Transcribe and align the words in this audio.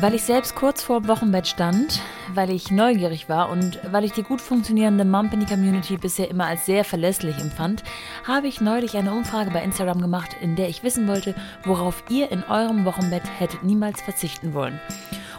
Weil 0.00 0.14
ich 0.14 0.22
selbst 0.22 0.54
kurz 0.54 0.82
vor 0.82 1.06
Wochenbett 1.08 1.46
stand, 1.46 2.00
weil 2.32 2.48
ich 2.48 2.70
neugierig 2.70 3.28
war 3.28 3.50
und 3.50 3.78
weil 3.92 4.04
ich 4.04 4.12
die 4.12 4.22
gut 4.22 4.40
funktionierende 4.40 5.04
Mumpany 5.04 5.44
Community 5.44 5.98
bisher 5.98 6.30
immer 6.30 6.46
als 6.46 6.64
sehr 6.64 6.86
verlässlich 6.86 7.36
empfand, 7.38 7.82
habe 8.26 8.48
ich 8.48 8.62
neulich 8.62 8.96
eine 8.96 9.12
Umfrage 9.12 9.50
bei 9.50 9.62
Instagram 9.62 10.00
gemacht, 10.00 10.34
in 10.40 10.56
der 10.56 10.70
ich 10.70 10.82
wissen 10.82 11.06
wollte, 11.06 11.34
worauf 11.64 12.02
ihr 12.08 12.32
in 12.32 12.42
eurem 12.44 12.86
Wochenbett 12.86 13.24
hättet 13.38 13.62
niemals 13.62 14.00
verzichten 14.00 14.54
wollen. 14.54 14.80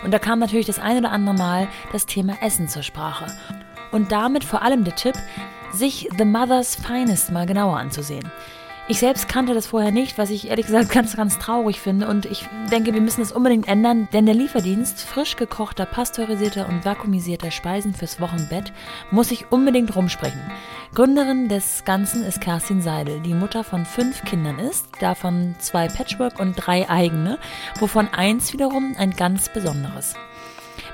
Und 0.03 0.11
da 0.11 0.19
kam 0.19 0.37
natürlich 0.37 0.67
das 0.67 0.77
ein 0.77 0.99
oder 0.99 1.11
andere 1.11 1.35
Mal 1.35 1.67
das 1.91 2.05
Thema 2.05 2.35
Essen 2.43 2.67
zur 2.67 2.83
Sprache. 2.83 3.25
Und 3.91 4.11
damit 4.11 4.43
vor 4.43 4.61
allem 4.61 4.83
der 4.83 4.95
Tipp, 4.95 5.15
sich 5.73 6.07
The 6.15 6.25
Mother's 6.25 6.75
Finest 6.75 7.31
mal 7.31 7.47
genauer 7.47 7.77
anzusehen. 7.77 8.31
Ich 8.87 8.99
selbst 8.99 9.29
kannte 9.29 9.53
das 9.53 9.67
vorher 9.67 9.91
nicht, 9.91 10.17
was 10.17 10.31
ich 10.31 10.49
ehrlich 10.49 10.65
gesagt 10.65 10.89
ganz, 10.89 11.15
ganz 11.15 11.39
traurig 11.39 11.79
finde. 11.79 12.07
Und 12.07 12.25
ich 12.25 12.47
denke, 12.71 12.93
wir 12.93 13.01
müssen 13.01 13.21
es 13.21 13.31
unbedingt 13.31 13.67
ändern, 13.67 14.09
denn 14.11 14.25
der 14.25 14.35
Lieferdienst 14.35 15.01
frisch 15.01 15.35
gekochter, 15.35 15.85
pasteurisierter 15.85 16.67
und 16.67 16.83
vakuumisierter 16.83 17.51
Speisen 17.51 17.93
fürs 17.93 18.19
Wochenbett 18.19 18.73
muss 19.11 19.29
sich 19.29 19.51
unbedingt 19.51 19.95
rumsprechen. 19.95 20.41
Gründerin 20.93 21.47
des 21.47 21.85
Ganzen 21.85 22.23
ist 22.25 22.41
Kerstin 22.41 22.81
Seidel, 22.81 23.21
die 23.21 23.33
Mutter 23.33 23.63
von 23.63 23.85
fünf 23.85 24.25
Kindern 24.25 24.59
ist, 24.59 24.87
davon 24.99 25.55
zwei 25.59 25.87
Patchwork 25.87 26.39
und 26.39 26.55
drei 26.55 26.89
eigene, 26.89 27.37
wovon 27.79 28.09
eins 28.09 28.51
wiederum 28.51 28.95
ein 28.97 29.11
ganz 29.11 29.47
besonderes. 29.47 30.15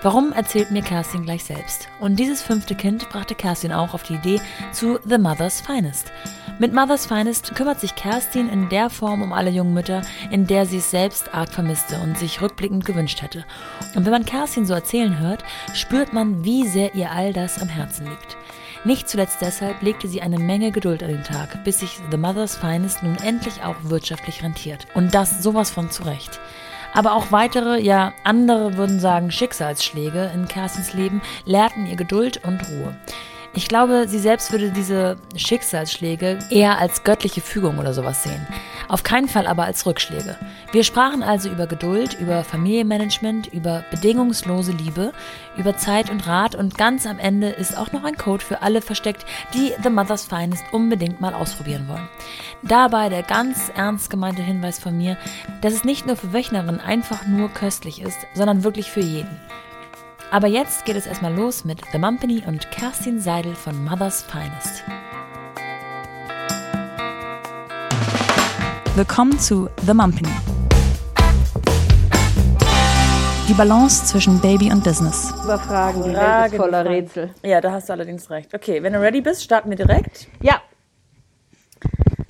Warum 0.04 0.32
erzählt 0.32 0.70
mir 0.70 0.84
Kerstin 0.84 1.24
gleich 1.24 1.44
selbst? 1.44 1.88
Und 2.00 2.18
dieses 2.18 2.44
fünfte 2.44 2.76
Kind 2.76 3.10
brachte 3.10 3.34
Kerstin 3.34 3.72
auch 3.72 3.96
auf 3.96 4.04
die 4.04 4.16
Idee 4.16 4.40
zu 4.72 5.00
The 5.04 5.18
Mother's 5.18 5.62
Finest. 5.62 6.12
Mit 6.60 6.74
Mother's 6.74 7.06
Finest 7.06 7.54
kümmert 7.54 7.80
sich 7.80 7.94
Kerstin 7.94 8.50
in 8.50 8.68
der 8.70 8.90
Form 8.90 9.22
um 9.22 9.32
alle 9.32 9.52
jungen 9.52 9.76
Mütter, 9.76 10.02
in 10.32 10.48
der 10.48 10.66
sie 10.66 10.78
es 10.78 10.90
selbst 10.90 11.32
arg 11.32 11.50
vermisste 11.50 12.00
und 12.00 12.18
sich 12.18 12.42
rückblickend 12.42 12.84
gewünscht 12.84 13.22
hätte. 13.22 13.46
Und 13.94 14.06
wenn 14.06 14.12
man 14.12 14.26
Kerstin 14.26 14.66
so 14.66 14.74
erzählen 14.74 15.20
hört, 15.20 15.44
spürt 15.76 16.14
man, 16.14 16.44
wie 16.44 16.68
sehr 16.68 16.96
ihr 16.96 17.12
all 17.12 17.32
das 17.32 17.62
am 17.62 17.70
Herzen 17.70 18.08
liegt. 18.08 18.38
Nicht 18.86 19.08
zuletzt 19.08 19.40
deshalb 19.40 19.84
legte 19.84 20.08
sie 20.08 20.24
eine 20.24 20.40
Menge 20.40 20.72
Geduld 20.72 21.04
an 21.04 21.10
den 21.10 21.24
Tag, 21.24 21.64
bis 21.64 21.82
sich 21.82 22.00
The 22.10 22.18
Mother's 22.18 22.58
Finest 22.58 23.04
nun 23.04 23.18
endlich 23.18 23.64
auch 23.64 23.76
wirtschaftlich 23.84 24.42
rentiert. 24.42 24.88
Und 24.96 25.14
das 25.14 25.44
sowas 25.44 25.70
von 25.70 25.92
zurecht. 25.92 26.40
Aber 26.92 27.14
auch 27.14 27.32
weitere, 27.32 27.80
ja 27.80 28.14
andere 28.24 28.78
würden 28.78 29.00
sagen 29.00 29.30
Schicksalsschläge 29.30 30.32
in 30.34 30.48
Kerstins 30.48 30.94
Leben 30.94 31.22
lehrten 31.46 31.86
ihr 31.86 31.98
Geduld 31.98 32.44
und 32.44 32.68
Ruhe. 32.68 32.96
Ich 33.58 33.68
glaube, 33.68 34.06
sie 34.08 34.20
selbst 34.20 34.52
würde 34.52 34.70
diese 34.70 35.18
Schicksalsschläge 35.36 36.38
eher 36.52 36.78
als 36.78 37.04
göttliche 37.04 37.42
Fügung 37.42 37.80
oder 37.80 37.92
sowas 37.92 38.22
sehen. 38.22 38.46
Auf 38.88 39.02
keinen 39.02 39.28
Fall 39.28 39.48
aber 39.48 39.64
als 39.64 39.84
Rückschläge. 39.88 40.36
Wir 40.72 40.84
sprachen 40.84 41.24
also 41.24 41.50
über 41.50 41.66
Geduld, 41.66 42.14
über 42.20 42.44
Familienmanagement, 42.44 43.52
über 43.52 43.84
bedingungslose 43.90 44.74
Liebe, 44.74 45.12
über 45.58 45.76
Zeit 45.76 46.12
und 46.12 46.28
Rat 46.28 46.54
und 46.54 46.78
ganz 46.78 47.08
am 47.08 47.18
Ende 47.18 47.50
ist 47.50 47.76
auch 47.76 47.92
noch 47.92 48.04
ein 48.04 48.16
Code 48.16 48.46
für 48.46 48.62
alle 48.62 48.80
versteckt, 48.80 49.26
die 49.56 49.74
The 49.82 49.90
Mother's 49.90 50.26
Finest 50.26 50.64
unbedingt 50.72 51.20
mal 51.20 51.34
ausprobieren 51.34 51.88
wollen. 51.88 52.08
Dabei 52.62 53.10
der 53.10 53.24
ganz 53.24 53.72
ernst 53.76 54.12
gemeinte 54.12 54.44
Hinweis 54.44 54.78
von 54.78 54.96
mir, 54.96 55.18
dass 55.62 55.74
es 55.74 55.84
nicht 55.84 56.06
nur 56.06 56.16
für 56.16 56.32
Wöchnerinnen 56.32 56.80
einfach 56.80 57.26
nur 57.26 57.50
köstlich 57.50 58.04
ist, 58.04 58.20
sondern 58.36 58.64
wirklich 58.64 58.92
für 58.92 59.02
jeden. 59.02 59.40
Aber 60.30 60.48
jetzt 60.48 60.84
geht 60.84 60.98
es 60.98 61.08
erstmal 61.08 61.34
los 61.34 61.64
mit 61.64 61.80
The 61.94 61.98
Mumpany 61.98 62.44
und 62.46 62.70
Kerstin 62.70 63.22
Seidel 63.22 63.56
von 63.56 63.82
Mother's 63.86 64.24
Finest. 64.24 64.84
Willkommen 68.96 69.40
zu 69.40 69.70
The 69.86 69.94
Mumpany. 69.94 70.28
Die 73.48 73.54
Balance 73.54 74.04
zwischen 74.04 74.42
Baby 74.42 74.70
und 74.70 74.84
Business. 74.84 75.32
Überfragen, 75.46 76.04
die 76.04 76.14
Welt 76.14 76.52
ist 76.52 76.58
voller 76.58 76.84
Rätsel. 76.84 77.34
Ja, 77.44 77.62
da 77.62 77.72
hast 77.72 77.88
du 77.88 77.94
allerdings 77.94 78.30
recht. 78.30 78.54
Okay, 78.54 78.84
wenn 78.84 78.92
du 78.92 79.00
ready 79.00 79.22
bist, 79.22 79.46
starten 79.46 79.70
wir 79.70 79.78
direkt. 79.78 80.28
Ja, 80.42 80.62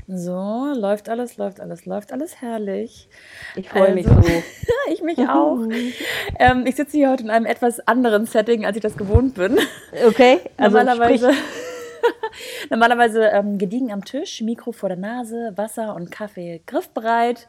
So, 0.10 0.72
läuft 0.74 1.10
alles, 1.10 1.36
läuft 1.36 1.60
alles, 1.60 1.86
läuft 1.86 2.14
alles 2.14 2.40
herrlich. 2.42 3.10
ich 3.58 3.68
freue 3.70 3.94
mich 3.94 4.08
Also- 4.08 4.22
so. 4.22 4.44
ich 4.92 5.02
mich 5.02 5.20
auch. 5.20 5.58
ähm, 6.40 6.66
ich 6.66 6.76
sitze 6.78 6.96
hier 6.96 7.10
heute 7.12 7.24
in 7.24 7.30
einem 7.30 7.46
etwas 7.46 7.86
anderen 7.86 8.26
Setting, 8.26 8.66
als 8.66 8.78
ich 8.78 8.82
das 8.82 8.96
gewohnt 8.96 9.36
bin. 9.36 9.58
Okay, 10.08 10.40
also 10.58 10.78
normalerweise 10.78 11.32
normalerweise 12.70 13.26
ähm, 13.26 13.58
gediegen 13.58 13.92
am 13.92 14.06
Tisch, 14.06 14.42
Mikro 14.42 14.72
vor 14.72 14.88
der 14.88 14.98
Nase, 14.98 15.52
Wasser 15.58 15.94
und 15.94 16.10
Kaffee 16.10 16.62
griffbereit. 16.66 17.46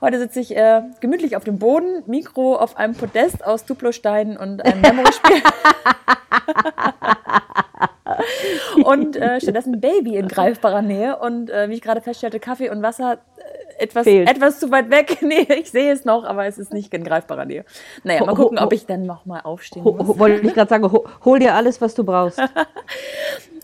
Heute 0.00 0.18
sitze 0.18 0.40
ich 0.40 0.56
äh, 0.56 0.82
gemütlich 0.98 1.36
auf 1.36 1.44
dem 1.44 1.60
Boden, 1.60 2.02
Mikro 2.06 2.56
auf 2.56 2.76
einem 2.76 2.94
Podest 2.94 3.44
aus 3.46 3.66
Duplosteinen 3.66 4.36
und 4.36 4.64
einem 4.64 4.80
Memory-Spiel. 4.80 5.42
und 8.84 9.16
äh, 9.16 9.40
stattdessen 9.40 9.80
Baby 9.80 10.16
in 10.16 10.28
greifbarer 10.28 10.82
Nähe 10.82 11.16
und 11.18 11.48
äh, 11.50 11.68
wie 11.70 11.74
ich 11.74 11.80
gerade 11.80 12.00
feststellte, 12.00 12.38
Kaffee 12.40 12.68
und 12.70 12.82
Wasser 12.82 13.18
äh, 13.78 13.82
etwas, 13.84 14.04
Fehlt. 14.04 14.28
etwas 14.30 14.60
zu 14.60 14.70
weit 14.70 14.90
weg. 14.90 15.18
Nee, 15.22 15.46
ich 15.58 15.70
sehe 15.70 15.90
es 15.92 16.04
noch, 16.04 16.24
aber 16.24 16.44
es 16.46 16.58
ist 16.58 16.72
nicht 16.72 16.92
in 16.92 17.02
greifbarer 17.02 17.44
Nähe. 17.46 17.64
Naja, 18.02 18.20
mal 18.24 18.32
Ho- 18.32 18.38
ho- 18.38 18.42
gucken, 18.42 18.58
ob 18.58 18.70
ho- 18.70 18.74
ich 18.74 18.84
dann 18.86 19.06
noch 19.06 19.24
mal 19.26 19.40
aufstehen 19.40 19.84
ho, 19.84 19.92
muss. 19.92 20.06
ho, 20.06 20.18
wollte 20.18 20.46
ich 20.46 20.54
gerade 20.54 20.68
sagen, 20.68 20.90
ho, 20.92 21.04
hol 21.24 21.38
dir 21.38 21.54
alles, 21.54 21.80
was 21.80 21.94
du 21.94 22.04
brauchst. 22.04 22.40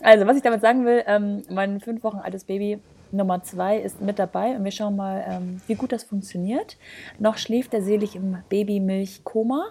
Also, 0.03 0.25
was 0.25 0.35
ich 0.35 0.41
damit 0.41 0.61
sagen 0.61 0.83
will, 0.83 1.03
ähm, 1.05 1.43
mein 1.49 1.79
fünf 1.79 2.03
Wochen 2.03 2.17
altes 2.17 2.45
Baby 2.45 2.79
Nummer 3.11 3.43
zwei 3.43 3.77
ist 3.77 4.01
mit 4.01 4.17
dabei 4.17 4.55
und 4.55 4.63
wir 4.63 4.71
schauen 4.71 4.95
mal, 4.95 5.23
ähm, 5.29 5.61
wie 5.67 5.75
gut 5.75 5.91
das 5.91 6.03
funktioniert. 6.03 6.75
Noch 7.19 7.37
schläft 7.37 7.73
er 7.75 7.83
selig 7.83 8.15
im 8.15 8.37
Babymilchkoma, 8.49 9.65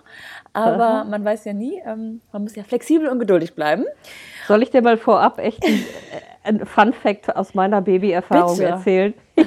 aber 0.53 0.85
Aha. 0.85 1.05
man 1.05 1.25
weiß 1.25 1.47
ja 1.47 1.53
nie, 1.53 1.83
ähm, 1.85 2.21
man 2.33 2.43
muss 2.43 2.55
ja 2.55 2.63
flexibel 2.63 3.09
und 3.09 3.19
geduldig 3.19 3.55
bleiben. 3.55 3.87
Soll 4.51 4.65
ich 4.65 4.71
dir 4.71 4.83
mal 4.83 4.97
vorab 4.97 5.39
echt 5.39 5.65
ein, 6.43 6.67
Fun 6.67 6.93
Fact 6.93 7.37
aus 7.37 7.55
meiner 7.55 7.81
Babyerfahrung 7.81 8.59
erzählen? 8.59 9.15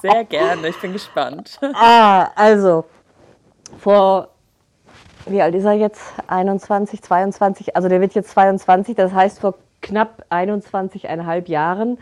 Sehr 0.00 0.24
gerne, 0.26 0.68
ich 0.68 0.80
bin 0.80 0.92
gespannt. 0.92 1.58
Ah, 1.74 2.30
also 2.36 2.84
vor 3.80 4.28
wie 5.26 5.42
alt 5.42 5.56
ist 5.56 5.64
er 5.64 5.72
jetzt? 5.72 6.14
21, 6.28 7.02
22, 7.02 7.74
also 7.74 7.88
der 7.88 8.00
wird 8.00 8.14
jetzt 8.14 8.30
22, 8.30 8.94
das 8.94 9.12
heißt 9.12 9.40
vor 9.40 9.54
knapp 9.82 10.24
21,5 10.30 11.50
Jahren 11.50 11.98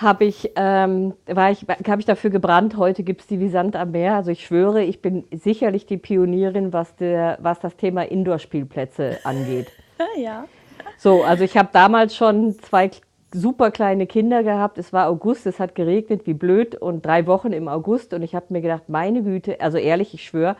habe 0.00 0.24
ich, 0.24 0.50
ähm, 0.56 1.14
war 1.26 1.50
ich, 1.50 1.66
habe 1.68 2.00
ich 2.00 2.06
dafür 2.06 2.30
gebrannt, 2.30 2.76
heute 2.76 3.02
gibt 3.02 3.20
es 3.20 3.26
die 3.26 3.38
wie 3.38 3.48
Sand 3.48 3.76
am 3.76 3.90
Meer. 3.90 4.14
Also 4.14 4.30
ich 4.30 4.46
schwöre, 4.46 4.82
ich 4.82 5.02
bin 5.02 5.24
sicherlich 5.30 5.84
die 5.86 5.98
Pionierin, 5.98 6.72
was, 6.72 6.96
der, 6.96 7.38
was 7.40 7.60
das 7.60 7.76
Thema 7.76 8.02
Indoor-Spielplätze 8.02 9.18
angeht. 9.24 9.68
ja. 10.16 10.46
So, 10.96 11.22
also 11.22 11.44
ich 11.44 11.56
habe 11.56 11.68
damals 11.72 12.16
schon 12.16 12.58
zwei 12.60 12.90
super 13.32 13.70
kleine 13.70 14.06
Kinder 14.06 14.42
gehabt. 14.42 14.78
Es 14.78 14.92
war 14.92 15.08
August, 15.08 15.46
es 15.46 15.60
hat 15.60 15.74
geregnet 15.74 16.26
wie 16.26 16.34
blöd 16.34 16.74
und 16.74 17.04
drei 17.04 17.26
Wochen 17.26 17.52
im 17.52 17.68
August. 17.68 18.14
Und 18.14 18.22
ich 18.22 18.34
habe 18.34 18.46
mir 18.48 18.62
gedacht, 18.62 18.88
meine 18.88 19.22
Güte, 19.22 19.60
also 19.60 19.76
ehrlich, 19.76 20.14
ich 20.14 20.24
schwöre, 20.24 20.56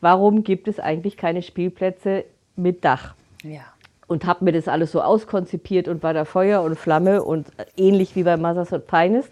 warum 0.00 0.44
gibt 0.44 0.68
es 0.68 0.78
eigentlich 0.78 1.16
keine 1.16 1.42
Spielplätze 1.42 2.24
mit 2.56 2.84
Dach? 2.84 3.14
Ja. 3.42 3.71
Und 4.12 4.26
habe 4.26 4.44
mir 4.44 4.52
das 4.52 4.68
alles 4.68 4.92
so 4.92 5.00
auskonzipiert 5.00 5.88
und 5.88 6.02
war 6.02 6.12
da 6.12 6.24
Feuer 6.24 6.62
und 6.62 6.78
Flamme 6.78 7.22
und 7.22 7.48
ähnlich 7.76 8.14
wie 8.14 8.22
bei 8.22 8.36
Mothers 8.36 8.72
and 8.72 8.84
Finest. 8.88 9.30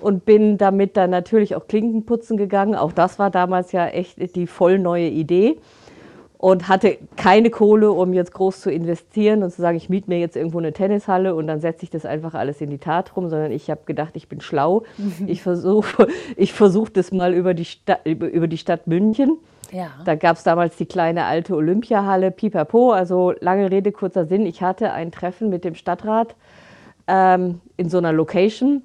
Und 0.00 0.26
bin 0.26 0.58
damit 0.58 0.96
dann 0.96 1.10
natürlich 1.10 1.56
auch 1.56 1.66
Klinken 1.66 2.04
putzen 2.04 2.36
gegangen. 2.36 2.74
Auch 2.74 2.92
das 2.92 3.18
war 3.18 3.30
damals 3.30 3.72
ja 3.72 3.86
echt 3.86 4.36
die 4.36 4.46
voll 4.46 4.78
neue 4.78 5.08
Idee 5.08 5.58
und 6.44 6.68
hatte 6.68 6.98
keine 7.16 7.48
Kohle, 7.48 7.90
um 7.90 8.12
jetzt 8.12 8.34
groß 8.34 8.60
zu 8.60 8.70
investieren 8.70 9.42
und 9.42 9.50
zu 9.50 9.62
sagen, 9.62 9.78
ich 9.78 9.88
miete 9.88 10.10
mir 10.10 10.18
jetzt 10.18 10.36
irgendwo 10.36 10.58
eine 10.58 10.74
Tennishalle 10.74 11.34
und 11.34 11.46
dann 11.46 11.60
setze 11.60 11.84
ich 11.84 11.90
das 11.90 12.04
einfach 12.04 12.34
alles 12.34 12.60
in 12.60 12.68
die 12.68 12.76
Tat 12.76 13.16
rum, 13.16 13.30
sondern 13.30 13.50
ich 13.50 13.70
habe 13.70 13.80
gedacht, 13.86 14.10
ich 14.14 14.28
bin 14.28 14.42
schlau. 14.42 14.82
Ich 15.26 15.40
versuche 15.40 16.06
ich 16.36 16.52
versuch 16.52 16.90
das 16.90 17.12
mal 17.12 17.32
über 17.32 17.54
die, 17.54 17.66
über, 18.04 18.28
über 18.28 18.46
die 18.46 18.58
Stadt 18.58 18.86
München. 18.86 19.38
Ja. 19.72 19.88
Da 20.04 20.14
gab 20.14 20.36
es 20.36 20.42
damals 20.42 20.76
die 20.76 20.86
kleine 20.86 21.24
alte 21.24 21.54
Olympiahalle, 21.54 22.30
pipapo. 22.30 22.92
Also 22.92 23.32
lange 23.40 23.70
Rede, 23.70 23.92
kurzer 23.92 24.26
Sinn. 24.26 24.46
Ich 24.46 24.62
hatte 24.62 24.92
ein 24.92 25.12
Treffen 25.12 25.50
mit 25.50 25.64
dem 25.64 25.74
Stadtrat 25.74 26.34
ähm, 27.06 27.60
in 27.76 27.88
so 27.88 27.98
einer 27.98 28.12
Location, 28.12 28.82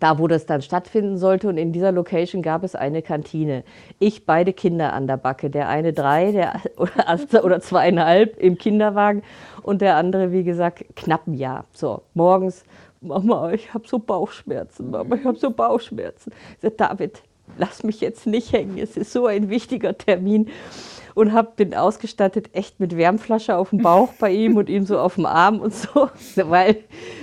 da 0.00 0.18
wo 0.18 0.26
das 0.26 0.46
dann 0.46 0.62
stattfinden 0.62 1.18
sollte. 1.18 1.48
Und 1.48 1.58
in 1.58 1.72
dieser 1.72 1.92
Location 1.92 2.42
gab 2.42 2.64
es 2.64 2.74
eine 2.74 3.02
Kantine. 3.02 3.64
Ich 3.98 4.26
beide 4.26 4.52
Kinder 4.52 4.92
an 4.92 5.06
der 5.06 5.16
Backe. 5.16 5.50
Der 5.50 5.68
eine 5.68 5.92
drei 5.92 6.32
der, 6.32 6.60
oder, 6.76 7.44
oder 7.44 7.60
zweieinhalb 7.60 8.38
im 8.38 8.58
Kinderwagen 8.58 9.22
und 9.62 9.80
der 9.80 9.96
andere, 9.96 10.32
wie 10.32 10.44
gesagt, 10.44 10.84
knapp 10.96 11.26
ein 11.26 11.34
Jahr. 11.34 11.64
So, 11.72 12.02
morgens, 12.14 12.64
Mama, 13.00 13.52
ich 13.52 13.74
habe 13.74 13.86
so 13.86 13.98
Bauchschmerzen, 13.98 14.90
Mama, 14.90 15.16
ich 15.16 15.24
habe 15.24 15.38
so 15.38 15.50
Bauchschmerzen. 15.50 16.32
Ich 16.54 16.62
sag, 16.62 16.76
David, 16.76 17.22
lass 17.58 17.82
mich 17.84 18.00
jetzt 18.00 18.26
nicht 18.26 18.52
hängen, 18.52 18.78
es 18.78 18.96
ist 18.96 19.12
so 19.12 19.26
ein 19.26 19.50
wichtiger 19.50 19.96
Termin. 19.96 20.48
Und 21.14 21.34
hab, 21.34 21.56
bin 21.56 21.74
ausgestattet 21.74 22.48
echt 22.54 22.80
mit 22.80 22.96
Wärmflasche 22.96 23.54
auf 23.58 23.68
dem 23.68 23.80
Bauch 23.82 24.14
bei 24.18 24.30
ihm 24.32 24.56
und 24.56 24.70
ihm 24.70 24.86
so 24.86 24.98
auf 24.98 25.16
dem 25.16 25.26
Arm 25.26 25.60
und 25.60 25.74
so, 25.74 26.08
weil 26.48 26.76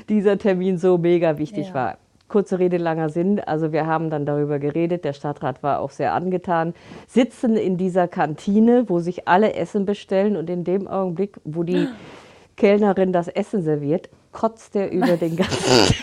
dieser 0.10 0.38
Termin 0.38 0.77
so 0.77 1.00
mega 1.00 1.39
wichtig 1.39 1.69
Ja. 1.69 1.74
war. 1.74 1.98
kurze 2.27 2.60
Rede, 2.60 2.77
langer 2.77 3.10
Sinn. 3.10 3.39
Also 3.39 3.71
wir 3.71 3.88
haben 3.88 4.12
dann 4.12 4.27
darüber 4.27 4.60
geredet. 4.60 5.04
Der 5.06 5.13
Stadtrat 5.13 5.63
war 5.63 5.80
auch 5.80 5.89
sehr 5.89 6.13
angetan. 6.13 6.75
Sitzen 7.07 7.56
in 7.57 7.77
dieser 7.77 8.07
Kantine, 8.07 8.86
wo 8.88 9.00
sich 9.00 9.27
alle 9.27 9.54
Essen 9.56 9.88
bestellen 9.88 10.36
und 10.38 10.51
in 10.51 10.63
dem 10.63 10.88
Augenblick, 10.88 11.38
wo 11.44 11.63
die 11.63 11.88
Kellnerin 12.57 13.12
das 13.12 13.27
Essen 13.27 13.63
serviert, 13.63 14.10
kotzt 14.31 14.75
er 14.75 14.92
über 14.92 15.18
den 15.18 15.36
ganzen. 15.36 15.95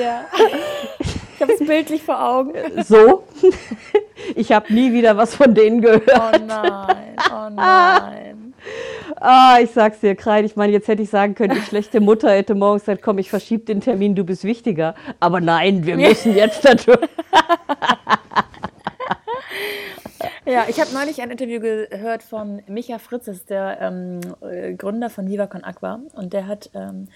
ja. 0.00 0.24
Ich 1.34 1.40
habe 1.40 1.52
es 1.52 1.56
bildlich 1.68 2.02
vor 2.02 2.22
Augen. 2.22 2.52
So. 2.82 3.24
Ich 4.34 4.52
habe 4.52 4.72
nie 4.74 4.92
wieder 4.92 5.16
was 5.16 5.34
von 5.34 5.54
denen 5.54 5.80
gehört. 5.80 6.02
Oh 6.12 6.38
nein, 6.44 7.16
oh 7.30 7.48
nein. 7.50 8.54
Ah, 9.20 9.58
ich 9.60 9.70
sag's 9.70 10.00
dir, 10.00 10.14
Krein. 10.14 10.44
Ich 10.44 10.54
meine, 10.54 10.72
jetzt 10.72 10.86
hätte 10.86 11.02
ich 11.02 11.10
sagen 11.10 11.34
können, 11.34 11.54
die 11.54 11.62
schlechte 11.62 12.00
Mutter 12.00 12.30
hätte 12.30 12.54
morgens 12.54 12.82
gesagt, 12.82 13.02
komm, 13.02 13.18
ich 13.18 13.30
verschiebe 13.30 13.64
den 13.64 13.80
Termin, 13.80 14.14
du 14.14 14.24
bist 14.24 14.44
wichtiger. 14.44 14.94
Aber 15.18 15.40
nein, 15.40 15.86
wir 15.86 15.96
müssen 15.96 16.36
jetzt 16.36 16.64
dadurch. 16.64 16.98
Ja, 20.44 20.64
ich 20.66 20.80
habe 20.80 20.94
neulich 20.94 21.20
ein 21.20 21.30
Interview 21.30 21.60
gehört 21.60 22.22
von 22.22 22.62
Micha 22.66 22.98
Fritz, 22.98 23.26
das 23.26 23.36
ist 23.36 23.50
der 23.50 23.78
ähm, 23.82 24.20
äh, 24.40 24.72
Gründer 24.72 25.10
von 25.10 25.28
Viva 25.28 25.46
Con 25.46 25.62
Aqua. 25.62 26.00
Und 26.14 26.32
der 26.32 26.46
hat 26.46 26.70
ähm, 26.74 27.08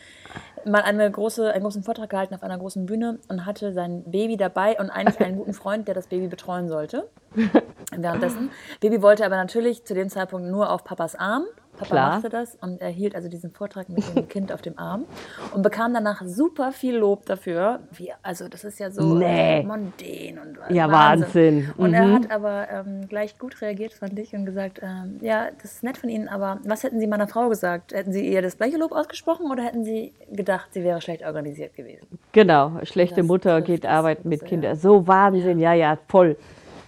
mal 0.65 0.83
eine 0.83 1.11
große, 1.11 1.53
einen 1.53 1.63
großen 1.63 1.83
Vortrag 1.83 2.11
gehalten 2.11 2.35
auf 2.35 2.43
einer 2.43 2.59
großen 2.59 2.87
Bühne 2.87 3.19
und 3.29 3.47
hatte 3.47 3.73
sein 3.73 4.05
Baby 4.05 4.37
dabei 4.37 4.79
und 4.79 4.91
eigentlich 4.91 5.21
einen 5.21 5.37
guten 5.37 5.53
Freund, 5.53 5.89
der 5.89 5.95
das 5.95 6.07
Baby 6.07 6.29
betreuen 6.29 6.69
sollte. 6.69 7.09
Währenddessen. 7.97 8.51
Baby 8.81 9.03
wollte 9.03 9.25
aber 9.25 9.37
natürlich 9.37 9.85
zu 9.85 9.95
dem 9.95 10.09
Zeitpunkt 10.09 10.49
nur 10.49 10.71
auf 10.71 10.85
Papas 10.85 11.15
Arm. 11.15 11.45
Papa 11.83 11.95
Klar. 11.95 12.11
machte 12.15 12.29
das 12.29 12.57
und 12.61 12.81
er 12.81 12.89
hielt 12.91 13.15
also 13.15 13.29
diesen 13.29 13.51
Vortrag 13.51 13.89
mit 13.89 14.03
dem 14.15 14.29
Kind 14.29 14.53
auf 14.53 14.63
dem 14.63 14.79
Arm 14.79 15.05
und 15.53 15.63
bekam 15.63 15.93
danach 15.95 16.23
super 16.25 16.73
viel 16.73 16.97
Lob 16.97 17.27
dafür. 17.27 17.81
Wie, 17.93 18.13
also 18.23 18.49
das 18.49 18.65
ist 18.65 18.79
ja 18.79 18.91
so 18.91 19.15
Nee. 19.19 19.61
äh, 19.61 19.63
mondän 19.65 20.39
und 20.39 20.59
Ja, 20.75 20.91
Wahnsinn. 20.91 21.73
Und 21.77 21.93
er 21.95 22.07
Mhm. 22.07 22.15
hat 22.15 22.31
aber 22.31 22.69
ähm, 22.71 23.09
gleich 23.09 23.39
gut 23.39 23.61
reagiert, 23.61 23.93
fand 23.93 24.19
ich, 24.19 24.35
und 24.35 24.47
gesagt, 24.47 24.81
ähm, 24.83 25.19
ja, 25.21 25.49
das 25.61 25.73
ist 25.75 25.83
nett 25.83 25.99
von 25.99 26.09
Ihnen, 26.09 26.29
aber 26.29 26.59
was 26.65 26.83
hätten 26.85 27.01
Sie 27.01 27.07
meiner 27.07 27.27
Frau 27.29 27.49
gesagt? 27.49 27.93
Hätten 27.93 28.13
Sie 28.13 28.27
ihr 28.33 28.43
das 28.43 28.57
gleiche 28.57 28.77
Lob 28.77 28.93
ausgesprochen 28.93 29.51
oder 29.51 29.63
hätten 29.65 29.85
Sie 29.85 30.13
gedacht, 30.31 30.69
sie 30.73 30.83
wäre 30.85 31.01
schlecht 31.01 31.25
organisiert 31.25 31.75
gewesen? 31.75 32.07
Genau, 32.33 32.73
schlechte 32.85 33.17
Das 33.17 33.27
Mutter 33.27 33.61
geht 33.61 33.85
arbeiten 33.87 34.29
mit. 34.29 34.45
Kindern. 34.45 34.77
So 34.77 35.07
Wahnsinn, 35.07 35.59
ja, 35.59 35.73
ja, 35.73 35.99
voll. 36.09 36.37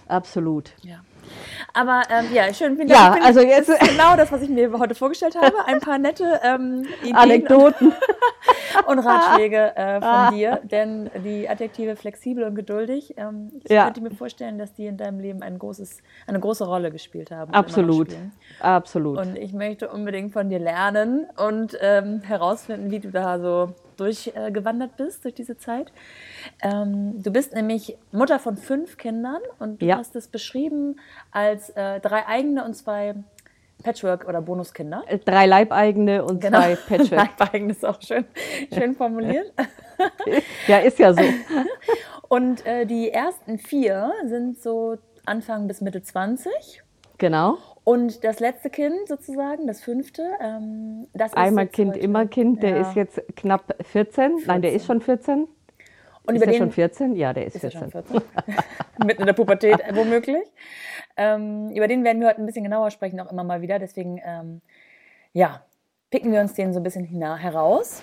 Absolut. 0.08 0.72
Ja. 0.82 1.00
Aber 1.74 2.02
ähm, 2.08 2.26
ja, 2.32 2.52
schön. 2.54 2.76
Vielen 2.76 2.88
Ja, 2.88 3.10
Dank. 3.10 3.14
Bin- 3.16 3.24
also 3.24 3.40
jetzt- 3.40 3.68
genau 3.80 4.16
das, 4.16 4.30
was 4.32 4.40
ich 4.42 4.48
mir 4.48 4.72
heute 4.78 4.94
vorgestellt 4.94 5.34
habe. 5.36 5.52
Ein 5.66 5.80
paar 5.80 5.98
nette 5.98 6.40
ähm, 6.44 6.86
Ideen 7.02 7.16
Anekdoten. 7.16 7.92
und 8.86 8.98
Ratschläge 9.00 9.76
äh, 9.76 10.00
von 10.00 10.34
dir. 10.36 10.60
Denn 10.64 11.10
die 11.24 11.48
Adjektive 11.48 11.96
flexibel 11.96 12.44
und 12.44 12.54
geduldig, 12.54 13.14
ähm, 13.16 13.50
ich 13.64 13.70
Ja. 13.70 13.84
könnte 13.84 14.00
mir 14.02 14.10
vorstellen, 14.12 14.58
dass 14.58 14.72
die 14.74 14.86
in 14.86 14.96
deinem 14.96 15.18
Leben 15.20 15.42
ein 15.42 15.58
großes, 15.58 15.98
eine 16.26 16.40
große 16.40 16.64
Rolle 16.66 16.90
gespielt 16.90 17.30
haben. 17.30 17.50
und 17.50 17.56
Absolut. 17.56 18.08
Absolut. 18.60 19.18
Und 19.18 19.36
ich 19.36 19.52
möchte 19.52 19.88
unbedingt 19.88 20.32
von 20.32 20.48
dir 20.48 20.58
lernen 20.58 21.26
und 21.36 21.76
ähm, 21.80 22.20
herausfinden, 22.22 22.90
wie 22.90 23.00
du 23.00 23.10
da 23.10 23.38
so 23.38 23.72
durchgewandert 23.96 24.92
äh, 24.98 25.04
bist 25.04 25.24
durch 25.24 25.34
diese 25.34 25.56
Zeit. 25.56 25.92
Ähm, 26.62 27.22
du 27.22 27.30
bist 27.30 27.54
nämlich 27.54 27.96
Mutter 28.12 28.38
von 28.38 28.56
fünf 28.56 28.96
Kindern 28.96 29.40
und 29.58 29.82
du 29.82 29.86
Ja. 29.86 29.98
hast 29.98 30.16
es 30.16 30.28
beschrieben 30.28 30.96
als 31.30 31.70
äh, 31.70 32.00
drei 32.00 32.26
eigene 32.26 32.64
und 32.64 32.74
zwei 32.74 33.14
Patchwork- 33.82 34.26
oder 34.28 34.40
Bonuskinder. 34.40 35.02
Drei 35.24 35.46
Leibeigene 35.46 36.24
und 36.24 36.40
Genau. 36.40 36.60
zwei 36.60 36.76
Patchwork. 36.76 37.30
Leibeigene 37.38 37.72
ist 37.72 37.84
auch 37.84 38.00
schön, 38.00 38.24
schön 38.72 38.94
formuliert. 38.94 39.52
ja, 40.66 40.78
ist 40.78 40.98
ja 40.98 41.12
so. 41.12 41.22
Und 42.28 42.66
äh, 42.66 42.84
die 42.86 43.10
ersten 43.10 43.58
vier 43.58 44.10
sind 44.24 44.60
so 44.60 44.96
Anfang 45.26 45.68
bis 45.68 45.80
Mitte 45.80 46.02
20. 46.02 46.82
Genau. 47.18 47.58
Und 47.84 48.24
das 48.24 48.40
letzte 48.40 48.70
Kind 48.70 49.08
sozusagen, 49.08 49.66
das 49.66 49.82
fünfte, 49.82 50.22
ähm, 50.40 51.06
das 51.12 51.32
ist 51.32 51.36
Einmal 51.36 51.66
Kind, 51.66 51.92
heute- 51.92 52.00
immer 52.00 52.26
Kind. 52.26 52.62
Der 52.62 52.70
Ja. 52.76 52.80
ist 52.88 52.96
jetzt 52.96 53.22
knapp 53.36 53.74
14. 53.82 54.38
Nein, 54.46 54.62
der 54.62 54.72
ist 54.72 54.86
schon 54.86 55.00
14. 55.02 55.46
Und 56.26 56.34
ist 56.34 56.42
über 56.42 56.46
der 56.46 56.54
den 56.54 56.58
schon 56.58 56.70
14? 56.72 57.14
Ja, 57.14 57.34
der 57.34 57.46
ist, 57.46 57.56
ist 57.56 57.64
er 57.64 57.70
14. 57.72 57.90
schon 57.90 58.02
14. 58.04 58.22
Mitten 59.04 59.20
in 59.22 59.26
der 59.26 59.34
Pubertät 59.34 59.78
äh, 59.80 59.94
womöglich. 59.94 60.46
Ähm, 61.18 61.70
über 61.74 61.86
den 61.86 62.02
werden 62.04 62.20
wir 62.20 62.28
heute 62.28 62.40
ein 62.40 62.46
bisschen 62.46 62.64
genauer 62.64 62.90
sprechen, 62.90 63.20
auch 63.20 63.30
immer 63.30 63.44
mal 63.44 63.60
wieder. 63.60 63.78
Deswegen, 63.78 64.18
ähm, 64.24 64.62
ja, 65.34 65.60
picken 66.10 66.32
wir 66.32 66.40
uns 66.40 66.54
den 66.54 66.72
so 66.72 66.80
ein 66.80 66.82
bisschen 66.82 67.04
heraus. 67.04 68.02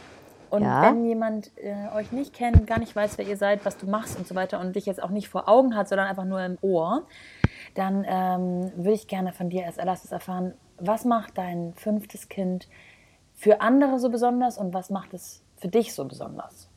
Und 0.52 0.62
Ja. 0.64 0.84
wenn 0.84 1.04
jemand 1.06 1.50
äh, 1.58 1.96
euch 1.96 2.12
nicht 2.12 2.34
kennt, 2.36 2.68
gar 2.68 2.78
nicht 2.78 2.96
weiß, 2.96 3.18
wer 3.18 3.26
ihr 3.26 3.38
seid, 3.38 3.66
was 3.66 3.78
du 3.78 3.88
machst 3.88 4.18
und 4.20 4.28
so 4.28 4.36
weiter 4.36 4.60
und 4.60 4.76
dich 4.76 4.86
jetzt 4.86 5.02
auch 5.02 5.10
nicht 5.10 5.28
vor 5.30 5.50
Augen 5.50 5.76
hat, 5.76 5.88
sondern 5.90 6.08
einfach 6.08 6.26
nur 6.26 6.44
im 6.44 6.58
Ohr, 6.62 7.08
dann 7.74 8.06
ähm, 8.08 8.72
würde 8.76 8.94
ich 8.94 9.08
gerne 9.08 9.34
von 9.34 9.50
dir 9.50 9.66
als 9.66 9.80
allererstes 9.80 10.12
erfahren, 10.12 10.54
was 10.78 11.06
macht 11.06 11.38
dein 11.38 11.74
fünftes 11.76 12.30
Kind 12.30 12.68
für 13.34 13.62
andere 13.62 14.00
so 14.00 14.10
besonders 14.10 14.58
und 14.58 14.74
was 14.74 14.90
macht 14.90 15.14
es 15.14 15.42
für 15.58 15.68
dich 15.68 15.94
so 15.94 16.06
besonders? 16.06 16.70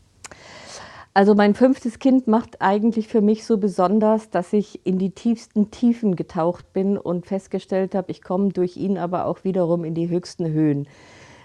Also 1.16 1.36
mein 1.36 1.54
fünftes 1.54 2.00
Kind 2.00 2.26
macht 2.26 2.60
eigentlich 2.60 3.06
für 3.06 3.20
mich 3.20 3.46
so 3.46 3.58
besonders, 3.58 4.30
dass 4.30 4.52
ich 4.52 4.84
in 4.84 4.98
die 4.98 5.10
tiefsten 5.10 5.70
Tiefen 5.70 6.16
getaucht 6.16 6.72
bin 6.72 6.98
und 6.98 7.26
festgestellt 7.26 7.94
habe, 7.94 8.10
ich 8.10 8.20
komme 8.20 8.48
durch 8.48 8.76
ihn 8.76 8.98
aber 8.98 9.26
auch 9.26 9.44
wiederum 9.44 9.84
in 9.84 9.94
die 9.94 10.08
höchsten 10.08 10.48
Höhen. 10.48 10.88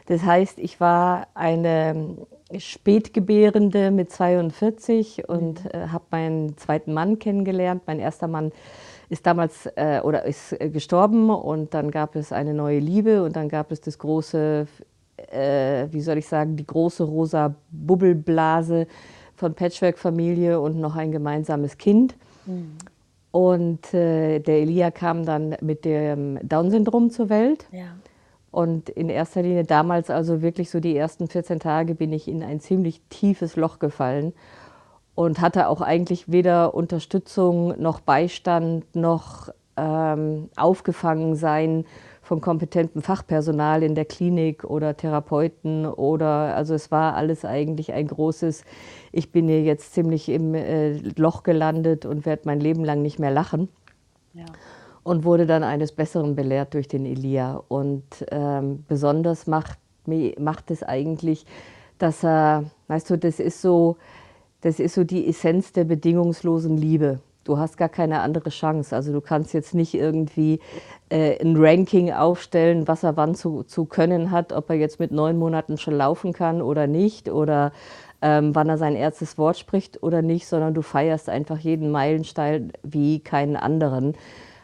Das 0.07 0.23
heißt, 0.23 0.57
ich 0.57 0.79
war 0.79 1.27
eine 1.35 2.17
Spätgebärende 2.57 3.91
mit 3.91 4.11
42 4.11 5.29
und 5.29 5.71
äh, 5.71 5.89
habe 5.89 6.05
meinen 6.09 6.57
zweiten 6.57 6.93
Mann 6.93 7.19
kennengelernt. 7.19 7.83
Mein 7.85 7.99
erster 7.99 8.27
Mann 8.27 8.51
ist 9.09 9.25
damals 9.25 9.67
äh, 9.75 10.01
oder 10.03 10.25
ist 10.25 10.53
äh, 10.53 10.69
gestorben 10.69 11.29
und 11.29 11.73
dann 11.73 11.91
gab 11.91 12.15
es 12.15 12.31
eine 12.31 12.53
neue 12.53 12.79
Liebe 12.79 13.23
und 13.23 13.35
dann 13.35 13.49
gab 13.49 13.71
es 13.71 13.81
das 13.81 13.97
große, 13.97 14.67
äh, 15.31 15.87
wie 15.91 16.01
soll 16.01 16.17
ich 16.17 16.27
sagen, 16.27 16.55
die 16.55 16.65
große 16.65 17.03
rosa 17.03 17.55
Bubbelblase 17.71 18.87
von 19.35 19.53
Patchwork-Familie 19.55 20.59
und 20.59 20.79
noch 20.79 20.95
ein 20.95 21.11
gemeinsames 21.11 21.77
Kind. 21.77 22.15
Und 23.31 23.93
äh, 23.93 24.39
der 24.39 24.61
Elia 24.61 24.91
kam 24.91 25.25
dann 25.25 25.55
mit 25.61 25.85
dem 25.85 26.39
Down-Syndrom 26.47 27.11
zur 27.11 27.29
Welt. 27.29 27.67
Ja. 27.71 27.95
Und 28.51 28.89
in 28.89 29.09
erster 29.09 29.43
Linie 29.43 29.63
damals, 29.63 30.09
also 30.09 30.41
wirklich 30.41 30.71
so 30.71 30.79
die 30.79 30.97
ersten 30.97 31.27
14 31.27 31.59
Tage, 31.59 31.93
bin 31.93 32.11
ich 32.11 32.27
in 32.27 32.41
ein 32.41 32.59
ziemlich 32.59 33.01
tiefes 33.09 33.55
Loch 33.55 33.77
gefallen 33.77 34.33
und 35.19 35.41
hatte 35.41 35.67
auch 35.67 35.81
eigentlich 35.81 36.31
weder 36.31 36.73
Unterstützung 36.73 37.77
noch 37.77 37.99
Beistand 37.99 38.95
noch 38.95 39.49
ähm, 39.75 40.47
aufgefangen 40.55 41.35
sein 41.35 41.83
von 42.21 42.39
kompetentem 42.39 43.01
Fachpersonal 43.01 43.83
in 43.83 43.95
der 43.95 44.05
Klinik 44.05 44.63
oder 44.63 44.95
Therapeuten 44.95 45.85
oder 45.85 46.55
also 46.55 46.73
es 46.73 46.89
war 46.89 47.15
alles 47.15 47.43
eigentlich 47.43 47.91
ein 47.91 48.07
großes, 48.07 48.63
ich 49.11 49.29
bin 49.33 49.49
hier 49.49 49.61
jetzt 49.61 49.93
ziemlich 49.93 50.29
im 50.29 50.55
äh, 50.55 50.93
Loch 51.17 51.43
gelandet 51.43 52.05
und 52.05 52.25
werde 52.25 52.43
mein 52.45 52.61
Leben 52.61 52.85
lang 52.85 53.01
nicht 53.01 53.19
mehr 53.19 53.31
lachen 53.31 53.67
Ja. 54.31 54.45
und 55.03 55.25
wurde 55.25 55.45
dann 55.45 55.63
eines 55.63 55.91
Besseren 55.91 56.33
belehrt 56.37 56.73
durch 56.73 56.87
den 56.87 57.05
Elia. 57.05 57.61
Und 57.67 58.05
ähm, 58.31 58.85
besonders 58.87 59.47
macht, 59.47 59.79
macht 60.37 60.71
es 60.71 60.81
eigentlich, 60.81 61.45
dass 61.97 62.23
er, 62.23 62.63
weißt 62.87 63.09
du, 63.09 63.17
das 63.17 63.41
ist 63.41 63.61
so, 63.61 63.97
das 64.61 64.79
ist 64.79 64.95
so 64.95 65.03
die 65.03 65.27
Essenz 65.27 65.71
der 65.71 65.85
bedingungslosen 65.85 66.77
Liebe. 66.77 67.19
Du 67.45 67.57
hast 67.57 67.77
gar 67.77 67.89
keine 67.89 68.19
andere 68.19 68.49
Chance. 68.49 68.95
Also 68.95 69.11
du 69.11 69.21
kannst 69.21 69.53
jetzt 69.53 69.73
nicht 69.73 69.93
irgendwie 69.93 70.59
äh, 71.09 71.39
ein 71.41 71.55
Ranking 71.57 72.11
aufstellen, 72.11 72.87
was 72.87 73.03
er 73.03 73.17
wann 73.17 73.33
zu, 73.33 73.63
zu 73.63 73.85
können 73.85 74.31
hat, 74.31 74.53
ob 74.53 74.69
er 74.69 74.75
jetzt 74.75 74.99
mit 74.99 75.11
neun 75.11 75.37
Monaten 75.37 75.77
schon 75.77 75.95
laufen 75.95 76.33
kann 76.33 76.61
oder 76.61 76.85
nicht 76.85 77.29
oder 77.29 77.71
ähm, 78.21 78.53
wann 78.53 78.69
er 78.69 78.77
sein 78.77 78.95
erstes 78.95 79.37
Wort 79.37 79.57
spricht 79.57 80.03
oder 80.03 80.21
nicht, 80.21 80.47
sondern 80.47 80.73
du 80.73 80.81
feierst 80.81 81.29
einfach 81.29 81.57
jeden 81.57 81.89
Meilenstein 81.89 82.73
wie 82.83 83.19
keinen 83.19 83.55
anderen. 83.55 84.15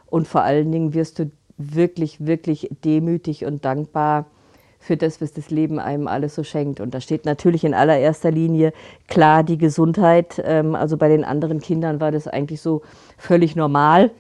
Und 0.08 0.28
vor 0.28 0.42
allen 0.42 0.72
Dingen 0.72 0.94
wirst 0.94 1.20
du 1.20 1.32
wirklich, 1.58 2.26
wirklich 2.26 2.70
demütig 2.84 3.46
und 3.46 3.64
dankbar 3.64 4.26
für 4.86 4.98
das, 4.98 5.20
was 5.20 5.34
das 5.34 5.50
Leben 5.50 5.80
einem 5.80 6.08
alles 6.08 6.36
so 6.36 6.44
schenkt. 6.44 6.80
Und 6.80 6.94
da 6.94 7.02
steht 7.02 7.26
natürlich 7.26 7.64
in 7.64 7.74
allererster 7.74 8.32
Linie 8.32 8.72
klar 9.08 9.44
die 9.44 9.58
Gesundheit. 9.58 10.42
Ähm, 10.46 10.76
also 10.76 10.98
bei 10.98 11.10
den 11.10 11.24
anderen 11.24 11.60
Kindern 11.60 12.00
war 12.00 12.12
das 12.12 12.28
eigentlich 12.28 12.62
so 12.62 12.82
völlig 13.18 13.56
normal. 13.56 14.12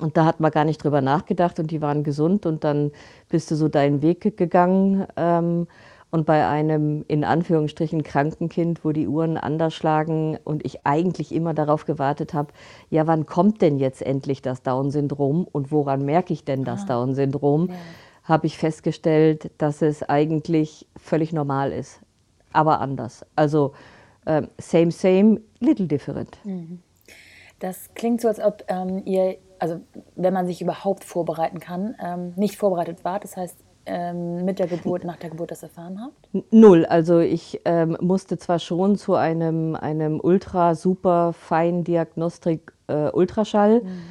Und 0.00 0.16
da 0.16 0.24
hat 0.24 0.40
man 0.40 0.50
gar 0.50 0.64
nicht 0.64 0.82
drüber 0.82 1.00
nachgedacht 1.00 1.60
und 1.60 1.70
die 1.70 1.80
waren 1.80 2.02
gesund 2.02 2.46
und 2.46 2.64
dann 2.64 2.90
bist 3.28 3.50
du 3.50 3.54
so 3.54 3.68
deinen 3.68 4.02
Weg 4.02 4.36
gegangen. 4.36 5.06
Ähm, 5.16 5.68
und 6.10 6.24
bei 6.24 6.46
einem 6.46 7.04
in 7.08 7.24
Anführungsstrichen 7.24 8.02
kranken 8.02 8.48
Kind, 8.48 8.84
wo 8.84 8.92
die 8.92 9.06
Uhren 9.06 9.36
anders 9.36 9.74
schlagen 9.74 10.38
und 10.44 10.64
ich 10.64 10.86
eigentlich 10.86 11.34
immer 11.34 11.52
darauf 11.52 11.84
gewartet 11.84 12.32
habe, 12.32 12.52
ja, 12.90 13.06
wann 13.06 13.26
kommt 13.26 13.60
denn 13.60 13.78
jetzt 13.78 14.02
endlich 14.02 14.40
das 14.40 14.62
Down-Syndrom 14.62 15.46
und 15.50 15.72
woran 15.72 16.04
merke 16.04 16.32
ich 16.32 16.44
denn 16.44 16.64
das 16.64 16.86
Down-Syndrom? 16.86 17.70
Habe 18.26 18.46
ich 18.46 18.58
festgestellt, 18.58 19.50
dass 19.58 19.82
es 19.82 20.02
eigentlich 20.02 20.86
völlig 20.96 21.32
normal 21.32 21.72
ist, 21.72 22.00
aber 22.52 22.80
anders. 22.80 23.24
Also 23.36 23.72
äh, 24.24 24.42
same, 24.58 24.90
same, 24.90 25.40
little 25.60 25.86
different. 25.86 26.38
Mhm. 26.44 26.80
Das 27.60 27.94
klingt 27.94 28.20
so, 28.20 28.28
als 28.28 28.40
ob 28.40 28.64
ähm, 28.68 29.02
ihr, 29.06 29.38
also 29.58 29.80
wenn 30.16 30.34
man 30.34 30.46
sich 30.46 30.60
überhaupt 30.60 31.04
vorbereiten 31.04 31.60
kann, 31.60 31.94
ähm, 32.04 32.32
nicht 32.36 32.56
vorbereitet 32.56 33.04
wart. 33.04 33.24
Das 33.24 33.36
heißt, 33.36 33.56
ähm, 33.86 34.44
mit 34.44 34.58
der 34.58 34.66
Geburt, 34.66 35.04
nach 35.04 35.16
der 35.16 35.30
Geburt 35.30 35.52
das 35.52 35.62
erfahren 35.62 36.00
habt? 36.02 36.52
Null. 36.52 36.84
Also 36.86 37.20
ich 37.20 37.60
ähm, 37.64 37.96
musste 38.00 38.36
zwar 38.36 38.58
schon 38.58 38.96
zu 38.96 39.14
einem, 39.14 39.76
einem 39.76 40.20
ultra 40.20 40.74
super 40.74 41.32
fein 41.32 41.84
Diagnostik 41.84 42.72
äh, 42.88 43.10
Ultraschall, 43.10 43.82
mhm. 43.82 44.02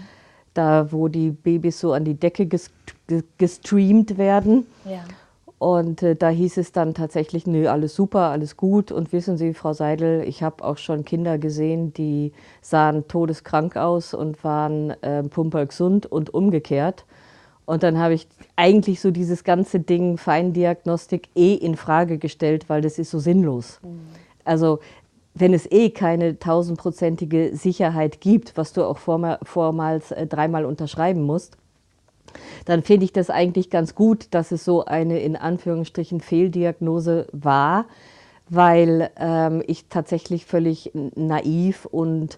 da 0.54 0.92
wo 0.92 1.10
die 1.10 1.32
Babys 1.32 1.80
so 1.80 1.92
an 1.92 2.06
die 2.06 2.18
Decke 2.18 2.48
gestreamt 3.38 4.18
werden. 4.18 4.66
Ja. 4.86 5.04
Und 5.58 6.04
äh, 6.04 6.16
da 6.16 6.30
hieß 6.30 6.58
es 6.58 6.74
dann 6.74 6.94
tatsächlich, 6.94 7.48
nö, 7.48 7.68
alles 7.68 7.96
super, 7.96 8.30
alles 8.30 8.58
gut. 8.58 8.92
Und 8.92 9.14
wissen 9.14 9.38
Sie, 9.38 9.54
Frau 9.54 9.74
Seidel, 9.74 10.24
ich 10.28 10.44
habe 10.44 10.64
auch 10.64 10.78
schon 10.78 11.06
Kinder 11.06 11.38
gesehen, 11.38 11.94
die 11.94 12.34
sahen 12.62 13.08
todeskrank 13.08 13.78
aus 13.78 14.14
und 14.14 14.44
waren 14.44 14.92
äh, 15.02 15.24
pumpergesund 15.24 16.06
und 16.06 16.34
umgekehrt. 16.34 17.06
Und 17.66 17.84
dann 17.84 17.98
habe 17.98 18.14
ich 18.14 18.28
eigentlich 18.56 19.02
so 19.02 19.12
dieses 19.12 19.44
ganze 19.44 19.80
Ding 19.80 20.18
Feindiagnostik 20.18 21.30
eh 21.36 21.56
in 21.56 21.76
Frage 21.76 22.18
gestellt, 22.18 22.70
weil 22.70 22.82
das 22.82 23.00
ist 23.00 23.10
so 23.10 23.20
sinnlos. 23.20 23.80
Mhm. 23.82 24.02
Also 24.44 24.80
wenn 25.34 25.54
es 25.54 25.70
eh 25.72 25.90
keine 25.90 26.38
tausendprozentige 26.38 27.56
Sicherheit 27.56 28.22
gibt, 28.22 28.56
was 28.56 28.72
du 28.72 28.84
auch 28.84 28.98
vormals 28.98 30.12
äh, 30.12 30.28
dreimal 30.28 30.66
unterschreiben 30.66 31.24
musst, 31.24 31.58
dann 32.66 32.84
finde 32.84 33.06
ich 33.06 33.14
das 33.14 33.30
eigentlich 33.30 33.70
ganz 33.70 33.96
gut, 33.96 34.28
dass 34.32 34.52
es 34.52 34.66
so 34.66 34.86
eine 34.86 35.20
in 35.20 35.36
Anführungsstrichen 35.36 36.22
Fehldiagnose 36.22 37.28
war, 37.32 37.86
weil 38.50 39.10
ähm, 39.18 39.64
ich 39.68 39.88
tatsächlich 39.88 40.46
völlig 40.46 40.92
naiv 40.94 41.86
und, 41.86 42.38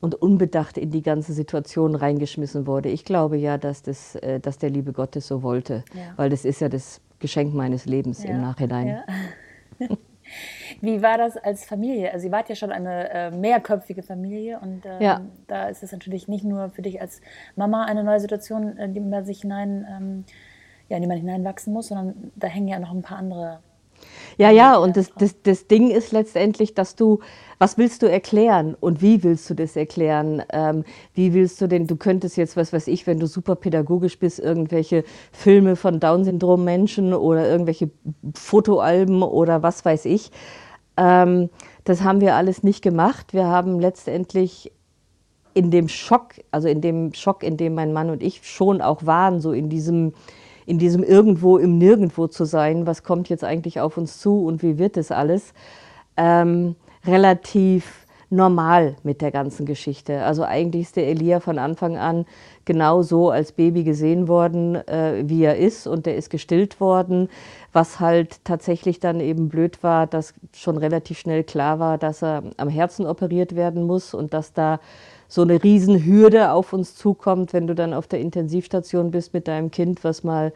und 0.00 0.14
unbedacht 0.14 0.78
in 0.78 0.90
die 0.90 1.02
ganze 1.02 1.32
Situation 1.32 1.94
reingeschmissen 1.94 2.66
wurde. 2.66 2.88
Ich 2.88 3.04
glaube 3.04 3.36
ja, 3.36 3.58
dass, 3.58 3.82
das, 3.82 4.16
äh, 4.16 4.40
dass 4.40 4.58
der 4.58 4.70
liebe 4.70 4.92
Gott 4.92 5.16
es 5.16 5.26
so 5.26 5.42
wollte, 5.42 5.84
ja. 5.94 6.12
weil 6.16 6.30
das 6.30 6.44
ist 6.44 6.60
ja 6.60 6.68
das 6.68 7.00
Geschenk 7.18 7.54
meines 7.54 7.86
Lebens 7.86 8.22
ja. 8.22 8.30
im 8.30 8.40
Nachhinein. 8.40 9.02
Ja. 9.78 9.88
Wie 10.80 11.02
war 11.02 11.18
das 11.18 11.36
als 11.36 11.64
Familie? 11.64 12.12
Also, 12.12 12.26
ihr 12.26 12.32
wart 12.32 12.48
ja 12.48 12.54
schon 12.54 12.72
eine 12.72 13.10
äh, 13.10 13.30
mehrköpfige 13.30 14.02
Familie 14.02 14.58
und 14.60 14.84
ähm, 14.86 15.00
ja. 15.00 15.20
da 15.46 15.68
ist 15.68 15.82
es 15.82 15.92
natürlich 15.92 16.28
nicht 16.28 16.44
nur 16.44 16.70
für 16.70 16.82
dich 16.82 17.00
als 17.00 17.20
Mama 17.56 17.84
eine 17.84 18.04
neue 18.04 18.20
Situation, 18.20 18.76
in 18.76 18.94
die 18.94 19.00
man 19.00 19.24
sich 19.24 19.40
hinein, 19.40 19.86
ähm, 19.90 20.24
ja, 20.88 20.96
in 20.96 21.02
die 21.02 21.08
man 21.08 21.18
hineinwachsen 21.18 21.72
muss, 21.72 21.88
sondern 21.88 22.32
da 22.36 22.46
hängen 22.46 22.68
ja 22.68 22.78
noch 22.78 22.92
ein 22.92 23.02
paar 23.02 23.18
andere 23.18 23.60
ja, 24.36 24.50
ja, 24.50 24.76
und 24.76 24.96
das, 24.96 25.12
das, 25.16 25.40
das 25.42 25.66
Ding 25.66 25.90
ist 25.90 26.12
letztendlich, 26.12 26.74
dass 26.74 26.96
du, 26.96 27.20
was 27.58 27.78
willst 27.78 28.02
du 28.02 28.10
erklären 28.10 28.74
und 28.78 29.00
wie 29.00 29.22
willst 29.22 29.48
du 29.48 29.54
das 29.54 29.76
erklären? 29.76 30.42
Ähm, 30.52 30.84
wie 31.14 31.34
willst 31.34 31.60
du 31.60 31.68
denn, 31.68 31.86
du 31.86 31.96
könntest 31.96 32.36
jetzt, 32.36 32.56
was 32.56 32.72
weiß 32.72 32.88
ich, 32.88 33.06
wenn 33.06 33.20
du 33.20 33.26
super 33.26 33.54
pädagogisch 33.54 34.18
bist, 34.18 34.40
irgendwelche 34.40 35.04
Filme 35.32 35.76
von 35.76 36.00
Down-Syndrom-Menschen 36.00 37.14
oder 37.14 37.48
irgendwelche 37.48 37.90
Fotoalben 38.34 39.22
oder 39.22 39.62
was 39.62 39.84
weiß 39.84 40.04
ich. 40.06 40.30
Ähm, 40.96 41.50
das 41.84 42.02
haben 42.02 42.20
wir 42.20 42.34
alles 42.34 42.62
nicht 42.62 42.82
gemacht. 42.82 43.32
Wir 43.34 43.46
haben 43.46 43.78
letztendlich 43.78 44.72
in 45.54 45.70
dem 45.70 45.88
Schock, 45.88 46.34
also 46.50 46.68
in 46.68 46.80
dem 46.80 47.14
Schock, 47.14 47.42
in 47.44 47.56
dem 47.56 47.74
mein 47.74 47.92
Mann 47.92 48.10
und 48.10 48.22
ich 48.22 48.40
schon 48.42 48.80
auch 48.80 49.06
waren, 49.06 49.40
so 49.40 49.52
in 49.52 49.68
diesem 49.68 50.12
in 50.66 50.78
diesem 50.78 51.02
Irgendwo 51.02 51.58
im 51.58 51.78
Nirgendwo 51.78 52.26
zu 52.26 52.44
sein, 52.44 52.86
was 52.86 53.02
kommt 53.02 53.28
jetzt 53.28 53.44
eigentlich 53.44 53.80
auf 53.80 53.96
uns 53.96 54.18
zu 54.18 54.44
und 54.44 54.62
wie 54.62 54.78
wird 54.78 54.96
das 54.96 55.10
alles, 55.10 55.52
ähm, 56.16 56.76
relativ 57.06 58.04
normal 58.30 58.96
mit 59.02 59.20
der 59.20 59.30
ganzen 59.30 59.66
Geschichte. 59.66 60.22
Also 60.22 60.42
eigentlich 60.44 60.82
ist 60.82 60.96
der 60.96 61.08
Elia 61.08 61.40
von 61.40 61.58
Anfang 61.58 61.96
an 61.96 62.26
genau 62.64 63.02
so 63.02 63.30
als 63.30 63.52
Baby 63.52 63.84
gesehen 63.84 64.28
worden, 64.28 64.76
äh, 64.88 65.22
wie 65.26 65.44
er 65.44 65.56
ist. 65.56 65.86
Und 65.86 66.06
der 66.06 66.16
ist 66.16 66.30
gestillt 66.30 66.80
worden, 66.80 67.28
was 67.72 68.00
halt 68.00 68.44
tatsächlich 68.44 69.00
dann 69.00 69.20
eben 69.20 69.48
blöd 69.48 69.82
war, 69.82 70.06
dass 70.06 70.34
schon 70.54 70.76
relativ 70.76 71.18
schnell 71.18 71.44
klar 71.44 71.78
war, 71.78 71.98
dass 71.98 72.22
er 72.22 72.42
am 72.56 72.68
Herzen 72.68 73.06
operiert 73.06 73.54
werden 73.54 73.84
muss 73.84 74.14
und 74.14 74.34
dass 74.34 74.52
da 74.52 74.80
so 75.34 75.42
eine 75.42 75.60
Riesenhürde 75.64 76.52
auf 76.52 76.72
uns 76.72 76.94
zukommt, 76.94 77.52
wenn 77.52 77.66
du 77.66 77.74
dann 77.74 77.92
auf 77.92 78.06
der 78.06 78.20
Intensivstation 78.20 79.10
bist 79.10 79.34
mit 79.34 79.48
deinem 79.48 79.72
Kind, 79.72 80.04
was 80.04 80.22
mal 80.22 80.52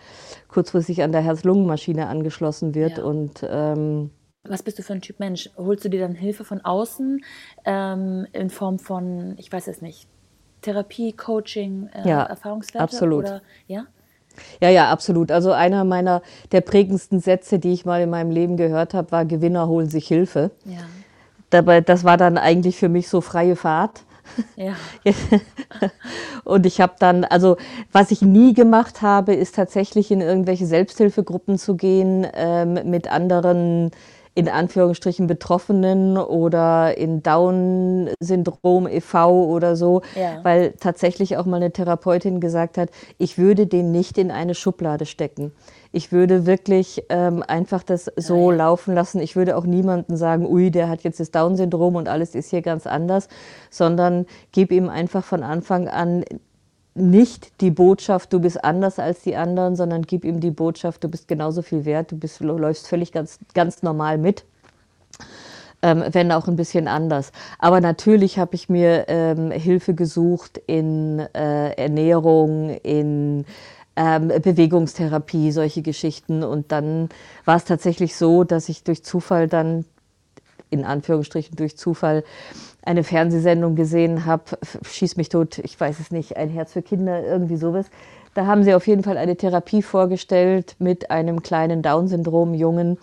kurzfristig 0.46 1.02
an 1.02 1.10
der 1.10 1.20
Herz-Lungen-Maschine 1.20 2.06
angeschlossen 2.06 2.76
wird. 2.76 2.98
Ja. 2.98 3.02
Und 3.02 3.44
ähm, 3.50 4.10
was 4.44 4.62
bist 4.62 4.78
du 4.78 4.84
für 4.84 4.92
ein 4.92 5.00
Typ 5.00 5.18
Mensch? 5.18 5.50
Holst 5.56 5.84
du 5.84 5.90
dir 5.90 5.98
dann 5.98 6.14
Hilfe 6.14 6.44
von 6.44 6.60
außen 6.60 7.24
ähm, 7.64 8.28
in 8.32 8.50
Form 8.50 8.78
von, 8.78 9.34
ich 9.36 9.50
weiß 9.50 9.66
es 9.66 9.82
nicht, 9.82 10.06
Therapie, 10.62 11.12
Coaching, 11.12 11.90
äh, 11.92 12.08
ja, 12.08 12.22
Erfahrungswerte? 12.22 12.84
Absolut. 12.84 13.24
Oder, 13.24 13.42
ja? 13.66 13.86
Ja, 14.62 14.70
ja, 14.70 14.92
absolut. 14.92 15.32
Also 15.32 15.50
einer 15.50 15.82
meiner 15.82 16.22
der 16.52 16.60
prägendsten 16.60 17.18
Sätze, 17.18 17.58
die 17.58 17.72
ich 17.72 17.84
mal 17.84 18.00
in 18.00 18.10
meinem 18.10 18.30
Leben 18.30 18.56
gehört 18.56 18.94
habe, 18.94 19.10
war 19.10 19.24
Gewinner 19.24 19.66
holen 19.66 19.88
sich 19.88 20.06
Hilfe. 20.06 20.52
Ja. 20.64 20.78
Dabei, 21.50 21.80
das 21.80 22.04
war 22.04 22.16
dann 22.16 22.38
eigentlich 22.38 22.76
für 22.76 22.88
mich 22.88 23.08
so 23.08 23.20
freie 23.20 23.56
Fahrt. 23.56 24.04
Ja. 24.56 24.74
und 26.44 26.66
ich 26.66 26.80
habe 26.80 26.94
dann, 26.98 27.24
also 27.24 27.56
was 27.92 28.10
ich 28.10 28.22
nie 28.22 28.54
gemacht 28.54 29.02
habe, 29.02 29.34
ist 29.34 29.54
tatsächlich 29.54 30.10
in 30.10 30.20
irgendwelche 30.20 30.66
Selbsthilfegruppen 30.66 31.58
zu 31.58 31.76
gehen 31.76 32.26
ähm, 32.34 32.78
mit 32.84 33.10
anderen 33.10 33.90
in 34.38 34.48
Anführungsstrichen 34.48 35.26
Betroffenen 35.26 36.16
oder 36.16 36.96
in 36.96 37.24
Down-Syndrom 37.24 38.86
e.V. 38.86 39.46
oder 39.46 39.74
so, 39.74 40.02
ja. 40.14 40.38
weil 40.44 40.74
tatsächlich 40.78 41.36
auch 41.36 41.44
mal 41.44 41.56
eine 41.56 41.72
Therapeutin 41.72 42.38
gesagt 42.38 42.78
hat, 42.78 42.90
ich 43.18 43.36
würde 43.36 43.66
den 43.66 43.90
nicht 43.90 44.16
in 44.16 44.30
eine 44.30 44.54
Schublade 44.54 45.06
stecken. 45.06 45.50
Ich 45.90 46.12
würde 46.12 46.46
wirklich 46.46 47.02
ähm, 47.08 47.42
einfach 47.46 47.82
das 47.82 48.10
so 48.16 48.50
ja. 48.50 48.58
laufen 48.58 48.94
lassen. 48.94 49.20
Ich 49.20 49.36
würde 49.36 49.56
auch 49.56 49.64
niemandem 49.64 50.16
sagen, 50.16 50.46
ui, 50.46 50.70
der 50.70 50.88
hat 50.88 51.02
jetzt 51.02 51.20
das 51.20 51.30
Down-Syndrom 51.30 51.96
und 51.96 52.08
alles 52.08 52.34
ist 52.34 52.50
hier 52.50 52.62
ganz 52.62 52.86
anders, 52.86 53.28
sondern 53.70 54.26
gebe 54.52 54.74
ihm 54.74 54.88
einfach 54.88 55.24
von 55.24 55.42
Anfang 55.42 55.88
an 55.88 56.24
nicht 56.98 57.60
die 57.60 57.70
Botschaft, 57.70 58.32
du 58.32 58.40
bist 58.40 58.62
anders 58.64 58.98
als 58.98 59.22
die 59.22 59.36
anderen, 59.36 59.76
sondern 59.76 60.02
gib 60.02 60.24
ihm 60.24 60.40
die 60.40 60.50
Botschaft, 60.50 61.04
du 61.04 61.08
bist 61.08 61.28
genauso 61.28 61.62
viel 61.62 61.84
wert, 61.84 62.12
du 62.12 62.16
bist, 62.16 62.40
läufst 62.40 62.88
völlig 62.88 63.12
ganz, 63.12 63.38
ganz 63.54 63.82
normal 63.82 64.18
mit. 64.18 64.44
Ähm, 65.80 66.02
wenn 66.10 66.32
auch 66.32 66.48
ein 66.48 66.56
bisschen 66.56 66.88
anders. 66.88 67.30
Aber 67.60 67.80
natürlich 67.80 68.36
habe 68.36 68.56
ich 68.56 68.68
mir 68.68 69.04
ähm, 69.06 69.52
Hilfe 69.52 69.94
gesucht 69.94 70.60
in 70.66 71.20
äh, 71.20 71.70
Ernährung, 71.74 72.70
in 72.82 73.44
ähm, 73.98 74.28
Bewegungstherapie, 74.28 75.50
solche 75.50 75.82
Geschichten. 75.82 76.44
Und 76.44 76.70
dann 76.70 77.08
war 77.44 77.56
es 77.56 77.64
tatsächlich 77.64 78.14
so, 78.14 78.44
dass 78.44 78.68
ich 78.68 78.84
durch 78.84 79.02
Zufall 79.02 79.48
dann, 79.48 79.84
in 80.70 80.84
Anführungsstrichen 80.84 81.56
durch 81.56 81.76
Zufall, 81.76 82.22
eine 82.82 83.02
Fernsehsendung 83.02 83.74
gesehen 83.74 84.24
habe, 84.24 84.44
schieß 84.88 85.16
mich 85.16 85.28
tot, 85.28 85.58
ich 85.58 85.78
weiß 85.78 85.98
es 85.98 86.12
nicht, 86.12 86.36
ein 86.36 86.48
Herz 86.48 86.72
für 86.72 86.82
Kinder, 86.82 87.24
irgendwie 87.24 87.56
sowas. 87.56 87.86
Da 88.34 88.46
haben 88.46 88.62
sie 88.62 88.72
auf 88.72 88.86
jeden 88.86 89.02
Fall 89.02 89.18
eine 89.18 89.36
Therapie 89.36 89.82
vorgestellt 89.82 90.76
mit 90.78 91.10
einem 91.10 91.42
kleinen 91.42 91.82
Down-Syndrom-Jungen, 91.82 92.98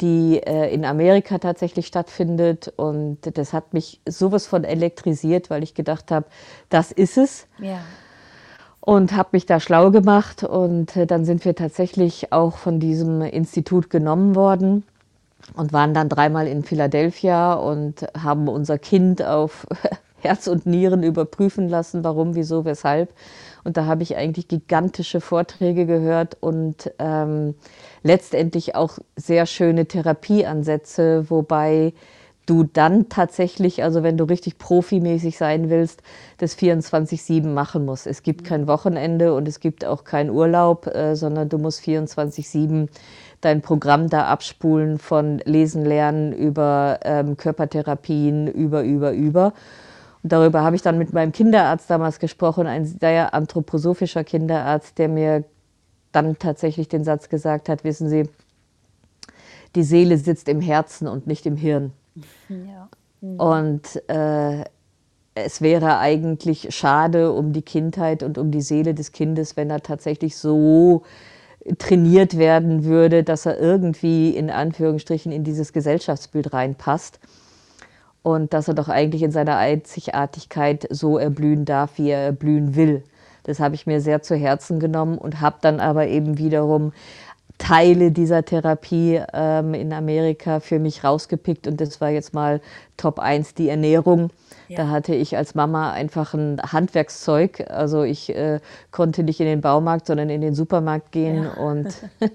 die 0.00 0.38
äh, 0.38 0.72
in 0.72 0.86
Amerika 0.86 1.38
tatsächlich 1.38 1.86
stattfindet. 1.86 2.72
Und 2.76 3.18
das 3.36 3.52
hat 3.52 3.74
mich 3.74 4.00
sowas 4.08 4.46
von 4.46 4.64
elektrisiert, 4.64 5.50
weil 5.50 5.62
ich 5.62 5.74
gedacht 5.74 6.10
habe, 6.10 6.26
das 6.70 6.92
ist 6.92 7.18
es. 7.18 7.46
Ja. 7.58 7.80
Und 8.86 9.16
habe 9.16 9.30
mich 9.32 9.46
da 9.46 9.60
schlau 9.60 9.90
gemacht. 9.90 10.44
Und 10.44 10.94
äh, 10.96 11.06
dann 11.06 11.24
sind 11.24 11.44
wir 11.46 11.54
tatsächlich 11.54 12.32
auch 12.32 12.58
von 12.58 12.80
diesem 12.80 13.22
Institut 13.22 13.88
genommen 13.88 14.34
worden 14.34 14.84
und 15.56 15.72
waren 15.72 15.94
dann 15.94 16.10
dreimal 16.10 16.46
in 16.46 16.62
Philadelphia 16.62 17.54
und 17.54 18.06
haben 18.18 18.46
unser 18.46 18.78
Kind 18.78 19.22
auf 19.22 19.66
Herz 20.18 20.46
und 20.46 20.66
Nieren 20.66 21.02
überprüfen 21.02 21.68
lassen, 21.68 22.04
warum, 22.04 22.34
wieso, 22.34 22.64
weshalb. 22.66 23.10
Und 23.62 23.78
da 23.78 23.86
habe 23.86 24.02
ich 24.02 24.16
eigentlich 24.16 24.48
gigantische 24.48 25.22
Vorträge 25.22 25.86
gehört 25.86 26.36
und 26.40 26.92
ähm, 26.98 27.54
letztendlich 28.02 28.74
auch 28.74 28.98
sehr 29.16 29.46
schöne 29.46 29.86
Therapieansätze, 29.86 31.30
wobei 31.30 31.94
du 32.46 32.64
dann 32.64 33.08
tatsächlich, 33.08 33.82
also 33.82 34.02
wenn 34.02 34.16
du 34.16 34.24
richtig 34.24 34.58
profimäßig 34.58 35.38
sein 35.38 35.70
willst, 35.70 36.02
das 36.38 36.58
24-7 36.58 37.46
machen 37.46 37.84
musst. 37.84 38.06
Es 38.06 38.22
gibt 38.22 38.44
kein 38.44 38.66
Wochenende 38.66 39.34
und 39.34 39.48
es 39.48 39.60
gibt 39.60 39.84
auch 39.84 40.04
keinen 40.04 40.30
Urlaub, 40.30 40.86
äh, 40.86 41.16
sondern 41.16 41.48
du 41.48 41.58
musst 41.58 41.80
24-7 41.82 42.88
dein 43.40 43.60
Programm 43.60 44.08
da 44.08 44.24
abspulen 44.26 44.98
von 44.98 45.38
Lesen, 45.44 45.84
Lernen 45.84 46.32
über 46.32 47.00
ähm, 47.04 47.36
Körpertherapien, 47.36 48.48
über, 48.48 48.82
über, 48.82 49.12
über. 49.12 49.52
Und 50.22 50.32
darüber 50.32 50.62
habe 50.62 50.76
ich 50.76 50.82
dann 50.82 50.96
mit 50.96 51.12
meinem 51.12 51.32
Kinderarzt 51.32 51.90
damals 51.90 52.18
gesprochen, 52.18 52.66
ein 52.66 52.86
sehr 52.86 53.34
anthroposophischer 53.34 54.24
Kinderarzt, 54.24 54.98
der 54.98 55.08
mir 55.08 55.44
dann 56.12 56.38
tatsächlich 56.38 56.88
den 56.88 57.04
Satz 57.04 57.28
gesagt 57.28 57.68
hat, 57.68 57.84
wissen 57.84 58.08
Sie, 58.08 58.28
die 59.74 59.82
Seele 59.82 60.16
sitzt 60.16 60.48
im 60.48 60.60
Herzen 60.60 61.08
und 61.08 61.26
nicht 61.26 61.44
im 61.46 61.56
Hirn. 61.56 61.92
Mhm. 63.20 63.40
Und 63.40 64.08
äh, 64.08 64.64
es 65.34 65.60
wäre 65.60 65.98
eigentlich 65.98 66.74
schade 66.74 67.32
um 67.32 67.52
die 67.52 67.62
Kindheit 67.62 68.22
und 68.22 68.38
um 68.38 68.50
die 68.50 68.60
Seele 68.60 68.94
des 68.94 69.12
Kindes, 69.12 69.56
wenn 69.56 69.70
er 69.70 69.82
tatsächlich 69.82 70.36
so 70.36 71.02
trainiert 71.78 72.36
werden 72.38 72.84
würde, 72.84 73.24
dass 73.24 73.46
er 73.46 73.58
irgendwie 73.58 74.36
in 74.36 74.50
Anführungsstrichen 74.50 75.32
in 75.32 75.44
dieses 75.44 75.72
Gesellschaftsbild 75.72 76.52
reinpasst 76.52 77.18
und 78.22 78.52
dass 78.52 78.68
er 78.68 78.74
doch 78.74 78.88
eigentlich 78.88 79.22
in 79.22 79.30
seiner 79.30 79.56
Einzigartigkeit 79.56 80.86
so 80.90 81.18
erblühen 81.18 81.64
darf, 81.64 81.98
wie 81.98 82.10
er 82.10 82.20
erblühen 82.20 82.76
will. 82.76 83.02
Das 83.44 83.60
habe 83.60 83.74
ich 83.74 83.86
mir 83.86 84.00
sehr 84.00 84.22
zu 84.22 84.36
Herzen 84.36 84.78
genommen 84.78 85.18
und 85.18 85.40
habe 85.40 85.56
dann 85.60 85.80
aber 85.80 86.06
eben 86.06 86.38
wiederum 86.38 86.92
Teile 87.58 88.10
dieser 88.10 88.44
Therapie 88.44 89.20
ähm, 89.32 89.74
in 89.74 89.92
Amerika 89.92 90.60
für 90.60 90.78
mich 90.78 91.04
rausgepickt 91.04 91.66
und 91.66 91.80
das 91.80 92.00
war 92.00 92.10
jetzt 92.10 92.34
mal 92.34 92.60
Top 92.96 93.18
1 93.18 93.54
die 93.54 93.68
Ernährung. 93.68 94.30
Ja. 94.68 94.78
Da 94.78 94.88
hatte 94.88 95.14
ich 95.14 95.36
als 95.36 95.54
Mama 95.54 95.92
einfach 95.92 96.34
ein 96.34 96.60
Handwerkszeug. 96.60 97.64
Also 97.70 98.02
ich 98.02 98.34
äh, 98.34 98.60
konnte 98.90 99.22
nicht 99.22 99.40
in 99.40 99.46
den 99.46 99.60
Baumarkt, 99.60 100.06
sondern 100.06 100.30
in 100.30 100.40
den 100.40 100.54
Supermarkt 100.54 101.12
gehen 101.12 101.44
ja. 101.44 101.62
und 101.62 101.94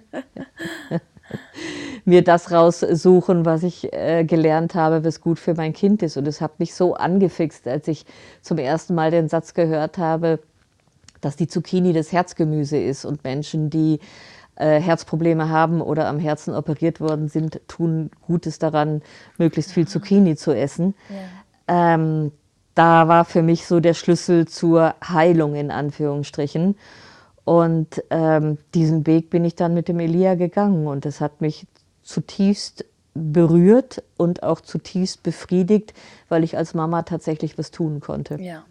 mir 2.06 2.24
das 2.24 2.52
raussuchen, 2.52 3.46
was 3.46 3.64
ich 3.64 3.92
äh, 3.94 4.24
gelernt 4.24 4.76
habe, 4.76 5.04
was 5.04 5.22
gut 5.22 5.40
für 5.40 5.54
mein 5.54 5.74
Kind 5.74 6.04
ist. 6.04 6.18
Und 6.18 6.28
es 6.28 6.42
hat 6.42 6.60
mich 6.60 6.74
so 6.74 6.96
angefixt, 6.96 7.68
als 7.68 7.88
ich 7.88 8.06
zum 8.42 8.58
ersten 8.58 8.96
Mal 8.96 9.12
den 9.12 9.30
Satz 9.30 9.54
gehört 9.54 9.98
habe, 9.98 10.40
dass 11.22 11.36
die 11.36 11.48
Zucchini 11.48 11.94
das 11.94 12.12
Herzgemüse 12.12 12.78
ist 12.78 13.06
und 13.06 13.24
Menschen, 13.24 13.70
die 13.70 14.00
äh, 14.60 14.80
Herzprobleme 14.80 15.50
haben 15.50 15.82
oder 15.82 16.08
am 16.08 16.20
Herzen 16.20 16.54
operiert 16.54 17.02
worden 17.02 17.28
sind, 17.28 17.62
tun 17.68 18.12
Gutes 18.28 18.60
daran, 18.60 19.02
möglichst 19.38 19.72
viel 19.72 19.88
Zucchini 19.88 20.36
zu 20.36 20.52
essen. 20.52 20.94
Ja. 21.10 21.96
Ähm, 21.96 22.32
da 22.76 23.08
war 23.08 23.26
für 23.26 23.42
mich 23.42 23.66
so 23.66 23.80
der 23.80 23.94
Schlüssel 23.94 24.48
zur 24.48 24.96
Heilung 25.04 25.56
in 25.56 25.72
Anführungsstrichen. 25.72 26.78
Und 27.44 28.04
ähm, 28.10 28.58
diesen 28.76 29.08
Weg 29.08 29.30
bin 29.30 29.44
ich 29.44 29.56
dann 29.56 29.74
mit 29.74 29.88
dem 29.88 30.00
Elia 30.00 30.36
gegangen 30.36 30.88
und 30.88 31.06
das 31.06 31.20
hat 31.20 31.42
mich 31.42 31.66
zutiefst 32.04 32.86
berührt 33.14 34.04
und 34.18 34.44
auch 34.44 34.62
zutiefst 34.62 35.24
befriedigt, 35.24 35.94
weil 36.30 36.44
ich 36.44 36.58
als 36.58 36.74
Mama 36.74 37.02
tatsächlich 37.04 37.58
was 37.58 37.72
tun 37.72 38.02
konnte. 38.02 38.40
Ja. 38.40 38.66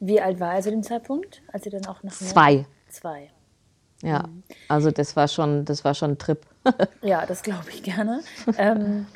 Wie 0.00 0.20
alt 0.20 0.40
war 0.40 0.54
er 0.54 0.62
zu 0.62 0.70
dem 0.70 0.82
Zeitpunkt, 0.82 1.42
als 1.52 1.64
Sie 1.64 1.70
dann 1.70 1.86
auch 1.86 2.02
nach 2.02 2.12
Zwei. 2.12 2.66
Zwei. 2.88 3.30
Ja, 4.02 4.24
mhm. 4.26 4.42
also 4.68 4.90
das 4.90 5.16
war 5.16 5.28
schon, 5.28 5.64
das 5.64 5.84
war 5.84 5.94
schon 5.94 6.12
ein 6.12 6.18
Trip. 6.18 6.40
ja, 7.02 7.26
das 7.26 7.42
glaube 7.42 7.70
ich 7.70 7.82
gerne. 7.82 8.20
ähm, 8.58 9.06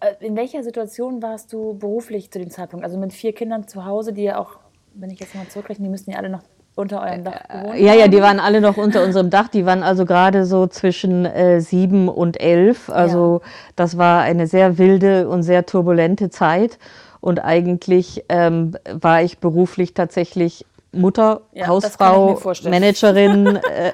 äh, 0.00 0.24
in 0.24 0.36
welcher 0.36 0.62
Situation 0.62 1.22
warst 1.22 1.52
du 1.52 1.74
beruflich 1.74 2.30
zu 2.30 2.38
dem 2.38 2.50
Zeitpunkt? 2.50 2.84
Also 2.84 2.98
mit 2.98 3.12
vier 3.12 3.32
Kindern 3.32 3.66
zu 3.66 3.84
Hause, 3.84 4.12
die 4.12 4.22
ja 4.22 4.38
auch, 4.38 4.58
wenn 4.94 5.10
ich 5.10 5.20
jetzt 5.20 5.34
mal 5.34 5.48
zurückrechne, 5.48 5.84
die 5.84 5.90
müssten 5.90 6.10
ja 6.12 6.18
alle 6.18 6.28
noch 6.28 6.42
unter 6.76 7.02
eurem 7.02 7.24
Dach 7.24 7.40
äh, 7.48 7.62
gewohnt 7.62 7.78
Ja, 7.78 7.94
ja, 7.94 8.08
die 8.08 8.20
waren 8.20 8.40
alle 8.40 8.60
noch 8.60 8.76
unter 8.76 9.04
unserem 9.04 9.30
Dach. 9.30 9.48
Die 9.48 9.66
waren 9.66 9.82
also 9.82 10.04
gerade 10.04 10.46
so 10.46 10.66
zwischen 10.66 11.26
äh, 11.26 11.60
sieben 11.60 12.08
und 12.08 12.40
elf. 12.40 12.88
Also 12.90 13.40
ja. 13.42 13.50
das 13.76 13.98
war 13.98 14.22
eine 14.22 14.46
sehr 14.46 14.78
wilde 14.78 15.28
und 15.28 15.42
sehr 15.42 15.66
turbulente 15.66 16.30
Zeit. 16.30 16.78
Und 17.20 17.44
eigentlich 17.44 18.24
ähm, 18.30 18.72
war 18.90 19.22
ich 19.22 19.38
beruflich 19.38 19.92
tatsächlich 19.92 20.64
Mutter, 20.92 21.42
ja, 21.52 21.68
Hausfrau, 21.68 22.40
Managerin, 22.64 23.46
äh, 23.56 23.92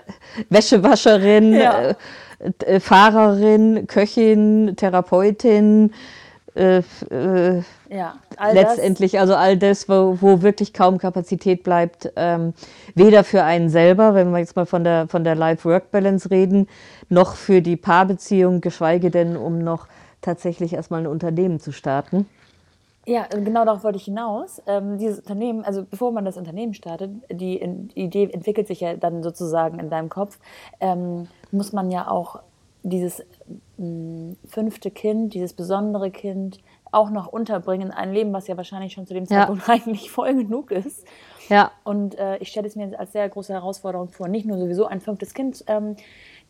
Wäschewascherin, 0.49 1.55
ja. 1.55 1.91
äh, 1.91 1.95
äh, 2.65 2.81
Fahrerin, 2.81 3.87
Köchin, 3.87 4.75
Therapeutin. 4.77 5.93
Äh, 6.55 6.79
äh, 7.11 7.63
ja, 7.91 8.15
letztendlich, 8.53 9.13
das. 9.13 9.21
also 9.21 9.35
all 9.35 9.59
das, 9.59 9.89
wo, 9.91 10.17
wo, 10.21 10.41
wirklich 10.41 10.73
kaum 10.73 10.97
Kapazität 10.97 11.63
bleibt, 11.63 12.11
ähm, 12.17 12.55
weder 12.95 13.25
für 13.25 13.45
einen 13.45 13.69
selber, 13.69 14.15
wenn 14.15 14.31
wir 14.31 14.39
jetzt 14.39 14.57
mal 14.57 14.65
von 14.65 14.83
der, 14.83 15.07
von 15.09 15.23
der 15.23 15.35
Life-Work-Balance 15.35 16.31
reden, 16.31 16.67
noch 17.11 17.37
für 17.37 17.61
die 17.61 17.77
Paarbeziehung, 17.77 18.63
geschweige 18.63 19.11
denn, 19.11 19.37
um 19.37 19.59
noch 19.59 19.87
tatsächlich 20.23 20.73
erstmal 20.73 21.01
ein 21.01 21.07
Unternehmen 21.07 21.61
zu 21.61 21.73
starten. 21.73 22.27
Ja, 23.09 23.27
genau 23.29 23.65
darauf 23.65 23.85
wollte 23.85 23.99
ich 23.99 24.05
hinaus. 24.05 24.61
Ähm, 24.67 24.99
dieses 24.99 25.21
Unternehmen, 25.21 25.65
also 25.65 25.85
bevor 25.85 26.11
man 26.11 26.25
das 26.25 26.37
Unternehmen 26.37 26.75
startet, 26.75 27.13
die, 27.31 27.61
die 27.95 28.01
Idee 28.01 28.29
entwickelt 28.33 28.67
sich 28.67 28.81
ja 28.81 28.97
dann 28.97 29.23
sozusagen 29.23 29.79
in 29.79 29.91
deinem 29.91 30.09
Kopf, 30.09 30.41
ähm, 30.81 31.29
muss 31.53 31.73
man 31.73 31.93
ja 31.93 32.11
auch 32.11 32.41
dieses 32.83 33.23
mh, 33.79 34.35
fünfte 34.47 34.91
Kind, 34.91 35.35
dieses 35.35 35.53
besondere 35.53 36.11
Kind 36.11 36.59
auch 36.91 37.11
noch 37.11 37.29
unterbringen 37.29 37.89
in 37.89 37.93
ein 37.93 38.13
Leben, 38.13 38.33
was 38.33 38.49
ja 38.49 38.57
wahrscheinlich 38.57 38.93
schon 38.93 39.07
zu 39.07 39.15
dem 39.15 39.27
Zeitpunkt 39.27 39.67
ja. 39.69 39.75
eigentlich 39.75 40.11
voll 40.11 40.35
genug 40.35 40.73
ist. 40.73 41.07
Ja. 41.49 41.71
Und 41.85 42.19
äh, 42.19 42.39
ich 42.39 42.49
stelle 42.49 42.67
es 42.67 42.75
mir 42.75 42.99
als 42.99 43.13
sehr 43.13 43.29
große 43.29 43.53
Herausforderung 43.53 44.09
vor, 44.09 44.27
nicht 44.27 44.47
nur 44.47 44.59
sowieso 44.59 44.87
ein 44.87 45.01
fünftes 45.01 45.33
Kind 45.33 45.63
ähm, 45.69 45.97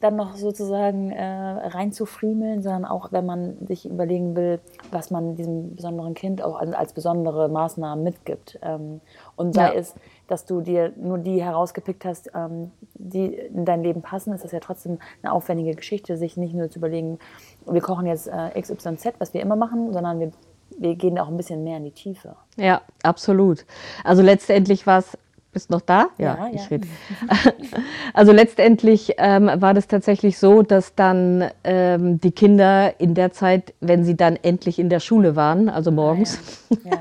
dann 0.01 0.17
noch 0.17 0.37
sozusagen 0.37 1.11
äh, 1.11 1.25
reinzufriemeln, 1.25 2.63
sondern 2.63 2.85
auch, 2.85 3.13
wenn 3.13 3.25
man 3.25 3.67
sich 3.67 3.89
überlegen 3.89 4.37
will, 4.37 4.61
was 4.91 5.11
man 5.11 5.37
diesem 5.37 5.75
besonderen 5.75 6.15
Kind 6.15 6.43
auch 6.43 6.57
als 6.61 6.93
besondere 6.93 7.49
Maßnahmen 7.49 8.05
mitgibt. 8.05 8.59
Ähm, 8.63 9.01
und 9.37 9.55
sei 9.55 9.69
ja. 9.69 9.75
es, 9.75 9.95
dass 10.27 10.45
du 10.45 10.61
dir 10.61 10.93
nur 10.97 11.19
die 11.19 11.43
herausgepickt 11.43 12.05
hast, 12.05 12.31
ähm, 12.35 12.73
die 12.95 13.35
in 13.35 13.65
dein 13.65 13.83
Leben 13.83 14.03
passen, 14.03 14.35
ist 14.35 14.45
das 14.45 14.53
ja 14.53 14.61
trotzdem 14.61 14.99
eine 15.23 15.33
aufwendige 15.33 15.75
Geschichte, 15.75 16.19
sich 16.19 16.37
nicht 16.37 16.55
nur 16.55 16.71
zu 16.71 16.79
überlegen, 16.79 17.19
wir 17.65 17.81
kochen 17.81 18.07
jetzt 18.07 18.29
äh, 18.29 18.61
XYZ, 18.61 19.15
was 19.19 19.33
wir 19.33 19.41
immer 19.41 19.57
machen, 19.57 19.93
sondern 19.93 20.21
wir 20.21 20.33
wir 20.79 20.95
gehen 20.95 21.19
auch 21.19 21.29
ein 21.29 21.37
bisschen 21.37 21.65
mehr 21.65 21.79
in 21.79 21.85
die 21.85 21.91
Tiefe. 21.93 22.37
Ja, 22.57 22.83
absolut. 23.03 23.65
Also 24.05 24.23
letztendlich 24.23 24.87
war 24.87 24.99
es 24.99 25.17
bist 25.57 25.71
noch 25.71 25.81
da? 25.81 26.09
Ja, 26.19 26.37
ja 26.37 26.49
ich 26.53 26.61
ja. 26.61 26.66
rede. 26.69 26.87
Also 28.12 28.33
letztendlich 28.33 29.14
ähm, 29.16 29.51
war 29.55 29.73
das 29.73 29.88
tatsächlich 29.88 30.38
so, 30.38 30.62
dass 30.62 30.95
dann 30.95 31.45
ähm, 31.64 32.21
die 32.21 32.31
Kinder 32.31 33.01
in 33.01 33.14
der 33.14 33.33
Zeit, 33.33 33.73
wenn 33.81 34.05
sie 34.05 34.16
dann 34.16 34.37
endlich 34.37 34.79
in 34.79 34.90
der 34.90 35.01
Schule 35.01 35.35
waren, 35.35 35.71
also 35.71 35.90
morgens, 35.90 36.38
ja, 36.85 36.90
ja. 36.90 36.99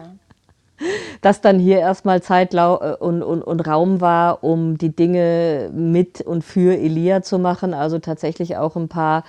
dass 1.22 1.42
dann 1.42 1.60
hier 1.60 1.80
erstmal 1.80 2.22
Zeit 2.22 2.54
äh, 2.54 2.60
und, 2.60 3.24
und, 3.24 3.42
und 3.42 3.60
Raum 3.68 4.00
war, 4.00 4.42
um 4.42 4.78
die 4.78 4.96
Dinge 4.96 5.70
mit 5.74 6.22
und 6.22 6.44
für 6.44 6.78
Elia 6.78 7.22
zu 7.22 7.38
machen. 7.40 7.74
Also 7.74 8.00
tatsächlich 8.00 8.56
auch 8.56 8.78
ein 8.78 8.88
paar 8.88 9.26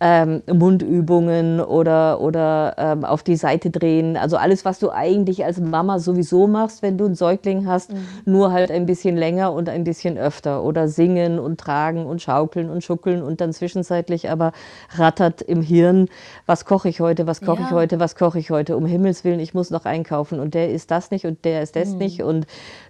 ähm, 0.00 0.42
Mundübungen 0.50 1.60
oder, 1.60 2.20
oder 2.20 2.74
ähm, 2.78 3.04
auf 3.04 3.22
die 3.22 3.36
Seite 3.36 3.70
drehen. 3.70 4.16
Also 4.16 4.38
alles, 4.38 4.64
was 4.64 4.78
du 4.78 4.90
eigentlich 4.90 5.44
als 5.44 5.60
Mama 5.60 5.98
sowieso 5.98 6.46
machst, 6.46 6.80
wenn 6.80 6.96
du 6.96 7.04
einen 7.04 7.14
Säugling 7.14 7.66
hast, 7.66 7.92
mhm. 7.92 8.06
nur 8.24 8.50
halt 8.50 8.70
ein 8.70 8.86
bisschen 8.86 9.18
länger 9.18 9.52
und 9.52 9.68
ein 9.68 9.84
bisschen 9.84 10.16
öfter. 10.16 10.64
Oder 10.64 10.88
singen 10.88 11.38
und 11.38 11.60
tragen 11.60 12.06
und 12.06 12.22
schaukeln 12.22 12.70
und 12.70 12.82
schuckeln 12.82 13.22
und 13.22 13.42
dann 13.42 13.52
zwischenzeitlich 13.52 14.30
aber 14.30 14.52
rattert 14.96 15.42
im 15.42 15.60
Hirn, 15.60 16.08
was 16.46 16.64
koche 16.64 16.88
ich 16.88 17.00
heute, 17.00 17.26
was 17.26 17.42
koche 17.42 17.60
ja. 17.60 17.66
ich 17.66 17.72
heute, 17.72 18.00
was 18.00 18.16
koche 18.16 18.38
ich 18.38 18.50
heute. 18.50 18.78
Um 18.78 18.86
Himmels 18.86 19.22
Willen, 19.24 19.40
ich 19.40 19.52
muss 19.52 19.70
noch 19.70 19.84
einkaufen 19.84 20.40
und 20.40 20.54
der 20.54 20.70
ist 20.70 20.90
das 20.90 21.10
nicht 21.10 21.26
und 21.26 21.44
der 21.44 21.62
ist 21.62 21.76
das 21.76 21.90
mhm. 21.90 21.98
nicht 21.98 22.22
und 22.22 22.46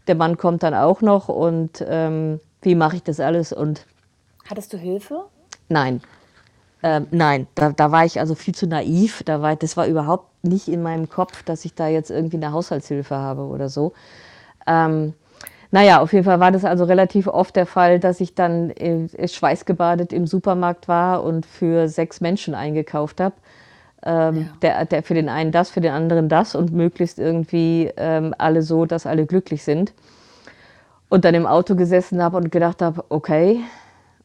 der 0.06 0.14
Mann 0.14 0.36
kommt 0.36 0.62
dann 0.62 0.74
auch 0.74 1.00
noch 1.00 1.28
und 1.28 1.84
ähm, 1.88 2.38
wie 2.62 2.76
mache 2.76 2.96
ich 2.96 3.02
das 3.02 3.18
alles 3.18 3.52
und 3.52 3.86
Hattest 4.48 4.72
du 4.72 4.78
Hilfe? 4.78 5.24
Nein, 5.68 6.00
ähm, 6.82 7.06
nein, 7.10 7.46
da, 7.54 7.70
da, 7.70 7.92
war 7.92 8.04
ich 8.04 8.20
also 8.20 8.34
viel 8.34 8.54
zu 8.54 8.66
naiv. 8.66 9.22
Da 9.24 9.42
war, 9.42 9.56
das 9.56 9.76
war 9.76 9.86
überhaupt 9.86 10.44
nicht 10.44 10.68
in 10.68 10.82
meinem 10.82 11.08
Kopf, 11.08 11.42
dass 11.42 11.64
ich 11.64 11.74
da 11.74 11.88
jetzt 11.88 12.10
irgendwie 12.10 12.36
eine 12.36 12.52
Haushaltshilfe 12.52 13.16
habe 13.16 13.42
oder 13.42 13.68
so. 13.68 13.92
Ähm, 14.66 15.14
naja, 15.70 16.00
auf 16.00 16.12
jeden 16.12 16.24
Fall 16.24 16.40
war 16.40 16.50
das 16.50 16.64
also 16.64 16.84
relativ 16.84 17.26
oft 17.28 17.54
der 17.54 17.66
Fall, 17.66 18.00
dass 18.00 18.20
ich 18.20 18.34
dann 18.34 18.70
äh, 18.70 19.28
schweißgebadet 19.28 20.12
im 20.12 20.26
Supermarkt 20.26 20.88
war 20.88 21.22
und 21.22 21.46
für 21.46 21.88
sechs 21.88 22.20
Menschen 22.20 22.54
eingekauft 22.54 23.20
habe. 23.20 23.34
Ähm, 24.02 24.36
ja. 24.36 24.46
der, 24.62 24.84
der 24.86 25.02
für 25.02 25.12
den 25.12 25.28
einen 25.28 25.52
das, 25.52 25.68
für 25.68 25.82
den 25.82 25.92
anderen 25.92 26.30
das 26.30 26.54
und 26.54 26.72
möglichst 26.72 27.18
irgendwie 27.18 27.92
ähm, 27.98 28.34
alle 28.38 28.62
so, 28.62 28.86
dass 28.86 29.04
alle 29.04 29.26
glücklich 29.26 29.62
sind. 29.62 29.92
Und 31.10 31.26
dann 31.26 31.34
im 31.34 31.46
Auto 31.46 31.74
gesessen 31.74 32.22
habe 32.22 32.38
und 32.38 32.50
gedacht 32.50 32.80
habe, 32.80 33.04
okay, 33.10 33.60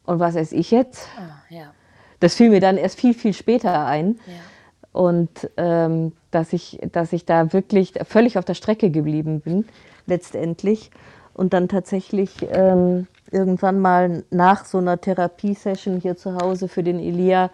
und 0.06 0.18
was 0.18 0.34
esse 0.34 0.54
ich 0.54 0.70
jetzt? 0.70 1.06
Ah, 1.18 1.42
ja. 1.50 1.72
Das 2.20 2.34
fiel 2.34 2.50
mir 2.50 2.60
dann 2.60 2.76
erst 2.76 2.98
viel, 2.98 3.14
viel 3.14 3.32
später 3.32 3.86
ein. 3.86 4.18
Ja. 4.26 5.00
Und 5.00 5.50
ähm, 5.58 6.12
dass, 6.30 6.52
ich, 6.52 6.78
dass 6.92 7.12
ich 7.12 7.26
da 7.26 7.52
wirklich 7.52 7.92
völlig 8.06 8.38
auf 8.38 8.44
der 8.44 8.54
Strecke 8.54 8.90
geblieben 8.90 9.40
bin, 9.40 9.66
letztendlich. 10.06 10.90
Und 11.34 11.52
dann 11.52 11.68
tatsächlich 11.68 12.30
ähm, 12.50 13.06
irgendwann 13.30 13.78
mal 13.80 14.24
nach 14.30 14.64
so 14.64 14.78
einer 14.78 14.98
Therapiesession 14.98 16.00
hier 16.00 16.16
zu 16.16 16.36
Hause 16.36 16.68
für 16.68 16.82
den 16.82 16.98
Elia 16.98 17.50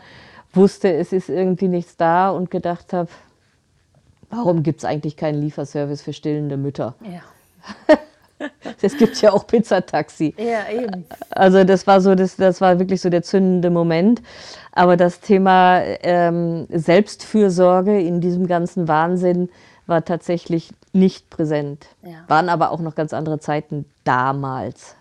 wusste, 0.52 0.92
es 0.92 1.12
ist 1.12 1.28
irgendwie 1.28 1.68
nichts 1.68 1.96
da 1.96 2.30
und 2.30 2.50
gedacht 2.50 2.92
habe, 2.92 3.08
warum 4.30 4.62
gibt 4.62 4.80
es 4.80 4.84
eigentlich 4.84 5.16
keinen 5.16 5.40
Lieferservice 5.40 6.02
für 6.02 6.12
stillende 6.12 6.56
Mütter? 6.56 6.94
Ja. 7.02 7.22
Es 8.82 8.96
gibt 8.96 9.20
ja 9.22 9.32
auch 9.32 9.46
Pizzataxi. 9.46 10.34
Ja, 10.38 10.68
eben. 10.72 11.04
Also 11.30 11.64
das 11.64 11.86
war 11.86 12.00
so, 12.00 12.14
das, 12.14 12.36
das 12.36 12.60
war 12.60 12.78
wirklich 12.78 13.00
so 13.00 13.10
der 13.10 13.22
zündende 13.22 13.70
Moment. 13.70 14.22
Aber 14.72 14.96
das 14.96 15.20
Thema 15.20 15.80
ähm, 16.02 16.66
Selbstfürsorge 16.70 18.00
in 18.00 18.20
diesem 18.20 18.46
ganzen 18.46 18.88
Wahnsinn 18.88 19.48
war 19.86 20.04
tatsächlich 20.04 20.70
nicht 20.92 21.28
präsent. 21.30 21.86
Ja. 22.02 22.24
Waren 22.28 22.48
aber 22.48 22.70
auch 22.70 22.80
noch 22.80 22.94
ganz 22.94 23.12
andere 23.12 23.38
Zeiten 23.40 23.84
damals. 24.04 24.96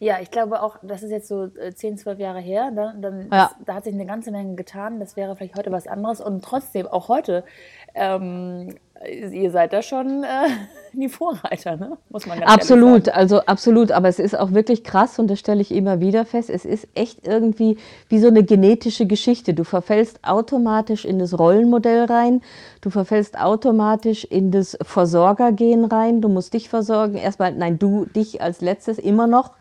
Ja, 0.00 0.16
ich 0.20 0.30
glaube 0.32 0.62
auch, 0.62 0.78
das 0.82 1.02
ist 1.04 1.10
jetzt 1.10 1.28
so 1.28 1.44
äh, 1.44 1.72
10, 1.72 1.96
12 1.98 2.18
Jahre 2.18 2.40
her. 2.40 2.70
ne? 2.70 2.94
Dann, 3.00 3.28
Ja. 3.32 3.44
ist, 3.46 3.54
da 3.64 3.74
hat 3.74 3.84
sich 3.84 3.94
eine 3.94 4.04
ganze 4.06 4.30
Menge 4.32 4.54
getan. 4.56 4.98
Das 5.00 5.16
wäre 5.16 5.36
vielleicht 5.36 5.56
heute 5.56 5.70
was 5.70 5.86
anderes. 5.86 6.20
Und 6.20 6.44
trotzdem, 6.44 6.86
auch 6.88 7.08
heute, 7.08 7.44
ähm, 7.96 8.74
ihr 9.32 9.50
seid 9.50 9.72
da 9.72 9.82
schon 9.82 10.24
äh, 10.24 10.48
die 10.92 11.08
Vorreiter, 11.08 11.76
ne? 11.76 11.98
muss 12.08 12.26
man 12.26 12.40
ganz 12.40 12.50
Absolut, 12.52 13.06
sagen. 13.06 13.18
also 13.18 13.40
absolut. 13.42 13.92
Aber 13.92 14.08
es 14.08 14.18
ist 14.18 14.38
auch 14.38 14.52
wirklich 14.52 14.84
krass 14.84 15.18
und 15.18 15.28
das 15.28 15.38
stelle 15.38 15.60
ich 15.60 15.72
immer 15.72 16.00
wieder 16.00 16.24
fest. 16.24 16.50
Es 16.50 16.64
ist 16.64 16.88
echt 16.94 17.26
irgendwie 17.26 17.76
wie 18.08 18.18
so 18.18 18.28
eine 18.28 18.44
genetische 18.44 19.06
Geschichte. 19.06 19.54
Du 19.54 19.64
verfällst 19.64 20.20
automatisch 20.22 21.04
in 21.04 21.18
das 21.18 21.38
Rollenmodell 21.38 22.04
rein. 22.04 22.42
Du 22.80 22.90
verfällst 22.90 23.38
automatisch 23.38 24.24
in 24.24 24.50
das 24.50 24.78
Versorgergehen 24.82 25.84
rein. 25.84 26.20
Du 26.20 26.28
musst 26.28 26.54
dich 26.54 26.68
versorgen. 26.68 27.16
Erstmal, 27.16 27.52
nein, 27.52 27.78
du 27.78 28.06
dich 28.06 28.40
als 28.40 28.60
letztes 28.60 28.98
immer 28.98 29.26
noch. 29.26 29.52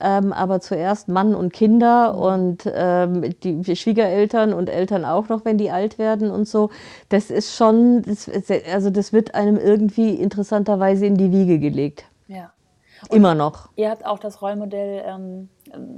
Ähm, 0.00 0.32
aber 0.32 0.60
zuerst 0.60 1.08
Mann 1.08 1.34
und 1.34 1.52
Kinder 1.52 2.16
und 2.16 2.70
ähm, 2.72 3.34
die 3.42 3.76
Schwiegereltern 3.76 4.52
und 4.52 4.68
Eltern 4.68 5.04
auch 5.04 5.28
noch, 5.28 5.44
wenn 5.44 5.58
die 5.58 5.70
alt 5.70 5.98
werden 5.98 6.30
und 6.30 6.48
so. 6.48 6.70
Das 7.08 7.30
ist 7.30 7.54
schon, 7.54 8.02
das, 8.02 8.28
also 8.72 8.90
das 8.90 9.12
wird 9.12 9.34
einem 9.34 9.56
irgendwie 9.56 10.14
interessanterweise 10.14 11.06
in 11.06 11.16
die 11.16 11.30
Wiege 11.30 11.58
gelegt. 11.58 12.04
Ja. 12.28 12.52
Immer 13.10 13.34
noch. 13.34 13.68
Ihr 13.76 13.90
habt 13.90 14.06
auch 14.06 14.18
das 14.18 14.42
Rollmodell 14.42 15.02
ähm, 15.06 15.48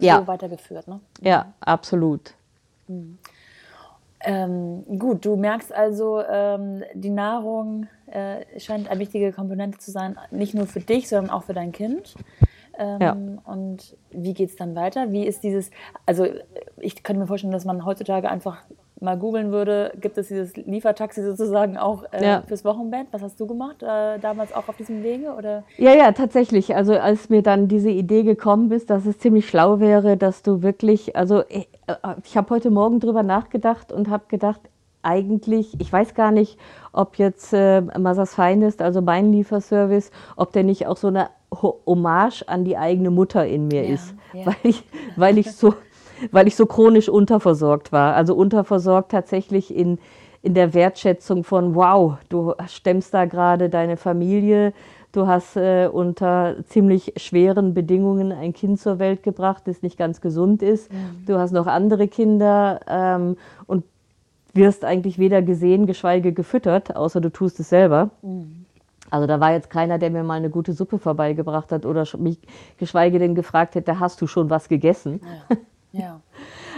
Ja. 0.01 0.19
so 0.21 0.27
weitergeführt, 0.27 0.89
ne? 0.89 1.01
Ja, 1.21 1.53
absolut. 1.61 2.35
Ähm, 4.27 4.85
gut, 4.99 5.25
du 5.25 5.37
merkst 5.37 5.73
also, 5.73 6.23
ähm, 6.23 6.83
die 6.95 7.11
Nahrung 7.11 7.87
äh, 8.07 8.59
scheint 8.59 8.89
eine 8.89 9.01
wichtige 9.01 9.33
Komponente 9.33 9.79
zu 9.79 9.91
sein, 9.91 10.17
nicht 10.31 10.55
nur 10.55 10.67
für 10.67 10.81
dich, 10.81 11.09
sondern 11.09 11.31
auch 11.31 11.43
für 11.45 11.53
dein 11.53 11.73
Kind. 11.73 12.15
Ähm, 12.79 12.99
Ja. 13.01 13.17
Und 13.45 13.97
wie 14.11 14.35
geht 14.35 14.51
es 14.51 14.57
dann 14.57 14.75
weiter? 14.75 15.13
Wie 15.13 15.27
ist 15.27 15.43
dieses, 15.43 15.71
also 16.07 16.27
ich 16.79 17.03
könnte 17.03 17.21
mir 17.21 17.27
vorstellen, 17.27 17.53
dass 17.53 17.65
man 17.65 17.85
heutzutage 17.85 18.31
einfach 18.31 18.59
mal 19.01 19.19
googeln 19.19 19.51
würde, 19.53 19.93
gibt 20.01 20.17
es 20.17 20.29
dieses 20.29 20.57
Liefertaxi 20.57 21.23
sozusagen 21.23 21.77
auch 21.77 22.05
äh, 22.13 22.25
Ja. 22.25 22.43
fürs 22.47 22.65
Wochenbett? 22.65 23.09
Was 23.11 23.23
hast 23.23 23.39
du 23.39 23.47
gemacht? 23.47 23.83
Äh, 23.83 24.19
damals 24.19 24.55
auch 24.55 24.69
auf 24.69 24.77
diesem 24.77 25.03
Wege? 25.03 25.35
Oder? 25.37 25.65
Ja, 25.77 25.93
ja, 25.95 26.13
tatsächlich. 26.13 26.75
Also 26.75 26.95
als 26.95 27.29
mir 27.29 27.43
dann 27.43 27.69
diese 27.69 27.91
Idee 27.91 28.23
gekommen 28.23 28.71
ist, 28.71 28.89
dass 28.91 29.05
es 29.05 29.19
ziemlich 29.19 29.49
schlau 29.49 29.81
wäre, 29.81 30.17
dass 30.17 30.43
du 30.43 30.63
wirklich, 30.63 31.17
also 31.17 31.43
ich, 31.49 31.69
äh, 31.87 31.95
ich 32.25 32.37
habe 32.37 32.51
heute 32.51 32.71
Morgen 32.71 32.99
drüber 33.01 33.23
nachgedacht 33.23 33.93
und 33.93 34.09
habe 34.09 34.25
gedacht, 34.29 34.61
eigentlich, 35.03 35.79
ich 35.81 35.93
weiß 35.93 36.15
gar 36.15 36.31
nicht, 36.31 36.59
ob 36.95 37.17
jetzt 37.19 37.53
äh, 37.53 37.83
Masas 37.83 38.35
Finest, 38.35 38.81
also 38.81 39.03
mein 39.03 39.33
Lieferservice, 39.33 40.11
ob 40.37 40.53
der 40.53 40.65
nicht 40.65 40.87
auch 40.87 40.97
so 40.97 41.09
eine 41.09 41.29
Hommage 41.63 42.43
an 42.47 42.65
die 42.65 42.77
eigene 42.77 43.11
Mutter 43.11 43.47
in 43.47 43.69
mir 43.69 43.85
Ja, 43.85 43.95
ist, 43.95 44.15
ja. 44.33 44.47
weil 44.47 44.57
ich, 44.63 44.85
weil 45.17 45.39
ich 45.39 45.53
so, 45.53 45.75
weil 46.31 46.47
ich 46.47 46.57
so 46.57 46.67
chronisch 46.67 47.09
unterversorgt 47.09 47.93
war. 47.93 48.15
Also 48.15 48.35
unterversorgt 48.35 49.11
tatsächlich 49.11 49.75
in 49.75 49.99
in 50.45 50.53
der 50.53 50.75
Wertschätzung 50.75 51.43
von, 51.43 51.75
wow, 51.75 52.19
du 52.29 52.53
stemmst 52.67 53.15
da 53.15 53.25
gerade 53.25 53.71
deine 53.71 53.97
Familie, 53.97 54.75
du 55.11 55.27
hast 55.27 55.57
äh, 55.57 55.89
unter 55.91 56.57
ziemlich 56.67 57.15
schweren 57.17 57.73
Bedingungen 57.73 58.31
ein 58.31 58.53
Kind 58.53 58.79
zur 58.79 58.99
Welt 58.99 59.23
gebracht, 59.23 59.63
das 59.65 59.81
nicht 59.81 59.97
ganz 59.97 60.21
gesund 60.21 60.63
ist. 60.63 60.91
Du 61.27 61.39
hast 61.39 61.53
noch 61.53 61.67
andere 61.67 62.09
Kinder 62.09 62.81
ähm, 62.87 63.39
und 63.67 63.85
wirst 64.53 64.85
eigentlich 64.85 65.19
weder 65.19 65.41
gesehen, 65.41 65.87
geschweige 65.87 66.35
gefüttert, 66.35 66.95
außer 66.95 67.23
du 67.23 67.31
tust 67.31 67.59
es 67.59 67.71
selber. 67.71 68.11
Also 69.15 69.29
da 69.29 69.39
war 69.39 69.53
jetzt 69.53 69.71
keiner, 69.71 69.99
der 69.99 70.11
mir 70.11 70.25
mal 70.25 70.35
eine 70.35 70.51
gute 70.51 70.73
Suppe 70.73 70.99
vorbeigebracht 70.99 71.71
hat 71.71 71.87
oder 71.87 72.05
mich 72.19 72.41
geschweige 72.79 73.21
denn 73.21 73.37
gefragt 73.37 73.77
hätte, 73.77 74.01
hast 74.01 74.21
du 74.21 74.27
schon 74.27 74.51
was 74.51 74.69
gegessen? 74.69 75.21
Ja. 75.53 75.57
ja. 75.93 76.21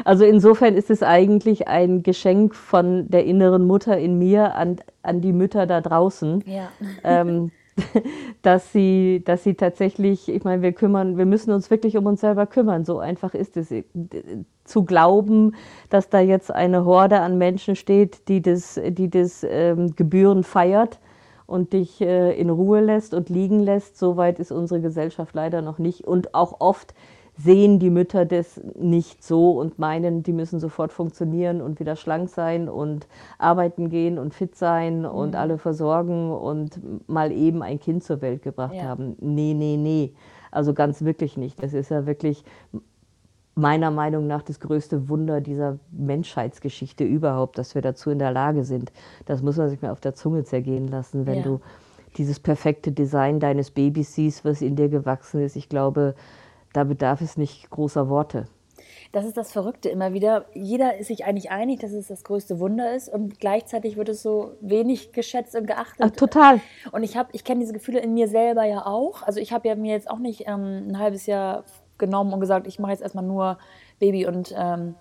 Also 0.05 0.27
insofern 0.27 0.75
ist 0.75 0.90
es 0.90 1.03
eigentlich 1.03 1.68
ein 1.68 2.03
Geschenk 2.03 2.55
von 2.55 3.09
der 3.09 3.25
inneren 3.25 3.66
Mutter 3.66 3.96
in 3.96 4.18
mir 4.18 4.55
an, 4.55 4.77
an 5.03 5.22
die 5.22 5.33
Mütter 5.33 5.66
da 5.66 5.81
draußen, 5.81 6.44
Ja. 6.46 6.68
ähm, 7.03 7.51
dass 8.42 8.70
sie, 8.70 9.22
dass 9.25 9.42
sie 9.42 9.55
tatsächlich, 9.55 10.29
ich 10.29 10.44
meine, 10.44 10.61
wir 10.61 10.72
kümmern, 10.72 11.16
wir 11.16 11.25
müssen 11.25 11.53
uns 11.53 11.70
wirklich 11.70 11.96
um 11.96 12.05
uns 12.05 12.20
selber 12.20 12.44
kümmern. 12.44 12.85
So 12.85 12.99
einfach 12.99 13.33
ist 13.33 13.57
es. 13.57 13.72
Zu 14.64 14.85
glauben, 14.85 15.55
dass 15.88 16.11
da 16.11 16.20
jetzt 16.20 16.51
eine 16.51 16.85
Horde 16.85 17.20
an 17.20 17.38
Menschen 17.38 17.77
steht, 17.77 18.29
die 18.29 18.42
das, 18.42 18.79
die 18.88 19.09
das 19.09 19.46
ähm, 19.49 19.96
Gebühren 19.96 20.42
feiert 20.42 20.99
und 21.46 21.72
dich 21.72 22.00
äh, 22.00 22.32
in 22.38 22.50
Ruhe 22.50 22.80
lässt 22.80 23.14
und 23.14 23.28
liegen 23.28 23.61
lässt, 23.61 23.98
so 23.98 24.16
weit 24.16 24.38
ist 24.38 24.52
unsere 24.52 24.80
Gesellschaft 24.80 25.35
leider 25.35 25.62
noch 25.62 25.78
nicht. 25.78 26.06
Und 26.06 26.35
auch 26.35 26.61
oft 26.61 26.94
sehen 27.38 27.78
die 27.78 27.90
Mütter 27.90 28.24
das 28.24 28.61
nicht 28.78 29.22
so 29.22 29.52
und 29.59 29.78
meinen, 29.78 30.22
die 30.22 30.32
müssen 30.32 30.59
sofort 30.59 30.92
funktionieren 30.92 31.61
und 31.61 31.78
wieder 31.80 31.94
schlank 31.94 32.30
sein 32.30 32.68
und 32.68 33.06
arbeiten 33.38 33.90
gehen 33.90 34.18
und 34.18 34.32
fit 34.32 34.56
sein 34.56 35.04
und 35.04 35.37
alle 35.37 35.59
versorgen 35.59 36.32
und 36.32 36.80
mal 37.09 37.30
eben 37.32 37.62
ein 37.62 37.78
Kind 37.78 38.02
zur 38.04 38.22
Welt 38.22 38.42
gebracht 38.42 38.74
Ja. 38.74 38.85
haben. 38.85 39.16
Nee, 39.20 39.52
nee, 39.54 39.76
nee. 39.76 40.14
Also 40.50 40.72
ganz 40.72 41.02
wirklich 41.04 41.37
nicht. 41.37 41.62
Das 41.62 41.74
ist 41.74 41.90
ja 41.90 42.06
wirklich 42.06 42.42
meiner 43.57 43.90
Meinung 43.90 44.27
nach 44.27 44.42
das 44.42 44.61
größte 44.61 45.09
Wunder 45.09 45.40
dieser 45.40 45.79
Menschheitsgeschichte 45.90 47.05
überhaupt, 47.05 47.57
dass 47.59 47.75
wir 47.75 47.83
dazu 47.83 48.11
in 48.11 48.19
der 48.19 48.31
Lage 48.31 48.64
sind. 48.64 48.92
Das 49.25 49.42
muss 49.42 49.57
man 49.57 49.71
sich 49.71 49.81
mal 49.81 49.90
auf 49.90 50.01
der 50.01 50.14
Zunge 50.14 50.45
zergehen 50.45 50.88
lassen, 50.88 51.27
wenn 51.27 51.38
Ja. 51.38 51.42
du 51.42 51.61
dieses 52.19 52.38
perfekte 52.38 52.92
Design 52.92 53.40
deines 53.40 53.71
Babys 53.71 54.14
siehst, 54.14 54.45
was 54.45 54.61
in 54.62 54.77
dir 54.77 54.88
gewachsen 54.90 55.40
ist. 55.42 55.57
Ich 55.57 55.69
glaube, 55.69 56.14
da 56.75 56.85
bedarf 56.85 57.23
es 57.23 57.37
nicht 57.38 57.71
großer 57.71 58.09
Worte. 58.11 58.45
Das 59.12 59.25
ist 59.25 59.37
das 59.38 59.53
Verrückte 59.53 59.88
immer 59.88 60.12
wieder. 60.12 60.45
Jeder 60.53 60.99
ist 60.99 61.07
sich 61.07 61.25
eigentlich 61.25 61.51
einig, 61.51 61.81
dass 61.81 61.92
es 61.92 62.09
das 62.09 62.25
größte 62.25 62.59
Wunder 62.61 62.95
ist 62.95 63.09
und 63.09 63.40
gleichzeitig 63.40 63.97
wird 63.97 64.11
es 64.11 64.23
so 64.23 64.53
wenig 64.61 65.12
geschätzt 65.12 65.57
und 65.57 65.66
geachtet. 65.66 66.01
Ach, 66.01 66.11
total. 66.11 66.61
Und 66.92 67.03
ich 67.03 67.16
habe, 67.16 67.31
ich 67.33 67.45
kenne 67.45 67.61
diese 67.61 67.73
Gefühle 67.73 68.01
in 68.01 68.12
mir 68.12 68.29
selber 68.29 68.64
ja 68.64 68.85
auch. 68.85 69.23
Also 69.23 69.40
ich 69.40 69.53
habe 69.53 69.69
ja 69.69 69.75
mir 69.77 69.92
jetzt 69.92 70.11
auch 70.11 70.19
nicht 70.19 70.42
ähm, 70.47 70.88
ein 70.88 70.99
halbes 70.99 71.25
Jahr 71.25 71.64
genommen 71.98 72.32
und 72.32 72.40
gesagt, 72.40 72.66
ich 72.66 72.78
mache 72.78 72.92
jetzt 72.92 73.02
erstmal 73.02 73.24
nur 73.24 73.59
Baby 73.98 74.26
und 74.26 74.54
ähm, 74.56 74.94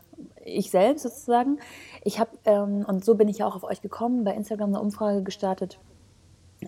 ich 0.43 0.71
selbst 0.71 1.03
sozusagen. 1.03 1.60
Ich 2.03 2.19
habe, 2.19 2.31
ähm, 2.45 2.86
und 2.88 3.03
so 3.03 3.15
bin 3.15 3.27
ich 3.27 3.39
ja 3.39 3.47
auch 3.47 3.55
auf 3.55 3.63
euch 3.63 3.81
gekommen, 3.81 4.23
bei 4.23 4.34
Instagram 4.34 4.69
eine 4.69 4.81
Umfrage 4.81 5.23
gestartet 5.23 5.79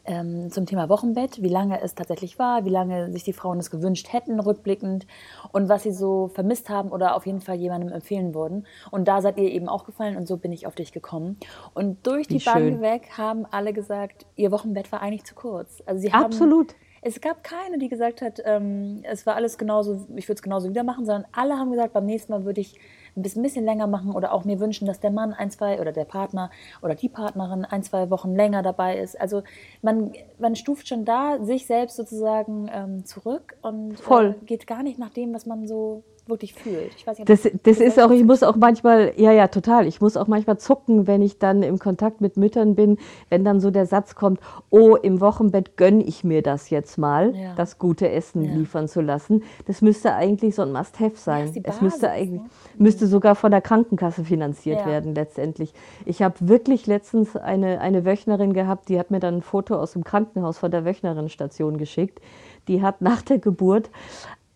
ähm, 0.06 0.52
zum 0.52 0.66
Thema 0.66 0.90
Wochenbett, 0.90 1.42
wie 1.42 1.50
lange 1.50 1.82
es 1.82 1.96
tatsächlich 1.96 2.38
war, 2.40 2.66
wie 2.66 2.70
lange 2.70 3.12
sich 3.12 3.24
die 3.24 3.34
Frauen 3.34 3.60
es 3.60 3.72
gewünscht 3.72 4.12
hätten, 4.12 4.40
rückblickend 4.40 5.08
und 5.52 5.70
was 5.70 5.84
sie 5.84 5.92
so 5.92 6.30
vermisst 6.34 6.70
haben 6.70 6.92
oder 6.92 7.16
auf 7.16 7.26
jeden 7.26 7.42
Fall 7.42 7.56
jemandem 7.56 7.92
empfehlen 7.92 8.34
würden. 8.34 8.68
Und 8.92 9.08
da 9.08 9.22
seid 9.22 9.38
ihr 9.38 9.52
eben 9.52 9.70
auch 9.70 9.86
gefallen 9.86 10.18
und 10.18 10.28
so 10.28 10.38
bin 10.38 10.52
ich 10.52 10.68
auf 10.68 10.76
dich 10.76 10.92
gekommen. 10.92 11.38
Und 11.74 12.06
durch 12.06 12.28
die 12.28 12.36
Wie 12.36 12.40
schön. 12.42 12.54
Bank 12.54 12.82
weg 12.82 13.10
haben 13.18 13.46
alle 13.50 13.74
gesagt, 13.74 14.26
ihr 14.36 14.52
Wochenbett 14.52 14.92
war 14.92 15.02
eigentlich 15.02 15.24
zu 15.24 15.36
kurz. 15.36 15.82
Also 15.86 16.02
sie 16.02 16.12
haben, 16.12 16.26
Absolut. 16.26 16.76
Es 17.02 17.22
gab 17.22 17.44
keine, 17.44 17.78
die 17.78 17.90
gesagt 17.90 18.22
hat, 18.22 18.42
ähm, 18.46 19.02
es 19.04 19.26
war 19.26 19.36
alles 19.36 19.58
genauso, 19.58 20.08
ich 20.16 20.28
würde 20.28 20.38
es 20.38 20.42
genauso 20.42 20.70
wieder 20.70 20.84
machen, 20.84 21.06
sondern 21.06 21.26
alle 21.32 21.58
haben 21.58 21.72
gesagt, 21.72 21.94
beim 21.94 22.06
nächsten 22.06 22.32
Mal 22.32 22.46
würde 22.46 22.62
ich 22.62 22.80
ein 23.18 23.24
bisschen, 23.42 23.66
länger 23.66 23.88
machen 23.88 24.12
oder 24.12 24.32
auch 24.32 24.46
mir 24.46 24.60
wünschen, 24.60 24.86
dass 24.86 25.00
der 25.00 25.12
Mann 25.12 25.34
ein, 25.34 25.50
zwei 25.52 25.82
oder 25.82 25.92
der 25.92 26.06
Partner 26.06 26.52
oder 26.82 26.96
die 26.96 27.10
Partnerin 27.10 27.66
ein, 27.66 27.84
zwei 27.84 28.10
Wochen 28.10 28.36
länger 28.36 28.62
dabei 28.64 28.98
ist. 29.00 29.20
Also 29.20 29.42
man, 29.82 30.12
man 30.40 30.56
stuft 30.56 30.88
schon 30.88 31.04
da 31.04 31.44
sich 31.44 31.66
selbst 31.66 31.98
sozusagen 31.98 32.70
ähm, 32.74 33.06
zurück 33.06 33.56
und. 33.62 33.98
Äh, 34.10 34.34
geht 34.46 34.68
gar 34.68 34.84
nicht 34.84 35.00
nach 35.00 35.10
dem, 35.10 35.34
was 35.34 35.46
man 35.46 35.68
so 35.68 36.04
wirklich 36.28 36.54
fühlt. 36.54 36.92
Ich 36.98 37.08
weiß 37.08 37.20
nicht, 37.20 37.30
Das, 37.30 37.44
das 37.64 37.78
du 37.78 37.84
ist 37.84 38.00
auch, 38.00 38.12
ich 38.12 38.24
muss 38.24 38.44
auch 38.44 38.56
manchmal, 38.58 39.14
ja, 39.16 39.32
ja, 39.32 39.48
total. 39.48 39.88
Ich 39.88 40.02
muss 40.02 40.18
auch 40.18 40.28
manchmal 40.28 40.58
zucken, 40.58 41.08
wenn 41.08 41.22
ich 41.22 41.40
dann 41.40 41.64
im 41.64 41.80
Kontakt 41.80 42.22
mit 42.22 42.38
Müttern 42.38 42.76
bin, 42.76 42.98
wenn 43.30 43.46
dann 43.46 43.60
so 43.62 43.72
der 43.72 43.86
Satz 43.86 44.16
kommt, 44.16 44.40
oh, 44.70 44.96
im 44.96 45.22
Wochenbett 45.22 45.78
gönn 45.78 46.02
ich 46.02 46.24
mir 46.24 46.42
das 46.42 46.70
jetzt 46.70 46.98
mal, 46.98 47.36
Ja. 47.36 47.54
das 47.56 47.80
gute 47.80 48.10
Essen 48.10 48.44
Ja. 48.44 48.54
liefern 48.56 48.88
zu 48.88 49.02
lassen. 49.02 49.44
Das 49.68 49.82
müsste 49.82 50.14
eigentlich 50.16 50.56
so 50.56 50.64
ein 50.64 50.72
Must-Have 50.72 51.16
sein. 51.16 51.46
ist 51.46 51.56
die 51.56 51.64
es 51.64 51.82
müsste 51.82 52.08
Basis, 52.08 52.22
eigentlich, 52.22 52.42
ne? 52.42 52.50
Müsste 52.80 53.08
sogar 53.08 53.36
von 53.36 53.52
der 53.52 53.62
Krankenkasse 53.62 54.24
finanziert 54.24 54.82
Ja. 54.82 54.86
werden 54.86 55.16
letztendlich. 55.16 55.74
Ich 56.06 56.22
habe 56.22 56.36
wirklich 56.40 56.88
letztens 56.88 57.36
eine, 57.36 57.82
eine 57.82 58.06
Wöchnerin 58.06 58.54
gehabt, 58.54 58.90
die 58.90 59.00
hat 59.00 59.12
mir 59.12 59.20
dann 59.20 59.36
ein 59.38 59.42
Foto 59.42 59.76
aus 59.76 59.94
dem 59.94 60.04
Krankenhaus 60.04 60.58
von 60.58 60.72
der 60.72 60.86
Wöchnerinnenstation 60.86 61.78
geschickt. 61.78 62.20
Die 62.68 62.82
hat 62.82 63.02
nach 63.02 63.22
der 63.22 63.40
Geburt 63.40 63.90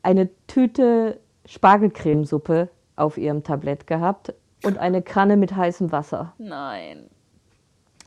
eine 0.03 0.29
Tüte 0.47 1.19
Spargelcremesuppe 1.45 2.69
auf 2.95 3.17
ihrem 3.17 3.43
Tablett 3.43 3.87
gehabt 3.87 4.33
und 4.63 4.77
eine 4.77 5.01
Kanne 5.01 5.37
mit 5.37 5.55
heißem 5.55 5.91
Wasser. 5.91 6.33
Nein. 6.37 7.09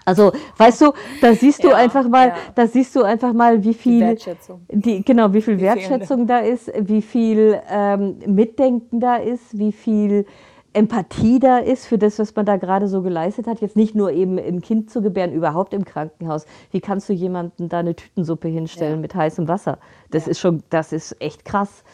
Also, 0.04 0.32
weißt 0.58 0.82
du, 0.82 0.92
da 1.20 1.34
siehst 1.34 1.64
du 1.64 1.68
Ja, 1.68 1.76
einfach 1.76 2.08
mal, 2.08 2.28
ja. 2.28 2.34
da 2.54 2.66
siehst 2.66 2.94
du 2.96 3.02
einfach 3.02 3.32
mal, 3.32 3.62
wie 3.64 3.74
viel 3.74 4.00
Wertschätzung. 4.00 4.62
Die, 4.70 5.02
genau, 5.04 5.32
wie 5.32 5.40
viel 5.42 5.56
Die 5.56 5.62
Wertschätzung 5.62 6.26
da 6.26 6.38
ist, 6.40 6.70
wie 6.78 7.02
viel 7.02 7.60
ähm, 7.70 8.18
Mitdenken 8.26 9.00
da 9.00 9.16
ist, 9.16 9.58
wie 9.58 9.72
viel 9.72 10.26
Empathie 10.74 11.38
da 11.38 11.58
ist 11.58 11.86
für 11.86 11.98
das, 11.98 12.18
was 12.18 12.34
man 12.34 12.44
da 12.46 12.56
gerade 12.56 12.88
so 12.88 13.00
geleistet 13.00 13.46
hat. 13.46 13.60
Jetzt 13.60 13.76
nicht 13.76 13.94
nur 13.94 14.10
eben 14.10 14.38
ein 14.38 14.60
Kind 14.60 14.90
zu 14.90 15.00
gebären, 15.02 15.32
überhaupt 15.32 15.72
im 15.72 15.84
Krankenhaus. 15.84 16.46
Wie 16.72 16.80
kannst 16.80 17.08
du 17.08 17.12
jemandem 17.12 17.68
da 17.68 17.78
eine 17.78 17.94
Tütensuppe 17.94 18.48
hinstellen 18.48 18.96
Ja. 18.96 19.00
mit 19.00 19.14
heißem 19.14 19.46
Wasser? 19.46 19.78
Das 20.10 20.26
ist 20.26 20.40
schon, 20.40 20.64
das 20.70 20.92
ist 20.92 21.16
echt 21.20 21.44
krass. 21.44 21.84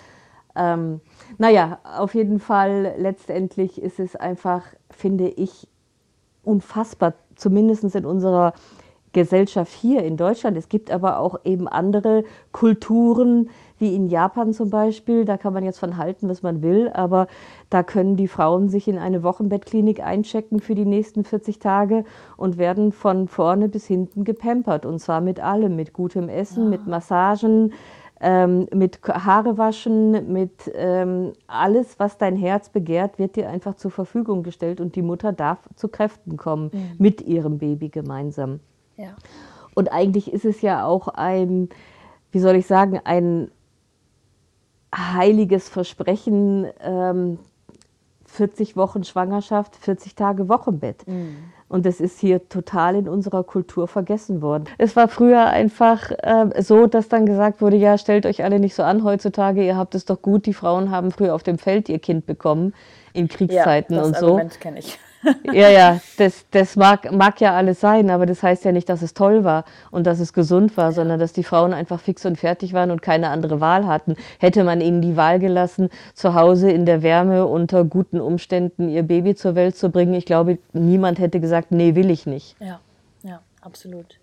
Ähm, 0.56 1.00
naja, 1.38 1.78
auf 1.96 2.14
jeden 2.14 2.40
Fall, 2.40 2.94
letztendlich 2.96 3.80
ist 3.80 4.00
es 4.00 4.16
einfach, 4.16 4.64
finde 4.90 5.28
ich, 5.28 5.68
unfassbar, 6.42 7.12
zumindest 7.40 7.94
in 7.94 8.04
unserer 8.04 8.52
Gesellschaft 9.12 9.72
hier 9.72 10.04
in 10.04 10.16
Deutschland. 10.16 10.56
Es 10.56 10.68
gibt 10.68 10.90
aber 10.90 11.18
auch 11.18 11.40
eben 11.44 11.66
andere 11.66 12.22
Kulturen, 12.52 13.50
wie 13.78 13.94
in 13.94 14.06
Japan 14.08 14.52
zum 14.52 14.70
Beispiel. 14.70 15.24
Da 15.24 15.36
kann 15.36 15.52
man 15.52 15.64
jetzt 15.64 15.80
von 15.80 15.96
halten, 15.96 16.28
was 16.28 16.42
man 16.42 16.62
will, 16.62 16.90
aber 16.92 17.26
da 17.70 17.82
können 17.82 18.16
die 18.16 18.28
Frauen 18.28 18.68
sich 18.68 18.86
in 18.86 18.98
eine 18.98 19.24
Wochenbettklinik 19.24 20.00
einchecken 20.00 20.60
für 20.60 20.76
die 20.76 20.84
nächsten 20.84 21.24
40 21.24 21.58
Tage 21.58 22.04
und 22.36 22.56
werden 22.56 22.92
von 22.92 23.26
vorne 23.26 23.68
bis 23.68 23.86
hinten 23.86 24.22
gepampert. 24.22 24.86
Und 24.86 25.00
zwar 25.00 25.20
mit 25.20 25.40
allem, 25.40 25.74
mit 25.74 25.92
gutem 25.92 26.28
Essen, 26.28 26.70
mit 26.70 26.86
Massagen, 26.86 27.72
ähm, 28.20 28.66
mit 28.74 29.00
Haare 29.02 29.56
waschen, 29.56 30.32
mit 30.32 30.70
ähm, 30.74 31.32
alles, 31.46 31.98
was 31.98 32.18
dein 32.18 32.36
Herz 32.36 32.68
begehrt, 32.68 33.18
wird 33.18 33.36
dir 33.36 33.48
einfach 33.48 33.74
zur 33.76 33.90
Verfügung 33.90 34.42
gestellt 34.42 34.80
und 34.80 34.94
die 34.94 35.02
Mutter 35.02 35.32
darf 35.32 35.58
zu 35.74 35.88
Kräften 35.88 36.36
kommen 36.36 36.70
mit 36.98 37.22
ihrem 37.22 37.58
Baby 37.58 37.88
gemeinsam. 37.88 38.60
Ja. 38.96 39.16
Und 39.74 39.90
eigentlich 39.92 40.32
ist 40.32 40.44
es 40.44 40.60
ja 40.60 40.84
auch 40.84 41.08
ein, 41.08 41.70
wie 42.32 42.40
soll 42.40 42.56
ich 42.56 42.66
sagen, 42.66 43.00
ein 43.04 43.50
heiliges 44.94 45.68
Versprechen, 45.68 46.66
ähm, 46.82 47.38
40 48.26 48.76
Wochen 48.76 49.04
Schwangerschaft, 49.04 49.76
40 49.76 50.14
Tage 50.14 50.48
Wochenbett. 50.48 51.04
Und 51.70 51.86
das 51.86 52.00
ist 52.00 52.18
hier 52.18 52.48
total 52.48 52.96
in 52.96 53.08
unserer 53.08 53.44
Kultur 53.44 53.86
vergessen 53.86 54.42
worden. 54.42 54.64
Es 54.76 54.96
war 54.96 55.06
früher 55.06 55.46
einfach 55.46 56.10
äh, 56.10 56.60
so, 56.60 56.88
dass 56.88 57.08
dann 57.08 57.26
gesagt 57.26 57.62
wurde, 57.62 57.76
ja, 57.76 57.96
stellt 57.96 58.26
euch 58.26 58.42
alle 58.42 58.58
nicht 58.58 58.74
so 58.74 58.82
an 58.82 59.04
heutzutage, 59.04 59.64
ihr 59.64 59.76
habt 59.76 59.94
es 59.94 60.04
doch 60.04 60.20
gut, 60.20 60.46
die 60.46 60.52
Frauen 60.52 60.90
haben 60.90 61.12
früher 61.12 61.32
auf 61.32 61.44
dem 61.44 61.58
Feld 61.58 61.88
ihr 61.88 62.00
Kind 62.00 62.26
bekommen 62.26 62.74
in 63.12 63.28
Kriegszeiten 63.28 63.94
ja, 63.94 64.00
das 64.00 64.08
und 64.08 64.16
so. 64.18 64.26
Argument 64.26 64.60
kenne 64.60 64.80
ich. 64.80 64.98
Ja, 65.52 65.68
ja, 65.68 66.00
das, 66.16 66.46
das 66.50 66.76
mag, 66.76 67.10
mag 67.12 67.40
ja 67.40 67.54
alles 67.54 67.80
sein, 67.80 68.10
aber 68.10 68.26
das 68.26 68.42
heißt 68.42 68.64
ja 68.64 68.72
nicht, 68.72 68.88
dass 68.88 69.02
es 69.02 69.14
toll 69.14 69.44
war 69.44 69.64
und 69.90 70.06
dass 70.06 70.20
es 70.20 70.32
gesund 70.32 70.76
war, 70.76 70.92
sondern 70.92 71.18
dass 71.18 71.32
die 71.32 71.44
Frauen 71.44 71.72
einfach 71.72 72.00
fix 72.00 72.24
und 72.24 72.38
fertig 72.38 72.72
waren 72.72 72.90
und 72.90 73.02
keine 73.02 73.28
andere 73.28 73.60
Wahl 73.60 73.86
hatten. 73.86 74.16
Hätte 74.38 74.64
man 74.64 74.80
ihnen 74.80 75.02
die 75.02 75.16
Wahl 75.16 75.38
gelassen, 75.38 75.90
zu 76.14 76.34
Hause 76.34 76.70
in 76.70 76.86
der 76.86 77.02
Wärme 77.02 77.46
unter 77.46 77.84
guten 77.84 78.20
Umständen 78.20 78.88
ihr 78.88 79.02
Baby 79.02 79.34
zur 79.34 79.54
Welt 79.54 79.76
zu 79.76 79.90
bringen, 79.90 80.14
ich 80.14 80.24
glaube, 80.24 80.58
niemand 80.72 81.18
hätte 81.18 81.40
gesagt, 81.40 81.72
nee, 81.72 81.94
will 81.94 82.10
ich 82.10 82.26
nicht. 82.26 82.56
Ja, 82.60 82.80
ja, 83.22 83.40
absolut. 83.60 84.18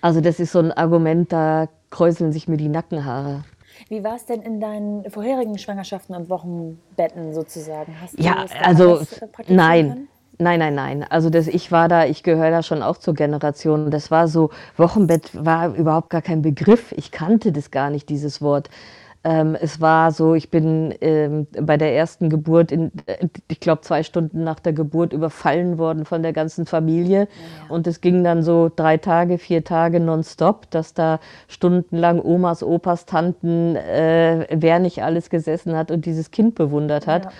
Also 0.00 0.20
das 0.20 0.40
ist 0.40 0.52
so 0.52 0.60
ein 0.60 0.72
Argument, 0.72 1.32
da 1.32 1.68
kräuseln 1.90 2.32
sich 2.32 2.48
mir 2.48 2.56
die 2.56 2.68
Nackenhaare. 2.68 3.44
Wie 3.88 4.02
war 4.02 4.16
es 4.16 4.26
denn 4.26 4.42
in 4.42 4.60
deinen 4.60 5.08
vorherigen 5.10 5.56
Schwangerschaften 5.56 6.14
und 6.14 6.28
Wochenbetten 6.28 7.32
sozusagen? 7.32 7.94
Hast 8.00 8.18
du 8.18 8.22
Ja, 8.22 8.44
also 8.62 9.00
nein. 9.46 9.88
können? 9.88 10.08
Nein, 10.40 10.60
nein, 10.60 10.74
nein. 10.74 11.04
Also 11.08 11.30
das, 11.30 11.48
ich 11.48 11.72
war 11.72 11.88
da, 11.88 12.04
ich 12.04 12.22
gehöre 12.22 12.50
da 12.50 12.62
schon 12.62 12.82
auch 12.82 12.96
zur 12.98 13.14
Generation. 13.14 13.90
Das 13.90 14.12
war 14.12 14.28
so, 14.28 14.50
Wochenbett 14.76 15.30
war 15.34 15.74
überhaupt 15.74 16.10
gar 16.10 16.22
kein 16.22 16.42
Begriff. 16.42 16.92
Ich 16.96 17.10
kannte 17.10 17.50
das 17.50 17.72
gar 17.72 17.90
nicht, 17.90 18.08
dieses 18.08 18.40
Wort. 18.40 18.70
Ähm, 19.24 19.56
es 19.60 19.80
war 19.80 20.12
so, 20.12 20.34
ich 20.34 20.48
bin 20.48 20.94
ähm, 21.00 21.48
bei 21.60 21.76
der 21.76 21.96
ersten 21.96 22.30
Geburt, 22.30 22.70
in, 22.70 22.92
äh, 23.06 23.26
ich 23.48 23.58
glaube 23.58 23.80
zwei 23.80 24.04
Stunden 24.04 24.44
nach 24.44 24.60
der 24.60 24.72
Geburt, 24.72 25.12
überfallen 25.12 25.76
worden 25.76 26.04
von 26.04 26.22
der 26.22 26.32
ganzen 26.32 26.66
Familie. 26.66 27.26
Und 27.68 27.88
es 27.88 28.00
ging 28.00 28.22
dann 28.22 28.44
so 28.44 28.70
drei 28.74 28.96
Tage, 28.96 29.38
vier 29.38 29.64
Tage 29.64 29.98
nonstop, 29.98 30.70
dass 30.70 30.94
da 30.94 31.18
stundenlang 31.48 32.22
Omas, 32.22 32.62
Opas, 32.62 33.06
Tanten, 33.06 33.74
äh, 33.74 34.46
wer 34.50 34.78
nicht 34.78 35.02
alles 35.02 35.30
gesessen 35.30 35.76
hat 35.76 35.90
und 35.90 36.06
dieses 36.06 36.30
Kind 36.30 36.54
bewundert 36.54 37.08
hat. 37.08 37.24
Ja. 37.24 37.30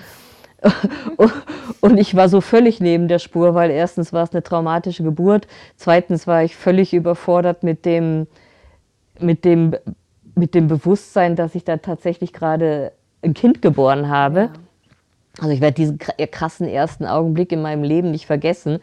Und 1.80 1.98
ich 1.98 2.14
war 2.16 2.28
so 2.28 2.40
völlig 2.40 2.80
neben 2.80 3.08
der 3.08 3.18
Spur, 3.18 3.54
weil 3.54 3.70
erstens 3.70 4.12
war 4.12 4.24
es 4.24 4.32
eine 4.32 4.42
traumatische 4.42 5.02
Geburt, 5.04 5.46
zweitens 5.76 6.26
war 6.26 6.42
ich 6.42 6.56
völlig 6.56 6.92
überfordert 6.94 7.62
mit 7.62 7.84
dem, 7.84 8.26
mit 9.20 9.44
dem, 9.44 9.76
mit 10.34 10.54
dem 10.54 10.66
Bewusstsein, 10.68 11.36
dass 11.36 11.54
ich 11.54 11.64
da 11.64 11.76
tatsächlich 11.76 12.32
gerade 12.32 12.92
ein 13.22 13.34
Kind 13.34 13.62
geboren 13.62 14.08
habe. 14.08 14.50
Also 15.38 15.50
ich 15.52 15.60
werde 15.60 15.74
diesen 15.74 15.98
kr- 15.98 16.26
krassen 16.26 16.66
ersten 16.68 17.06
Augenblick 17.06 17.52
in 17.52 17.62
meinem 17.62 17.84
Leben 17.84 18.10
nicht 18.10 18.26
vergessen, 18.26 18.80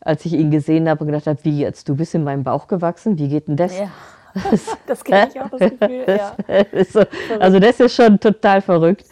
als 0.00 0.24
ich 0.24 0.32
ihn 0.32 0.50
gesehen 0.50 0.88
habe 0.88 1.00
und 1.00 1.06
gedacht 1.06 1.28
habe, 1.28 1.38
wie 1.44 1.60
jetzt, 1.60 1.88
du 1.88 1.94
bist 1.94 2.14
in 2.14 2.24
meinem 2.24 2.42
Bauch 2.42 2.66
gewachsen, 2.66 3.18
wie 3.18 3.28
geht 3.28 3.46
denn 3.48 3.56
das? 3.56 3.78
Ja. 3.78 3.90
Das 4.86 5.04
kenne 5.04 5.28
ich 5.34 5.40
auch, 5.40 5.50
das 5.50 5.60
Gefühl. 5.60 6.04
Ja. 6.08 6.36
Das 6.72 6.92
so, 6.92 7.02
also 7.38 7.58
das 7.60 7.78
ist 7.80 7.94
schon 7.94 8.18
total 8.18 8.62
verrückt. 8.62 9.04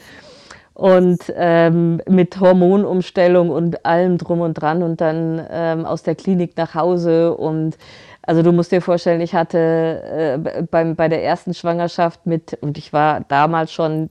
Und 0.81 1.31
ähm, 1.37 2.01
mit 2.09 2.41
Hormonumstellung 2.41 3.51
und 3.51 3.85
allem 3.85 4.17
drum 4.17 4.41
und 4.41 4.55
dran 4.55 4.83
und 4.83 5.03
dann 5.03 5.47
ähm, 5.51 5.85
aus 5.85 6.03
der 6.03 6.15
Klinik 6.15 6.57
nach 6.57 6.75
Hause. 6.75 7.37
Und 7.37 7.77
also 8.23 8.41
du 8.41 8.51
musst 8.51 8.73
dir 8.73 8.81
vorstellen, 8.81 9.21
ich 9.21 9.35
hatte 9.35 10.41
äh, 10.49 10.63
beim, 10.63 10.97
bei 10.97 11.09
der 11.09 11.23
ersten 11.23 11.53
Schwangerschaft 11.53 12.25
mit, 12.25 12.57
und 12.63 12.79
ich 12.79 12.95
war 12.95 13.21
damals 13.29 13.75
schon 13.75 14.09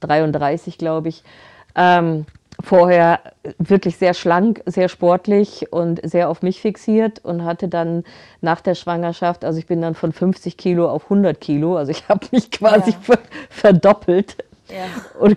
33, 0.00 0.76
glaube 0.76 1.08
ich, 1.08 1.24
ähm, 1.74 2.26
vorher 2.62 3.20
wirklich 3.56 3.96
sehr 3.96 4.12
schlank, 4.12 4.62
sehr 4.66 4.90
sportlich 4.90 5.72
und 5.72 6.06
sehr 6.06 6.28
auf 6.28 6.42
mich 6.42 6.60
fixiert 6.60 7.24
und 7.24 7.46
hatte 7.46 7.68
dann 7.68 8.04
nach 8.42 8.60
der 8.60 8.74
Schwangerschaft, 8.74 9.42
also 9.42 9.58
ich 9.58 9.66
bin 9.66 9.80
dann 9.80 9.94
von 9.94 10.12
50 10.12 10.58
Kilo 10.58 10.86
auf 10.86 11.04
100 11.04 11.40
Kilo, 11.40 11.78
also 11.78 11.92
ich 11.92 12.06
habe 12.10 12.26
mich 12.30 12.50
quasi 12.50 12.90
Ja. 12.90 12.96
ver 13.00 13.18
verdoppelt 13.48 14.36
Ja. 14.68 14.84
und, 15.20 15.36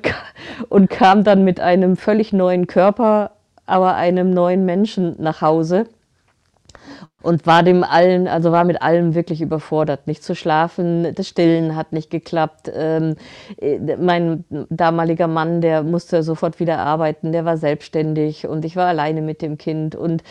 und 0.69 0.89
kam 0.89 1.23
dann 1.23 1.43
mit 1.43 1.59
einem 1.59 1.97
völlig 1.97 2.33
neuen 2.33 2.67
Körper, 2.67 3.31
aber 3.65 3.95
einem 3.95 4.31
neuen 4.31 4.65
Menschen 4.65 5.15
nach 5.19 5.41
Hause 5.41 5.87
und 7.21 7.45
war 7.45 7.63
dem 7.63 7.83
allen, 7.83 8.27
also 8.27 8.51
war 8.51 8.63
mit 8.63 8.81
allem 8.81 9.15
wirklich 9.15 9.41
überfordert. 9.41 10.07
Nicht 10.07 10.23
zu 10.23 10.35
schlafen, 10.35 11.13
das 11.15 11.27
Stillen 11.27 11.75
hat 11.75 11.91
nicht 11.91 12.09
geklappt. 12.09 12.71
Ähm, 12.73 13.15
äh, 13.59 13.97
mein 13.97 14.45
damaliger 14.69 15.27
Mann, 15.27 15.59
der 15.59 15.83
musste 15.83 16.23
sofort 16.23 16.59
wieder 16.59 16.79
arbeiten, 16.79 17.31
der 17.31 17.43
war 17.43 17.57
selbstständig 17.57 18.47
und 18.47 18.63
ich 18.65 18.75
war 18.75 18.87
alleine 18.87 19.21
mit 19.21 19.41
dem 19.41 19.57
Kind 19.57 19.95
und 19.95 20.23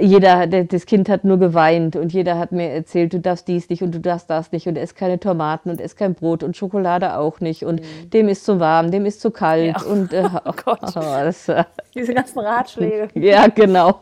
jeder, 0.00 0.46
der, 0.46 0.64
das 0.64 0.86
Kind 0.86 1.08
hat 1.08 1.24
nur 1.24 1.38
geweint 1.38 1.94
und 1.94 2.12
jeder 2.12 2.38
hat 2.38 2.52
mir 2.52 2.70
erzählt, 2.70 3.12
du 3.12 3.20
darfst 3.20 3.46
dies 3.46 3.68
nicht 3.68 3.82
und 3.82 3.94
du 3.94 4.00
darfst 4.00 4.28
das 4.28 4.50
nicht 4.50 4.66
und 4.66 4.76
ess 4.76 4.94
keine 4.94 5.20
Tomaten 5.20 5.70
und 5.70 5.80
ess 5.80 5.94
kein 5.94 6.14
Brot 6.14 6.42
und 6.42 6.56
Schokolade 6.56 7.16
auch 7.16 7.40
nicht 7.40 7.64
und 7.64 7.80
dem 8.12 8.28
ist 8.28 8.44
zu 8.44 8.58
warm, 8.58 8.90
dem 8.90 9.06
ist 9.06 9.20
zu 9.20 9.30
kalt 9.30 9.76
Ja. 9.76 9.82
und 9.82 10.12
äh, 10.12 10.24
Oh 10.44 10.52
Gott. 10.64 10.80
das, 10.94 11.48
äh, 11.48 11.64
Diese 11.94 12.14
ganzen 12.14 12.40
Ratschläge. 12.40 13.08
ja, 13.14 13.46
genau. 13.46 14.00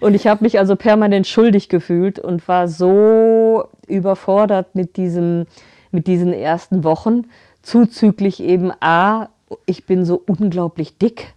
Und 0.00 0.14
ich 0.14 0.26
habe 0.26 0.44
mich 0.44 0.58
also 0.58 0.76
permanent 0.76 1.26
schuldig 1.26 1.68
gefühlt 1.68 2.18
und 2.18 2.46
war 2.48 2.68
so 2.68 3.64
überfordert 3.86 4.74
mit, 4.74 4.96
diesem, 4.96 5.46
mit 5.90 6.06
diesen 6.06 6.32
ersten 6.32 6.84
Wochen. 6.84 7.24
Zuzüglich 7.62 8.42
eben 8.42 8.72
A, 8.80 9.28
ich 9.66 9.84
bin 9.84 10.04
so 10.04 10.22
unglaublich 10.26 10.96
dick. 10.96 11.34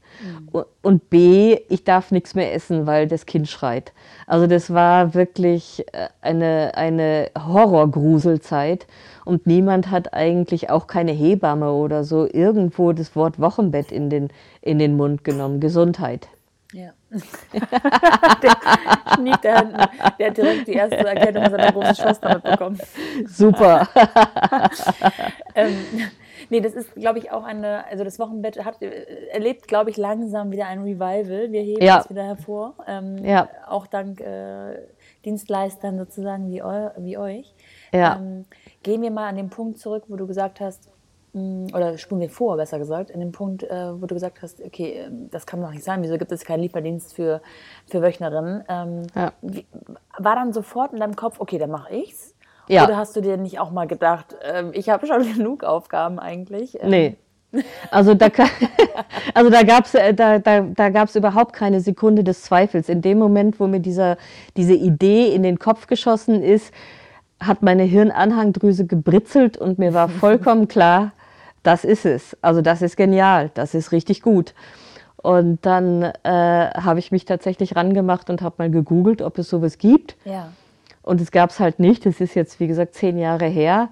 Und 0.82 1.10
B, 1.10 1.60
ich 1.69 1.84
darf 1.84 2.12
nichts 2.12 2.36
mehr 2.36 2.54
essen, 2.54 2.88
weil 2.88 3.08
das 3.08 3.25
Kind 3.25 3.47
schreit. 3.47 3.93
Also 4.28 4.47
das 4.47 4.73
war 4.73 5.13
wirklich 5.13 5.86
äh, 5.93 6.08
eine, 6.21 6.71
eine 6.75 7.32
Horrorgruselzeit. 7.38 8.88
Und 9.25 9.47
niemand 9.47 9.89
hat 9.89 10.13
eigentlich 10.13 10.69
auch 10.69 10.88
keine 10.88 11.12
Hebamme 11.12 11.71
oder 11.71 12.04
so 12.04 12.28
irgendwo 12.32 12.93
das 12.93 13.15
Wort 13.15 13.39
Wochenbett 13.39 13.91
in 13.91 14.10
den, 14.10 14.30
in 14.62 14.80
den 14.80 14.95
Mund 14.95 15.23
genommen. 15.23 15.60
Gesundheit. 15.60 16.28
Ja. 16.73 16.91
der 18.41 18.56
da 19.41 19.60
hinten, 19.60 19.78
der 20.19 20.28
hat 20.28 20.38
direkt 20.38 20.67
die 20.67 20.73
erste 20.73 20.97
Erkennung 20.97 21.49
seiner 21.49 21.71
großen 21.71 21.95
Schwester 21.95 22.34
mitbekommen. 22.36 22.80
Super. 23.25 23.88
Ähm, 25.58 25.78
nee, 26.49 26.62
das 26.62 26.73
ist, 26.73 26.93
glaube 26.95 27.19
ich, 27.19 27.31
auch 27.31 27.43
eine, 27.43 27.86
also 27.88 28.03
das 28.03 28.19
Wochenbett 28.19 28.63
hat, 28.63 28.81
äh, 28.81 29.27
erlebt, 29.31 29.67
glaube 29.67 29.89
ich, 29.89 29.97
langsam 29.97 30.51
wieder 30.51 30.67
ein 30.67 30.81
Revival. 30.81 31.51
Wir 31.51 31.62
heben 31.62 31.84
Ja. 31.84 31.99
es 31.99 32.10
wieder 32.10 32.23
hervor. 32.23 32.73
Ähm, 32.88 33.17
Ja. 33.23 33.49
Auch 33.67 33.88
dank 33.88 34.21
äh, 34.21 34.79
Dienstleistern 35.25 35.97
sozusagen 35.97 36.49
wie, 36.51 36.62
eu, 36.62 36.89
wie 36.97 37.17
euch. 37.17 37.53
Ja. 37.91 38.17
Ähm, 38.17 38.45
gehen 38.84 39.01
wir 39.01 39.12
mal 39.12 39.27
an 39.27 39.38
den 39.38 39.49
Punkt 39.49 39.79
zurück, 39.79 40.03
wo 40.08 40.15
du 40.15 40.27
gesagt 40.27 40.60
hast, 40.60 40.89
Mm, 41.36 41.65
oder 41.75 41.97
spulen 41.97 42.21
wir 42.21 42.29
vor, 42.29 42.55
besser 42.55 42.79
gesagt, 42.79 43.10
in 43.12 43.19
dem 43.19 43.34
Punkt, 43.34 43.63
äh, 43.63 44.01
wo 44.01 44.05
du 44.05 44.15
gesagt 44.15 44.41
hast, 44.41 44.62
okay, 44.63 45.03
ähm, 45.05 45.29
das 45.31 45.45
kann 45.45 45.62
doch 45.62 45.69
nicht 45.71 45.84
sein, 45.84 46.01
wieso 46.01 46.17
gibt 46.17 46.31
es 46.31 46.45
keinen 46.45 46.62
Lieferdienst 46.62 47.13
für, 47.13 47.41
für 47.88 48.01
Wöchnerinnen? 48.01 48.63
Ähm, 48.69 49.01
ja. 49.13 49.34
war 50.17 50.36
dann 50.36 50.53
sofort 50.53 50.93
in 50.93 50.99
deinem 51.01 51.17
Kopf, 51.17 51.41
okay, 51.41 51.58
dann 51.58 51.71
mache 51.71 51.93
ich's? 51.93 52.35
Ja. 52.67 52.86
Oder 52.86 52.97
hast 52.97 53.15
du 53.15 53.21
dir 53.21 53.38
nicht 53.38 53.60
auch 53.60 53.71
mal 53.71 53.88
gedacht, 53.88 54.36
äh, 54.41 54.63
ich 54.73 54.89
habe 54.89 55.08
schon 55.08 55.34
genug 55.36 55.63
Aufgaben 55.63 56.19
eigentlich? 56.19 56.82
Ähm, 56.82 56.89
nee. 56.89 57.17
Also 57.91 58.13
da, 58.13 58.28
also 59.34 59.49
da 59.49 59.63
gab 59.63 59.86
es 59.86 59.93
äh, 59.93 60.13
da, 60.13 60.39
da, 60.39 60.62
da 60.62 60.89
gab's 60.89 61.15
überhaupt 61.15 61.54
keine 61.54 61.80
Sekunde 61.80 62.23
des 62.23 62.41
Zweifels. 62.41 62.89
In 62.89 63.01
dem 63.01 63.17
Moment, 63.17 63.60
wo 63.60 63.67
mir 63.67 63.80
dieser, 63.80 64.17
diese 64.58 64.73
Idee 64.73 65.34
in 65.34 65.43
den 65.43 65.60
Kopf 65.60 65.88
geschossen 65.88 66.43
ist, 66.43 66.73
hat 67.39 67.62
meine 67.62 67.84
Hirnanhangdrüse 67.84 68.86
gebritzelt 68.86 69.58
und 69.58 69.80
mir 69.80 69.93
war 69.93 70.10
vollkommen 70.21 70.67
klar, 70.67 71.12
das 71.63 71.84
ist 71.84 72.06
es. 72.06 72.38
Also 72.41 72.62
das 72.62 72.82
ist 72.82 72.97
genial, 72.97 73.51
das 73.54 73.73
ist 73.73 73.91
richtig 73.91 74.21
gut. 74.21 74.54
Und 75.17 75.65
dann 75.65 76.04
äh, 76.04 76.19
habe 76.30 76.99
ich 76.99 77.12
mich 77.12 77.25
tatsächlich 77.25 77.75
rangemacht 77.75 78.30
und 78.30 78.43
habe 78.43 78.56
mal 78.60 78.69
gegoogelt, 78.69 79.23
ob 79.23 79.39
es 79.39 79.49
sowas 79.49 79.80
gibt. 79.80 80.15
Ja. 80.23 80.49
Und 81.06 81.22
es 81.22 81.32
gab 81.32 81.52
es 81.52 81.60
halt 81.60 81.80
nicht. 81.80 82.06
Es 82.06 82.20
ist 82.20 82.36
jetzt, 82.36 82.60
wie 82.60 82.68
gesagt, 82.68 82.96
zehn 82.96 83.18
Jahre 83.18 83.46
her. 83.46 83.89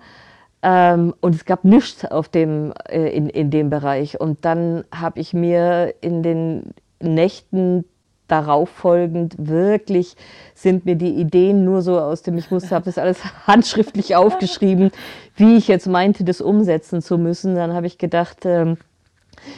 Ähm, 0.62 1.14
und 1.22 1.36
es 1.36 1.46
gab 1.46 1.64
nichts 1.64 2.06
auf 2.06 2.28
dem, 2.28 2.74
äh, 2.90 3.10
in, 3.10 3.30
in 3.30 3.52
dem 3.52 3.70
Bereich. 3.70 4.20
Und 4.20 4.46
dann 4.46 4.84
habe 4.94 5.20
ich 5.20 5.34
mir 5.34 5.94
in 6.02 6.24
den 6.24 6.74
Nächten 7.00 7.86
darauf 8.28 8.70
folgend 8.70 9.36
wirklich 9.38 10.16
sind 10.56 10.86
mir 10.86 10.96
die 10.96 11.14
Ideen 11.14 11.66
nur 11.66 11.82
so 11.82 12.00
aus 12.00 12.24
dem, 12.24 12.38
ich 12.38 12.50
musste, 12.50 12.74
habe 12.74 12.86
das 12.86 12.98
alles 12.98 13.20
handschriftlich 13.48 14.16
aufgeschrieben, 14.16 14.92
wie 15.36 15.58
ich 15.58 15.68
jetzt 15.68 15.88
meinte, 15.88 16.24
das 16.24 16.42
umsetzen 16.42 17.02
zu 17.02 17.18
müssen. 17.18 17.56
Dann 17.56 17.74
habe 17.74 17.86
ich 17.86 17.98
gedacht, 17.98 18.46
ähm, 18.46 18.78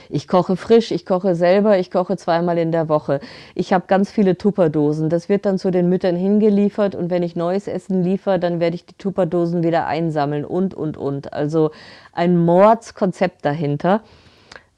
ich 0.09 0.27
koche 0.27 0.55
frisch, 0.55 0.91
ich 0.91 1.05
koche 1.05 1.35
selber, 1.35 1.77
ich 1.77 1.91
koche 1.91 2.17
zweimal 2.17 2.57
in 2.57 2.71
der 2.71 2.89
Woche. 2.89 3.19
Ich 3.53 3.73
habe 3.73 3.85
ganz 3.87 4.11
viele 4.11 4.37
Tupperdosen. 4.37 5.09
Das 5.09 5.29
wird 5.29 5.45
dann 5.45 5.57
zu 5.57 5.71
den 5.71 5.89
Müttern 5.89 6.15
hingeliefert 6.15 6.95
und 6.95 7.09
wenn 7.09 7.23
ich 7.23 7.35
neues 7.35 7.67
Essen 7.67 8.03
liefere, 8.03 8.39
dann 8.39 8.59
werde 8.59 8.75
ich 8.75 8.85
die 8.85 8.97
Tupperdosen 8.97 9.63
wieder 9.63 9.87
einsammeln 9.87 10.45
und, 10.45 10.73
und, 10.73 10.97
und. 10.97 11.33
Also 11.33 11.71
ein 12.13 12.37
Mordskonzept 12.37 13.45
dahinter. 13.45 14.01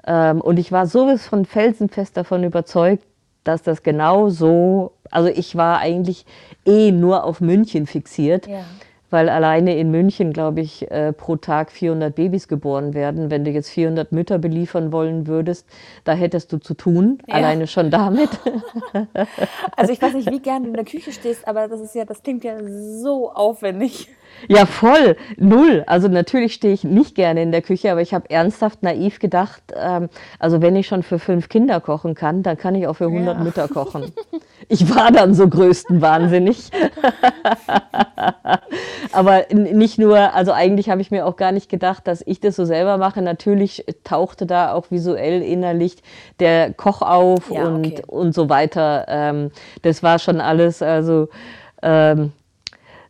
Ähm, 0.06 0.42
und 0.42 0.58
ich 0.58 0.72
war 0.72 0.88
sowas 0.88 1.28
von 1.28 1.46
felsenfest 1.46 2.16
davon 2.18 2.44
überzeugt, 2.44 3.04
dass 3.44 3.64
das 3.64 3.84
genau 3.84 4.30
so, 4.30 4.92
also 5.10 5.30
ich 5.30 5.56
war 5.56 5.80
eigentlich 5.80 6.26
eh 6.66 6.92
nur 6.92 7.24
auf 7.24 7.40
München 7.40 7.88
fixiert. 7.88 8.48
Ja 8.48 8.66
weil 9.10 9.30
alleine 9.30 9.78
in 9.78 9.92
München, 9.92 10.34
glaube 10.34 10.62
ich, 10.62 10.90
äh, 10.92 11.14
pro 11.14 11.36
Tag 11.38 11.72
400 11.72 12.14
Babys 12.14 12.48
geboren 12.48 12.94
werden. 12.94 13.32
Wenn 13.32 13.46
du 13.46 13.52
jetzt 13.52 13.70
400 13.70 14.12
Mütter 14.12 14.38
beliefern 14.38 14.92
wollen 14.92 15.28
würdest, 15.28 15.66
da 16.04 16.14
hättest 16.14 16.52
du 16.52 16.58
zu 16.58 16.74
tun, 16.74 17.20
ja. 17.28 17.36
alleine 17.36 17.68
schon 17.68 17.90
damit. 17.90 18.30
Also 19.76 19.94
ich 19.94 20.02
weiß 20.02 20.14
nicht, 20.14 20.32
wie 20.32 20.40
gern 20.40 20.64
du 20.64 20.70
in 20.70 20.74
der 20.74 20.86
Küche 20.86 21.12
stehst, 21.12 21.48
aber 21.48 21.68
das 21.68 21.82
ist 21.82 21.94
ja, 21.94 22.06
das 22.06 22.24
klingt 22.24 22.44
ja 22.44 22.56
so 22.64 23.32
aufwendig. 23.32 24.10
Ja, 24.48 24.66
voll, 24.66 25.18
null. 25.38 25.84
Also 25.88 26.08
natürlich 26.08 26.54
stehe 26.54 26.74
ich 26.74 26.84
nicht 26.84 27.16
gerne 27.16 27.42
in 27.42 27.52
der 27.52 27.62
Küche, 27.62 27.92
aber 27.92 28.02
ich 28.02 28.14
habe 28.14 28.30
ernsthaft 28.30 28.84
naiv 28.84 29.20
gedacht, 29.20 29.62
ähm, 29.76 30.10
also 30.40 30.62
wenn 30.62 30.76
ich 30.76 30.88
schon 30.88 31.04
für 31.04 31.20
fünf 31.20 31.50
Kinder 31.50 31.82
kochen 31.82 32.16
kann, 32.16 32.44
dann 32.44 32.58
kann 32.58 32.76
ich 32.76 32.88
auch 32.88 32.96
für 32.96 33.08
100 33.08 33.38
ja. 33.38 33.44
Mütter 33.44 33.68
kochen. 33.68 34.12
Ich 34.70 34.94
war 34.94 35.12
dann 35.12 35.34
so 35.34 35.48
größtenwahnsinnig. 35.48 36.72
aber 39.14 39.46
nicht 39.54 39.98
nur, 39.98 40.34
also 40.34 40.52
eigentlich 40.52 40.90
habe 40.90 41.02
ich 41.02 41.12
mir 41.12 41.26
auch 41.26 41.38
gar 41.38 41.52
nicht 41.52 41.70
gedacht, 41.70 42.08
dass 42.08 42.24
ich 42.26 42.40
das 42.40 42.56
so 42.56 42.66
selber 42.66 42.98
mache. 42.98 43.22
Natürlich 43.22 43.86
tauchte 44.04 44.46
da 44.46 44.74
auch 44.74 44.92
visuell 44.92 45.42
innerlich 45.42 45.98
der 46.40 46.74
Koch 46.74 47.02
auf 47.02 47.50
ja, 47.50 47.66
und, 47.66 47.86
okay. 47.86 48.04
und 48.08 48.34
so 48.34 48.50
weiter. 48.50 49.06
Ähm, 49.08 49.52
das 49.84 50.04
war 50.04 50.20
schon 50.20 50.42
alles, 50.42 50.82
also 50.82 51.30
ähm, 51.82 52.34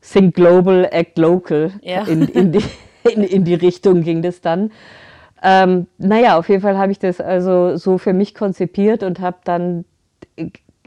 Think 0.02 0.36
Global, 0.36 0.88
Act 0.92 1.18
Local. 1.18 1.72
Ja. 1.82 2.04
In, 2.04 2.28
in, 2.28 2.52
die, 2.52 2.64
in, 3.04 3.24
in, 3.24 3.44
die 3.44 3.56
Richtung 3.56 4.02
ging 4.02 4.22
das 4.22 4.42
dann. 4.42 4.72
Ähm, 5.44 5.88
naja, 5.98 6.38
auf 6.38 6.50
jeden 6.50 6.62
Fall 6.62 6.78
habe 6.78 6.92
ich 6.92 7.00
das 7.00 7.22
also 7.22 7.78
so 7.78 7.98
für 7.98 8.14
mich 8.14 8.34
konzipiert 8.34 9.04
und 9.04 9.20
habe 9.20 9.38
dann 9.44 9.86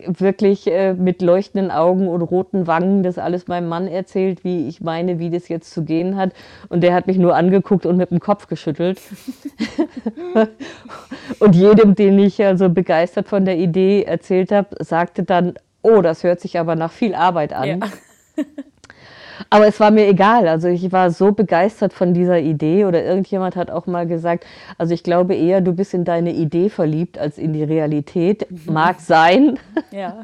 wirklich 0.07 0.67
äh, 0.67 0.95
mit 0.95 1.23
leuchtenden 1.23 1.71
Augen 1.71 2.09
und 2.09 2.23
roten 2.23 2.67
Wangen 2.67 3.03
das 3.03 3.19
alles 3.19 3.49
meinem 3.49 3.69
Mann 3.69 3.87
erzählt, 3.87 4.45
wie 4.45 4.69
ich 4.69 4.81
meine, 4.81 5.19
wie 5.19 5.31
das 5.31 5.49
jetzt 5.49 5.73
zu 5.73 5.85
gehen 5.85 6.17
hat. 6.17 6.33
Und 6.69 6.83
der 6.83 6.95
hat 6.95 7.07
mich 7.07 7.19
nur 7.19 7.35
angeguckt 7.37 7.87
und 7.87 7.97
mit 7.97 8.11
dem 8.11 8.21
Kopf 8.21 8.47
geschüttelt. 8.47 9.01
und 11.39 11.55
jedem, 11.55 11.95
den 11.95 12.19
ich 12.19 12.43
also 12.45 12.69
begeistert 12.69 13.29
von 13.29 13.45
der 13.45 13.59
Idee 13.59 14.05
erzählt 14.05 14.53
habe, 14.53 14.83
sagte 14.83 15.23
dann, 15.23 15.55
oh, 15.83 16.03
das 16.03 16.25
hört 16.25 16.41
sich 16.41 16.59
aber 16.59 16.77
nach 16.77 16.93
viel 16.93 17.15
Arbeit 17.15 17.53
an. 17.53 17.69
Ja. 17.69 18.45
Aber 19.49 19.67
es 19.67 19.81
war 19.81 19.91
mir 19.91 20.07
egal. 20.07 20.47
Also 20.49 20.69
ich 20.69 20.93
war 20.93 21.11
so 21.11 21.33
begeistert 21.33 21.93
von 21.93 22.13
dieser 22.13 22.39
Idee 22.41 22.85
oder 22.85 23.03
irgendjemand 23.03 23.57
hat 23.57 23.71
auch 23.71 23.87
mal 23.87 24.07
gesagt, 24.07 24.45
also 24.77 24.93
ich 24.93 25.03
glaube 25.03 25.35
eher, 25.35 25.61
du 25.61 25.73
bist 25.73 25.95
in 25.95 26.05
deine 26.05 26.33
Idee 26.33 26.69
verliebt 26.69 27.19
als 27.19 27.39
in 27.39 27.53
die 27.53 27.65
Realität. 27.65 28.51
Mhm. 28.51 28.73
Mag 28.73 29.01
sein. 29.01 29.59
Ja. 29.91 30.23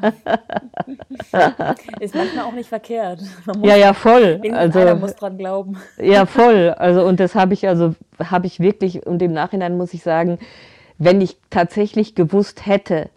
Ist 2.00 2.14
manchmal 2.14 2.44
auch 2.44 2.52
nicht 2.52 2.68
verkehrt. 2.68 3.20
ja, 3.62 3.76
ja, 3.76 3.94
voll. 3.94 4.40
Also 4.52 4.81
einer 4.81 4.94
muss 4.96 5.14
dran 5.14 5.38
glauben. 5.38 5.79
Ja, 5.98 6.26
voll. 6.26 6.74
Also 6.76 7.07
und 7.07 7.20
das 7.20 7.35
habe 7.35 7.55
ich 7.55 7.66
also 7.66 7.94
habe 8.22 8.46
ich 8.46 8.61
wirklich 8.61 9.07
und 9.07 9.22
im 9.22 9.33
Nachhinein 9.33 9.76
muss 9.76 9.94
ich 9.94 10.02
sagen, 10.02 10.38
wenn 10.98 11.20
ich 11.20 11.37
tatsächlich 11.50 12.14
gewusst 12.14 12.66
hätte, 12.66 13.11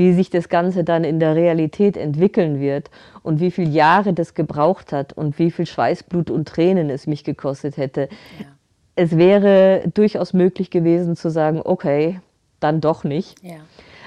wie 0.00 0.14
sich 0.14 0.30
das 0.30 0.48
Ganze 0.48 0.82
dann 0.82 1.04
in 1.04 1.20
der 1.20 1.36
Realität 1.36 1.98
entwickeln 1.98 2.58
wird 2.58 2.90
und 3.22 3.38
wie 3.38 3.50
viele 3.50 3.68
Jahre 3.68 4.14
das 4.14 4.32
gebraucht 4.32 4.94
hat 4.94 5.12
und 5.12 5.38
wie 5.38 5.50
viel 5.50 5.66
Schweißblut 5.66 6.30
und 6.30 6.48
Tränen 6.48 6.88
es 6.88 7.06
mich 7.06 7.22
gekostet 7.22 7.76
hätte. 7.76 8.08
Ja. 8.38 8.46
Es 8.96 9.18
wäre 9.18 9.82
durchaus 9.92 10.32
möglich 10.32 10.70
gewesen 10.70 11.16
zu 11.16 11.28
sagen, 11.28 11.60
okay, 11.62 12.18
dann 12.60 12.80
doch 12.80 13.04
nicht. 13.04 13.44
Ja. 13.44 13.56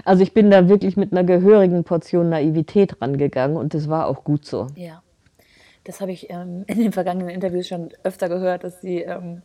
Also 0.03 0.23
ich 0.23 0.33
bin 0.33 0.49
da 0.49 0.67
wirklich 0.67 0.97
mit 0.97 1.11
einer 1.11 1.23
gehörigen 1.23 1.83
Portion 1.83 2.27
Naivität 2.27 2.99
rangegangen 2.99 3.55
und 3.55 3.75
das 3.75 3.87
war 3.87 4.07
auch 4.07 4.23
gut 4.23 4.47
so. 4.47 4.65
Ja, 4.75 5.03
das 5.83 6.01
habe 6.01 6.11
ich 6.11 6.31
ähm, 6.31 6.63
in 6.67 6.79
den 6.79 6.91
vergangenen 6.91 7.29
Interviews 7.29 7.67
schon 7.67 7.89
öfter 8.03 8.29
gehört, 8.29 8.63
dass 8.63 8.81
Sie 8.81 9.03
ähm, 9.03 9.43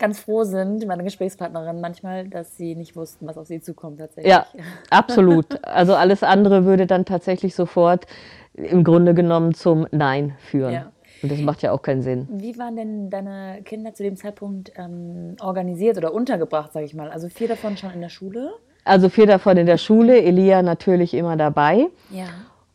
ganz 0.00 0.18
froh 0.18 0.42
sind, 0.42 0.86
meine 0.86 1.04
Gesprächspartnerin 1.04 1.80
manchmal, 1.80 2.26
dass 2.26 2.56
sie 2.56 2.74
nicht 2.74 2.96
wussten, 2.96 3.26
was 3.26 3.38
auf 3.38 3.46
sie 3.46 3.60
zukommt 3.60 3.98
tatsächlich. 3.98 4.32
Ja, 4.32 4.46
absolut. 4.90 5.64
Also 5.64 5.94
alles 5.94 6.24
andere 6.24 6.64
würde 6.64 6.86
dann 6.86 7.04
tatsächlich 7.04 7.54
sofort 7.54 8.06
im 8.54 8.82
Grunde 8.82 9.14
genommen 9.14 9.54
zum 9.54 9.86
Nein 9.92 10.34
führen. 10.38 10.72
Ja. 10.72 10.92
Und 11.22 11.30
das 11.30 11.40
macht 11.40 11.62
ja 11.62 11.72
auch 11.72 11.82
keinen 11.82 12.02
Sinn. 12.02 12.26
Wie 12.30 12.58
waren 12.58 12.76
denn 12.76 13.10
deine 13.10 13.60
Kinder 13.64 13.92
zu 13.92 14.02
dem 14.02 14.16
Zeitpunkt 14.16 14.72
ähm, 14.76 15.36
organisiert 15.40 15.98
oder 15.98 16.14
untergebracht, 16.14 16.72
sage 16.72 16.86
ich 16.86 16.94
mal? 16.94 17.10
Also 17.10 17.28
vier 17.28 17.46
davon 17.46 17.76
schon 17.76 17.92
in 17.92 18.00
der 18.00 18.08
Schule? 18.08 18.52
Also 18.84 19.10
vier 19.10 19.26
davon 19.26 19.58
in 19.58 19.66
der 19.66 19.76
Schule, 19.76 20.22
Elia 20.22 20.62
natürlich 20.62 21.12
immer 21.12 21.36
dabei. 21.36 21.88
Ja. 22.10 22.24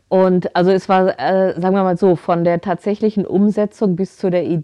Und 0.10 0.56
also 0.56 0.70
es 0.70 0.88
war, 0.88 1.20
äh, 1.20 1.60
sagen 1.60 1.76
wir 1.76 1.84
mal 1.84 1.98
so, 1.98 2.16
von 2.16 2.44
der 2.44 2.62
tatsächlichen 2.62 3.26
Umsetzung 3.26 3.96
bis 3.96 4.18
zu 4.18 4.30
der 4.30 4.44
Idee 4.44 4.64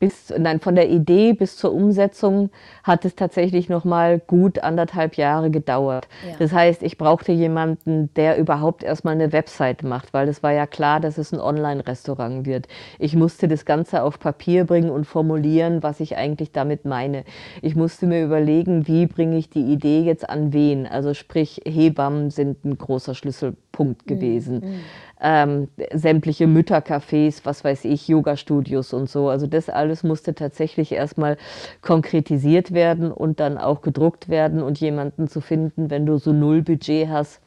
bis, 0.00 0.32
nein, 0.36 0.60
von 0.60 0.74
der 0.74 0.88
Idee 0.88 1.34
bis 1.34 1.56
zur 1.56 1.72
Umsetzung 1.72 2.50
hat 2.82 3.04
es 3.04 3.14
tatsächlich 3.14 3.68
noch 3.68 3.84
mal 3.84 4.18
gut 4.18 4.58
anderthalb 4.58 5.16
Jahre 5.16 5.50
gedauert. 5.50 6.08
Ja. 6.26 6.36
Das 6.38 6.52
heißt, 6.52 6.82
ich 6.82 6.96
brauchte 6.96 7.32
jemanden, 7.32 8.12
der 8.14 8.38
überhaupt 8.38 8.82
erstmal 8.82 9.14
eine 9.14 9.32
Website 9.32 9.82
macht, 9.82 10.14
weil 10.14 10.26
es 10.28 10.42
war 10.42 10.52
ja 10.52 10.66
klar, 10.66 11.00
dass 11.00 11.18
es 11.18 11.32
ein 11.32 11.38
Online-Restaurant 11.38 12.46
wird. 12.46 12.66
Ich 12.98 13.14
musste 13.14 13.46
das 13.46 13.66
Ganze 13.66 14.02
auf 14.02 14.18
Papier 14.18 14.64
bringen 14.64 14.90
und 14.90 15.04
formulieren, 15.04 15.82
was 15.82 16.00
ich 16.00 16.16
eigentlich 16.16 16.50
damit 16.50 16.86
meine. 16.86 17.24
Ich 17.60 17.76
musste 17.76 18.06
mir 18.06 18.24
überlegen, 18.24 18.88
wie 18.88 19.06
bringe 19.06 19.36
ich 19.36 19.50
die 19.50 19.70
Idee 19.70 20.00
jetzt 20.00 20.28
an 20.28 20.54
wen. 20.54 20.86
Also 20.86 21.12
sprich, 21.12 21.60
Hebammen 21.66 22.30
sind 22.30 22.64
ein 22.64 22.78
großer 22.78 23.14
Schlüsselpunkt 23.14 24.06
mhm. 24.06 24.14
gewesen. 24.14 24.60
Mhm 24.60 24.80
ähm, 25.20 25.68
sämtliche 25.92 26.46
Müttercafés, 26.46 27.40
was 27.44 27.64
weiß 27.64 27.84
ich, 27.84 28.08
Yoga-Studios 28.08 28.92
und 28.92 29.08
so. 29.08 29.28
Also 29.28 29.46
das 29.46 29.68
alles 29.68 30.02
musste 30.02 30.34
tatsächlich 30.34 30.92
erstmal 30.92 31.36
konkretisiert 31.82 32.72
werden 32.72 33.12
und 33.12 33.40
dann 33.40 33.58
auch 33.58 33.82
gedruckt 33.82 34.28
werden 34.28 34.62
und 34.62 34.80
jemanden 34.80 35.28
zu 35.28 35.40
finden, 35.40 35.90
wenn 35.90 36.06
du 36.06 36.18
so 36.18 36.32
null 36.32 36.62
Budget 36.62 37.08
hast, 37.08 37.40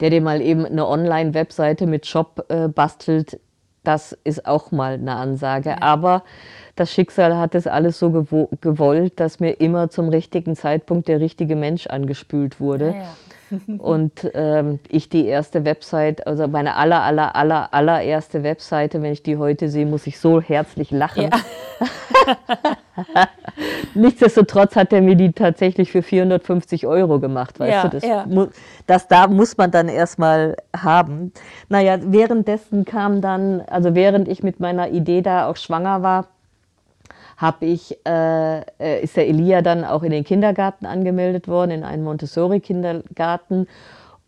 der 0.00 0.10
dir 0.10 0.20
mal 0.20 0.40
eben 0.40 0.66
eine 0.66 0.86
Online-Webseite 0.86 1.86
mit 1.86 2.06
Shop 2.06 2.44
äh, 2.48 2.68
bastelt, 2.68 3.40
das 3.86 4.18
ist 4.24 4.46
auch 4.46 4.72
mal 4.72 4.94
eine 4.94 5.14
Ansage. 5.14 5.80
Aber 5.80 6.24
das 6.74 6.92
Schicksal 6.92 7.36
hat 7.36 7.54
es 7.54 7.66
alles 7.68 7.98
so 7.98 8.10
gewollt, 8.60 9.20
dass 9.20 9.38
mir 9.38 9.52
immer 9.52 9.90
zum 9.90 10.08
richtigen 10.08 10.56
Zeitpunkt 10.56 11.06
der 11.06 11.20
richtige 11.20 11.54
Mensch 11.54 11.86
angespült 11.86 12.60
wurde. 12.60 12.88
Ja, 12.88 12.94
ja. 12.94 13.16
und 13.78 14.30
ähm, 14.34 14.80
ich 14.88 15.08
die 15.08 15.26
erste 15.26 15.64
Website, 15.64 16.26
also 16.26 16.48
meine 16.48 16.76
aller, 16.76 17.02
aller, 17.02 17.36
aller, 17.36 17.72
allererste 17.72 18.42
Webseite, 18.42 19.02
wenn 19.02 19.12
ich 19.12 19.22
die 19.22 19.36
heute 19.36 19.68
sehe, 19.68 19.86
muss 19.86 20.06
ich 20.06 20.18
so 20.18 20.40
herzlich 20.40 20.90
lachen. 20.90 21.30
Ja. 21.30 21.30
Nichtsdestotrotz 23.94 24.76
hat 24.76 24.92
er 24.92 25.00
mir 25.00 25.16
die 25.16 25.32
tatsächlich 25.32 25.92
für 25.92 26.02
450 26.02 26.86
Euro 26.86 27.20
gemacht, 27.20 27.58
weißt 27.60 27.72
ja, 27.72 27.82
du? 27.82 27.88
Das, 27.88 28.04
ja. 28.04 28.48
das 28.86 29.08
da 29.08 29.26
muss 29.26 29.56
man 29.56 29.70
dann 29.70 29.88
erstmal 29.88 30.56
haben. 30.76 31.32
Naja, 31.68 31.98
währenddessen 32.02 32.84
kam 32.84 33.20
dann, 33.20 33.60
also 33.62 33.94
während 33.94 34.28
ich 34.28 34.42
mit 34.42 34.60
meiner 34.60 34.90
Idee 34.90 35.22
da 35.22 35.48
auch 35.48 35.56
schwanger 35.56 36.02
war, 36.02 36.28
habe 37.36 37.66
ich, 37.66 37.98
äh, 38.06 38.60
äh, 38.78 39.02
ist 39.02 39.16
der 39.16 39.28
Elia 39.28 39.62
dann 39.62 39.84
auch 39.84 40.02
in 40.02 40.10
den 40.10 40.24
Kindergarten 40.24 40.86
angemeldet 40.86 41.48
worden, 41.48 41.70
in 41.70 41.84
einen 41.84 42.04
Montessori-Kindergarten. 42.04 43.66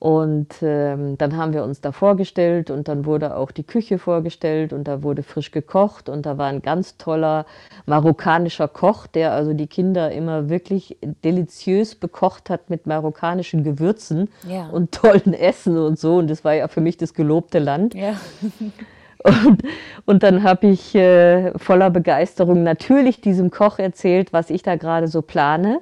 Und 0.00 0.54
ähm, 0.62 1.18
dann 1.18 1.36
haben 1.36 1.52
wir 1.52 1.64
uns 1.64 1.80
da 1.80 1.90
vorgestellt 1.90 2.70
und 2.70 2.86
dann 2.86 3.04
wurde 3.04 3.36
auch 3.36 3.50
die 3.50 3.64
Küche 3.64 3.98
vorgestellt 3.98 4.72
und 4.72 4.86
da 4.86 5.02
wurde 5.02 5.24
frisch 5.24 5.50
gekocht 5.50 6.08
und 6.08 6.24
da 6.24 6.38
war 6.38 6.46
ein 6.46 6.62
ganz 6.62 6.98
toller 6.98 7.46
marokkanischer 7.86 8.68
Koch, 8.68 9.08
der 9.08 9.32
also 9.32 9.54
die 9.54 9.66
Kinder 9.66 10.12
immer 10.12 10.48
wirklich 10.48 10.98
deliziös 11.24 11.96
bekocht 11.96 12.48
hat 12.48 12.70
mit 12.70 12.86
marokkanischen 12.86 13.64
Gewürzen 13.64 14.28
ja. 14.48 14.68
und 14.68 14.92
tollen 14.92 15.34
Essen 15.34 15.76
und 15.76 15.98
so. 15.98 16.18
Und 16.18 16.30
das 16.30 16.44
war 16.44 16.54
ja 16.54 16.68
für 16.68 16.80
mich 16.80 16.96
das 16.96 17.12
gelobte 17.12 17.58
Land. 17.58 17.94
Ja. 17.94 18.14
Und, 19.24 19.62
und 20.06 20.22
dann 20.22 20.42
habe 20.42 20.68
ich 20.68 20.94
äh, 20.94 21.52
voller 21.58 21.90
Begeisterung 21.90 22.62
natürlich 22.62 23.20
diesem 23.20 23.50
Koch 23.50 23.78
erzählt, 23.78 24.32
was 24.32 24.50
ich 24.50 24.62
da 24.62 24.76
gerade 24.76 25.08
so 25.08 25.22
plane. 25.22 25.80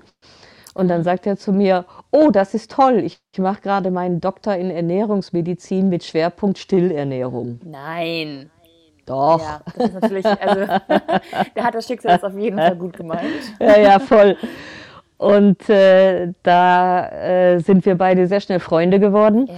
Und 0.74 0.89
dann 0.89 1.05
sagt 1.05 1.26
er 1.26 1.37
zu 1.37 1.53
mir, 1.53 1.87
oh, 2.11 2.30
das 2.30 2.53
ist 2.53 2.70
toll, 2.70 2.99
ich 2.99 3.18
mache 3.39 3.62
gerade 3.62 3.91
meinen 3.91 4.20
Doktor 4.20 4.57
in 4.57 4.70
Ernährungsmedizin 4.70 5.89
mit 5.89 6.05
Schwerpunkt 6.05 6.59
Stillernährung. 6.59 7.61
Nein. 7.64 8.51
Doch. 9.07 9.41
Ja, 9.41 9.61
das 9.64 9.87
ist 9.87 9.95
natürlich, 9.95 10.26
also, 10.26 10.61
der 11.57 11.64
hat 11.64 11.74
das 11.74 11.87
Schicksal 11.87 12.18
auf 12.22 12.37
jeden 12.37 12.59
Fall 12.59 12.76
gut 12.76 12.97
gemeint. 12.97 13.22
Ja, 13.61 13.78
ja, 13.78 13.99
voll. 13.99 14.37
Und 15.16 15.68
äh, 15.70 16.32
da 16.43 17.09
äh, 17.09 17.59
sind 17.61 17.87
wir 17.87 17.95
beide 17.95 18.26
sehr 18.26 18.41
schnell 18.41 18.61
Freunde 18.61 19.01
geworden. 19.01 19.47
Ja. 19.47 19.55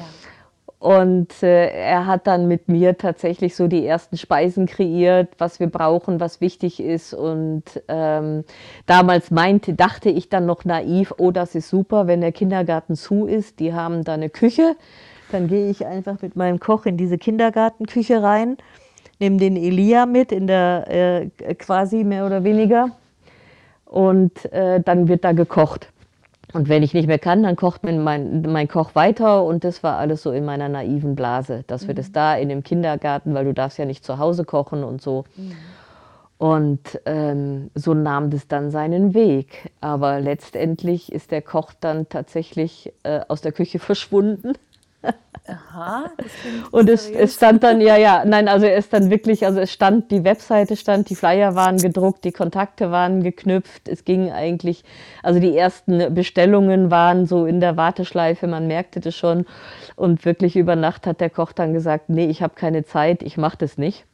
Und 0.78 1.42
äh, 1.42 1.70
er 1.70 2.06
hat 2.06 2.28
dann 2.28 2.46
mit 2.46 2.68
mir 2.68 2.96
tatsächlich 2.96 3.56
so 3.56 3.66
die 3.66 3.84
ersten 3.84 4.16
Speisen 4.16 4.66
kreiert, 4.66 5.28
was 5.38 5.58
wir 5.58 5.66
brauchen, 5.68 6.20
was 6.20 6.40
wichtig 6.40 6.78
ist. 6.78 7.14
Und 7.14 7.64
ähm, 7.88 8.44
damals 8.86 9.32
meinte, 9.32 9.74
dachte 9.74 10.08
ich 10.08 10.28
dann 10.28 10.46
noch 10.46 10.64
naiv, 10.64 11.12
oh, 11.18 11.32
das 11.32 11.56
ist 11.56 11.68
super, 11.68 12.06
wenn 12.06 12.20
der 12.20 12.30
Kindergarten 12.30 12.94
zu 12.94 13.26
ist. 13.26 13.58
Die 13.58 13.74
haben 13.74 14.04
da 14.04 14.14
eine 14.14 14.30
Küche. 14.30 14.76
Dann 15.32 15.48
gehe 15.48 15.68
ich 15.68 15.84
einfach 15.84 16.22
mit 16.22 16.36
meinem 16.36 16.60
Koch 16.60 16.86
in 16.86 16.96
diese 16.96 17.18
Kindergartenküche 17.18 18.22
rein, 18.22 18.56
nehme 19.18 19.36
den 19.36 19.56
Elia 19.56 20.06
mit, 20.06 20.30
in 20.32 20.46
der 20.46 20.84
äh, 20.88 21.54
quasi 21.56 22.04
mehr 22.04 22.24
oder 22.24 22.44
weniger. 22.44 22.90
Und 23.84 24.50
äh, 24.52 24.80
dann 24.80 25.08
wird 25.08 25.24
da 25.24 25.32
gekocht. 25.32 25.92
Und 26.54 26.68
wenn 26.68 26.82
ich 26.82 26.94
nicht 26.94 27.06
mehr 27.06 27.18
kann, 27.18 27.42
dann 27.42 27.56
kocht 27.56 27.82
mein, 27.84 28.02
mein, 28.02 28.68
Koch 28.68 28.94
weiter 28.94 29.44
und 29.44 29.64
das 29.64 29.82
war 29.82 29.98
alles 29.98 30.22
so 30.22 30.32
in 30.32 30.44
meiner 30.46 30.68
naiven 30.68 31.14
Blase, 31.14 31.64
dass 31.66 31.82
mhm. 31.82 31.88
wir 31.88 31.94
das 31.94 32.12
da 32.12 32.36
in 32.36 32.48
dem 32.48 32.62
Kindergarten, 32.62 33.34
weil 33.34 33.44
du 33.44 33.52
darfst 33.52 33.78
ja 33.78 33.84
nicht 33.84 34.04
zu 34.04 34.18
Hause 34.18 34.44
kochen 34.44 34.82
und 34.82 35.02
so. 35.02 35.24
Mhm. 35.36 35.52
Und 36.38 37.00
ähm, 37.04 37.70
so 37.74 37.94
nahm 37.94 38.30
das 38.30 38.46
dann 38.46 38.70
seinen 38.70 39.12
Weg. 39.12 39.70
Aber 39.80 40.20
letztendlich 40.20 41.12
ist 41.12 41.32
der 41.32 41.42
Koch 41.42 41.72
dann 41.78 42.08
tatsächlich 42.08 42.92
äh, 43.02 43.20
aus 43.28 43.40
der 43.40 43.52
Küche 43.52 43.78
verschwunden. 43.80 44.52
Aha. 45.48 46.10
und 46.70 46.90
es, 46.90 47.08
es, 47.08 47.36
stand 47.36 47.62
dann, 47.62 47.80
ja, 47.80 47.96
ja, 47.96 48.24
nein, 48.26 48.48
also 48.48 48.66
es 48.66 48.84
ist 48.84 48.92
dann 48.92 49.10
wirklich, 49.10 49.46
also 49.46 49.60
es 49.60 49.72
stand, 49.72 50.10
die 50.10 50.24
Webseite 50.24 50.76
stand, 50.76 51.08
die 51.08 51.14
Flyer 51.14 51.54
waren 51.54 51.78
gedruckt, 51.78 52.24
die 52.24 52.32
Kontakte 52.32 52.90
waren 52.90 53.22
geknüpft, 53.22 53.88
es 53.88 54.04
ging 54.04 54.30
eigentlich, 54.30 54.84
also 55.22 55.40
die 55.40 55.56
ersten 55.56 56.14
Bestellungen 56.14 56.90
waren 56.90 57.26
so 57.26 57.46
in 57.46 57.60
der 57.60 57.76
Warteschleife, 57.76 58.46
man 58.46 58.66
merkte 58.66 59.00
das 59.00 59.14
schon. 59.14 59.46
Und 59.96 60.24
wirklich 60.24 60.56
über 60.56 60.76
Nacht 60.76 61.06
hat 61.06 61.20
der 61.20 61.30
Koch 61.30 61.52
dann 61.52 61.72
gesagt, 61.72 62.08
nee, 62.08 62.26
ich 62.26 62.42
habe 62.42 62.54
keine 62.54 62.84
Zeit, 62.84 63.22
ich 63.22 63.36
mache 63.36 63.56
das 63.56 63.78
nicht. 63.78 64.04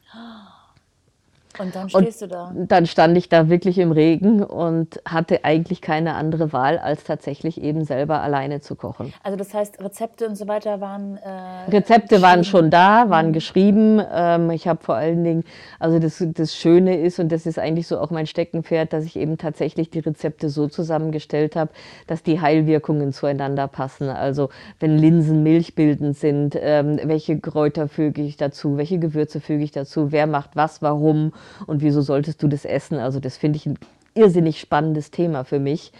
Und 1.59 1.75
dann 1.75 1.89
stehst 1.89 2.21
und 2.21 2.31
du 2.31 2.35
da. 2.35 2.53
Dann 2.55 2.85
stand 2.85 3.17
ich 3.17 3.29
da 3.29 3.49
wirklich 3.49 3.77
im 3.77 3.91
Regen 3.91 4.43
und 4.43 5.01
hatte 5.05 5.43
eigentlich 5.43 5.81
keine 5.81 6.15
andere 6.15 6.53
Wahl, 6.53 6.77
als 6.77 7.03
tatsächlich 7.03 7.61
eben 7.61 7.85
selber 7.85 8.21
alleine 8.21 8.61
zu 8.61 8.75
kochen. 8.75 9.13
Also 9.23 9.37
das 9.37 9.53
heißt, 9.53 9.81
Rezepte 9.81 10.27
und 10.27 10.35
so 10.35 10.47
weiter 10.47 10.81
waren. 10.81 11.17
Äh, 11.17 11.71
Rezepte 11.71 12.21
waren 12.21 12.43
schon 12.43 12.69
da, 12.69 13.09
waren 13.09 13.27
mhm. 13.27 13.33
geschrieben. 13.33 14.01
Ähm, 14.11 14.49
ich 14.51 14.67
habe 14.67 14.83
vor 14.83 14.95
allen 14.95 15.23
Dingen, 15.23 15.43
also 15.79 15.99
das, 15.99 16.23
das 16.25 16.55
Schöne 16.55 16.99
ist, 16.99 17.19
und 17.19 17.31
das 17.31 17.45
ist 17.45 17.59
eigentlich 17.59 17.87
so 17.87 17.99
auch 17.99 18.11
mein 18.11 18.27
Steckenpferd, 18.27 18.93
dass 18.93 19.05
ich 19.05 19.15
eben 19.15 19.37
tatsächlich 19.37 19.89
die 19.89 19.99
Rezepte 19.99 20.49
so 20.49 20.67
zusammengestellt 20.67 21.55
habe, 21.55 21.71
dass 22.07 22.23
die 22.23 22.41
Heilwirkungen 22.41 23.13
zueinander 23.13 23.67
passen. 23.67 24.09
Also 24.09 24.49
wenn 24.79 24.97
Linsen 24.97 25.43
milchbildend 25.43 26.17
sind, 26.17 26.57
ähm, 26.59 26.99
welche 27.03 27.39
Kräuter 27.39 27.87
füge 27.87 28.21
ich 28.21 28.37
dazu, 28.37 28.77
welche 28.77 28.99
Gewürze 28.99 29.39
füge 29.39 29.63
ich 29.63 29.71
dazu, 29.71 30.11
wer 30.11 30.27
macht 30.27 30.55
was, 30.55 30.81
warum 30.81 31.33
und 31.67 31.81
wieso 31.81 32.01
solltest 32.01 32.41
du 32.43 32.47
das 32.47 32.65
essen? 32.65 32.97
Also 32.99 33.19
das 33.19 33.37
finde 33.37 33.57
ich 33.57 33.65
ein 33.65 33.77
irrsinnig 34.13 34.59
spannendes 34.59 35.11
Thema 35.11 35.43
für 35.43 35.59
mich. 35.59 35.91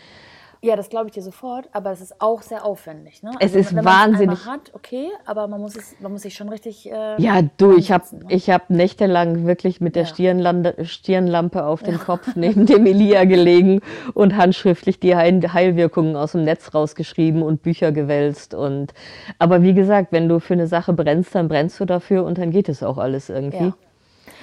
Ja, 0.65 0.75
das 0.75 0.89
glaube 0.89 1.05
ich 1.07 1.11
dir 1.11 1.21
sofort, 1.21 1.69
aber 1.73 1.91
es 1.91 2.01
ist 2.01 2.19
auch 2.19 2.41
sehr 2.41 2.65
aufwendig. 2.65 3.21
Ne? 3.21 3.29
Also, 3.39 3.59
es 3.59 3.67
ist 3.67 3.75
wenn 3.75 3.85
wahnsinnig. 3.85 4.39
Es 4.39 4.45
hat, 4.47 4.71
okay, 4.73 5.09
aber 5.25 5.47
man 5.47 5.61
muss, 5.61 5.75
es, 5.75 5.95
man 5.99 6.11
muss 6.11 6.23
sich 6.23 6.33
schon 6.33 6.49
richtig. 6.49 6.91
Äh, 6.91 7.21
ja, 7.21 7.43
du, 7.57 7.77
ich 7.77 7.91
habe 7.91 8.03
ne? 8.27 8.35
hab 8.35 8.71
nächtelang 8.71 9.45
wirklich 9.45 9.79
mit 9.79 9.95
der 9.95 10.03
ja. 10.03 10.09
Stirnlampe, 10.09 10.83
Stirnlampe 10.83 11.65
auf 11.65 11.83
dem 11.83 11.95
ja. 11.95 11.99
Kopf 11.99 12.35
neben 12.35 12.65
dem 12.65 12.87
Elia 12.87 13.25
gelegen 13.25 13.81
und 14.15 14.35
handschriftlich 14.37 14.99
die 14.99 15.15
Heil 15.15 15.53
Heilwirkungen 15.53 16.15
aus 16.15 16.31
dem 16.31 16.43
Netz 16.43 16.73
rausgeschrieben 16.73 17.43
und 17.43 17.61
Bücher 17.61 17.91
gewälzt. 17.91 18.55
Und, 18.55 18.95
aber 19.37 19.61
wie 19.61 19.75
gesagt, 19.75 20.11
wenn 20.11 20.27
du 20.27 20.39
für 20.39 20.53
eine 20.53 20.65
Sache 20.65 20.93
brennst, 20.93 21.35
dann 21.35 21.47
brennst 21.47 21.79
du 21.79 21.85
dafür 21.85 22.23
und 22.23 22.39
dann 22.39 22.49
geht 22.49 22.69
es 22.69 22.81
auch 22.81 22.97
alles 22.97 23.29
irgendwie. 23.29 23.65
Ja. 23.65 23.77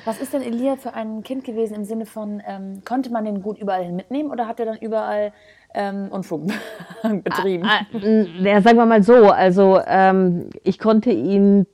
Was 0.05 0.21
ist 0.21 0.33
denn 0.33 0.43
Elia 0.43 0.77
für 0.77 0.95
ein 0.95 1.23
Kind 1.23 1.45
gewesen 1.45 1.75
im 1.75 1.85
Sinne 1.85 2.07
von, 2.07 2.43
ähm, 2.47 2.83
konnte 2.85 3.11
man 3.11 3.25
den 3.25 3.43
gut 3.43 3.59
überall 3.59 3.85
hin 3.85 3.97
mitnehmen 3.97 4.31
oder 4.31 4.49
hat 4.49 4.59
er 4.59 4.67
dann 4.67 4.79
überall 4.79 5.33
ähm, 5.75 6.09
Unfug 6.11 6.49
betrieben? 7.03 7.65
Ah, 7.65 7.87
ah, 7.93 7.99
ja, 7.99 8.61
sagen 8.61 8.79
wir 8.79 8.87
mal 8.87 9.03
so, 9.03 9.31
also 9.31 9.81
ähm, 9.87 10.51
ich 10.65 10.79
konnte 10.79 11.11
ihn 11.11 11.67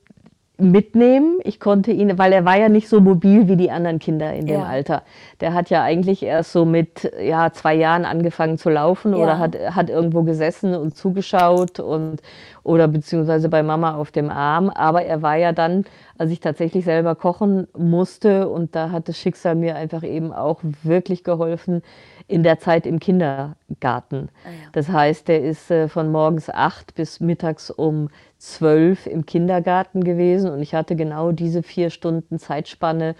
mitnehmen. 0.59 1.39
Ich 1.43 1.59
konnte 1.59 1.91
ihn, 1.91 2.17
weil 2.17 2.33
er 2.33 2.45
war 2.45 2.57
ja 2.57 2.69
nicht 2.69 2.89
so 2.89 2.99
mobil 3.01 3.47
wie 3.47 3.55
die 3.55 3.71
anderen 3.71 3.99
Kinder 3.99 4.33
in 4.33 4.45
dem 4.45 4.61
ja. 4.61 4.65
Alter. 4.65 5.03
Der 5.41 5.53
hat 5.53 5.69
ja 5.69 5.83
eigentlich 5.83 6.23
erst 6.23 6.51
so 6.51 6.65
mit 6.65 7.11
ja, 7.21 7.51
zwei 7.51 7.75
Jahren 7.75 8.05
angefangen 8.05 8.57
zu 8.57 8.69
laufen 8.69 9.13
ja. 9.13 9.23
oder 9.23 9.39
hat, 9.39 9.57
hat 9.75 9.89
irgendwo 9.89 10.23
gesessen 10.23 10.75
und 10.75 10.95
zugeschaut 10.95 11.79
und 11.79 12.21
oder 12.63 12.87
beziehungsweise 12.87 13.49
bei 13.49 13.63
Mama 13.63 13.95
auf 13.95 14.11
dem 14.11 14.29
Arm. 14.29 14.69
Aber 14.69 15.03
er 15.03 15.21
war 15.21 15.35
ja 15.35 15.51
dann, 15.51 15.85
als 16.17 16.31
ich 16.31 16.39
tatsächlich 16.39 16.85
selber 16.85 17.15
kochen 17.15 17.67
musste 17.77 18.49
und 18.49 18.75
da 18.75 18.91
hat 18.91 19.07
das 19.07 19.17
Schicksal 19.17 19.55
mir 19.55 19.75
einfach 19.75 20.03
eben 20.03 20.33
auch 20.33 20.59
wirklich 20.83 21.23
geholfen 21.23 21.81
in 22.29 22.43
der 22.43 22.59
Zeit 22.59 22.85
im 22.85 22.99
Kindergarten. 22.99 24.29
Ah, 24.45 24.49
ja. 24.49 24.69
Das 24.71 24.87
heißt, 24.87 25.27
der 25.27 25.43
ist 25.43 25.71
äh, 25.71 25.87
von 25.87 26.11
morgens 26.11 26.49
acht 26.49 26.95
bis 26.95 27.19
mittags 27.19 27.71
um 27.71 28.09
zwölf 28.37 29.07
im 29.07 29.25
Kindergarten 29.25 30.03
gewesen 30.03 30.51
und 30.51 30.61
ich 30.61 30.73
hatte 30.73 30.95
genau 30.95 31.31
diese 31.31 31.63
vier 31.63 31.89
Stunden 31.89 32.39
Zeitspanne, 32.39 33.15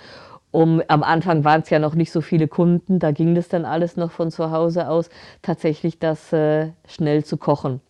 um, 0.52 0.82
am 0.88 1.04
Anfang 1.04 1.44
waren 1.44 1.62
es 1.62 1.70
ja 1.70 1.80
noch 1.80 1.96
nicht 1.96 2.12
so 2.12 2.22
viele 2.22 2.48
Kunden, 2.48 3.00
da 3.00 3.12
ging 3.12 3.36
das 3.36 3.50
dann 3.50 3.66
alles 3.66 3.98
noch 3.98 4.12
von 4.12 4.32
zu 4.32 4.52
Hause 4.52 4.90
aus, 4.90 5.10
tatsächlich 5.42 6.00
das 6.00 6.32
äh, 6.34 6.70
schnell 6.88 7.24
zu 7.24 7.38
kochen. 7.38 7.82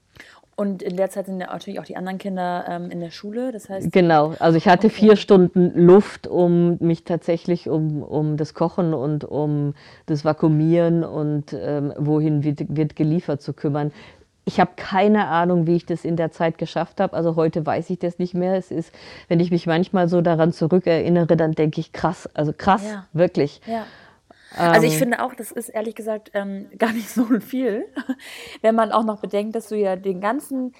Und 0.59 0.83
in 0.83 0.97
der 0.97 1.09
Zeit 1.09 1.27
sind 1.27 1.39
ja 1.39 1.47
natürlich 1.47 1.79
auch 1.79 1.85
die 1.85 1.95
anderen 1.95 2.17
Kinder 2.17 2.65
ähm, 2.67 2.91
in 2.91 2.99
der 2.99 3.11
Schule, 3.11 3.53
das 3.53 3.69
heißt. 3.69 3.93
Genau, 3.93 4.33
also 4.39 4.57
ich 4.57 4.67
hatte 4.67 4.87
okay. 4.87 4.95
vier 4.97 5.15
Stunden 5.15 5.71
Luft, 5.73 6.27
um 6.27 6.75
mich 6.81 7.05
tatsächlich 7.05 7.69
um, 7.69 8.03
um 8.03 8.35
das 8.35 8.53
Kochen 8.53 8.93
und 8.93 9.23
um 9.23 9.73
das 10.05 10.25
Vakuumieren 10.25 11.05
und 11.05 11.53
ähm, 11.57 11.93
wohin 11.97 12.43
wird, 12.43 12.75
wird 12.75 12.97
geliefert 12.97 13.41
zu 13.41 13.53
kümmern. 13.53 13.93
Ich 14.43 14.59
habe 14.59 14.71
keine 14.75 15.27
Ahnung, 15.27 15.65
wie 15.65 15.77
ich 15.77 15.85
das 15.85 16.03
in 16.03 16.17
der 16.17 16.31
Zeit 16.31 16.57
geschafft 16.57 16.99
habe. 16.99 17.13
Also 17.13 17.37
heute 17.37 17.65
weiß 17.65 17.89
ich 17.89 17.99
das 17.99 18.19
nicht 18.19 18.33
mehr. 18.33 18.55
Es 18.55 18.69
ist, 18.69 18.93
wenn 19.29 19.39
ich 19.39 19.51
mich 19.51 19.65
manchmal 19.65 20.09
so 20.09 20.19
daran 20.19 20.51
zurückerinnere, 20.51 21.37
dann 21.37 21.53
denke 21.53 21.79
ich 21.79 21.93
krass, 21.93 22.27
also 22.33 22.51
krass, 22.51 22.83
ja. 22.85 23.05
wirklich. 23.13 23.61
Ja. 23.65 23.85
Also 24.55 24.87
ich 24.87 24.93
ähm. 24.93 24.99
finde 24.99 25.23
auch, 25.23 25.33
das 25.33 25.51
ist 25.51 25.69
ehrlich 25.69 25.95
gesagt 25.95 26.31
ähm, 26.33 26.69
gar 26.77 26.91
nicht 26.91 27.09
so 27.09 27.25
viel, 27.39 27.85
wenn 28.61 28.75
man 28.75 28.91
auch 28.91 29.03
noch 29.03 29.21
bedenkt, 29.21 29.55
dass 29.55 29.69
du 29.69 29.75
ja 29.75 29.95
den 29.95 30.21
ganzen 30.21 30.73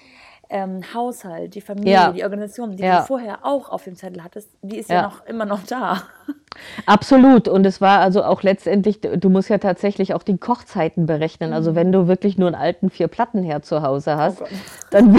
ähm, 0.50 0.80
Haushalt, 0.94 1.54
die 1.54 1.60
Familie, 1.60 1.92
Ja. 1.92 2.12
die 2.12 2.24
Organisation, 2.24 2.76
die 2.76 2.82
Ja. 2.82 3.00
du 3.00 3.06
vorher 3.06 3.38
auch 3.42 3.70
auf 3.70 3.84
dem 3.84 3.94
Zettel 3.96 4.22
hattest, 4.24 4.50
die 4.62 4.78
ist 4.78 4.90
ja, 4.90 4.96
Ja. 4.96 5.02
noch 5.02 5.24
immer 5.26 5.44
noch 5.46 5.60
da. 5.66 6.02
Absolut. 6.86 7.46
Und 7.46 7.64
es 7.64 7.80
war 7.80 8.00
also 8.00 8.24
auch 8.24 8.42
letztendlich, 8.42 9.00
du 9.00 9.30
musst 9.30 9.48
ja 9.50 9.58
tatsächlich 9.58 10.14
auch 10.14 10.22
die 10.24 10.36
Kochzeiten 10.36 11.06
berechnen. 11.06 11.52
Also 11.52 11.74
wenn 11.76 11.92
du 11.92 12.08
wirklich 12.08 12.38
nur 12.38 12.48
einen 12.48 12.56
alten 12.56 12.90
Vier-Plattenherd 12.90 13.64
zu 13.64 13.82
Hause 13.82 14.16
hast, 14.16 14.40
Gott. 14.40 14.48
dann, 14.90 15.16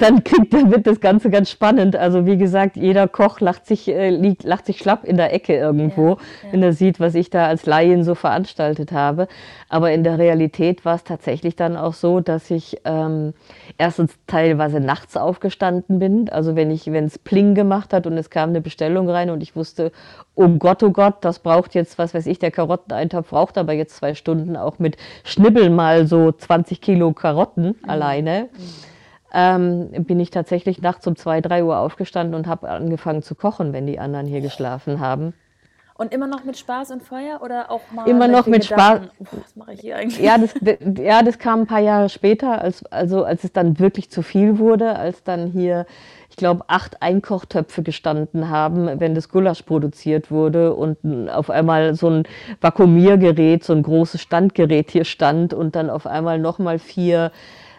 dann, 0.00 0.22
kriegt, 0.22 0.52
dann 0.52 0.70
wird 0.70 0.86
das 0.86 1.00
Ganze 1.00 1.30
ganz 1.30 1.50
spannend. 1.50 1.96
Also 1.96 2.26
wie 2.26 2.36
gesagt, 2.36 2.76
jeder 2.76 3.08
Koch 3.08 3.40
lacht 3.40 3.66
sich, 3.66 3.88
äh, 3.88 4.10
liegt, 4.10 4.44
lacht 4.44 4.66
sich 4.66 4.78
schlapp 4.78 5.04
in 5.04 5.16
der 5.16 5.32
Ecke 5.32 5.56
irgendwo, 5.56 6.08
Ja, 6.10 6.12
ja. 6.12 6.52
wenn 6.52 6.62
er 6.62 6.72
sieht, 6.74 7.00
was 7.00 7.14
ich 7.14 7.30
da 7.30 7.46
als 7.46 7.64
Laien 7.66 8.04
so 8.04 8.14
veranstaltet 8.14 8.92
habe. 8.92 9.28
Aber 9.70 9.92
in 9.92 10.04
der 10.04 10.18
Realität 10.18 10.84
war 10.84 10.96
es 10.96 11.04
tatsächlich 11.04 11.56
dann 11.56 11.76
auch 11.76 11.94
so, 11.94 12.20
dass 12.20 12.50
ich 12.50 12.76
ähm, 12.84 13.32
erstens 13.78 14.01
teilweise 14.26 14.80
nachts 14.80 15.16
aufgestanden 15.16 15.98
bin. 15.98 16.28
Also 16.28 16.56
wenn 16.56 16.70
ich, 16.70 16.90
wenn 16.90 17.04
es 17.04 17.18
Pling 17.18 17.54
gemacht 17.54 17.92
hat 17.92 18.06
und 18.06 18.16
es 18.16 18.30
kam 18.30 18.50
eine 18.50 18.60
Bestellung 18.60 19.08
rein 19.08 19.30
und 19.30 19.42
ich 19.42 19.56
wusste, 19.56 19.92
oh 20.34 20.48
Gott, 20.48 20.82
oh 20.82 20.90
Gott, 20.90 21.16
das 21.22 21.38
braucht 21.38 21.74
jetzt, 21.74 21.98
was 21.98 22.14
weiß 22.14 22.26
ich, 22.26 22.38
der 22.38 22.50
Karotteneintopf 22.50 23.30
braucht 23.30 23.58
aber 23.58 23.72
jetzt 23.72 23.96
zwei 23.96 24.14
Stunden 24.14 24.56
auch 24.56 24.78
mit 24.78 24.96
Schnibbeln 25.24 25.74
mal 25.74 26.06
so 26.06 26.32
20 26.32 26.80
Kilo 26.80 27.12
Karotten 27.12 27.76
alleine. 27.86 28.48
Ähm, 29.34 29.90
bin 30.04 30.20
ich 30.20 30.30
tatsächlich 30.30 30.82
nachts 30.82 31.06
um 31.06 31.16
zwei, 31.16 31.40
drei 31.40 31.64
Uhr 31.64 31.78
aufgestanden 31.78 32.34
und 32.34 32.46
habe 32.46 32.68
angefangen 32.68 33.22
zu 33.22 33.34
kochen, 33.34 33.72
wenn 33.72 33.86
die 33.86 33.98
anderen 33.98 34.26
hier 34.26 34.42
geschlafen 34.42 35.00
haben. 35.00 35.32
Und 36.02 36.12
immer 36.12 36.26
noch 36.26 36.42
mit 36.42 36.58
Spaß 36.58 36.90
und 36.90 37.04
Feuer 37.04 37.40
oder 37.44 37.70
auch 37.70 37.80
mal 37.92 38.08
Immer 38.08 38.26
noch 38.26 38.48
mit 38.48 38.68
Gedanken, 38.68 39.10
"Boah, 39.20 39.38
Was 39.40 39.54
mache 39.54 39.72
ich 39.74 39.80
hier 39.82 39.94
eigentlich? 39.94 40.18
Ja, 40.18 40.36
das, 40.36 40.52
ja, 40.98 41.22
das 41.22 41.38
kam 41.38 41.60
ein 41.60 41.66
paar 41.68 41.78
Jahre 41.78 42.08
später, 42.08 42.60
als, 42.60 42.84
also 42.86 43.22
als 43.22 43.44
es 43.44 43.52
dann 43.52 43.78
wirklich 43.78 44.10
zu 44.10 44.22
viel 44.22 44.58
wurde, 44.58 44.96
als 44.96 45.22
dann 45.22 45.46
hier, 45.46 45.86
ich 46.28 46.34
glaube, 46.34 46.64
acht 46.66 47.00
Einkochtöpfe 47.02 47.84
gestanden 47.84 48.48
haben, 48.48 48.98
wenn 48.98 49.14
das 49.14 49.28
Gulasch 49.28 49.62
produziert 49.62 50.32
wurde 50.32 50.74
und 50.74 51.30
auf 51.30 51.50
einmal 51.50 51.94
so 51.94 52.10
ein 52.10 52.24
Vakuumiergerät, 52.60 53.62
so 53.62 53.72
ein 53.72 53.84
großes 53.84 54.20
Standgerät 54.20 54.90
hier 54.90 55.04
stand 55.04 55.54
und 55.54 55.76
dann 55.76 55.88
auf 55.88 56.08
einmal 56.08 56.40
nochmal 56.40 56.80
vier, 56.80 57.30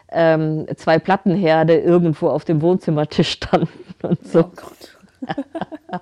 ähm, 0.09 0.65
zwei 0.77 0.97
Plattenherde 0.97 1.75
irgendwo 1.75 2.29
auf 2.29 2.45
dem 2.45 2.61
Wohnzimmertisch 2.61 3.31
standen 3.31 3.67
und 4.01 4.25
so. 4.25 4.39
Oh 4.39 4.51
Gott. 4.55 6.01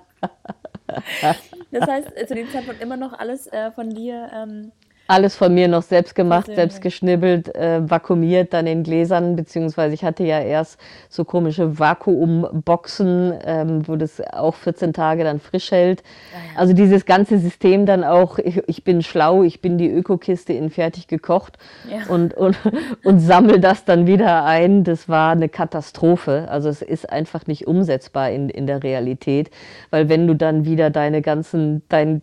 das 1.70 1.88
heißt, 1.88 2.16
äh, 2.16 2.26
zu 2.26 2.34
dem 2.34 2.50
Zeitpunkt 2.50 2.82
immer 2.82 2.96
noch 2.96 3.12
alles 3.12 3.46
äh, 3.46 3.70
von 3.72 3.90
dir. 3.90 4.30
Ähm, 4.34 4.72
Alles 5.12 5.36
von 5.36 5.52
mir 5.52 5.68
noch 5.68 5.82
selbst 5.82 6.14
gemacht, 6.14 6.46
Persönlich. 6.46 6.56
selbst 6.72 6.80
geschnibbelt, 6.80 7.54
äh, 7.54 7.82
vakuumiert, 7.90 8.54
dann 8.54 8.66
in 8.66 8.82
Gläsern, 8.82 9.36
beziehungsweise 9.36 9.92
ich 9.94 10.04
hatte 10.04 10.24
ja 10.24 10.40
erst 10.40 10.80
so 11.10 11.26
komische 11.26 11.78
Vakuumboxen, 11.78 13.34
ähm, 13.44 13.86
wo 13.86 13.96
das 13.96 14.22
auch 14.32 14.54
14 14.54 14.94
Tage 14.94 15.22
dann 15.24 15.38
frisch 15.38 15.70
hält. 15.70 16.02
ja. 16.32 16.58
Also 16.58 16.72
dieses 16.72 17.04
ganze 17.04 17.38
System 17.38 17.84
dann 17.84 18.04
auch, 18.04 18.38
ich, 18.38 18.62
ich 18.66 18.84
bin 18.84 19.02
schlau, 19.02 19.42
ich 19.42 19.60
bin 19.60 19.76
die 19.76 19.90
Ökokiste 19.90 20.54
in 20.54 20.70
fertig 20.70 21.08
gekocht 21.08 21.58
Ja. 21.90 22.10
und, 22.10 22.32
und, 22.32 22.56
und 23.04 23.20
sammel 23.20 23.60
das 23.60 23.84
dann 23.84 24.06
wieder 24.06 24.44
ein. 24.46 24.82
Das 24.82 25.10
war 25.10 25.32
eine 25.32 25.50
Katastrophe. 25.50 26.46
Also 26.48 26.70
es 26.70 26.80
ist 26.80 27.10
einfach 27.12 27.46
nicht 27.46 27.66
umsetzbar 27.66 28.30
in, 28.30 28.48
in 28.48 28.66
der 28.66 28.82
Realität, 28.82 29.50
weil 29.90 30.08
wenn 30.08 30.26
du 30.26 30.34
dann 30.34 30.64
wieder 30.64 30.88
deine 30.88 31.20
ganzen, 31.20 31.82
dein 31.90 32.22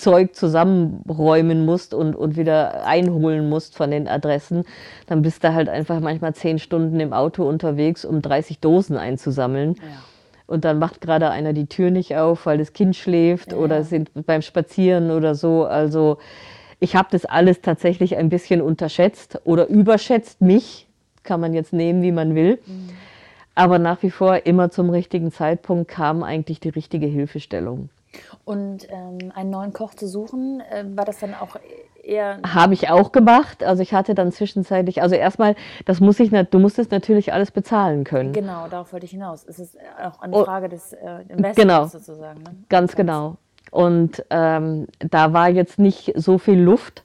Zeug 0.00 0.34
zusammenräumen 0.34 1.64
musst 1.64 1.94
und, 1.94 2.14
und 2.14 2.36
wieder 2.36 2.86
einholen 2.86 3.48
musst 3.48 3.76
von 3.76 3.90
den 3.90 4.08
Adressen, 4.08 4.64
dann 5.06 5.22
bist 5.22 5.44
du 5.44 5.54
halt 5.54 5.68
einfach 5.68 6.00
manchmal 6.00 6.34
zehn 6.34 6.58
Stunden 6.58 7.00
im 7.00 7.12
Auto 7.12 7.48
unterwegs, 7.48 8.04
um 8.04 8.22
30 8.22 8.58
Dosen 8.60 8.96
einzusammeln. 8.96 9.74
ja. 9.74 9.82
Und 10.46 10.64
dann 10.64 10.78
macht 10.78 11.00
gerade 11.00 11.30
einer 11.30 11.54
die 11.54 11.66
Tür 11.66 11.90
nicht 11.90 12.16
auf, 12.16 12.46
weil 12.46 12.58
das 12.58 12.74
Kind 12.74 12.96
schläft 12.96 13.52
Ja, 13.52 13.58
oder 13.58 13.82
sind 13.82 14.10
beim 14.26 14.42
Spazieren 14.42 15.10
oder 15.10 15.34
so. 15.34 15.64
Also 15.64 16.18
ich 16.80 16.96
habe 16.96 17.08
das 17.10 17.24
alles 17.24 17.62
tatsächlich 17.62 18.16
ein 18.16 18.28
bisschen 18.28 18.60
unterschätzt 18.60 19.40
oder 19.44 19.68
überschätzt 19.68 20.42
mich. 20.42 20.86
Kann 21.22 21.40
man 21.40 21.54
jetzt 21.54 21.72
nehmen, 21.72 22.02
wie 22.02 22.12
man 22.12 22.34
will. 22.34 22.58
Mhm. 22.66 22.90
Aber 23.54 23.78
nach 23.78 24.02
wie 24.02 24.10
vor 24.10 24.44
immer 24.44 24.70
zum 24.70 24.90
richtigen 24.90 25.32
Zeitpunkt 25.32 25.88
kam 25.88 26.22
eigentlich 26.22 26.60
die 26.60 26.68
richtige 26.68 27.06
Hilfestellung. 27.06 27.88
Und 28.44 28.88
ähm, 28.90 29.32
einen 29.34 29.50
neuen 29.50 29.72
Koch 29.72 29.94
zu 29.94 30.06
suchen, 30.06 30.60
äh, 30.60 30.84
war 30.96 31.04
das 31.04 31.18
dann 31.18 31.34
auch 31.34 31.56
eher. 32.02 32.38
Habe 32.46 32.74
ich 32.74 32.90
auch 32.90 33.12
gemacht. 33.12 33.62
Also 33.64 33.82
ich 33.82 33.94
hatte 33.94 34.14
dann 34.14 34.32
zwischenzeitlich, 34.32 35.02
also 35.02 35.14
erstmal, 35.14 35.56
das 35.84 36.00
muss 36.00 36.20
ich, 36.20 36.30
du 36.30 36.58
musst 36.58 36.78
es 36.78 36.90
natürlich 36.90 37.32
alles 37.32 37.50
bezahlen 37.50 38.04
können. 38.04 38.32
Genau, 38.32 38.68
darauf 38.68 38.92
wollte 38.92 39.06
ich 39.06 39.12
hinaus. 39.12 39.44
Es 39.46 39.58
ist 39.58 39.76
auch 40.02 40.20
eine 40.20 40.34
Oh, 40.34 40.44
Frage 40.44 40.68
des 40.68 40.92
äh, 40.92 41.22
Investments 41.28 41.56
genau. 41.56 41.86
sozusagen. 41.86 42.42
Ne? 42.42 42.54
Ganz 42.68 42.94
genau. 42.94 43.36
Und 43.70 44.24
ähm, 44.30 44.86
da 44.98 45.32
war 45.32 45.48
jetzt 45.48 45.78
nicht 45.78 46.12
so 46.16 46.38
viel 46.38 46.60
Luft, 46.60 47.03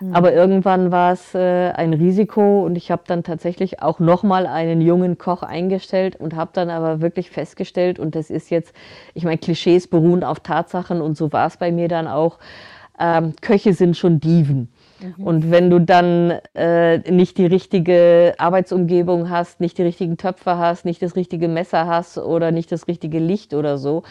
Mhm. 0.00 0.14
aber 0.14 0.32
irgendwann 0.32 0.90
war 0.90 1.12
es 1.12 1.34
äh, 1.34 1.70
ein 1.70 1.92
Risiko 1.92 2.64
und 2.64 2.76
ich 2.76 2.90
habe 2.90 3.02
dann 3.06 3.22
tatsächlich 3.22 3.82
auch 3.82 3.98
nochmal 4.00 4.46
einen 4.46 4.80
jungen 4.80 5.18
Koch 5.18 5.42
eingestellt 5.42 6.16
und 6.16 6.34
habe 6.34 6.50
dann 6.54 6.70
aber 6.70 7.00
wirklich 7.00 7.30
festgestellt, 7.30 7.98
und 7.98 8.14
das 8.14 8.30
ist 8.30 8.50
jetzt, 8.50 8.74
ich 9.14 9.24
meine, 9.24 9.38
Klischees 9.38 9.88
beruhen 9.88 10.24
auf 10.24 10.40
Tatsachen 10.40 11.00
und 11.00 11.16
so 11.16 11.32
war 11.32 11.46
es 11.46 11.56
bei 11.56 11.70
mir 11.70 11.88
dann 11.88 12.06
auch, 12.06 12.38
ähm, 12.98 13.34
Köche 13.40 13.72
sind 13.72 13.96
schon 13.96 14.20
Diven. 14.20 14.68
Und 15.16 15.50
wenn 15.50 15.70
du 15.70 15.80
dann 15.80 16.34
äh, 16.54 16.98
nicht 17.10 17.38
die 17.38 17.46
richtige 17.46 18.34
Arbeitsumgebung 18.36 19.30
hast, 19.30 19.58
nicht 19.58 19.78
die 19.78 19.82
richtigen 19.82 20.18
Töpfe 20.18 20.58
hast, 20.58 20.84
nicht 20.84 21.00
das 21.00 21.16
richtige 21.16 21.48
Messer 21.48 21.86
hast 21.86 22.18
oder 22.18 22.50
nicht 22.50 22.70
das 22.70 22.86
richtige 22.86 23.18
Licht 23.18 23.54
oder 23.54 23.78
so, 23.78 24.02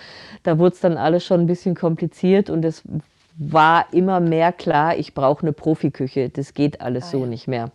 da 0.41 0.57
wurde 0.57 0.73
es 0.73 0.81
dann 0.81 0.97
alles 0.97 1.23
schon 1.23 1.41
ein 1.41 1.45
bisschen 1.45 1.75
kompliziert 1.75 2.49
und 2.49 2.65
es 2.65 2.83
war 3.37 3.85
immer 3.93 4.19
mehr 4.19 4.51
klar, 4.51 4.97
ich 4.97 5.13
brauche 5.13 5.43
eine 5.43 5.53
Profiküche. 5.53 6.29
Das 6.29 6.53
geht 6.53 6.81
alles 6.81 7.05
Ah, 7.05 7.11
so 7.11 7.19
ja. 7.21 7.25
nicht 7.27 7.47
mehr. 7.47 7.71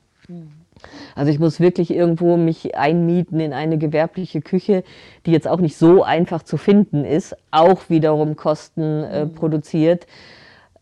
Also 1.14 1.30
ich 1.30 1.38
muss 1.38 1.60
wirklich 1.60 1.90
irgendwo 1.92 2.36
mich 2.36 2.76
einmieten 2.76 3.40
in 3.40 3.52
eine 3.52 3.78
gewerbliche 3.78 4.42
Küche, 4.42 4.84
die 5.24 5.32
jetzt 5.32 5.48
auch 5.48 5.60
nicht 5.60 5.76
so 5.76 6.02
einfach 6.02 6.42
zu 6.42 6.56
finden 6.56 7.04
ist, 7.04 7.36
auch 7.50 7.88
wiederum 7.88 8.36
Kosten 8.36 9.04
äh, 9.04 9.26
produziert, 9.26 10.06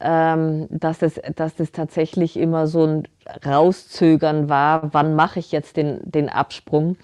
ähm, 0.01 0.67
dass, 0.71 0.99
das, 0.99 1.21
dass 1.37 1.55
das 1.55 1.71
tatsächlich 1.71 2.37
immer 2.37 2.67
so 2.67 2.85
ein 2.85 3.09
Rauszögern 3.47 4.49
war, 4.49 4.93
wann 4.93 5.15
mache 5.15 5.39
ich 5.39 5.53
jetzt 5.53 5.77
den, 5.77 6.01
den 6.03 6.29
Absprung, 6.29 6.97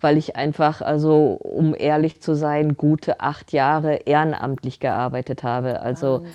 weil 0.00 0.16
ich 0.16 0.36
einfach, 0.36 0.80
also 0.80 1.38
um 1.42 1.74
ehrlich 1.76 2.22
zu 2.22 2.34
sein, 2.34 2.76
gute 2.76 3.20
acht 3.20 3.52
Jahre 3.52 3.96
ehrenamtlich 4.06 4.80
gearbeitet 4.80 5.42
habe. 5.42 5.80
Also 5.82 6.22
Wahnsinn. 6.22 6.32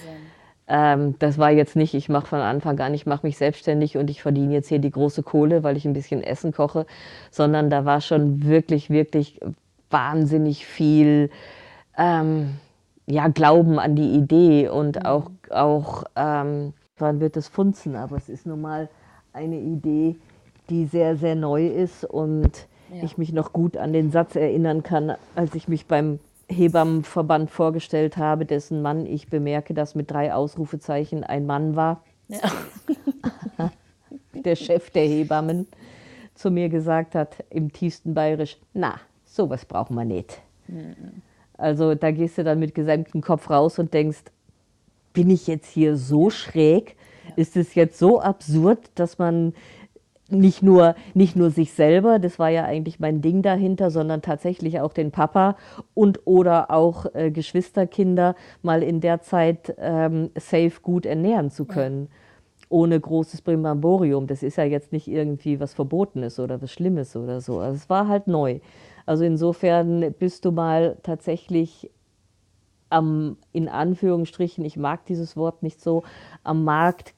Ähm, 0.68 1.16
das 1.20 1.38
war 1.38 1.52
jetzt 1.52 1.76
nicht, 1.76 1.94
ich 1.94 2.10
mache 2.10 2.28
von 2.28 2.40
Anfang 2.40 2.80
an, 2.80 2.94
ich 2.94 3.06
mache 3.06 3.26
mich 3.26 3.38
selbstständig 3.38 3.98
und 3.98 4.10
ich 4.10 4.22
verdiene 4.22 4.54
jetzt 4.54 4.70
hier 4.70 4.80
die 4.80 4.92
große 4.92 5.24
Kohle, 5.24 5.64
weil 5.64 5.78
ich 5.78 5.86
ein 5.86 5.94
bisschen 5.94 6.24
Essen 6.24 6.54
koche, 6.54 6.86
sondern 7.32 7.70
da 7.70 7.86
war 7.86 8.02
schon 8.02 8.46
wirklich, 8.46 8.90
wirklich 8.90 9.40
wahnsinnig 9.90 10.66
viel 10.66 11.30
ähm, 11.98 12.56
ja, 13.06 13.28
Glauben 13.28 13.80
an 13.80 13.96
die 13.96 14.16
Idee 14.16 14.70
und 14.70 15.06
auch, 15.06 15.30
auch 15.50 16.06
ähm, 16.16 16.74
wann 16.98 17.20
wird 17.20 17.36
es 17.38 17.48
funzen, 17.48 17.96
aber 17.96 18.16
es 18.16 18.30
ist 18.30 18.46
nun 18.46 18.62
mal 18.62 18.90
eine 19.34 19.60
Idee, 19.60 20.16
die 20.70 20.86
sehr, 20.86 21.18
sehr 21.18 21.36
neu 21.36 21.68
ist 21.68 22.06
und 22.06 22.68
Ja. 22.94 23.04
ich 23.04 23.18
mich 23.18 23.34
noch 23.34 23.52
gut 23.52 23.76
an 23.76 23.92
den 23.92 24.12
Satz 24.12 24.36
erinnern 24.36 24.84
kann, 24.84 25.14
als 25.36 25.56
ich 25.56 25.68
mich 25.68 25.88
beim 25.88 26.20
Hebammenverband 26.50 27.50
vorgestellt 27.50 28.18
habe, 28.18 28.46
dessen 28.46 28.82
Mann 28.82 29.06
ich 29.06 29.30
bemerke, 29.30 29.74
dass 29.74 29.96
mit 29.96 30.12
drei 30.12 30.34
Ausrufezeichen 30.34 31.24
ein 31.24 31.46
Mann 31.46 31.76
war, 31.76 32.04
Ja. 32.28 33.72
der 34.34 34.56
Chef 34.56 34.90
der 34.92 35.06
Hebammen, 35.06 35.68
zu 36.36 36.52
mir 36.52 36.70
gesagt 36.70 37.16
hat 37.16 37.44
im 37.50 37.72
tiefsten 37.72 38.14
Bayerisch, 38.14 38.58
na, 38.74 39.00
sowas 39.26 39.66
brauchen 39.66 39.96
wir 39.96 40.06
nicht. 40.06 40.42
Also 41.58 41.96
da 41.96 42.12
gehst 42.12 42.38
du 42.38 42.44
dann 42.44 42.60
mit 42.60 42.74
gesenktem 42.76 43.22
Kopf 43.22 43.50
raus 43.50 43.80
und 43.80 43.94
denkst, 43.94 44.24
bin 45.14 45.30
ich 45.30 45.48
jetzt 45.48 45.68
hier 45.68 45.96
so 45.96 46.30
schräg? 46.30 46.96
Ist 47.36 47.56
es 47.56 47.76
jetzt 47.76 48.00
so 48.00 48.20
absurd, 48.20 48.80
dass 48.96 49.18
man 49.18 49.54
nicht 50.30 50.64
nur, 50.64 50.96
nicht 51.14 51.36
nur 51.36 51.50
sich 51.50 51.74
selber, 51.74 52.20
das 52.20 52.40
war 52.40 52.50
ja 52.50 52.64
eigentlich 52.64 53.00
mein 53.00 53.22
Ding 53.22 53.42
dahinter, 53.42 53.92
sondern 53.92 54.22
tatsächlich 54.22 54.80
auch 54.80 54.94
den 54.94 55.12
Papa 55.12 55.58
und 55.94 56.22
oder 56.26 56.72
auch 56.72 57.06
äh, 57.14 57.30
Geschwisterkinder 57.32 58.36
mal 58.62 58.84
in 58.84 59.02
der 59.02 59.22
Zeit 59.22 59.76
ähm, 59.78 60.32
safe 60.36 60.82
gut 60.82 61.06
ernähren 61.06 61.52
zu 61.52 61.66
können. 61.66 62.08
Ohne 62.70 63.00
großes 63.00 63.42
Brimborium. 63.42 64.26
Das 64.26 64.42
ist 64.42 64.56
ja 64.56 64.64
jetzt 64.64 64.92
nicht 64.94 65.08
irgendwie 65.08 65.60
was 65.60 65.74
Verbotenes 65.74 66.40
oder 66.40 66.62
was 66.62 66.72
Schlimmes 66.72 67.16
oder 67.16 67.40
so. 67.42 67.60
Also 67.60 67.76
es 67.76 67.90
war 67.90 68.08
halt 68.08 68.28
neu. 68.28 68.60
Also 69.06 69.26
insofern 69.26 70.14
bist 70.18 70.46
du 70.46 70.52
mal 70.52 70.98
tatsächlich 71.04 71.92
am, 72.90 73.38
in 73.52 73.68
Anführungsstrichen, 73.68 74.64
ich 74.64 74.78
mag 74.78 75.06
dieses 75.06 75.36
Wort 75.36 75.64
nicht 75.64 75.82
so, 75.82 76.04
am 76.44 76.64
Markt 76.64 77.14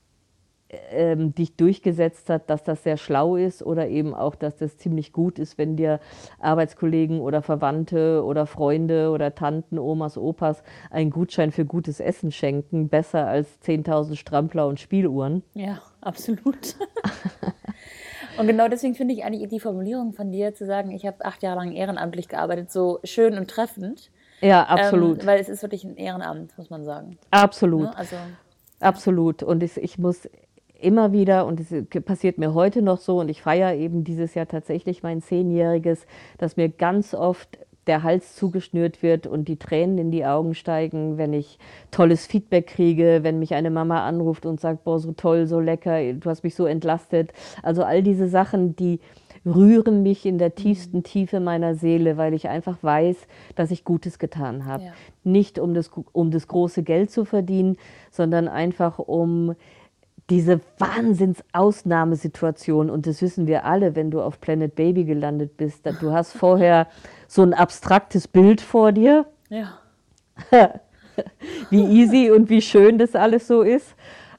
ähm, 0.91 1.33
dich 1.33 1.55
durchgesetzt 1.55 2.29
hat, 2.29 2.49
dass 2.49 2.63
das 2.63 2.83
sehr 2.83 2.97
schlau 2.97 3.35
ist 3.35 3.63
oder 3.63 3.87
eben 3.87 4.13
auch, 4.13 4.35
dass 4.35 4.57
das 4.57 4.77
ziemlich 4.77 5.13
gut 5.13 5.39
ist, 5.39 5.57
wenn 5.57 5.75
dir 5.75 5.99
Arbeitskollegen 6.39 7.19
oder 7.19 7.41
Verwandte 7.41 8.23
oder 8.23 8.45
Freunde 8.45 9.11
oder 9.11 9.35
Tanten, 9.35 9.79
Omas, 9.79 10.17
Opas 10.17 10.63
einen 10.89 11.09
Gutschein 11.09 11.51
für 11.51 11.65
gutes 11.65 11.99
Essen 11.99 12.31
schenken, 12.31 12.89
besser 12.89 13.27
als 13.27 13.61
10.000 13.63 14.15
Strampler 14.15 14.67
und 14.67 14.79
Spieluhren. 14.79 15.43
Ja, 15.53 15.81
absolut. 16.01 16.75
Und 18.37 18.47
genau 18.47 18.67
deswegen 18.67 18.95
finde 18.95 19.13
ich 19.13 19.23
eigentlich 19.23 19.47
die 19.49 19.59
Formulierung 19.59 20.13
von 20.13 20.31
dir 20.31 20.53
zu 20.53 20.65
sagen, 20.65 20.91
ich 20.91 21.05
habe 21.05 21.23
acht 21.23 21.43
Jahre 21.43 21.59
lang 21.59 21.71
ehrenamtlich 21.71 22.27
gearbeitet, 22.27 22.71
so 22.71 22.99
schön 23.03 23.37
und 23.37 23.49
treffend. 23.49 24.11
Ja, 24.41 24.63
absolut. 24.63 25.21
Ähm, 25.21 25.27
weil 25.27 25.39
es 25.39 25.49
ist 25.49 25.61
wirklich 25.61 25.83
ein 25.83 25.95
Ehrenamt, 25.95 26.57
muss 26.57 26.69
man 26.69 26.83
sagen. 26.83 27.17
Absolut. 27.31 27.83
Ne? 27.83 27.97
Also, 27.97 28.15
absolut. 28.79 29.43
Und 29.43 29.63
ich, 29.63 29.77
ich 29.77 29.97
muss 29.97 30.27
immer 30.79 31.11
wieder, 31.11 31.45
und 31.45 31.59
es 31.59 31.73
passiert 32.03 32.37
mir 32.37 32.53
heute 32.53 32.81
noch 32.81 32.97
so, 32.97 33.19
und 33.19 33.29
ich 33.29 33.41
feiere 33.41 33.75
eben 33.75 34.03
dieses 34.03 34.35
Jahr 34.35 34.47
tatsächlich 34.47 35.03
mein 35.03 35.21
Zehnjähriges, 35.21 36.05
dass 36.37 36.57
mir 36.57 36.69
ganz 36.69 37.13
oft 37.13 37.59
der 37.87 38.03
Hals 38.03 38.35
zugeschnürt 38.35 39.03
wird 39.03 39.27
und 39.27 39.47
die 39.47 39.57
Tränen 39.57 39.97
in 39.97 40.11
die 40.11 40.25
Augen 40.25 40.55
steigen, 40.55 41.17
wenn 41.17 41.33
ich 41.33 41.59
tolles 41.91 42.25
Feedback 42.25 42.67
kriege, 42.67 43.19
wenn 43.21 43.39
mich 43.39 43.53
eine 43.53 43.69
Mama 43.69 44.05
anruft 44.05 44.45
und 44.45 44.59
sagt, 44.59 44.83
boah, 44.83 44.99
so 44.99 45.11
toll, 45.11 45.45
so 45.45 45.59
lecker, 45.59 46.13
du 46.13 46.29
hast 46.29 46.43
mich 46.43 46.55
so 46.55 46.65
entlastet. 46.65 47.31
Also 47.61 47.83
all 47.83 48.01
diese 48.01 48.27
Sachen, 48.27 48.75
die 48.75 48.99
rühren 49.45 50.01
mich 50.01 50.25
in 50.25 50.37
der 50.39 50.49
mhm. 50.49 50.55
tiefsten 50.55 51.03
Tiefe 51.03 51.39
meiner 51.39 51.75
Seele, 51.75 52.17
weil 52.17 52.33
ich 52.33 52.49
einfach 52.49 52.77
weiß, 52.81 53.27
dass 53.55 53.71
ich 53.71 53.83
Gutes 53.83 54.17
getan 54.17 54.65
habe. 54.65 54.85
Ja. 54.85 54.91
Nicht 55.23 55.59
um 55.59 55.73
das, 55.73 55.91
um 56.11 56.31
das 56.31 56.47
große 56.47 56.83
Geld 56.83 57.11
zu 57.11 57.25
verdienen, 57.25 57.77
sondern 58.09 58.47
einfach 58.47 58.97
um 58.99 59.55
diese 60.29 60.59
Wahnsinnsausnahmesituation, 60.79 62.89
und 62.89 63.07
das 63.07 63.21
wissen 63.21 63.47
wir 63.47 63.63
alle, 63.65 63.95
wenn 63.95 64.11
du 64.11 64.21
auf 64.21 64.41
Planet 64.41 64.75
Baby 64.75 65.05
gelandet 65.05 65.55
bist, 65.57 65.85
du 66.01 66.11
hast 66.11 66.33
vorher 66.33 66.87
so 67.27 67.43
ein 67.43 67.53
abstraktes 67.53 68.27
Bild 68.27 68.59
vor 68.61 68.91
dir. 68.91 69.25
Ja. 69.49 69.79
wie 71.69 71.83
easy 71.83 72.31
und 72.31 72.49
wie 72.49 72.61
schön 72.61 72.97
das 72.97 73.15
alles 73.15 73.47
so 73.47 73.61
ist. 73.61 73.95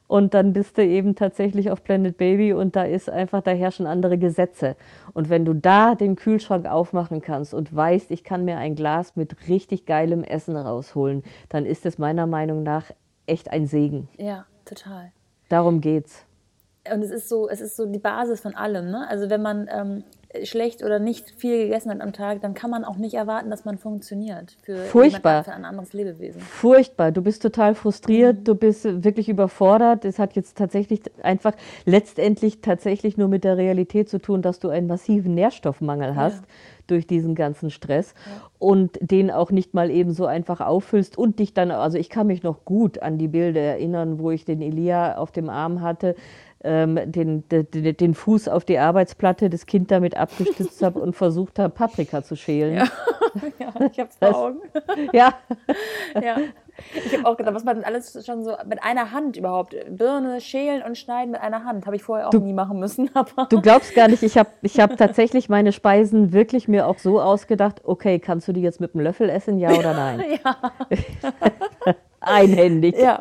Und 0.09 0.35
dann 0.35 0.53
bist 0.53 0.79
du 0.79 0.85
eben 0.85 1.17
tatsächlich 1.17 1.71
auf 1.71 1.83
Planet 1.83 2.17
Baby 2.17 2.53
und 2.53 2.77
da 2.77 2.85
ist 2.85 3.11
einfach, 3.11 3.43
da 3.43 3.51
herrschen 3.51 3.87
andere 3.87 4.19
Gesetze. 4.19 4.77
Und 5.15 5.31
wenn 5.31 5.45
du 5.45 5.53
da 5.53 5.97
den 5.97 6.15
Kühlschrank 6.15 6.67
aufmachen 6.67 7.23
kannst 7.23 7.53
und 7.53 7.75
weißt, 7.75 8.13
ich 8.13 8.23
kann 8.23 8.45
mir 8.45 8.57
ein 8.59 8.77
Glas 8.77 9.17
mit 9.17 9.49
richtig 9.49 9.85
geilem 9.85 10.23
Essen 10.23 10.57
rausholen, 10.57 11.25
dann 11.49 11.67
ist 11.67 11.87
es 11.87 11.99
meiner 11.99 12.29
Meinung 12.29 12.63
nach 12.63 12.93
echt 13.27 13.51
ein 13.51 13.67
Segen. 13.67 14.09
Ja, 14.17 14.47
total. 14.65 15.11
Darum 15.49 15.81
geht's. 15.81 16.25
Und 16.93 17.03
es 17.03 17.11
ist 17.11 17.29
so, 17.29 17.49
es 17.49 17.61
ist 17.61 17.77
so 17.77 17.87
die 17.87 17.99
Basis 17.99 18.41
von 18.41 18.55
allem. 18.55 18.91
Ne? 18.91 19.07
Also 19.09 19.29
wenn 19.29 19.43
man 19.43 19.69
ähm, 19.73 20.05
schlecht 20.45 20.83
oder 20.85 20.99
nicht 20.99 21.31
viel 21.37 21.65
gegessen 21.65 21.91
hat 21.91 22.01
am 22.01 22.13
Tag, 22.13 22.41
dann 22.43 22.55
kann 22.55 22.71
man 22.71 22.85
auch 22.85 22.97
nicht 22.97 23.15
erwarten, 23.15 23.51
dass 23.51 23.65
man 23.65 23.79
funktioniert 23.79 24.57
für, 24.63 24.77
Furchtbar. 24.77 25.45
für 25.45 25.53
ein 25.53 25.65
anderes 25.65 25.93
Lebewesen. 25.93 26.41
Furchtbar. 26.41 27.13
Du 27.13 27.23
bist 27.23 27.43
total 27.43 27.75
frustriert, 27.75 28.41
mhm. 28.41 28.45
du 28.45 28.55
bist 28.55 28.85
wirklich 29.05 29.29
überfordert. 29.29 30.05
Es 30.05 30.19
hat 30.19 30.35
jetzt 30.37 30.57
tatsächlich 30.57 31.01
einfach 31.23 31.55
letztendlich 31.85 32.61
tatsächlich 32.61 33.17
nur 33.17 33.29
mit 33.29 33.45
der 33.45 33.57
Realität 33.57 34.09
zu 34.09 34.19
tun, 34.19 34.43
dass 34.43 34.59
du 34.59 34.69
einen 34.69 34.87
massiven 34.87 35.35
Nährstoffmangel 35.35 36.15
hast. 36.15 36.43
Ja 36.43 36.47
durch 36.87 37.07
diesen 37.07 37.35
ganzen 37.35 37.71
Stress 37.71 38.15
ja. 38.27 38.43
und 38.59 38.99
den 39.01 39.31
auch 39.31 39.51
nicht 39.51 39.75
mal 39.75 39.91
eben 39.91 40.13
so 40.13 40.27
einfach 40.27 40.61
auffüllst 40.61 41.19
und 41.19 41.39
dich 41.39 41.55
dann, 41.55 41.71
also 41.71 41.99
ich 41.99 42.11
kann 42.11 42.27
mich 42.27 42.43
noch 42.43 42.65
gut 42.65 43.03
an 43.03 43.19
die 43.19 43.29
Bilder 43.29 43.61
erinnern, 43.61 44.19
wo 44.19 44.31
ich 44.31 44.45
den 44.45 44.63
Elia 44.63 45.17
auf 45.17 45.33
dem 45.33 45.49
Arm 45.49 45.81
hatte, 45.81 46.15
ähm, 46.65 46.99
den, 47.07 47.49
den, 47.49 47.97
den, 47.97 48.15
Fuß 48.15 48.49
auf 48.49 48.65
die 48.65 48.79
Arbeitsplatte, 48.79 49.51
das 49.51 49.67
Kind 49.67 49.91
damit 49.91 50.17
abgestützt 50.17 50.83
habe 50.83 50.99
und 50.99 51.15
versucht 51.15 51.59
habe, 51.59 51.73
Paprika 51.73 52.23
zu 52.23 52.35
schälen. 52.35 52.75
Ja, 52.75 52.85
ja 53.59 53.73
ich 53.91 53.99
habe 54.01 54.09
es 54.09 54.17
vor 54.17 54.37
Augen. 54.37 54.61
Ja. 55.13 55.35
ja. 56.15 56.39
Ich 57.05 57.17
habe 57.17 57.27
auch 57.27 57.37
gedacht, 57.37 57.55
was 57.55 57.65
man 57.65 57.85
alles 57.85 58.25
schon 58.25 58.45
so 58.45 58.55
mit 58.67 58.83
einer 58.83 59.13
Hand 59.13 59.37
überhaupt, 59.37 59.77
Birne 59.89 60.41
schälen 60.41 60.83
und 60.83 60.97
schneiden 60.97 61.33
mit 61.33 61.41
einer 61.41 61.65
Hand, 61.65 61.87
habe 61.87 61.97
ich 61.97 62.03
vorher 62.03 62.29
auch 62.29 62.31
du, 62.31 62.39
nie 62.39 62.53
machen 62.53 62.79
müssen. 62.79 63.11
Aber 63.15 63.47
du 63.47 63.61
glaubst 63.61 63.95
gar 63.95 64.09
nicht, 64.09 64.23
ich 64.23 64.39
habe 64.39 64.51
ich 64.63 64.81
hab 64.81 64.97
tatsächlich 64.97 65.49
meine 65.49 65.73
Speisen 65.73 66.33
wirklich 66.33 66.69
mir 66.69 66.87
auch 66.87 66.99
so 66.99 67.21
ausgedacht, 67.21 67.83
okay, 67.85 68.19
kannst 68.19 68.49
du 68.49 68.53
die 68.53 68.63
jetzt 68.63 68.81
mit 68.81 68.95
einem 68.95 69.05
Löffel 69.05 69.29
essen, 69.29 69.59
ja 69.59 69.71
oder 69.71 69.95
nein? 69.95 70.23
ja. 70.45 70.57
einhändig. 72.21 72.97
Ja, 72.99 73.21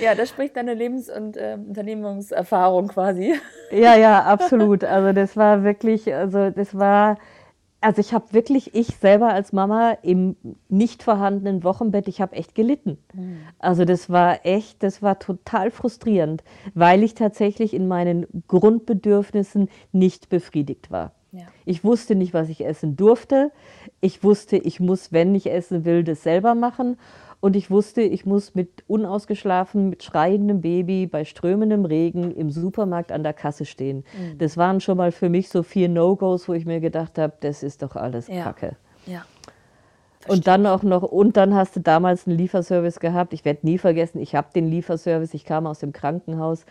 ja 0.00 0.14
das 0.14 0.28
spricht 0.30 0.56
deine 0.56 0.74
Lebens- 0.74 1.10
und 1.10 1.36
äh, 1.36 1.56
Unternehmungserfahrung 1.66 2.88
quasi. 2.88 3.34
Ja, 3.70 3.96
ja, 3.96 4.22
absolut. 4.22 4.84
Also 4.84 5.12
das 5.12 5.36
war 5.36 5.64
wirklich, 5.64 6.12
also 6.14 6.50
das 6.50 6.76
war, 6.76 7.18
also 7.82 8.00
ich 8.00 8.14
habe 8.14 8.32
wirklich, 8.32 8.74
ich 8.74 8.96
selber 8.96 9.28
als 9.32 9.52
Mama 9.52 9.92
im 10.02 10.36
nicht 10.68 11.02
vorhandenen 11.02 11.64
Wochenbett, 11.64 12.08
ich 12.08 12.20
habe 12.20 12.36
echt 12.36 12.54
gelitten. 12.54 12.98
Mhm. 13.12 13.38
Also 13.58 13.84
das 13.84 14.08
war 14.08 14.46
echt, 14.46 14.82
das 14.82 15.02
war 15.02 15.18
total 15.18 15.70
frustrierend, 15.70 16.44
weil 16.74 17.02
ich 17.02 17.14
tatsächlich 17.14 17.74
in 17.74 17.88
meinen 17.88 18.26
Grundbedürfnissen 18.46 19.68
nicht 19.90 20.28
befriedigt 20.28 20.90
war. 20.90 21.12
Ja. 21.32 21.46
Ich 21.64 21.82
wusste 21.82 22.14
nicht, 22.14 22.34
was 22.34 22.48
ich 22.48 22.64
essen 22.64 22.96
durfte. 22.96 23.50
Ich 24.00 24.22
wusste, 24.22 24.56
ich 24.58 24.80
muss, 24.80 25.12
wenn 25.12 25.34
ich 25.34 25.50
essen 25.50 25.84
will, 25.84 26.04
das 26.04 26.22
selber 26.22 26.54
machen. 26.54 26.98
Und 27.42 27.56
ich 27.56 27.72
wusste, 27.72 28.02
ich 28.02 28.24
muss 28.24 28.54
mit 28.54 28.84
unausgeschlafen, 28.86 29.90
mit 29.90 30.04
schreiendem 30.04 30.60
Baby 30.60 31.08
bei 31.08 31.24
strömendem 31.24 31.84
Regen 31.84 32.30
im 32.30 32.52
Supermarkt 32.52 33.10
an 33.10 33.24
der 33.24 33.32
Kasse 33.32 33.64
stehen. 33.64 34.04
Mhm. 34.16 34.38
Das 34.38 34.56
waren 34.56 34.80
schon 34.80 34.96
mal 34.96 35.10
für 35.10 35.28
mich 35.28 35.48
so 35.48 35.64
vier 35.64 35.88
No-Gos, 35.88 36.48
wo 36.48 36.52
ich 36.52 36.66
mir 36.66 36.78
gedacht 36.78 37.18
habe, 37.18 37.32
das 37.40 37.64
ist 37.64 37.82
doch 37.82 37.96
alles 37.96 38.28
ja. 38.28 38.44
Kacke. 38.44 38.76
Ja. 39.06 39.24
Und 40.28 40.46
dann 40.46 40.64
auch 40.68 40.84
noch, 40.84 41.02
und 41.02 41.36
dann 41.36 41.52
hast 41.52 41.74
du 41.74 41.80
damals 41.80 42.28
einen 42.28 42.38
Lieferservice 42.38 43.00
gehabt. 43.00 43.32
Ich 43.32 43.44
werde 43.44 43.66
nie 43.66 43.78
vergessen, 43.78 44.20
ich 44.20 44.36
habe 44.36 44.46
den 44.54 44.68
Lieferservice, 44.68 45.34
ich 45.34 45.44
kam 45.44 45.66
aus 45.66 45.80
dem 45.80 45.92
Krankenhaus, 45.92 46.64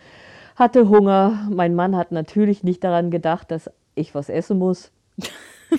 hatte 0.56 0.88
Hunger. 0.88 1.50
Mein 1.50 1.74
Mann 1.74 1.98
hat 1.98 2.12
natürlich 2.12 2.64
nicht 2.64 2.82
daran 2.82 3.10
gedacht, 3.10 3.50
dass 3.50 3.70
ich 3.94 4.14
was 4.14 4.30
essen 4.30 4.58
muss. 4.58 4.90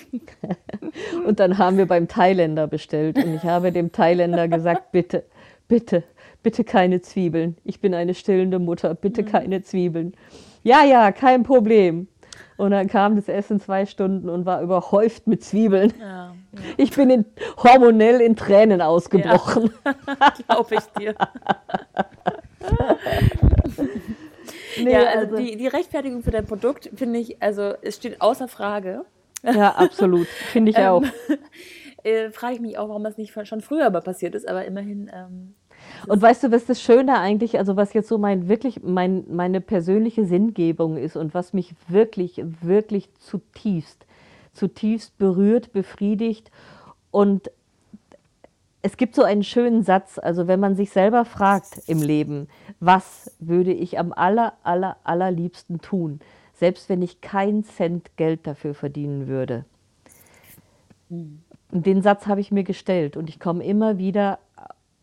und 1.26 1.39
dann 1.39 1.58
haben 1.58 1.78
wir 1.78 1.88
beim 1.88 2.08
Thailänder 2.08 2.68
bestellt 2.68 3.18
und 3.18 3.36
ich 3.36 3.44
habe 3.44 3.72
dem 3.72 3.91
Thailänder 3.91 4.48
gesagt, 4.48 4.91
bitte, 4.91 5.24
bitte, 5.68 6.04
bitte 6.41 6.64
keine 6.64 7.02
Zwiebeln. 7.02 7.58
Ich 7.64 7.80
bin 7.80 7.94
eine 7.94 8.14
stillende 8.14 8.60
Mutter, 8.60 8.94
bitte 8.96 9.24
mhm. 9.24 9.28
keine 9.28 9.64
Zwiebeln. 9.64 10.14
Ja, 10.64 10.84
ja, 10.84 11.12
kein 11.12 11.44
Problem. 11.44 12.08
Und 12.58 12.72
dann 12.72 12.88
kam 12.88 13.16
das 13.16 13.28
Essen 13.28 13.60
zwei 13.60 13.86
Stunden 13.86 14.30
und 14.30 14.46
war 14.46 14.62
überhäuft 14.62 15.28
mit 15.28 15.44
Zwiebeln. 15.44 15.94
Ja, 16.00 16.06
ja. 16.06 16.36
Ich 16.78 16.91
bin 16.91 17.10
in, 17.10 17.26
hormonell 17.58 18.22
in 18.22 18.36
Tränen 18.36 18.82
ausgebrochen. 18.82 19.72
Ja, 19.86 20.34
Glaube 20.48 20.76
ich 20.76 20.86
dir. 21.00 21.16
nee, 24.84 24.91
ja, 24.91 25.00
also, 25.00 25.36
also 25.36 25.38
die, 25.38 25.58
die 25.58 25.68
Rechtfertigung 25.68 26.22
für 26.24 26.32
dein 26.32 26.46
Produkt 26.46 26.89
finde 26.96 27.20
ich, 27.20 27.41
also 27.41 27.74
es 27.82 27.96
steht 27.96 28.22
außer 28.22 28.48
Frage. 28.48 29.06
Ja, 29.56 29.76
absolut. 29.76 30.28
Finde 30.28 30.72
ich 30.72 30.78
auch. 30.78 31.04
Ähm, 31.04 31.38
äh, 32.04 32.32
Frage 32.32 32.56
ich 32.56 32.62
mich 32.62 32.78
auch, 32.78 32.88
warum 32.89 33.04
das 33.04 33.18
nicht 33.18 33.34
schon 33.46 33.62
früher 33.62 33.86
aber 33.86 34.02
passiert 34.02 34.36
ist, 34.36 34.48
aber 34.48 34.66
immerhin. 34.66 35.12
Ähm, 35.14 35.56
und 36.08 36.22
weißt 36.22 36.44
du, 36.44 36.52
was 36.52 36.66
das 36.66 36.82
Schöne 36.82 37.20
eigentlich, 37.20 37.58
also 37.58 37.76
was 37.76 37.94
jetzt 37.94 38.08
so 38.08 38.18
mein 38.18 38.48
wirklich 38.48 38.84
mein, 38.84 39.26
meine 39.30 39.60
persönliche 39.60 40.26
Sinngebung 40.26 40.96
ist 40.96 41.18
und 41.18 41.34
was 41.34 41.52
mich 41.52 41.76
wirklich, 41.89 42.41
wirklich 42.62 43.10
zutiefst, 43.20 44.06
zutiefst 44.54 45.18
berührt, 45.18 45.74
befriedigt 45.74 46.52
und 47.12 47.52
es 48.82 48.98
gibt 48.98 49.16
so 49.16 49.24
einen 49.24 49.44
schönen 49.44 49.84
Satz, 49.84 50.20
also 50.20 50.48
wenn 50.48 50.60
man 50.60 50.76
sich 50.76 50.89
selber 50.89 51.24
fragt 51.26 51.82
im 51.88 52.02
Leben, 52.02 52.50
was 52.80 53.32
würde 53.39 53.72
ich 53.72 53.98
am 53.98 54.12
aller, 54.12 54.54
aller, 54.64 54.98
allerliebsten 55.06 55.80
tun, 55.80 56.20
selbst 56.64 56.88
wenn 56.88 57.01
ich 57.01 57.20
keinen 57.20 57.66
Cent 57.66 58.16
Geld 58.16 58.47
dafür 58.47 58.74
verdienen 58.74 59.28
würde. 59.28 59.66
Und 61.09 61.43
den 61.86 62.01
Satz 62.01 62.26
habe 62.26 62.39
ich 62.39 62.53
mir 62.53 62.64
gestellt 62.64 63.18
und 63.18 63.28
ich 63.28 63.38
komme 63.38 63.66
immer 63.66 63.97
wieder 63.97 64.39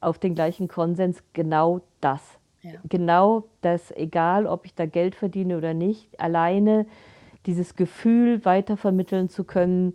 auf 0.01 0.19
den 0.19 0.35
gleichen 0.35 0.69
Konsens, 0.69 1.23
genau 1.35 1.83
das. 2.01 2.23
Ja. 2.63 2.81
Genau 2.89 3.45
das, 3.61 3.91
egal 3.91 4.47
ob 4.47 4.65
ich 4.65 4.75
da 4.75 4.87
Geld 4.87 5.15
verdiene 5.15 5.59
oder 5.59 5.75
nicht, 5.75 6.19
alleine 6.19 6.87
dieses 7.45 7.77
Gefühl 7.77 8.43
weitervermitteln 8.47 9.29
zu 9.29 9.45
können, 9.45 9.93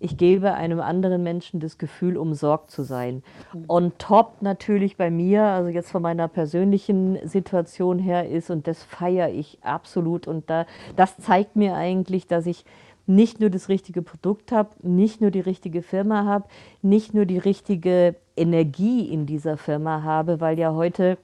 ich 0.00 0.16
gebe 0.16 0.54
einem 0.54 0.80
anderen 0.80 1.22
Menschen 1.22 1.60
das 1.60 1.76
Gefühl, 1.76 2.16
umsorgt 2.16 2.70
zu 2.70 2.82
sein. 2.82 3.22
Mhm. 3.52 3.64
On 3.68 3.92
top 3.98 4.40
natürlich 4.40 4.96
bei 4.96 5.10
mir, 5.10 5.44
also 5.44 5.68
jetzt 5.68 5.90
von 5.90 6.02
meiner 6.02 6.26
persönlichen 6.26 7.18
Situation 7.28 7.98
her 7.98 8.28
ist, 8.28 8.50
und 8.50 8.66
das 8.66 8.82
feiere 8.82 9.28
ich 9.28 9.58
absolut, 9.62 10.26
und 10.26 10.48
da, 10.48 10.66
das 10.96 11.18
zeigt 11.18 11.54
mir 11.54 11.74
eigentlich, 11.74 12.26
dass 12.26 12.46
ich 12.46 12.64
nicht 13.06 13.40
nur 13.40 13.50
das 13.50 13.68
richtige 13.68 14.02
Produkt 14.02 14.52
habe, 14.52 14.70
nicht 14.82 15.20
nur 15.20 15.30
die 15.30 15.40
richtige 15.40 15.82
Firma 15.82 16.24
habe, 16.24 16.46
nicht 16.80 17.12
nur 17.12 17.26
die 17.26 17.38
richtige 17.38 18.14
Energie 18.36 19.04
in 19.04 19.26
dieser 19.26 19.56
Firma 19.56 20.02
habe, 20.02 20.40
weil 20.40 20.58
ja 20.58 20.72
heute 20.72 21.18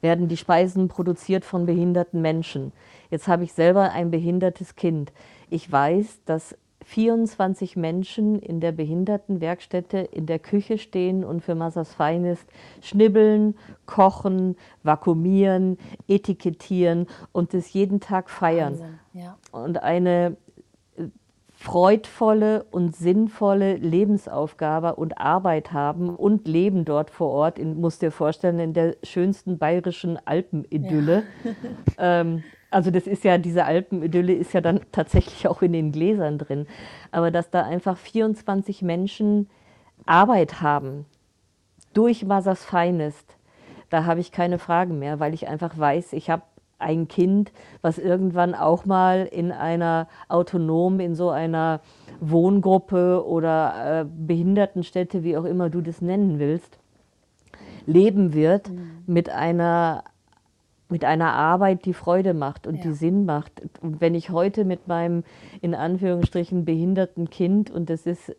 werden 0.00 0.26
die 0.26 0.36
Speisen 0.36 0.88
produziert 0.88 1.44
von 1.44 1.66
behinderten 1.66 2.20
Menschen. 2.20 2.72
Jetzt 3.10 3.28
habe 3.28 3.44
ich 3.44 3.52
selber 3.52 3.92
ein 3.92 4.10
behindertes 4.10 4.74
Kind. 4.74 5.12
Ich 5.50 5.70
weiß, 5.70 6.20
dass 6.24 6.56
24 6.90 7.76
Menschen 7.76 8.40
in 8.40 8.58
der 8.58 8.72
Behindertenwerkstätte 8.72 9.98
in 9.98 10.26
der 10.26 10.40
Küche 10.40 10.76
stehen 10.76 11.22
und 11.22 11.40
für 11.40 11.54
Massas 11.54 11.94
Feinest 11.94 12.44
schnibbeln, 12.80 13.54
kochen, 13.86 14.56
vakuumieren, 14.82 15.78
etikettieren 16.08 17.06
und 17.30 17.54
das 17.54 17.72
jeden 17.72 18.00
Tag 18.00 18.28
feiern. 18.28 18.98
Ja. 19.12 19.38
Und 19.52 19.80
eine 19.84 20.36
äh, 20.96 21.04
freudvolle 21.52 22.64
und 22.72 22.96
sinnvolle 22.96 23.76
Lebensaufgabe 23.76 24.96
und 24.96 25.18
Arbeit 25.18 25.72
haben 25.72 26.10
und 26.16 26.48
leben 26.48 26.84
dort 26.84 27.10
vor 27.10 27.30
Ort, 27.30 27.60
in, 27.60 27.80
musst 27.80 28.02
dir 28.02 28.10
vorstellen, 28.10 28.58
in 28.58 28.72
der 28.72 28.96
schönsten 29.04 29.58
bayerischen 29.58 30.18
Alpenidylle. 30.26 31.22
Ja. 31.44 32.20
ähm, 32.20 32.42
also 32.70 32.90
das 32.90 33.06
ist 33.06 33.24
ja, 33.24 33.38
diese 33.38 33.64
Alpenidylle 33.64 34.32
ist 34.32 34.52
ja 34.52 34.60
dann 34.60 34.80
tatsächlich 34.92 35.48
auch 35.48 35.62
in 35.62 35.72
den 35.72 35.92
Gläsern 35.92 36.38
drin. 36.38 36.66
Aber 37.10 37.30
dass 37.30 37.50
da 37.50 37.62
einfach 37.62 37.96
24 37.96 38.82
Menschen 38.82 39.48
Arbeit 40.06 40.60
haben 40.60 41.06
durch 41.92 42.24
Mothers 42.24 42.64
Finest, 42.64 43.36
da 43.90 44.04
habe 44.04 44.20
ich 44.20 44.30
keine 44.30 44.58
Fragen 44.58 44.98
mehr, 44.98 45.18
weil 45.18 45.34
ich 45.34 45.48
einfach 45.48 45.76
weiß, 45.76 46.12
ich 46.12 46.30
habe 46.30 46.42
ein 46.78 47.08
Kind, 47.08 47.52
was 47.82 47.98
irgendwann 47.98 48.54
auch 48.54 48.86
mal 48.86 49.28
in 49.30 49.52
einer 49.52 50.08
autonom, 50.28 51.00
in 51.00 51.14
so 51.14 51.30
einer 51.30 51.80
Wohngruppe 52.20 53.26
oder 53.26 54.00
äh, 54.00 54.04
Behindertenstätte, 54.04 55.22
wie 55.22 55.36
auch 55.36 55.44
immer 55.44 55.68
du 55.68 55.82
das 55.82 56.00
nennen 56.00 56.38
willst, 56.38 56.78
leben 57.84 58.32
wird 58.32 58.70
mhm. 58.70 59.02
mit 59.06 59.28
einer 59.28 60.04
mit 60.90 61.04
einer 61.04 61.32
Arbeit, 61.32 61.84
die 61.84 61.94
Freude 61.94 62.34
macht 62.34 62.66
und 62.66 62.76
ja. 62.76 62.82
die 62.82 62.92
Sinn 62.92 63.24
macht. 63.24 63.62
Und 63.80 64.00
wenn 64.00 64.14
ich 64.14 64.30
heute 64.30 64.64
mit 64.64 64.88
meinem 64.88 65.24
in 65.60 65.74
Anführungsstrichen 65.74 66.64
behinderten 66.64 67.30
Kind 67.30 67.70
und 67.70 67.90
das 67.90 68.06
ist 68.06 68.34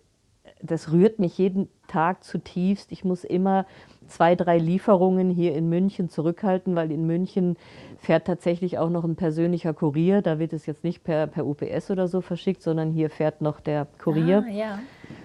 das 0.63 0.91
rührt 0.91 1.19
mich 1.19 1.37
jeden 1.37 1.69
Tag 1.87 2.23
zutiefst. 2.23 2.91
Ich 2.91 3.03
muss 3.03 3.23
immer 3.23 3.65
zwei, 4.07 4.35
drei 4.35 4.57
Lieferungen 4.57 5.29
hier 5.29 5.55
in 5.55 5.69
München 5.69 6.09
zurückhalten, 6.09 6.75
weil 6.75 6.91
in 6.91 7.05
München 7.05 7.57
fährt 7.97 8.27
tatsächlich 8.27 8.77
auch 8.77 8.89
noch 8.89 9.03
ein 9.03 9.15
persönlicher 9.15 9.73
Kurier. 9.73 10.21
Da 10.21 10.39
wird 10.39 10.53
es 10.53 10.65
jetzt 10.65 10.83
nicht 10.83 11.03
per, 11.03 11.27
per 11.27 11.45
UPS 11.45 11.91
oder 11.91 12.07
so 12.07 12.21
verschickt, 12.21 12.61
sondern 12.61 12.91
hier 12.91 13.09
fährt 13.09 13.41
noch 13.41 13.59
der 13.59 13.87
Kurier. 14.01 14.45
Ah, 14.47 14.51
ja. 14.51 14.79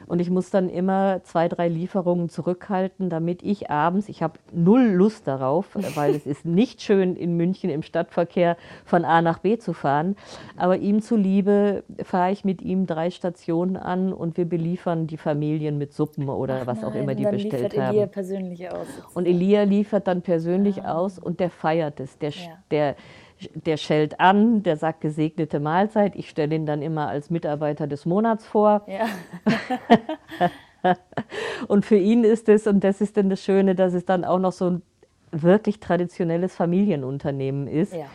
Und 0.07 0.21
ich 0.21 0.31
muss 0.31 0.51
dann 0.51 0.69
immer 0.69 1.21
zwei, 1.25 1.49
drei 1.49 1.69
Lieferungen 1.69 2.29
zurückhalten, 2.29 3.11
damit 3.11 3.43
ich 3.43 3.71
abends, 3.71 4.09
ich 4.09 4.23
habe 4.23 4.39
null 4.53 4.83
Lust 4.83 5.27
darauf, 5.27 5.67
weil 5.95 6.15
es 6.15 6.27
ist 6.27 6.45
nicht 6.45 6.83
schön 6.83 7.17
in 7.17 7.37
München 7.37 7.71
im 7.71 7.83
Stadtverkehr 7.83 8.57
von 8.85 9.05
A 9.05 9.23
nach 9.23 9.39
B 9.39 9.59
zu 9.59 9.73
fahren, 9.73 10.17
aber 10.57 10.77
ihm 10.79 11.03
zuliebe 11.03 11.83
fahre 12.03 12.33
ich 12.33 12.45
mit 12.45 12.63
ihm 12.63 12.87
drei 12.87 13.11
Stationen 13.11 13.77
an 13.77 14.13
und 14.13 14.37
wir 14.37 14.45
beliefern 14.45 15.07
die 15.07 15.17
Familien 15.17 15.79
mit 15.79 15.93
Suppen 15.93 16.29
oder 16.29 16.61
Ach 16.63 16.67
was 16.67 16.81
nein, 16.81 16.91
auch 16.91 16.95
immer 16.95 17.15
die 17.15 17.25
dann 17.25 17.33
bestellt 17.33 17.73
liefert 17.73 17.79
haben. 17.79 17.95
Elia 17.95 18.07
persönlich 18.07 18.71
aus. 18.71 18.87
Und 19.15 19.27
Elia 19.27 19.63
liefert 19.65 20.07
dann 20.07 20.23
persönlich 20.23 20.83
ah. 20.83 20.95
aus 20.95 21.19
und 21.19 21.41
der 21.41 21.51
feiert 21.51 22.01
es. 22.01 22.19
Der, 22.19 22.31
ja. 22.31 22.59
der, 22.71 22.97
der 23.55 23.77
schellt 23.77 24.21
an, 24.21 24.63
der 24.63 24.77
sagt 24.77 25.01
gesegnete 25.01 25.61
Mahlzeit. 25.61 26.17
Ich 26.17 26.31
stelle 26.31 26.55
ihn 26.55 26.67
dann 26.67 26.83
immer 26.83 27.09
als 27.09 27.31
Mitarbeiter 27.31 27.87
des 27.87 28.07
Monats 28.07 28.47
vor. 28.47 28.87
Ja. 28.87 29.07
und 31.69 31.85
für 31.85 31.97
ihn 31.97 32.25
ist 32.25 32.49
es, 32.49 32.67
und 32.67 32.83
das 32.83 33.01
ist 33.01 33.17
dann 33.17 33.29
das 33.29 33.43
Schöne, 33.43 33.75
dass 33.75 33.95
es 33.95 34.05
dann 34.05 34.25
auch 34.25 34.39
noch 34.39 34.53
so 34.53 34.71
ein 34.71 34.83
wirklich 35.33 35.81
traditionelles 35.81 36.55
Familienunternehmen 36.55 37.67
ist. 37.67 37.93
Ja. 37.93 38.07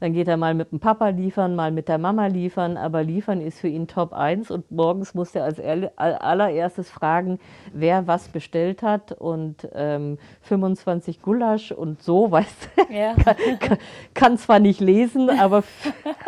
Dann 0.00 0.12
geht 0.12 0.28
er 0.28 0.36
mal 0.36 0.54
mit 0.54 0.72
dem 0.72 0.80
Papa 0.80 1.08
liefern, 1.08 1.54
mal 1.54 1.70
mit 1.70 1.88
der 1.88 1.98
Mama 1.98 2.26
liefern, 2.26 2.76
aber 2.76 3.02
liefern 3.02 3.40
ist 3.40 3.60
für 3.60 3.68
ihn 3.68 3.86
Top 3.86 4.12
1 4.12 4.50
und 4.50 4.70
morgens 4.70 5.14
muss 5.14 5.34
er 5.34 5.44
als 5.44 5.60
allererstes 5.60 6.90
fragen, 6.90 7.38
wer 7.72 8.06
was 8.06 8.28
bestellt 8.28 8.82
hat 8.82 9.12
und 9.12 9.68
ähm, 9.74 10.18
25 10.42 11.22
Gulasch 11.22 11.72
und 11.72 12.02
so, 12.02 12.30
weißt 12.30 12.68
du, 12.76 12.94
ja. 12.94 13.14
kann, 13.60 13.78
kann 14.14 14.38
zwar 14.38 14.58
nicht 14.58 14.80
lesen, 14.80 15.30
aber 15.30 15.62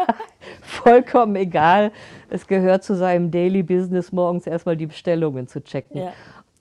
vollkommen 0.62 1.36
egal. 1.36 1.92
Es 2.30 2.46
gehört 2.46 2.84
zu 2.84 2.94
seinem 2.94 3.30
Daily 3.30 3.62
Business, 3.62 4.12
morgens 4.12 4.46
erstmal 4.46 4.76
die 4.76 4.86
Bestellungen 4.86 5.46
zu 5.46 5.62
checken. 5.62 5.98
Ja. 5.98 6.12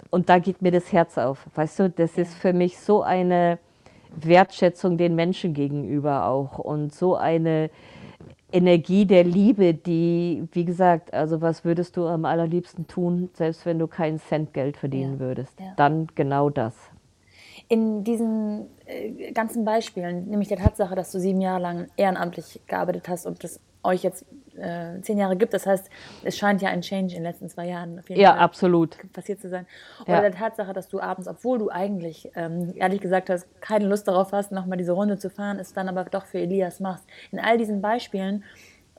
Und 0.10 0.30
da 0.30 0.40
geht 0.40 0.62
mir 0.62 0.72
das 0.72 0.92
Herz 0.94 1.18
auf. 1.18 1.46
Weißt 1.56 1.80
du, 1.80 1.90
das 1.90 2.18
ist 2.18 2.34
für 2.36 2.54
mich 2.54 2.80
so 2.80 3.04
eine 3.04 3.60
Wertschätzung 4.26 4.98
den 4.98 5.16
Menschen 5.16 5.54
gegenüber 5.54 6.26
auch 6.26 6.60
und 6.60 6.94
so 6.94 7.16
eine 7.16 7.70
Energie 8.52 9.06
der 9.06 9.24
Liebe, 9.24 9.74
die, 9.74 10.48
wie 10.54 10.66
gesagt, 10.66 11.14
also 11.14 11.42
was 11.42 11.66
würdest 11.66 11.98
du 11.98 12.08
am 12.08 12.26
allerliebsten 12.26 12.88
tun, 12.88 13.30
selbst 13.34 13.66
wenn 13.66 13.78
du 13.78 13.88
keinen 13.88 14.20
Cent 14.20 14.54
Geld 14.54 14.78
verdienen 14.78 15.14
ja, 15.14 15.20
würdest? 15.20 15.60
Ja. 15.60 15.74
Dann 15.76 16.08
genau 16.16 16.50
das. 16.50 16.74
In 17.68 18.06
diesen 18.06 18.68
äh, 18.86 19.34
ganzen 19.34 19.66
Beispielen, 19.66 20.30
nämlich 20.30 20.48
der 20.48 20.58
Tatsache, 20.58 20.96
dass 20.96 21.12
du 21.12 21.20
sieben 21.20 21.42
Jahre 21.42 21.62
lang 21.62 21.88
ehrenamtlich 21.98 22.62
gearbeitet 22.68 23.10
hast 23.10 23.26
und 23.26 23.44
das 23.44 23.60
euch 23.88 24.04
jetzt 24.04 24.26
äh, 24.58 25.00
zehn 25.02 25.18
Jahre 25.18 25.36
gibt. 25.36 25.54
Das 25.54 25.66
heißt, 25.66 25.90
es 26.24 26.38
scheint 26.38 26.62
ja 26.62 26.70
ein 26.70 26.82
Change 26.82 27.16
in 27.16 27.22
den 27.22 27.24
letzten 27.24 27.50
zwei 27.50 27.68
Jahren 27.68 28.00
auf 28.00 28.10
jeden 28.10 28.22
ja, 28.22 28.32
Fall 28.32 28.40
absolut. 28.40 28.98
passiert 29.14 29.40
zu 29.40 29.50
sein. 29.50 29.66
Oder 30.04 30.16
ja. 30.16 30.22
der 30.22 30.32
Tatsache, 30.32 30.74
dass 30.74 30.88
du 30.90 31.00
abends, 31.00 31.28
obwohl 31.28 31.60
du 31.60 31.70
eigentlich 31.70 32.30
ähm, 32.36 32.74
ehrlich 32.76 33.02
gesagt 33.02 33.30
hast, 33.30 33.48
keine 33.62 33.88
Lust 33.88 34.08
darauf 34.08 34.32
hast, 34.32 34.52
nochmal 34.52 34.78
diese 34.78 34.92
Runde 34.92 35.18
zu 35.18 35.30
fahren, 35.30 35.60
es 35.60 35.74
dann 35.74 35.90
aber 35.90 36.06
doch 36.06 36.26
für 36.26 36.40
Elias 36.40 36.80
machst. 36.80 37.06
In 37.32 37.40
all 37.40 37.58
diesen 37.58 37.82
Beispielen 37.82 38.44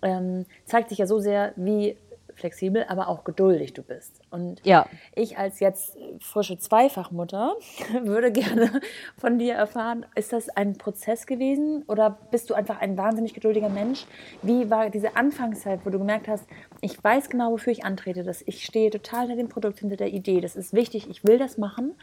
ähm, 0.03 0.47
zeigt 0.64 0.91
sich 0.91 0.99
ja 0.99 1.07
so 1.07 1.18
sehr, 1.18 1.53
wie 1.57 1.97
flexibel, 2.39 2.84
aber 2.89 3.09
auch 3.09 3.24
geduldig 3.24 3.74
du 3.74 3.82
bist. 3.82 4.20
Und 4.30 4.64
ja. 4.64 4.86
ich 5.14 5.39
als 5.39 5.61
jetzt 5.61 5.97
frische 6.20 6.59
Zweifachmutter 6.59 7.57
würde 8.03 8.32
gerne 8.32 8.80
von 9.18 9.39
dir 9.39 9.55
erfahren, 9.55 10.07
ist 10.14 10.32
das 10.32 10.49
ein 10.49 10.78
Prozess 10.78 11.26
gewesen 11.26 11.84
oder 11.89 12.18
bist 12.30 12.51
du 12.51 12.55
einfach 12.55 12.80
ein 12.80 12.97
wahnsinnig 12.97 13.34
geduldiger 13.34 13.68
Mensch? 13.68 14.07
Wie 14.43 14.70
war 14.70 14.91
diese 14.91 15.16
Anfangszeit, 15.16 15.80
wo 15.84 15.91
du 15.91 15.99
gemerkt 15.99 16.28
hast, 16.28 16.47
ich 16.81 17.03
weiß 17.03 17.29
genau, 17.29 17.53
wofür 17.53 17.72
ich 17.72 17.85
antrete, 17.85 18.22
dass 18.22 18.43
ich 18.43 18.64
stehe 18.64 18.91
total 18.91 19.26
hinter 19.26 19.37
dem 19.37 19.49
Produkt, 19.49 19.81
hinter 19.81 19.97
der 19.97 20.12
Idee, 20.12 20.41
das 20.41 20.55
ist 20.55 20.72
wichtig, 20.72 21.09
ich 21.11 21.24
will 21.24 21.39
das 21.39 21.59
machen, 21.59 21.95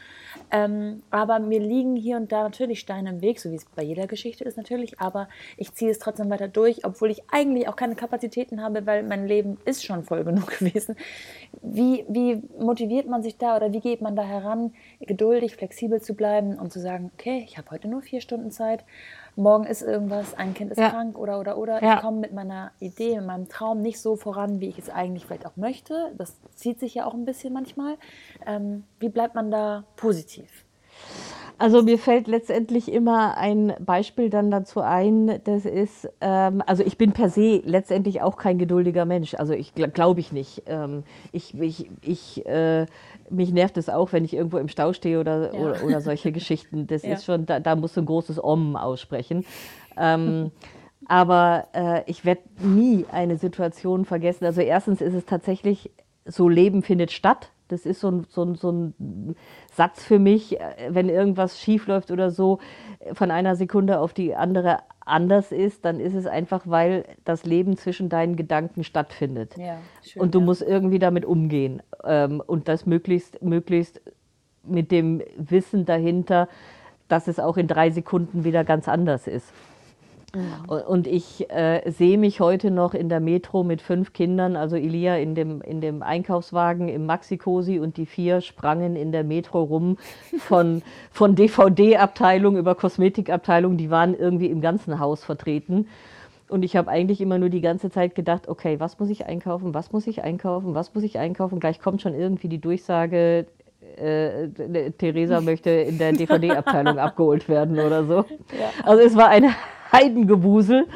ähm, 0.50 1.02
aber 1.10 1.38
mir 1.38 1.60
liegen 1.60 1.96
hier 1.96 2.16
und 2.16 2.30
da 2.30 2.42
natürlich 2.42 2.80
Steine 2.80 3.10
im 3.10 3.20
Weg, 3.22 3.40
so 3.40 3.50
wie 3.50 3.56
es 3.56 3.64
bei 3.64 3.82
jeder 3.82 4.06
Geschichte 4.06 4.44
ist 4.44 4.56
natürlich, 4.56 5.00
aber 5.00 5.28
ich 5.56 5.72
ziehe 5.72 5.90
es 5.90 5.98
trotzdem 5.98 6.28
weiter 6.28 6.48
durch, 6.48 6.84
obwohl 6.84 7.10
ich 7.10 7.22
eigentlich 7.30 7.68
auch 7.68 7.76
keine 7.76 7.94
Kapazitäten 7.94 8.62
habe, 8.62 8.86
weil 8.86 9.02
mein 9.02 9.26
Leben 9.26 9.56
ist 9.64 9.84
schon 9.84 10.04
voll 10.04 10.24
genug 10.24 10.46
gewesen. 10.58 10.96
Wie, 11.62 12.04
wie 12.08 12.42
motiviert 12.58 13.08
man 13.08 13.22
sich 13.22 13.38
da 13.38 13.56
oder 13.56 13.72
wie 13.72 13.80
geht 13.80 14.02
man 14.02 14.14
da 14.14 14.24
heran, 14.24 14.74
geduldig, 15.00 15.56
flexibel 15.56 16.02
zu 16.02 16.14
bleiben 16.14 16.58
und 16.58 16.72
zu 16.72 16.80
sagen, 16.80 17.10
okay, 17.14 17.42
ich 17.46 17.56
habe 17.56 17.70
heute 17.70 17.88
nur 17.88 18.02
vier 18.02 18.20
Stunden 18.20 18.50
Zeit, 18.50 18.84
morgen 19.36 19.64
ist 19.64 19.82
irgendwas, 19.82 20.34
ein 20.34 20.54
Kind 20.54 20.72
ist 20.72 20.78
ja. 20.78 20.90
krank 20.90 21.18
oder 21.18 21.38
oder 21.40 21.58
oder. 21.58 21.82
Ja. 21.82 21.96
Ich 21.96 22.00
komme 22.00 22.18
mit 22.18 22.32
meiner 22.32 22.72
Idee, 22.80 23.16
mit 23.16 23.26
meinem 23.26 23.48
Traum 23.48 23.80
nicht 23.82 24.00
so 24.00 24.16
voran, 24.16 24.60
wie 24.60 24.68
ich 24.68 24.78
es 24.78 24.90
eigentlich 24.90 25.26
vielleicht 25.26 25.46
auch 25.46 25.56
möchte. 25.56 26.12
Das 26.16 26.36
zieht 26.54 26.80
sich 26.80 26.94
ja 26.94 27.06
auch 27.06 27.14
ein 27.14 27.24
bisschen 27.24 27.52
manchmal. 27.52 27.96
Ähm, 28.46 28.84
wie 28.98 29.08
bleibt 29.08 29.34
man 29.34 29.50
da 29.50 29.84
positiv? 29.96 30.65
Also 31.58 31.82
mir 31.82 31.98
fällt 31.98 32.28
letztendlich 32.28 32.92
immer 32.92 33.38
ein 33.38 33.74
Beispiel 33.80 34.28
dann 34.28 34.50
dazu 34.50 34.80
ein, 34.80 35.40
das 35.44 35.64
ist, 35.64 36.08
ähm, 36.20 36.62
also 36.66 36.82
ich 36.82 36.98
bin 36.98 37.12
per 37.12 37.30
se 37.30 37.62
letztendlich 37.64 38.20
auch 38.20 38.36
kein 38.36 38.58
geduldiger 38.58 39.06
Mensch, 39.06 39.34
also 39.34 39.54
ich 39.54 39.72
glaube 39.74 40.20
ich 40.20 40.32
nicht. 40.32 40.64
Ähm, 40.66 41.02
ich, 41.32 41.58
ich, 41.58 41.90
ich 42.02 42.44
äh, 42.44 42.84
mich 43.30 43.52
nervt 43.52 43.78
es 43.78 43.88
auch, 43.88 44.12
wenn 44.12 44.24
ich 44.24 44.34
irgendwo 44.34 44.58
im 44.58 44.68
Stau 44.68 44.92
stehe 44.92 45.18
oder, 45.18 45.54
ja. 45.54 45.60
oder, 45.60 45.84
oder, 45.84 46.00
solche 46.02 46.30
Geschichten. 46.30 46.86
Das 46.86 47.02
ja. 47.04 47.14
ist 47.14 47.24
schon, 47.24 47.46
da, 47.46 47.58
da 47.58 47.74
musst 47.74 47.96
du 47.96 48.02
ein 48.02 48.06
großes 48.06 48.42
Om 48.42 48.76
aussprechen. 48.76 49.46
Ähm, 49.96 50.50
aber 51.06 51.68
äh, 51.72 52.02
ich 52.06 52.24
werde 52.24 52.42
nie 52.60 53.06
eine 53.10 53.38
Situation 53.38 54.04
vergessen. 54.04 54.44
Also 54.44 54.60
erstens 54.60 55.00
ist 55.00 55.14
es 55.14 55.24
tatsächlich 55.24 55.90
so, 56.26 56.48
Leben 56.48 56.82
findet 56.82 57.12
statt. 57.12 57.50
Das 57.68 57.86
ist 57.86 58.00
so 58.00 58.10
ein, 58.10 58.26
so, 58.28 58.44
ein, 58.44 58.54
so 58.54 58.70
ein 58.70 59.36
Satz 59.72 60.04
für 60.04 60.18
mich, 60.18 60.60
äh, 60.60 60.88
wenn 60.90 61.08
irgendwas 61.08 61.60
schief 61.60 61.86
läuft 61.86 62.10
oder 62.10 62.30
so, 62.30 62.58
von 63.12 63.30
einer 63.30 63.56
Sekunde 63.56 64.00
auf 64.00 64.12
die 64.12 64.34
andere 64.34 64.78
anders 65.06 65.52
ist, 65.52 65.84
dann 65.84 66.00
ist 66.00 66.14
es 66.14 66.26
einfach, 66.26 66.62
weil 66.64 67.04
das 67.24 67.44
Leben 67.44 67.76
zwischen 67.76 68.08
deinen 68.08 68.36
Gedanken 68.36 68.84
stattfindet. 68.84 69.56
Ja, 69.56 69.78
schön, 70.02 70.22
und 70.22 70.34
du 70.34 70.40
ja. 70.40 70.44
musst 70.44 70.62
irgendwie 70.62 70.98
damit 70.98 71.24
umgehen. 71.24 71.82
Ähm, 72.04 72.42
und 72.44 72.68
das 72.68 72.86
möglichst, 72.86 73.42
möglichst 73.42 74.00
mit 74.64 74.90
dem 74.90 75.22
Wissen 75.36 75.84
dahinter, 75.84 76.48
dass 77.08 77.28
es 77.28 77.38
auch 77.38 77.56
in 77.56 77.68
drei 77.68 77.90
Sekunden 77.90 78.44
wieder 78.44 78.64
ganz 78.64 78.88
anders 78.88 79.28
ist. 79.28 79.52
Mhm. 80.36 80.68
Und 80.68 81.06
ich 81.06 81.50
äh, 81.50 81.90
sehe 81.90 82.18
mich 82.18 82.40
heute 82.40 82.70
noch 82.70 82.94
in 82.94 83.08
der 83.08 83.20
Metro 83.20 83.64
mit 83.64 83.80
fünf 83.80 84.12
Kindern, 84.12 84.56
also 84.56 84.76
Elia 84.76 85.16
in 85.16 85.34
dem, 85.34 85.62
in 85.62 85.80
dem 85.80 86.02
Einkaufswagen 86.02 86.88
im 86.88 87.06
Maxi-Cosi 87.06 87.78
und 87.78 87.96
die 87.96 88.06
vier 88.06 88.40
sprangen 88.40 88.96
in 88.96 89.12
der 89.12 89.24
Metro 89.24 89.62
rum 89.62 89.96
von, 90.38 90.82
von 91.10 91.34
DVD-Abteilung 91.34 92.56
über 92.56 92.74
Kosmetikabteilung, 92.74 93.76
die 93.76 93.90
waren 93.90 94.14
irgendwie 94.14 94.46
im 94.46 94.60
ganzen 94.60 94.98
Haus 94.98 95.24
vertreten. 95.24 95.88
Und 96.48 96.62
ich 96.62 96.76
habe 96.76 96.90
eigentlich 96.90 97.20
immer 97.20 97.38
nur 97.38 97.48
die 97.48 97.60
ganze 97.60 97.90
Zeit 97.90 98.14
gedacht, 98.14 98.48
okay, 98.48 98.78
was 98.78 99.00
muss 99.00 99.08
ich 99.10 99.26
einkaufen, 99.26 99.74
was 99.74 99.92
muss 99.92 100.06
ich 100.06 100.22
einkaufen, 100.22 100.74
was 100.74 100.94
muss 100.94 101.02
ich 101.02 101.18
einkaufen? 101.18 101.58
Gleich 101.58 101.80
kommt 101.80 102.02
schon 102.02 102.14
irgendwie 102.14 102.48
die 102.48 102.60
Durchsage, 102.60 103.46
äh, 103.96 104.48
Theresa 104.98 105.40
möchte 105.40 105.70
in 105.70 105.98
der 105.98 106.12
DVD-Abteilung 106.12 106.98
abgeholt 107.00 107.48
werden 107.48 107.78
oder 107.78 108.04
so. 108.04 108.14
Ja. 108.14 108.70
Also 108.84 109.02
es 109.02 109.16
war 109.16 109.28
eine 109.28 109.50
Heidengewusel. 109.92 110.86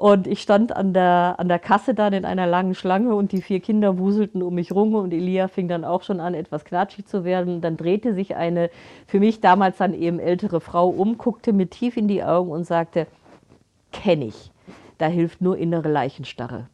Und 0.00 0.26
ich 0.26 0.40
stand 0.40 0.74
an 0.74 0.94
der, 0.94 1.34
an 1.36 1.48
der 1.48 1.58
Kasse 1.58 1.92
dann 1.92 2.14
in 2.14 2.24
einer 2.24 2.46
langen 2.46 2.74
Schlange 2.74 3.14
und 3.14 3.32
die 3.32 3.42
vier 3.42 3.60
Kinder 3.60 3.98
wuselten 3.98 4.42
um 4.42 4.54
mich 4.54 4.72
rum 4.72 4.94
und 4.94 5.12
Elia 5.12 5.46
fing 5.46 5.68
dann 5.68 5.84
auch 5.84 6.02
schon 6.04 6.20
an, 6.20 6.32
etwas 6.32 6.64
knatschig 6.64 7.04
zu 7.04 7.22
werden. 7.22 7.60
Dann 7.60 7.76
drehte 7.76 8.14
sich 8.14 8.34
eine 8.34 8.70
für 9.06 9.20
mich 9.20 9.42
damals 9.42 9.76
dann 9.76 9.92
eben 9.92 10.18
ältere 10.18 10.62
Frau 10.62 10.88
um, 10.88 11.18
guckte 11.18 11.52
mir 11.52 11.68
tief 11.68 11.98
in 11.98 12.08
die 12.08 12.24
Augen 12.24 12.50
und 12.50 12.64
sagte, 12.64 13.08
kenne 13.92 14.24
ich, 14.24 14.50
da 14.96 15.06
hilft 15.06 15.42
nur 15.42 15.58
innere 15.58 15.90
Leichenstarre. 15.90 16.68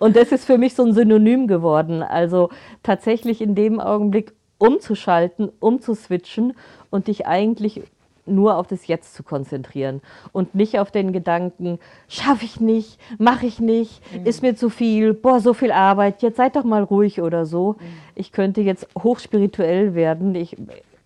und 0.00 0.16
das 0.16 0.32
ist 0.32 0.44
für 0.44 0.58
mich 0.58 0.74
so 0.74 0.84
ein 0.84 0.94
Synonym 0.94 1.46
geworden. 1.46 2.02
Also 2.02 2.50
tatsächlich 2.82 3.40
in 3.40 3.54
dem 3.54 3.78
Augenblick 3.78 4.32
umzuschalten, 4.58 5.50
umzuswitchen 5.60 6.54
und 6.90 7.06
dich 7.06 7.26
eigentlich 7.26 7.82
nur 8.26 8.56
auf 8.56 8.66
das 8.66 8.86
Jetzt 8.86 9.14
zu 9.14 9.22
konzentrieren 9.22 10.00
und 10.32 10.54
nicht 10.54 10.78
auf 10.78 10.90
den 10.90 11.12
Gedanken, 11.12 11.78
schaffe 12.08 12.44
ich 12.44 12.60
nicht, 12.60 12.98
mache 13.18 13.46
ich 13.46 13.58
nicht, 13.58 14.00
mhm. 14.12 14.26
ist 14.26 14.42
mir 14.42 14.54
zu 14.54 14.70
viel, 14.70 15.14
boah, 15.14 15.40
so 15.40 15.54
viel 15.54 15.72
Arbeit, 15.72 16.22
jetzt 16.22 16.36
seid 16.36 16.56
doch 16.56 16.64
mal 16.64 16.82
ruhig 16.82 17.20
oder 17.20 17.46
so. 17.46 17.72
Mhm. 17.72 17.86
Ich 18.14 18.32
könnte 18.32 18.60
jetzt 18.60 18.86
hochspirituell 18.96 19.94
werden. 19.94 20.34
Ich, 20.34 20.56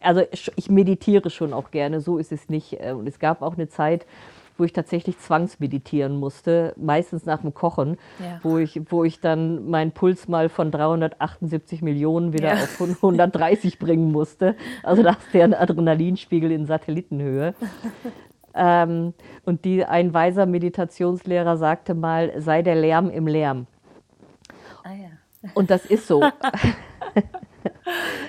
also 0.01 0.23
ich 0.57 0.71
meditiere 0.71 1.31
schon 1.31 1.53
auch 1.53 1.71
gerne, 1.71 2.01
so 2.01 2.19
ist 2.19 2.33
es 2.33 2.49
nicht. 2.49 2.81
Äh, 2.81 2.93
und 2.93 3.07
es 3.07 3.19
gab 3.19 3.43
auch 3.43 3.55
eine 3.55 3.69
Zeit, 3.69 4.07
wo 4.59 4.65
ich 4.65 4.73
tatsächlich 4.73 5.19
zwangsmeditieren 5.19 6.19
musste, 6.19 6.75
meistens 6.77 7.27
nach 7.27 7.43
dem 7.43 7.55
Kochen, 7.55 7.99
ja. 8.19 8.41
wo, 8.43 8.59
ich, 8.59 8.81
wo 8.91 9.05
ich 9.05 9.21
dann 9.21 9.69
meinen 9.69 9.93
Puls 9.93 10.29
mal 10.29 10.49
von 10.49 10.71
378 10.71 11.83
Millionen 11.83 12.33
wieder 12.33 12.55
ja. 12.55 12.55
auf 12.55 12.81
130 12.81 13.79
bringen 13.79 14.13
musste. 14.13 14.57
Also 14.83 15.03
da 15.03 15.11
ist 15.11 15.33
der 15.33 15.61
Adrenalinspiegel 15.61 16.51
in 16.51 16.67
Satellitenhöhe. 16.67 17.55
ähm, 18.55 19.15
und 19.45 19.65
die, 19.65 19.85
ein 19.85 20.15
weiser 20.15 20.47
Meditationslehrer 20.47 21.57
sagte 21.57 21.95
mal, 21.95 22.41
sei 22.41 22.63
der 22.63 22.77
Lärm 22.77 23.11
im 23.11 23.27
Lärm. 23.27 23.67
Ah, 24.83 24.93
ja. 24.93 25.51
Und 25.55 25.71
das 25.71 25.87
ist 25.87 26.07
so. 26.07 26.23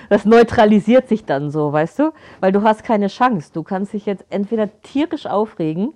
das 0.08 0.24
neutralisiert 0.24 1.08
sich 1.08 1.24
dann 1.24 1.50
so, 1.50 1.72
weißt 1.72 1.98
du? 1.98 2.12
Weil 2.40 2.52
du 2.52 2.62
hast 2.62 2.84
keine 2.84 3.08
Chance. 3.08 3.50
Du 3.52 3.62
kannst 3.62 3.92
dich 3.92 4.06
jetzt 4.06 4.24
entweder 4.30 4.68
tierisch 4.82 5.26
aufregen 5.26 5.94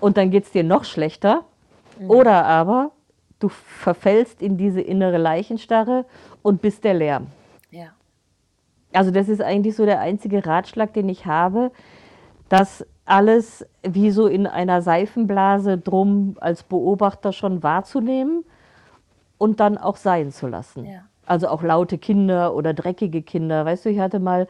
und 0.00 0.16
dann 0.16 0.30
geht 0.30 0.44
es 0.44 0.50
dir 0.50 0.64
noch 0.64 0.84
schlechter. 0.84 1.44
Mhm. 1.98 2.10
Oder 2.10 2.44
aber 2.44 2.92
du 3.38 3.48
verfällst 3.48 4.42
in 4.42 4.56
diese 4.56 4.80
innere 4.80 5.18
Leichenstarre 5.18 6.04
und 6.42 6.60
bist 6.60 6.84
der 6.84 6.94
Lärm. 6.94 7.28
Ja. 7.70 7.88
Also 8.92 9.10
das 9.10 9.28
ist 9.28 9.42
eigentlich 9.42 9.76
so 9.76 9.84
der 9.84 10.00
einzige 10.00 10.44
Ratschlag, 10.44 10.92
den 10.92 11.08
ich 11.08 11.26
habe, 11.26 11.70
dass 12.48 12.86
alles 13.04 13.66
wie 13.82 14.10
so 14.10 14.26
in 14.26 14.46
einer 14.46 14.82
Seifenblase 14.82 15.78
drum 15.78 16.36
als 16.40 16.62
Beobachter 16.62 17.32
schon 17.32 17.62
wahrzunehmen 17.62 18.44
und 19.38 19.60
dann 19.60 19.78
auch 19.78 19.96
sein 19.96 20.30
zu 20.30 20.46
lassen. 20.46 20.84
Ja. 20.84 21.04
Also 21.26 21.48
auch 21.48 21.62
laute 21.62 21.98
Kinder 21.98 22.54
oder 22.54 22.74
dreckige 22.74 23.22
Kinder. 23.22 23.64
Weißt 23.64 23.84
du, 23.84 23.90
ich 23.90 23.98
hatte 23.98 24.18
mal 24.18 24.48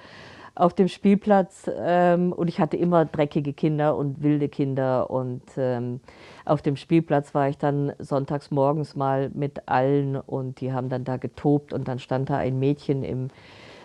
auf 0.59 0.75
dem 0.75 0.89
Spielplatz 0.89 1.71
ähm, 1.79 2.33
und 2.33 2.49
ich 2.49 2.59
hatte 2.59 2.77
immer 2.77 3.05
dreckige 3.05 3.53
Kinder 3.53 3.97
und 3.97 4.23
wilde 4.23 4.49
Kinder 4.49 5.09
und 5.09 5.43
ähm, 5.57 6.01
auf 6.45 6.63
dem 6.63 6.77
Spielplatz 6.77 7.33
war 7.33 7.49
ich 7.49 7.59
dann 7.59 7.93
sonntags 8.01 8.51
morgens 8.51 8.97
mal 8.97 9.31
mit 9.35 9.69
allen 9.69 10.17
und 10.17 10.61
die 10.61 10.73
haben 10.73 10.89
dann 10.89 11.05
da 11.05 11.17
getobt 11.17 11.73
und 11.73 11.87
dann 11.87 12.01
stand 12.01 12.31
da 12.31 12.39
ein 12.39 12.59
Mädchen 12.59 13.05
im 13.05 13.29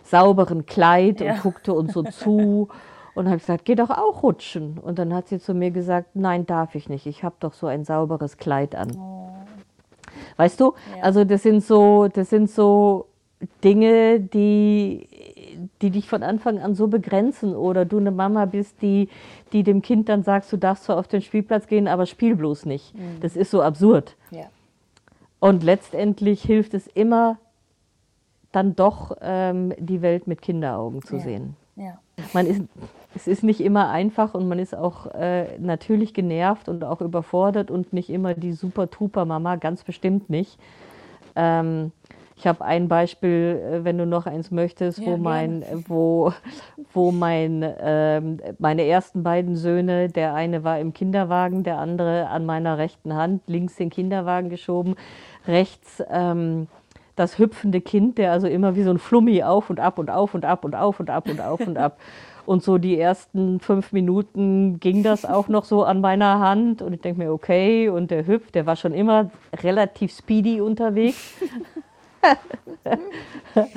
sauberen 0.01 0.65
Kleid 0.65 1.21
ja. 1.21 1.34
und 1.34 1.41
guckte 1.41 1.74
uns 1.74 1.93
so 1.93 2.03
zu 2.11 2.69
und 3.13 3.28
habe 3.28 3.38
gesagt, 3.38 3.65
geh 3.65 3.76
doch 3.76 3.91
auch 3.91 4.24
rutschen 4.24 4.80
und 4.80 4.97
dann 4.97 5.13
hat 5.13 5.28
sie 5.28 5.39
zu 5.39 5.53
mir 5.53 5.69
gesagt, 5.69 6.15
nein, 6.15 6.47
darf 6.47 6.74
ich 6.74 6.89
nicht, 6.89 7.05
ich 7.05 7.24
habe 7.24 7.36
doch 7.39 7.53
so 7.53 7.67
ein 7.67 7.86
sauberes 7.86 8.38
Kleid 8.38 8.74
an. 8.74 8.97
Oh. 8.97 9.30
Weißt 10.38 10.59
du, 10.59 10.74
ja. 10.97 11.03
also 11.03 11.24
das 11.24 11.43
sind 11.43 11.63
so, 11.63 12.07
das 12.07 12.32
sind 12.32 12.49
so 12.49 13.09
Dinge, 13.63 14.19
die 14.19 15.07
die 15.82 15.91
dich 15.91 16.07
von 16.07 16.24
Anfang 16.24 16.59
an 16.59 16.76
so 16.76 16.88
begrenzen 16.88 17.55
oder 17.55 17.86
du 17.86 17.97
eine 17.97 18.11
Mama 18.11 18.45
bist, 18.45 18.82
die, 18.82 19.09
die 19.51 19.64
dem 19.64 19.82
Kind 19.82 20.09
dann 20.09 20.24
sagst, 20.24 20.51
du 20.51 20.57
darfst 20.57 20.86
zwar 20.86 20.97
auf 20.97 21.07
den 21.07 21.22
Spielplatz 21.22 21.68
gehen, 21.68 21.88
aber 21.88 22.05
spiel 22.05 22.36
bloß 22.36 22.66
nicht. 22.66 22.95
Mhm. 22.95 23.20
Das 23.22 23.36
ist 23.36 23.51
so 23.51 23.61
absurd. 23.61 24.16
Ja. 24.32 24.45
Und 25.39 25.64
letztendlich 25.64 26.43
hilft 26.43 26.74
es 26.74 26.88
immer, 26.88 27.38
dann 28.51 28.76
doch 28.76 29.18
ähm, 29.22 29.74
die 29.78 30.01
Welt 30.01 30.28
mit 30.28 30.41
Kinderaugen 30.41 31.01
zu 31.01 31.18
ja. 31.18 31.22
sehen. 31.22 31.55
Ja. 31.76 31.97
Man 32.34 32.45
ist, 32.45 32.61
es 33.16 33.28
ist 33.28 33.43
nicht 33.43 33.59
immer 33.59 33.89
einfach 33.89 34.36
und 34.36 34.47
man 34.47 34.59
ist 34.59 34.76
auch 34.76 35.07
äh, 35.07 35.57
natürlich 35.57 36.14
genervt 36.14 36.70
und 36.70 36.84
auch 36.84 37.01
überfordert 37.01 37.72
und 37.72 37.93
nicht 37.93 38.09
immer 38.09 38.36
die 38.36 38.53
super-tuper-Mama, 38.53 39.55
ganz 39.55 39.84
bestimmt 39.84 40.30
nicht. 40.30 40.59
Ähm, 41.36 41.91
ich 42.36 42.48
habe 42.48 42.64
ein 42.64 42.88
Beispiel, 42.88 43.62
äh, 43.62 43.84
wenn 43.84 43.98
du 43.98 44.06
noch 44.06 44.26
eins 44.26 44.52
möchtest, 44.52 45.00
ja, 45.00 45.06
wo 45.06 45.18
mein, 45.18 45.64
wo, 45.88 46.34
wo 46.94 47.12
mein, 47.12 47.66
ähm, 47.80 48.40
meine 48.60 48.86
ersten 48.86 49.24
beiden 49.24 49.56
Söhne, 49.56 50.10
der 50.10 50.34
eine 50.34 50.64
war 50.64 50.80
im 50.80 50.94
Kinderwagen, 50.94 51.64
der 51.64 51.78
andere 51.80 52.28
an 52.28 52.46
meiner 52.46 52.78
rechten 52.78 53.14
Hand, 53.14 53.44
links 53.48 53.76
den 53.76 53.90
Kinderwagen 53.90 54.50
geschoben, 54.50 54.96
rechts 55.48 56.04
ähm, 56.10 56.68
das 57.16 57.38
hüpfende 57.38 57.82
Kind, 57.82 58.18
der 58.18 58.32
also 58.32 58.48
immer 58.48 58.76
wie 58.76 58.84
so 58.84 58.90
ein 58.90 58.98
Flummi 58.98 59.44
auf 59.44 59.70
und 59.70 59.80
ab 59.80 60.00
und 60.00 60.10
auf 60.10 60.34
und 60.34 60.46
ab 60.46 60.66
und 60.66 60.76
auf 60.76 61.00
und 61.00 61.10
ab 61.10 61.30
und 61.30 61.40
auf 61.42 61.60
und 61.60 61.78
ab. 61.78 61.98
Und 62.46 62.62
so 62.62 62.78
die 62.78 63.00
ersten 63.00 63.62
fünf 63.62 63.94
Minuten 63.94 64.82
ging 64.82 65.02
das 65.02 65.24
auch 65.24 65.48
noch 65.48 65.64
so 65.64 65.86
an 65.86 66.02
meiner 66.02 66.40
Hand. 66.40 66.82
Und 66.82 66.92
ich 66.92 67.00
denke 67.00 67.24
mir, 67.24 67.32
okay, 67.32 67.88
und 67.88 68.12
der 68.12 68.28
hüpft, 68.28 68.56
der 68.56 68.66
war 68.66 68.76
schon 68.76 68.94
immer 68.94 69.32
relativ 69.62 70.12
speedy 70.12 70.60
unterwegs. 70.60 71.36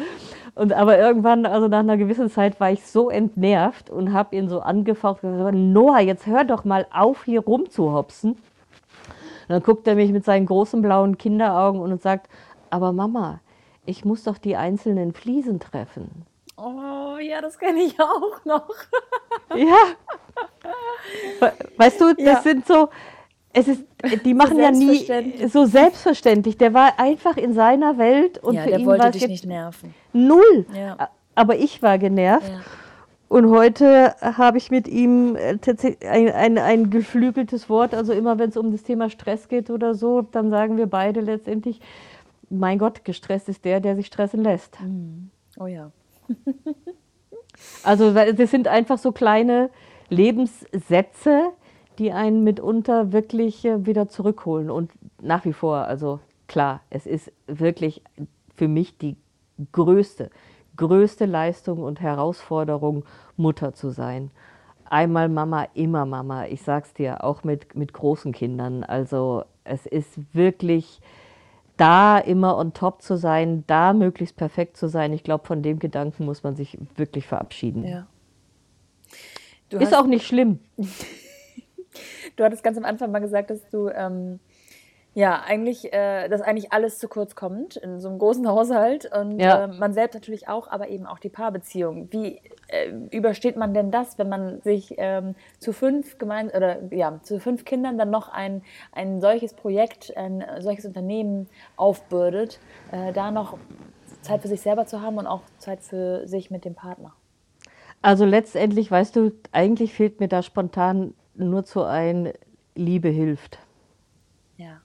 und 0.54 0.72
aber 0.72 0.98
irgendwann, 0.98 1.46
also 1.46 1.68
nach 1.68 1.80
einer 1.80 1.96
gewissen 1.96 2.30
Zeit, 2.30 2.60
war 2.60 2.70
ich 2.70 2.86
so 2.86 3.10
entnervt 3.10 3.90
und 3.90 4.12
habe 4.12 4.36
ihn 4.36 4.48
so 4.48 4.60
angefaucht 4.60 5.24
und 5.24 5.36
gesagt, 5.36 5.56
Noah, 5.56 6.00
jetzt 6.00 6.26
hör 6.26 6.44
doch 6.44 6.64
mal 6.64 6.86
auf, 6.92 7.24
hier 7.24 7.40
rumzuhopsen. 7.40 8.32
Und 8.32 8.38
dann 9.48 9.62
guckt 9.62 9.86
er 9.86 9.94
mich 9.94 10.10
mit 10.10 10.24
seinen 10.24 10.46
großen 10.46 10.82
blauen 10.82 11.18
Kinderaugen 11.18 11.80
und 11.80 12.02
sagt, 12.02 12.28
aber 12.70 12.92
Mama, 12.92 13.40
ich 13.84 14.04
muss 14.04 14.24
doch 14.24 14.38
die 14.38 14.56
einzelnen 14.56 15.12
Fliesen 15.12 15.60
treffen. 15.60 16.26
Oh, 16.56 17.16
ja, 17.20 17.40
das 17.40 17.58
kenne 17.58 17.80
ich 17.80 18.00
auch 18.00 18.44
noch. 18.44 18.68
ja. 19.54 19.76
Weißt 21.76 22.00
du, 22.00 22.14
das 22.14 22.24
ja. 22.24 22.42
sind 22.42 22.66
so, 22.66 22.88
es 23.56 23.68
ist, 23.68 23.84
die 24.24 24.34
machen 24.34 24.56
so 24.56 24.62
ja 24.62 24.70
nie 24.70 25.48
so 25.48 25.64
selbstverständlich. 25.64 26.58
Der 26.58 26.74
war 26.74 27.00
einfach 27.00 27.38
in 27.38 27.54
seiner 27.54 27.96
Welt 27.96 28.36
und 28.38 28.54
ja, 28.54 28.62
für 28.62 28.70
der 28.70 28.78
ihn 28.80 28.86
wollte 28.86 29.04
war 29.04 29.10
dich 29.10 29.26
nicht 29.26 29.46
nerven. 29.46 29.94
Null. 30.12 30.66
Ja. 30.74 31.08
Aber 31.34 31.56
ich 31.56 31.82
war 31.82 31.96
genervt. 31.96 32.48
Ja. 32.48 32.60
Und 33.28 33.48
heute 33.48 34.14
habe 34.20 34.58
ich 34.58 34.70
mit 34.70 34.86
ihm 34.86 35.36
äh, 35.36 35.56
tatsächlich 35.56 36.06
ein, 36.08 36.30
ein, 36.30 36.58
ein 36.58 36.90
geflügeltes 36.90 37.70
Wort. 37.70 37.94
Also 37.94 38.12
immer 38.12 38.38
wenn 38.38 38.50
es 38.50 38.58
um 38.58 38.72
das 38.72 38.82
Thema 38.82 39.08
Stress 39.08 39.48
geht 39.48 39.70
oder 39.70 39.94
so, 39.94 40.20
dann 40.20 40.50
sagen 40.50 40.76
wir 40.76 40.86
beide 40.86 41.20
letztendlich, 41.20 41.80
mein 42.50 42.78
Gott, 42.78 43.04
gestresst 43.04 43.48
ist 43.48 43.64
der, 43.64 43.80
der 43.80 43.96
sich 43.96 44.06
stressen 44.06 44.42
lässt. 44.42 44.78
Mhm. 44.82 45.30
Oh 45.58 45.66
ja. 45.66 45.90
also 47.82 48.12
das 48.12 48.50
sind 48.50 48.68
einfach 48.68 48.98
so 48.98 49.12
kleine 49.12 49.70
Lebenssätze, 50.10 51.52
die 51.98 52.12
einen 52.12 52.44
mitunter 52.44 53.12
wirklich 53.12 53.64
äh, 53.64 53.86
wieder 53.86 54.08
zurückholen. 54.08 54.70
Und 54.70 54.92
nach 55.20 55.44
wie 55.44 55.52
vor, 55.52 55.78
also 55.78 56.20
klar, 56.46 56.80
es 56.90 57.06
ist 57.06 57.32
wirklich 57.46 58.02
für 58.54 58.68
mich 58.68 58.98
die 58.98 59.16
größte, 59.72 60.30
größte 60.76 61.26
Leistung 61.26 61.82
und 61.82 62.00
Herausforderung, 62.00 63.04
Mutter 63.36 63.74
zu 63.74 63.90
sein. 63.90 64.30
Einmal 64.84 65.28
Mama, 65.28 65.66
immer 65.74 66.06
Mama. 66.06 66.46
Ich 66.46 66.62
sag's 66.62 66.94
dir, 66.94 67.24
auch 67.24 67.44
mit, 67.44 67.74
mit 67.74 67.92
großen 67.92 68.32
Kindern. 68.32 68.84
Also 68.84 69.44
es 69.64 69.86
ist 69.86 70.18
wirklich 70.32 71.00
da 71.76 72.18
immer 72.18 72.56
on 72.56 72.72
top 72.72 73.02
zu 73.02 73.16
sein, 73.16 73.64
da 73.66 73.92
möglichst 73.92 74.36
perfekt 74.36 74.76
zu 74.76 74.88
sein. 74.88 75.12
Ich 75.12 75.24
glaube, 75.24 75.46
von 75.46 75.62
dem 75.62 75.78
Gedanken 75.78 76.24
muss 76.24 76.42
man 76.42 76.56
sich 76.56 76.78
wirklich 76.94 77.26
verabschieden. 77.26 77.84
Ja. 77.84 78.06
ist 79.70 79.94
auch 79.94 80.06
nicht 80.06 80.26
schlimm. 80.26 80.60
du 82.36 82.44
hattest 82.44 82.62
ganz 82.62 82.76
am 82.78 82.84
Anfang 82.84 83.10
mal 83.10 83.20
gesagt, 83.20 83.50
dass 83.50 83.68
du 83.70 83.88
ähm, 83.88 84.40
ja, 85.16 85.42
eigentlich, 85.46 85.94
äh, 85.94 86.28
dass 86.28 86.42
eigentlich 86.42 86.74
alles 86.74 86.98
zu 86.98 87.08
kurz 87.08 87.34
kommt 87.34 87.76
in 87.76 88.00
so 88.00 88.08
einem 88.10 88.18
großen 88.18 88.46
Haushalt 88.50 89.10
und 89.10 89.38
ja. 89.40 89.64
äh, 89.64 89.68
man 89.68 89.94
selbst 89.94 90.12
natürlich 90.12 90.46
auch, 90.46 90.68
aber 90.68 90.88
eben 90.88 91.06
auch 91.06 91.18
die 91.18 91.30
Paarbeziehung. 91.30 92.08
Wie 92.10 92.38
äh, 92.68 92.90
übersteht 93.10 93.56
man 93.56 93.72
denn 93.72 93.90
das, 93.90 94.18
wenn 94.18 94.28
man 94.28 94.60
sich 94.60 94.94
ähm, 94.98 95.34
zu 95.58 95.72
fünf 95.72 96.18
gemein 96.18 96.50
oder 96.50 96.92
ja 96.92 97.18
zu 97.22 97.40
fünf 97.40 97.64
Kindern 97.64 97.96
dann 97.96 98.10
noch 98.10 98.28
ein 98.28 98.60
ein 98.92 99.22
solches 99.22 99.54
Projekt, 99.54 100.14
ein 100.18 100.44
solches 100.60 100.84
Unternehmen 100.84 101.48
aufbürdet, 101.76 102.60
äh, 102.92 103.14
da 103.14 103.30
noch 103.30 103.56
Zeit 104.20 104.42
für 104.42 104.48
sich 104.48 104.60
selber 104.60 104.84
zu 104.84 105.00
haben 105.00 105.16
und 105.16 105.26
auch 105.26 105.42
Zeit 105.56 105.80
für 105.80 106.28
sich 106.28 106.50
mit 106.50 106.66
dem 106.66 106.74
Partner? 106.74 107.14
Also 108.02 108.26
letztendlich, 108.26 108.90
weißt 108.90 109.16
du, 109.16 109.32
eigentlich 109.52 109.94
fehlt 109.94 110.20
mir 110.20 110.28
da 110.28 110.42
spontan 110.42 111.14
nur 111.36 111.64
zu 111.64 111.84
ein, 111.84 112.32
Liebe 112.74 113.08
hilft. 113.08 113.58
Ja. 114.56 114.80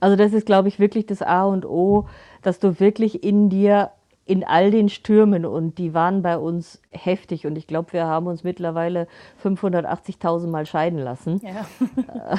Also 0.00 0.16
das 0.16 0.32
ist, 0.32 0.46
glaube 0.46 0.68
ich, 0.68 0.78
wirklich 0.78 1.06
das 1.06 1.22
A 1.22 1.44
und 1.44 1.66
O, 1.66 2.06
dass 2.42 2.60
du 2.60 2.80
wirklich 2.80 3.24
in 3.24 3.48
dir 3.50 3.90
in 4.26 4.42
all 4.42 4.70
den 4.70 4.88
Stürmen 4.88 5.44
und 5.44 5.76
die 5.76 5.92
waren 5.92 6.22
bei 6.22 6.38
uns 6.38 6.80
heftig 6.90 7.46
und 7.46 7.58
ich 7.58 7.66
glaube, 7.66 7.92
wir 7.92 8.06
haben 8.06 8.26
uns 8.26 8.42
mittlerweile 8.42 9.06
580.000 9.42 10.46
Mal 10.46 10.64
scheiden 10.64 10.98
lassen. 10.98 11.42
Ja. 11.44 12.38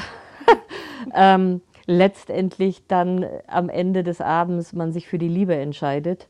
ähm, 1.35 1.61
letztendlich 1.85 2.87
dann 2.87 3.25
am 3.47 3.69
Ende 3.69 4.03
des 4.03 4.19
Abends 4.19 4.73
man 4.73 4.93
sich 4.93 5.07
für 5.07 5.19
die 5.19 5.27
Liebe 5.27 5.55
entscheidet, 5.55 6.27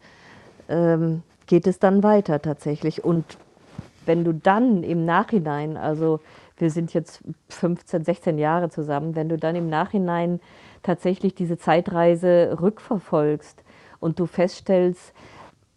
ähm, 0.68 1.24
geht 1.48 1.68
es 1.68 1.80
dann 1.80 2.04
weiter 2.04 2.42
tatsächlich. 2.42 3.06
Und 3.06 3.24
wenn 4.06 4.26
du 4.26 4.34
dann 4.34 4.84
im 4.84 5.06
Nachhinein, 5.06 5.78
also 5.78 6.20
wir 6.58 6.70
sind 6.70 6.94
jetzt 6.94 7.24
15, 7.50 8.06
16 8.06 8.38
Jahre 8.38 8.70
zusammen, 8.70 9.16
wenn 9.16 9.30
du 9.30 9.38
dann 9.38 9.56
im 9.56 9.70
Nachhinein 9.70 10.40
tatsächlich 10.84 11.36
diese 11.36 11.58
Zeitreise 11.58 12.58
rückverfolgst 12.62 13.64
und 14.00 14.20
du 14.20 14.26
feststellst, 14.26 15.14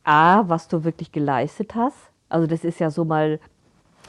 A, 0.05 0.49
was 0.49 0.68
du 0.68 0.85
wirklich 0.85 1.12
geleistet 1.12 1.74
hast. 1.74 1.97
Also 2.29 2.47
das 2.47 2.64
ist 2.64 2.79
ja 2.79 2.91
so 2.91 3.05
mal, 3.05 3.41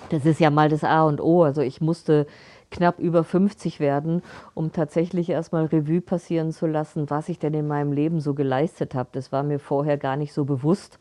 das 0.10 0.26
ist 0.26 0.40
ja 0.40 0.50
mal 0.50 0.70
das 0.70 0.84
A 0.84 1.04
und 1.04 1.22
O. 1.22 1.44
Also 1.44 1.62
ich 1.62 1.82
musste 1.82 2.28
knapp 2.72 3.00
über 3.00 3.24
50 3.24 3.80
werden, 3.80 4.22
um 4.54 4.72
tatsächlich 4.72 5.30
erstmal 5.30 5.66
Revue 5.66 6.02
passieren 6.02 6.52
zu 6.52 6.68
lassen, 6.68 7.10
was 7.10 7.30
ich 7.30 7.40
denn 7.40 7.54
in 7.54 7.68
meinem 7.68 7.92
Leben 7.92 8.22
so 8.22 8.34
geleistet 8.34 8.94
habe. 8.94 9.10
Das 9.12 9.32
war 9.32 9.44
mir 9.44 9.60
vorher 9.60 9.98
gar 9.98 10.16
nicht 10.16 10.34
so 10.34 10.46
bewusst. 10.46 11.00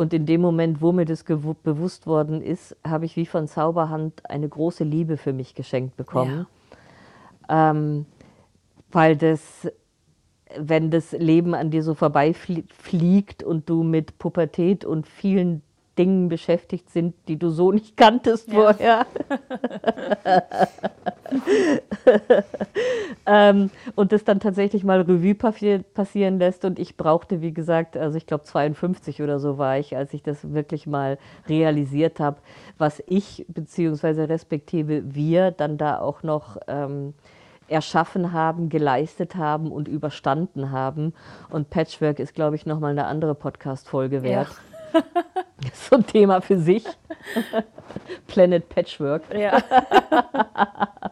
Und 0.00 0.14
in 0.14 0.24
dem 0.24 0.40
Moment, 0.40 0.80
wo 0.80 0.92
mir 0.92 1.04
das 1.04 1.24
bewusst 1.24 2.06
worden 2.06 2.40
ist, 2.40 2.74
habe 2.82 3.04
ich 3.04 3.16
wie 3.16 3.26
von 3.26 3.46
Zauberhand 3.46 4.30
eine 4.30 4.48
große 4.48 4.82
Liebe 4.82 5.18
für 5.18 5.34
mich 5.34 5.54
geschenkt 5.54 5.98
bekommen. 5.98 6.46
Ja. 7.50 7.70
Ähm, 7.70 8.06
weil 8.90 9.14
das, 9.14 9.70
wenn 10.58 10.90
das 10.90 11.12
Leben 11.12 11.52
an 11.52 11.70
dir 11.70 11.82
so 11.82 11.92
vorbeifliegt 11.92 13.42
und 13.42 13.68
du 13.68 13.82
mit 13.82 14.16
Pubertät 14.16 14.86
und 14.86 15.06
vielen 15.06 15.60
Dingen 15.98 16.28
beschäftigt 16.28 16.90
sind, 16.90 17.14
die 17.28 17.38
du 17.38 17.50
so 17.50 17.72
nicht 17.72 17.96
kanntest 17.96 18.48
ja. 18.48 18.54
vorher. 18.54 19.06
ähm, 23.26 23.70
und 23.96 24.12
das 24.12 24.24
dann 24.24 24.40
tatsächlich 24.40 24.84
mal 24.84 25.00
Revue 25.00 25.34
passieren 25.34 26.38
lässt. 26.38 26.64
Und 26.64 26.78
ich 26.78 26.96
brauchte, 26.96 27.40
wie 27.40 27.52
gesagt, 27.52 27.96
also 27.96 28.16
ich 28.16 28.26
glaube 28.26 28.44
52 28.44 29.20
oder 29.22 29.38
so 29.38 29.58
war 29.58 29.78
ich, 29.78 29.96
als 29.96 30.14
ich 30.14 30.22
das 30.22 30.52
wirklich 30.52 30.86
mal 30.86 31.18
realisiert 31.48 32.20
habe, 32.20 32.38
was 32.78 33.02
ich 33.06 33.44
beziehungsweise 33.48 34.28
respektive 34.28 35.14
wir 35.14 35.50
dann 35.50 35.76
da 35.76 36.00
auch 36.00 36.22
noch 36.22 36.56
ähm, 36.66 37.14
erschaffen 37.68 38.32
haben, 38.32 38.68
geleistet 38.68 39.36
haben 39.36 39.70
und 39.70 39.88
überstanden 39.88 40.72
haben. 40.72 41.14
Und 41.50 41.70
Patchwork 41.70 42.18
ist, 42.18 42.34
glaube 42.34 42.56
ich, 42.56 42.66
nochmal 42.66 42.90
eine 42.92 43.06
andere 43.06 43.34
Podcast-Folge 43.34 44.22
wert. 44.22 44.48
Ja. 44.48 44.69
so 45.74 45.96
ein 45.96 46.06
Thema 46.06 46.40
für 46.40 46.58
sich. 46.58 46.84
Planet 48.26 48.68
Patchwork. 48.68 49.22
Ja. 49.34 49.62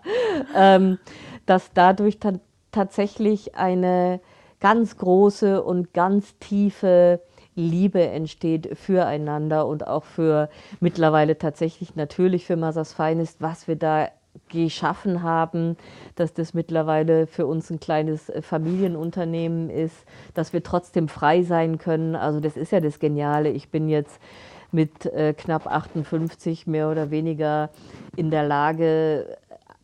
ähm, 0.57 0.99
dass 1.47 1.73
dadurch 1.73 2.19
dann 2.19 2.41
tatsächlich 2.73 3.55
eine 3.55 4.21
ganz 4.61 4.97
große 4.97 5.63
und 5.63 5.95
ganz 5.95 6.39
tiefe 6.39 7.21
Liebe 7.55 8.07
entsteht 8.07 8.79
füreinander 8.79 9.67
und 9.67 9.87
auch 9.87 10.05
für 10.05 10.49
mittlerweile 10.81 11.39
tatsächlich 11.39 11.97
natürlich 11.97 12.47
für 12.47 12.57
Masas 12.57 12.93
Finest, 12.93 13.41
was 13.43 13.67
wir 13.67 13.77
da 13.77 14.09
geschaffen 14.49 15.23
haben, 15.23 15.77
dass 16.15 16.33
das 16.33 16.55
mittlerweile 16.55 17.27
für 17.27 17.47
uns 17.47 17.71
ein 17.71 17.81
kleines 17.81 18.29
äh, 18.29 18.43
Familienunternehmen 18.43 19.71
ist, 19.71 19.97
dass 20.35 20.53
wir 20.53 20.63
trotzdem 20.63 21.09
frei 21.09 21.43
sein 21.43 21.79
können. 21.79 22.17
Also 22.17 22.41
das 22.41 22.57
ist 22.57 22.73
ja 22.73 22.81
das 22.81 22.99
Geniale. 22.99 23.51
Ich 23.51 23.71
bin 23.71 23.89
jetzt 23.89 24.21
mit 24.71 25.07
äh, 25.07 25.35
knapp 25.35 25.67
58 25.67 26.67
mehr 26.67 26.91
oder 26.91 27.11
weniger 27.11 27.71
in 28.17 28.31
der 28.31 28.45
Lage, 28.45 29.39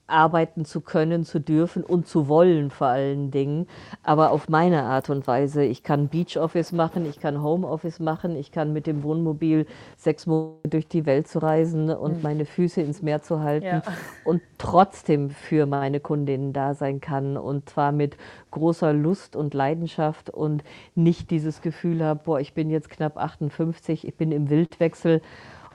arbeiten 0.07 0.65
zu 0.65 0.83
können, 0.83 1.25
zu 1.25 1.41
dürfen 1.41 1.83
und 1.83 2.07
zu 2.07 2.29
wollen 2.29 2.71
vor 2.71 2.89
allen 2.89 3.31
Dingen, 3.31 3.67
aber 4.03 4.33
auf 4.33 4.49
meine 4.49 4.83
Art 4.83 5.09
und 5.09 5.27
Weise. 5.27 5.65
Ich 5.65 5.83
kann 5.83 6.09
Beach 6.09 6.37
Office 6.37 6.73
machen, 6.73 7.07
ich 7.07 7.21
kann 7.21 7.43
Home 7.43 7.67
Office 7.67 8.01
machen, 8.01 8.37
ich 8.37 8.53
kann 8.53 8.73
mit 8.73 8.87
dem 8.87 9.03
Wohnmobil 9.03 9.67
sechs 9.97 10.27
Monate 10.27 10.69
durch 10.69 10.89
die 10.89 11.07
Welt 11.07 11.27
zu 11.27 11.39
reisen 11.39 11.91
und 11.91 12.19
mhm. 12.19 12.23
meine 12.23 12.45
Füße 12.45 12.83
ins 12.83 13.01
Meer 13.01 13.23
zu 13.23 13.41
halten 13.41 13.67
ja. 13.67 13.83
und 14.25 14.43
trotzdem 14.59 15.31
für 15.31 15.65
meine 15.67 16.01
Kundinnen 16.01 16.53
da 16.53 16.75
sein 16.75 17.01
kann 17.01 17.37
und 17.39 17.71
zwar 17.71 17.93
mit 17.93 18.17
großer 18.51 18.93
Lust 18.93 19.37
und 19.37 19.55
Leidenschaft 19.55 20.29
und 20.29 20.65
nicht 20.95 21.31
dieses 21.31 21.63
Gefühl 21.63 22.05
habe, 22.05 22.21
boah, 22.25 22.41
ich 22.41 22.53
bin 22.53 22.69
jetzt 22.69 22.91
knapp 22.91 23.17
58, 23.17 24.07
ich 24.07 24.15
bin 24.17 24.33
im 24.33 24.51
Wildwechsel 24.51 25.23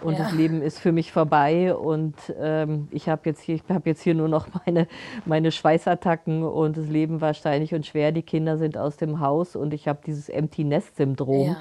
und 0.01 0.13
ja. 0.13 0.19
das 0.19 0.33
Leben 0.33 0.61
ist 0.61 0.79
für 0.79 0.91
mich 0.91 1.11
vorbei 1.11 1.75
und 1.75 2.15
ähm, 2.39 2.87
ich 2.91 3.09
habe 3.09 3.21
jetzt, 3.25 3.41
hier, 3.41 3.59
hab 3.69 3.85
jetzt 3.85 4.01
hier 4.01 4.15
nur 4.15 4.27
noch 4.27 4.47
meine, 4.65 4.87
meine 5.25 5.51
Schweißattacken 5.51 6.43
und 6.43 6.77
das 6.77 6.87
Leben 6.87 7.21
war 7.21 7.33
steinig 7.33 7.73
und 7.73 7.85
schwer. 7.85 8.11
Die 8.11 8.23
Kinder 8.23 8.57
sind 8.57 8.77
aus 8.77 8.97
dem 8.97 9.19
Haus 9.19 9.55
und 9.55 9.73
ich 9.73 9.87
habe 9.87 9.99
dieses 10.05 10.29
Empty 10.29 10.63
Nest 10.63 10.95
Syndrom. 10.95 11.47
Ja. 11.49 11.57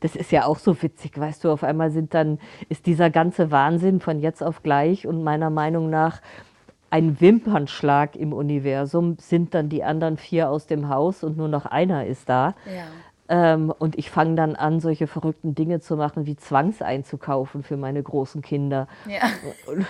Das 0.00 0.14
ist 0.14 0.30
ja 0.30 0.44
auch 0.44 0.58
so 0.58 0.80
witzig, 0.80 1.18
weißt 1.18 1.42
du, 1.42 1.50
auf 1.50 1.64
einmal 1.64 1.90
sind 1.90 2.14
dann, 2.14 2.38
ist 2.68 2.86
dieser 2.86 3.10
ganze 3.10 3.50
Wahnsinn 3.50 3.98
von 3.98 4.20
jetzt 4.20 4.42
auf 4.42 4.62
gleich 4.62 5.06
und 5.06 5.24
meiner 5.24 5.50
Meinung 5.50 5.90
nach 5.90 6.20
ein 6.90 7.20
Wimpernschlag 7.20 8.16
im 8.16 8.32
Universum 8.32 9.16
sind 9.18 9.54
dann 9.54 9.68
die 9.68 9.84
anderen 9.84 10.16
vier 10.16 10.50
aus 10.50 10.66
dem 10.66 10.88
Haus 10.88 11.22
und 11.22 11.36
nur 11.36 11.48
noch 11.48 11.66
einer 11.66 12.06
ist 12.06 12.28
da. 12.28 12.54
Ja. 12.64 12.84
Ähm, 13.30 13.72
und 13.78 13.98
ich 13.98 14.10
fange 14.10 14.36
dann 14.36 14.56
an, 14.56 14.80
solche 14.80 15.06
verrückten 15.06 15.54
Dinge 15.54 15.80
zu 15.80 15.96
machen, 15.96 16.24
wie 16.24 16.36
Zwangseinzukaufen 16.36 17.62
für 17.62 17.76
meine 17.76 18.02
großen 18.02 18.40
Kinder. 18.40 18.88
Ja. 19.06 19.28
Und, 19.66 19.84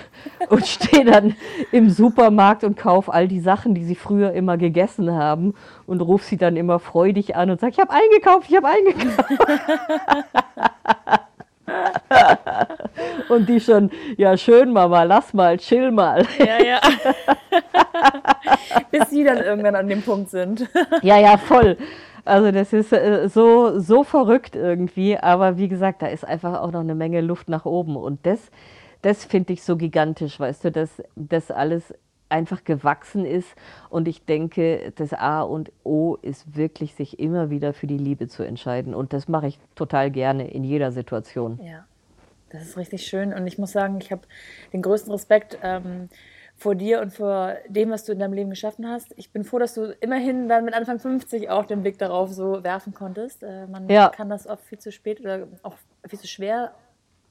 und 0.48 0.66
stehe 0.66 1.04
dann 1.04 1.36
im 1.70 1.88
Supermarkt 1.90 2.64
und 2.64 2.76
kaufe 2.76 3.12
all 3.12 3.28
die 3.28 3.38
Sachen, 3.40 3.74
die 3.74 3.84
sie 3.84 3.94
früher 3.94 4.32
immer 4.32 4.56
gegessen 4.56 5.12
haben 5.12 5.54
und 5.86 6.00
rufe 6.00 6.24
sie 6.24 6.36
dann 6.36 6.56
immer 6.56 6.80
freudig 6.80 7.36
an 7.36 7.50
und 7.50 7.60
sage, 7.60 7.74
ich 7.74 7.78
habe 7.78 7.92
eingekauft, 7.92 8.50
ich 8.50 8.56
habe 8.56 8.68
eingekauft. 8.68 9.30
und 13.28 13.48
die 13.48 13.60
schon, 13.60 13.90
ja 14.16 14.36
schön 14.36 14.72
Mama, 14.72 15.04
lass 15.04 15.32
mal, 15.32 15.56
chill 15.58 15.92
mal. 15.92 16.26
Ja, 16.38 16.64
ja. 16.64 16.80
Bis 18.90 19.10
sie 19.10 19.22
dann 19.22 19.38
irgendwann 19.38 19.76
an 19.76 19.86
dem 19.86 20.02
Punkt 20.02 20.30
sind. 20.30 20.68
ja, 21.02 21.18
ja, 21.18 21.36
voll. 21.36 21.76
Also 22.28 22.52
das 22.52 22.74
ist 22.74 22.92
äh, 22.92 23.28
so, 23.28 23.78
so 23.80 24.04
verrückt 24.04 24.54
irgendwie, 24.54 25.16
aber 25.16 25.56
wie 25.56 25.68
gesagt, 25.68 26.02
da 26.02 26.06
ist 26.08 26.26
einfach 26.26 26.60
auch 26.60 26.70
noch 26.70 26.80
eine 26.80 26.94
Menge 26.94 27.22
Luft 27.22 27.48
nach 27.48 27.64
oben. 27.64 27.96
Und 27.96 28.26
das, 28.26 28.50
das 29.00 29.24
finde 29.24 29.54
ich 29.54 29.62
so 29.62 29.76
gigantisch, 29.76 30.38
weißt 30.38 30.64
du, 30.64 30.70
dass 30.70 31.02
das 31.16 31.50
alles 31.50 31.94
einfach 32.28 32.64
gewachsen 32.64 33.24
ist. 33.24 33.48
Und 33.88 34.08
ich 34.08 34.26
denke, 34.26 34.92
das 34.96 35.14
A 35.14 35.40
und 35.40 35.72
O 35.84 36.16
ist 36.20 36.54
wirklich, 36.54 36.94
sich 36.94 37.18
immer 37.18 37.48
wieder 37.48 37.72
für 37.72 37.86
die 37.86 37.96
Liebe 37.96 38.28
zu 38.28 38.42
entscheiden. 38.42 38.94
Und 38.94 39.14
das 39.14 39.28
mache 39.28 39.46
ich 39.46 39.58
total 39.74 40.10
gerne 40.10 40.50
in 40.50 40.64
jeder 40.64 40.92
Situation. 40.92 41.58
Ja, 41.62 41.86
das 42.50 42.62
ist 42.62 42.76
richtig 42.76 43.06
schön. 43.06 43.32
Und 43.32 43.46
ich 43.46 43.56
muss 43.56 43.72
sagen, 43.72 43.98
ich 44.02 44.12
habe 44.12 44.22
den 44.74 44.82
größten 44.82 45.10
Respekt. 45.10 45.58
Ähm, 45.62 46.10
vor 46.58 46.74
dir 46.74 47.00
und 47.00 47.12
vor 47.12 47.54
dem, 47.68 47.90
was 47.90 48.04
du 48.04 48.12
in 48.12 48.18
deinem 48.18 48.32
Leben 48.32 48.50
geschaffen 48.50 48.88
hast. 48.88 49.14
Ich 49.16 49.30
bin 49.30 49.44
froh, 49.44 49.60
dass 49.60 49.74
du 49.74 49.96
immerhin 50.00 50.48
dann 50.48 50.64
mit 50.64 50.74
Anfang 50.74 50.98
50 50.98 51.48
auch 51.50 51.64
den 51.64 51.82
Blick 51.82 51.98
darauf 51.98 52.32
so 52.32 52.64
werfen 52.64 52.92
konntest. 52.92 53.44
Äh, 53.44 53.68
man 53.68 53.88
ja. 53.88 54.08
kann 54.08 54.28
das 54.28 54.46
oft 54.46 54.64
viel 54.64 54.78
zu 54.78 54.90
spät 54.90 55.20
oder 55.20 55.46
auch 55.62 55.74
viel 56.06 56.18
zu 56.18 56.26
schwer 56.26 56.74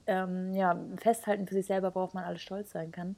ähm, 0.07 0.53
ja, 0.53 0.75
festhalten 0.97 1.47
für 1.47 1.53
sich 1.53 1.65
selber, 1.65 1.93
worauf 1.93 2.13
man 2.13 2.23
alles 2.23 2.41
stolz 2.41 2.71
sein 2.71 2.91
kann. 2.91 3.15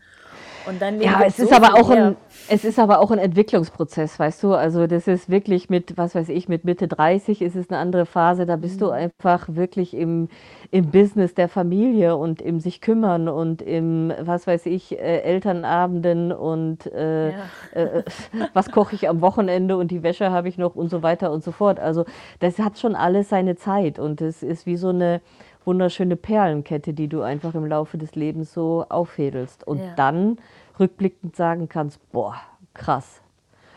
Und 0.67 0.81
dann 0.81 0.99
ja, 1.01 1.21
es 1.25 1.39
ist 1.39 1.53
aber 1.53 1.75
auch 1.75 1.89
ein, 1.89 2.17
es 2.49 2.65
ist 2.65 2.79
aber 2.79 2.99
auch 2.99 3.11
ein 3.11 3.19
Entwicklungsprozess, 3.19 4.19
weißt 4.19 4.43
du. 4.43 4.53
Also 4.53 4.87
das 4.87 5.07
ist 5.07 5.29
wirklich 5.29 5.69
mit, 5.69 5.97
was 5.97 6.15
weiß 6.15 6.29
ich, 6.29 6.49
mit 6.49 6.65
Mitte 6.65 6.87
30 6.87 7.41
ist 7.41 7.55
es 7.55 7.69
eine 7.69 7.79
andere 7.79 8.05
Phase. 8.05 8.45
Da 8.45 8.55
bist 8.55 8.75
mhm. 8.75 8.79
du 8.79 8.89
einfach 8.89 9.47
wirklich 9.49 9.93
im, 9.93 10.29
im 10.71 10.91
Business 10.91 11.33
der 11.35 11.47
Familie 11.47 12.17
und 12.17 12.41
im 12.41 12.59
sich 12.59 12.81
kümmern 12.81 13.29
und 13.29 13.61
im, 13.61 14.11
was 14.19 14.47
weiß 14.47 14.65
ich, 14.65 14.99
äh, 14.99 15.21
Elternabenden 15.21 16.31
und 16.31 16.87
äh, 16.87 17.29
ja. 17.29 17.35
äh, 17.73 18.03
was 18.53 18.71
koche 18.71 18.95
ich 18.95 19.07
am 19.07 19.21
Wochenende 19.21 19.77
und 19.77 19.91
die 19.91 20.03
Wäsche 20.03 20.31
habe 20.31 20.49
ich 20.49 20.57
noch 20.57 20.75
und 20.75 20.89
so 20.89 21.03
weiter 21.03 21.31
und 21.31 21.43
so 21.43 21.51
fort. 21.51 21.79
Also 21.79 22.05
das 22.39 22.57
hat 22.59 22.79
schon 22.79 22.95
alles 22.95 23.29
seine 23.29 23.55
Zeit 23.55 23.99
und 23.99 24.21
es 24.21 24.43
ist 24.43 24.65
wie 24.65 24.77
so 24.77 24.89
eine 24.89 25.21
wunderschöne 25.65 26.15
Perlenkette, 26.15 26.93
die 26.93 27.07
du 27.07 27.21
einfach 27.21 27.53
im 27.55 27.65
Laufe 27.65 27.97
des 27.97 28.15
Lebens 28.15 28.53
so 28.53 28.85
auffädelst 28.89 29.65
und 29.65 29.79
ja. 29.79 29.93
dann 29.95 30.37
rückblickend 30.79 31.35
sagen 31.35 31.69
kannst, 31.69 31.99
boah, 32.11 32.35
krass, 32.73 33.21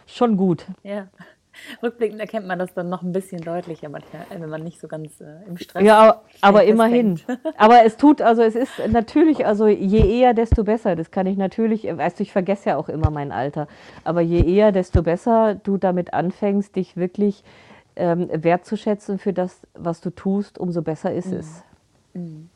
schon 0.07 0.37
gut. 0.37 0.67
Ja. 0.83 1.09
Rückblickend 1.83 2.19
erkennt 2.19 2.47
man 2.47 2.59
das 2.59 2.73
dann 2.73 2.89
noch 2.89 3.03
ein 3.03 3.13
bisschen 3.13 3.43
deutlicher 3.43 3.89
manchmal, 3.89 4.25
wenn 4.31 4.49
man 4.49 4.63
nicht 4.63 4.81
so 4.81 4.89
ganz 4.89 5.21
äh, 5.21 5.47
im 5.47 5.59
Stress 5.59 5.83
ist. 5.83 5.87
Ja, 5.87 6.23
aber 6.41 6.65
immerhin. 6.65 7.21
aber 7.59 7.85
es 7.85 7.97
tut, 7.97 8.23
also 8.23 8.43
es 8.43 8.55
ist 8.55 8.81
natürlich, 8.89 9.45
also 9.45 9.67
je 9.67 10.21
eher, 10.21 10.33
desto 10.33 10.65
besser. 10.65 10.97
Das 10.97 11.11
kann 11.11 11.27
ich 11.27 11.37
natürlich, 11.37 11.85
weißt 11.85 12.19
du, 12.19 12.23
ich 12.23 12.33
vergesse 12.33 12.71
ja 12.71 12.77
auch 12.77 12.89
immer 12.89 13.11
mein 13.11 13.33
Alter. 13.33 13.69
Aber 14.03 14.23
je 14.23 14.43
eher, 14.43 14.73
desto 14.73 15.03
besser 15.03 15.55
du 15.55 15.77
damit 15.77 16.15
anfängst, 16.15 16.75
dich 16.75 16.97
wirklich 16.97 17.45
ähm, 17.97 18.29
wertzuschätzen 18.33 19.19
für 19.19 19.35
das, 19.35 19.61
was 19.75 20.01
du 20.01 20.11
tust, 20.11 20.59
umso 20.59 20.81
besser 20.81 21.13
ist 21.13 21.31
mhm. 21.31 21.39
es. 21.39 21.63
Mhm. 22.15 22.49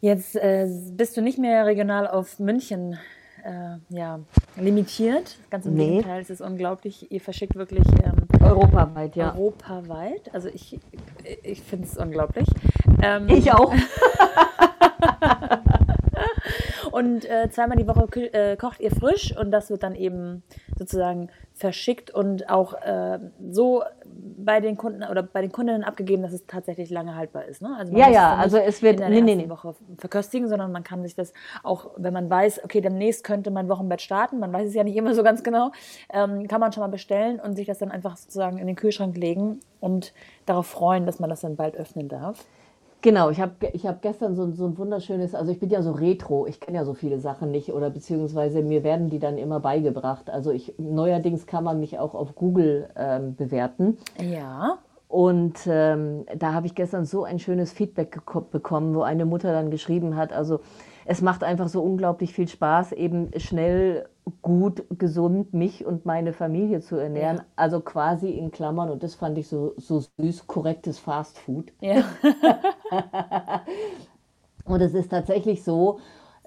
Jetzt 0.00 0.36
äh, 0.36 0.66
bist 0.92 1.16
du 1.16 1.20
nicht 1.20 1.38
mehr 1.38 1.66
regional 1.66 2.06
auf 2.06 2.38
München 2.38 2.98
äh, 3.44 3.76
ja, 3.90 4.20
limitiert. 4.56 5.36
Ganz 5.50 5.66
im 5.66 5.74
nee. 5.74 5.88
Gegenteil, 5.88 6.22
es 6.22 6.30
ist 6.30 6.40
unglaublich. 6.40 7.12
Ihr 7.12 7.20
verschickt 7.20 7.54
wirklich 7.54 7.84
ähm, 8.02 8.26
europaweit, 8.42 9.14
ja. 9.16 9.34
Europaweit. 9.34 10.32
Also 10.32 10.48
ich, 10.48 10.80
ich 11.42 11.60
finde 11.62 11.86
es 11.86 11.98
unglaublich. 11.98 12.48
Ähm, 13.02 13.28
ich 13.28 13.52
auch. 13.52 13.74
und 16.92 17.24
äh, 17.24 17.50
zweimal 17.50 17.76
die 17.76 17.86
Woche 17.86 18.32
äh, 18.32 18.56
kocht 18.56 18.80
ihr 18.80 18.90
frisch 18.90 19.36
und 19.36 19.50
das 19.50 19.70
wird 19.70 19.82
dann 19.82 19.94
eben 19.94 20.42
sozusagen 20.78 21.30
verschickt 21.54 22.10
und 22.10 22.48
auch 22.48 22.74
äh, 22.74 23.18
so 23.50 23.82
bei 24.44 24.60
den 24.60 24.76
Kunden 24.76 25.02
oder 25.02 25.22
bei 25.22 25.40
den 25.40 25.52
Kundinnen 25.52 25.84
abgegeben, 25.84 26.22
dass 26.22 26.32
es 26.32 26.46
tatsächlich 26.46 26.90
lange 26.90 27.14
haltbar 27.14 27.44
ist. 27.44 27.62
Ne? 27.62 27.74
Also 27.78 27.96
ja, 27.96 28.08
ja, 28.08 28.36
also 28.36 28.58
es 28.58 28.82
wird 28.82 29.00
in 29.00 29.12
der 29.12 29.22
nee, 29.22 29.34
nee, 29.36 29.48
Woche 29.48 29.74
verköstigen, 29.98 30.48
sondern 30.48 30.72
man 30.72 30.84
kann 30.84 31.02
sich 31.02 31.14
das 31.14 31.32
auch, 31.62 31.90
wenn 31.96 32.12
man 32.12 32.28
weiß, 32.28 32.64
okay, 32.64 32.80
demnächst 32.80 33.24
könnte 33.24 33.50
mein 33.50 33.68
Wochenbett 33.68 34.00
starten, 34.00 34.38
man 34.38 34.52
weiß 34.52 34.68
es 34.68 34.74
ja 34.74 34.84
nicht 34.84 34.96
immer 34.96 35.14
so 35.14 35.22
ganz 35.22 35.42
genau, 35.42 35.72
ähm, 36.12 36.48
kann 36.48 36.60
man 36.60 36.72
schon 36.72 36.82
mal 36.82 36.88
bestellen 36.88 37.40
und 37.40 37.56
sich 37.56 37.66
das 37.66 37.78
dann 37.78 37.90
einfach 37.90 38.16
sozusagen 38.16 38.58
in 38.58 38.66
den 38.66 38.76
Kühlschrank 38.76 39.16
legen 39.16 39.60
und 39.80 40.12
darauf 40.46 40.66
freuen, 40.66 41.06
dass 41.06 41.20
man 41.20 41.30
das 41.30 41.40
dann 41.40 41.56
bald 41.56 41.76
öffnen 41.76 42.08
darf. 42.08 42.44
Genau, 43.02 43.30
ich 43.30 43.40
habe 43.40 43.54
ich 43.72 43.86
hab 43.86 44.02
gestern 44.02 44.36
so, 44.36 44.50
so 44.50 44.66
ein 44.66 44.76
wunderschönes, 44.76 45.34
also 45.34 45.50
ich 45.52 45.58
bin 45.58 45.70
ja 45.70 45.80
so 45.82 45.92
retro, 45.92 46.46
ich 46.46 46.60
kenne 46.60 46.76
ja 46.76 46.84
so 46.84 46.92
viele 46.92 47.18
Sachen 47.18 47.50
nicht 47.50 47.72
oder 47.72 47.88
beziehungsweise 47.88 48.62
mir 48.62 48.84
werden 48.84 49.08
die 49.08 49.18
dann 49.18 49.38
immer 49.38 49.58
beigebracht. 49.60 50.28
Also 50.28 50.50
ich 50.50 50.74
neuerdings 50.76 51.46
kann 51.46 51.64
man 51.64 51.80
mich 51.80 51.98
auch 51.98 52.14
auf 52.14 52.34
Google 52.34 52.90
ähm, 52.96 53.36
bewerten. 53.36 53.96
Ja. 54.22 54.78
Und 55.08 55.66
ähm, 55.66 56.26
da 56.36 56.52
habe 56.52 56.66
ich 56.66 56.74
gestern 56.74 57.04
so 57.04 57.24
ein 57.24 57.38
schönes 57.38 57.72
Feedback 57.72 58.20
bekommen, 58.50 58.94
wo 58.94 59.02
eine 59.02 59.24
Mutter 59.24 59.52
dann 59.52 59.70
geschrieben 59.70 60.16
hat, 60.16 60.32
also 60.32 60.60
es 61.10 61.22
macht 61.22 61.42
einfach 61.42 61.66
so 61.66 61.82
unglaublich 61.82 62.32
viel 62.32 62.46
Spaß, 62.46 62.92
eben 62.92 63.32
schnell, 63.36 64.08
gut, 64.42 64.84
gesund 64.96 65.52
mich 65.52 65.84
und 65.84 66.06
meine 66.06 66.32
Familie 66.32 66.82
zu 66.82 66.94
ernähren. 66.94 67.38
Ja. 67.38 67.44
Also 67.56 67.80
quasi 67.80 68.30
in 68.30 68.52
Klammern, 68.52 68.90
und 68.90 69.02
das 69.02 69.16
fand 69.16 69.36
ich 69.36 69.48
so, 69.48 69.74
so 69.76 70.04
süß, 70.20 70.46
korrektes 70.46 71.00
Fast 71.00 71.36
Food. 71.40 71.72
Ja. 71.80 72.04
und 74.64 74.80
es 74.80 74.94
ist 74.94 75.10
tatsächlich 75.10 75.64
so, 75.64 75.98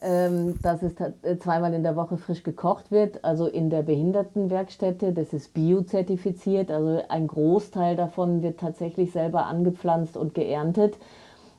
ähm, 0.01 0.57
dass 0.61 0.82
es 0.82 0.93
äh, 0.97 1.38
zweimal 1.39 1.74
in 1.74 1.84
der 1.84 1.97
Woche 1.97 2.16
frisch 2.16 2.43
gekocht 2.43 2.89
wird, 2.89 3.26
also 3.26 3.47
in 3.47 3.70
der 3.70 3.84
Behindertenwerkstätte. 3.84 5.11
Das 5.11 5.34
ist 5.34 5.53
biozertifiziert, 5.53 6.72
also 6.72 7.03
ein 7.09 7.28
Großteil 7.28 7.97
davon 7.97 8.41
wird 8.41 8.61
tatsächlich 8.61 9.11
selber 9.11 9.45
angepflanzt 9.45 10.16
und 10.16 10.34
geerntet 10.34 10.97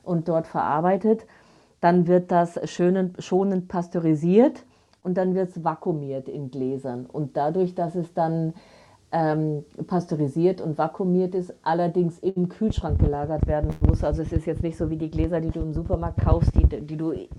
und 0.01 0.27
dort 0.27 0.47
verarbeitet. 0.47 1.27
Dann 1.85 2.07
wird 2.07 2.31
das 2.31 2.59
schonend, 2.67 3.23
schonend 3.23 3.67
pasteurisiert 3.67 4.63
und 5.03 5.19
dann 5.19 5.35
wird 5.35 5.49
es 5.49 5.63
vakuumiert 5.63 6.27
in 6.27 6.49
Gläsern. 6.49 7.05
Und 7.05 7.37
dadurch, 7.37 7.75
dass 7.75 7.93
es 7.93 8.11
dann 8.15 8.55
ähm, 9.11 9.63
pasteurisiert 9.85 10.61
und 10.61 10.79
vakuumiert 10.79 11.35
ist, 11.35 11.53
allerdings 11.61 12.17
im 12.17 12.49
Kühlschrank 12.49 12.97
gelagert 12.97 13.45
werden 13.45 13.69
muss. 13.87 14.03
Also 14.03 14.23
es 14.23 14.33
ist 14.33 14.47
jetzt 14.47 14.63
nicht 14.63 14.77
so 14.77 14.89
wie 14.89 14.97
die 14.97 15.11
Gläser, 15.11 15.39
die 15.41 15.51
du 15.51 15.59
im 15.59 15.73
Supermarkt 15.73 16.21
kaufst, 16.21 16.55
die, 16.55 16.65
die 16.65 16.97
du 16.97 17.11
e, 17.11 17.29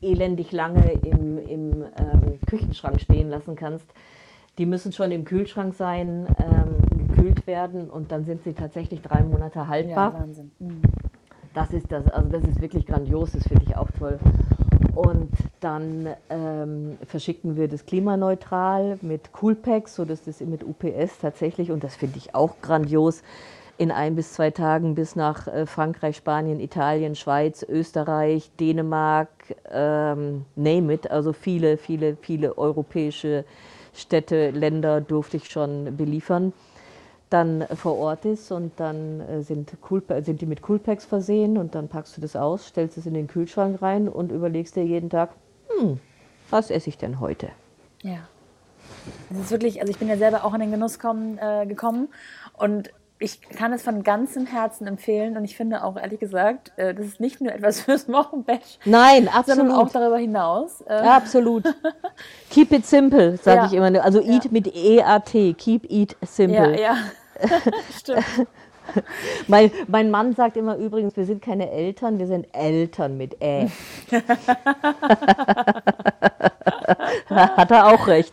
elendig 0.00 0.52
lange 0.52 0.92
im, 1.04 1.38
im 1.38 1.72
ähm, 1.82 2.38
Küchenschrank 2.46 3.00
stehen 3.00 3.28
lassen 3.28 3.56
kannst. 3.56 3.86
Die 4.58 4.66
müssen 4.66 4.92
schon 4.92 5.10
im 5.10 5.24
Kühlschrank 5.24 5.74
sein, 5.74 6.28
ähm, 6.38 7.08
gekühlt 7.08 7.48
werden 7.48 7.90
und 7.90 8.12
dann 8.12 8.24
sind 8.24 8.44
sie 8.44 8.52
tatsächlich 8.52 9.02
drei 9.02 9.24
Monate 9.24 9.66
haltbar. 9.66 10.12
Ja, 10.12 10.20
Wahnsinn. 10.20 10.52
Mhm. 10.60 10.82
Das 11.56 11.72
ist 11.72 11.90
das, 11.90 12.06
also 12.08 12.28
das 12.28 12.44
ist 12.44 12.60
wirklich 12.60 12.84
grandios, 12.84 13.32
das 13.32 13.48
finde 13.48 13.64
ich 13.66 13.74
auch 13.78 13.88
toll. 13.98 14.18
Und 14.94 15.30
dann 15.60 16.06
ähm, 16.28 16.98
verschicken 17.06 17.56
wir 17.56 17.66
das 17.66 17.86
klimaneutral 17.86 18.98
mit 19.00 19.32
Coolpacks, 19.32 19.94
sodass 19.94 20.22
das 20.22 20.40
mit 20.40 20.62
UPS 20.62 21.18
tatsächlich, 21.18 21.70
und 21.70 21.82
das 21.82 21.96
finde 21.96 22.18
ich 22.18 22.34
auch 22.34 22.60
grandios, 22.60 23.22
in 23.78 23.90
ein 23.90 24.16
bis 24.16 24.34
zwei 24.34 24.50
Tagen 24.50 24.94
bis 24.94 25.16
nach 25.16 25.48
äh, 25.48 25.64
Frankreich, 25.64 26.18
Spanien, 26.18 26.60
Italien, 26.60 27.14
Schweiz, 27.14 27.62
Österreich, 27.66 28.50
Dänemark, 28.60 29.30
ähm, 29.72 30.44
name 30.56 30.92
it, 30.92 31.10
also 31.10 31.32
viele, 31.32 31.78
viele, 31.78 32.18
viele 32.20 32.58
europäische 32.58 33.46
Städte, 33.94 34.50
Länder 34.50 35.00
durfte 35.00 35.38
ich 35.38 35.48
schon 35.48 35.96
beliefern 35.96 36.52
dann 37.30 37.66
vor 37.74 37.96
Ort 37.98 38.24
ist 38.24 38.52
und 38.52 38.78
dann 38.78 39.20
äh, 39.20 39.42
sind, 39.42 39.76
cool, 39.90 40.02
sind 40.22 40.40
die 40.40 40.46
mit 40.46 40.62
Coolpacks 40.62 41.04
versehen 41.04 41.58
und 41.58 41.74
dann 41.74 41.88
packst 41.88 42.16
du 42.16 42.20
das 42.20 42.36
aus, 42.36 42.68
stellst 42.68 42.98
es 42.98 43.06
in 43.06 43.14
den 43.14 43.26
Kühlschrank 43.26 43.82
rein 43.82 44.08
und 44.08 44.30
überlegst 44.30 44.76
dir 44.76 44.84
jeden 44.84 45.10
Tag, 45.10 45.30
hm, 45.68 45.98
was 46.50 46.70
esse 46.70 46.88
ich 46.88 46.98
denn 46.98 47.18
heute? 47.18 47.48
Ja. 48.02 48.28
Das 49.30 49.40
ist 49.40 49.50
wirklich, 49.50 49.80
also 49.80 49.90
ich 49.90 49.98
bin 49.98 50.08
ja 50.08 50.16
selber 50.16 50.44
auch 50.44 50.54
in 50.54 50.60
den 50.60 50.70
Genuss 50.70 50.98
kommen, 50.98 51.38
äh, 51.38 51.66
gekommen 51.66 52.08
und 52.54 52.90
ich 53.18 53.40
kann 53.40 53.72
es 53.72 53.82
von 53.82 54.02
ganzem 54.02 54.46
Herzen 54.46 54.86
empfehlen 54.86 55.36
und 55.36 55.44
ich 55.44 55.56
finde 55.56 55.84
auch 55.84 55.96
ehrlich 55.96 56.20
gesagt, 56.20 56.72
äh, 56.76 56.94
das 56.94 57.06
ist 57.06 57.20
nicht 57.20 57.40
nur 57.40 57.52
etwas 57.52 57.80
fürs 57.82 58.08
Wochenbett. 58.08 58.78
Nein, 58.84 59.28
absolut. 59.28 59.58
Sondern 59.58 59.76
auch 59.76 59.90
darüber 59.90 60.18
hinaus. 60.18 60.82
Äh. 60.82 60.94
Absolut. 60.94 61.64
Keep 62.50 62.72
it 62.72 62.86
simple, 62.86 63.36
sage 63.38 63.60
ja. 63.60 63.66
ich 63.66 63.72
immer. 63.72 64.04
Also 64.04 64.20
eat 64.20 64.44
ja. 64.44 64.50
mit 64.50 64.74
E-A-T. 64.74 65.54
Keep 65.54 65.90
eat 65.90 66.16
simple. 66.22 66.80
Ja, 66.80 66.94
ja. 66.94 66.96
Stimmt. 67.98 68.24
mein, 69.48 69.70
mein 69.88 70.10
Mann 70.10 70.34
sagt 70.34 70.56
immer 70.56 70.76
übrigens, 70.76 71.16
wir 71.16 71.24
sind 71.24 71.42
keine 71.42 71.70
Eltern, 71.70 72.18
wir 72.18 72.26
sind 72.26 72.46
Eltern 72.52 73.16
mit 73.16 73.40
Ä. 73.42 73.68
Hat 77.28 77.70
er 77.70 77.86
auch 77.86 78.06
recht. 78.06 78.32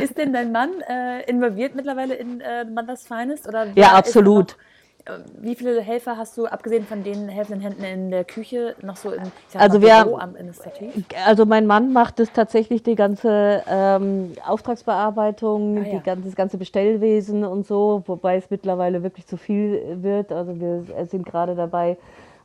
Ist 0.00 0.18
denn 0.18 0.32
dein 0.32 0.52
Mann 0.52 0.70
äh, 0.88 1.22
involviert 1.28 1.74
mittlerweile 1.74 2.14
in 2.14 2.40
äh, 2.40 2.64
Mothers 2.64 3.06
Finest? 3.06 3.48
Oder 3.48 3.68
ja, 3.74 3.92
absolut. 3.92 4.56
Äh, 5.04 5.20
wie 5.40 5.54
viele 5.54 5.80
Helfer 5.80 6.16
hast 6.16 6.36
du, 6.36 6.46
abgesehen 6.46 6.84
von 6.84 7.02
den 7.02 7.28
helfenden 7.28 7.60
Händen 7.60 7.84
in 7.84 8.10
der 8.10 8.24
Küche, 8.24 8.74
noch 8.82 8.96
so 8.96 9.12
im 9.12 9.22
also 9.54 9.78
Büro, 9.78 10.16
am 10.16 10.30
Administrativ? 10.30 11.04
Also 11.26 11.46
mein 11.46 11.66
Mann 11.66 11.92
macht 11.92 12.18
das 12.18 12.32
tatsächlich 12.32 12.82
die 12.82 12.94
ganze 12.94 13.62
ähm, 13.68 14.32
Auftragsbearbeitung, 14.46 15.78
ah, 15.78 15.86
ja. 15.86 15.98
die 15.98 16.02
ganze, 16.02 16.24
das 16.26 16.36
ganze 16.36 16.58
Bestellwesen 16.58 17.44
und 17.44 17.66
so, 17.66 18.02
wobei 18.06 18.36
es 18.36 18.50
mittlerweile 18.50 19.02
wirklich 19.02 19.26
zu 19.26 19.36
viel 19.36 19.98
wird. 20.02 20.32
Also 20.32 20.58
wir 20.60 20.84
sind 21.06 21.24
gerade 21.24 21.54
dabei, 21.54 21.96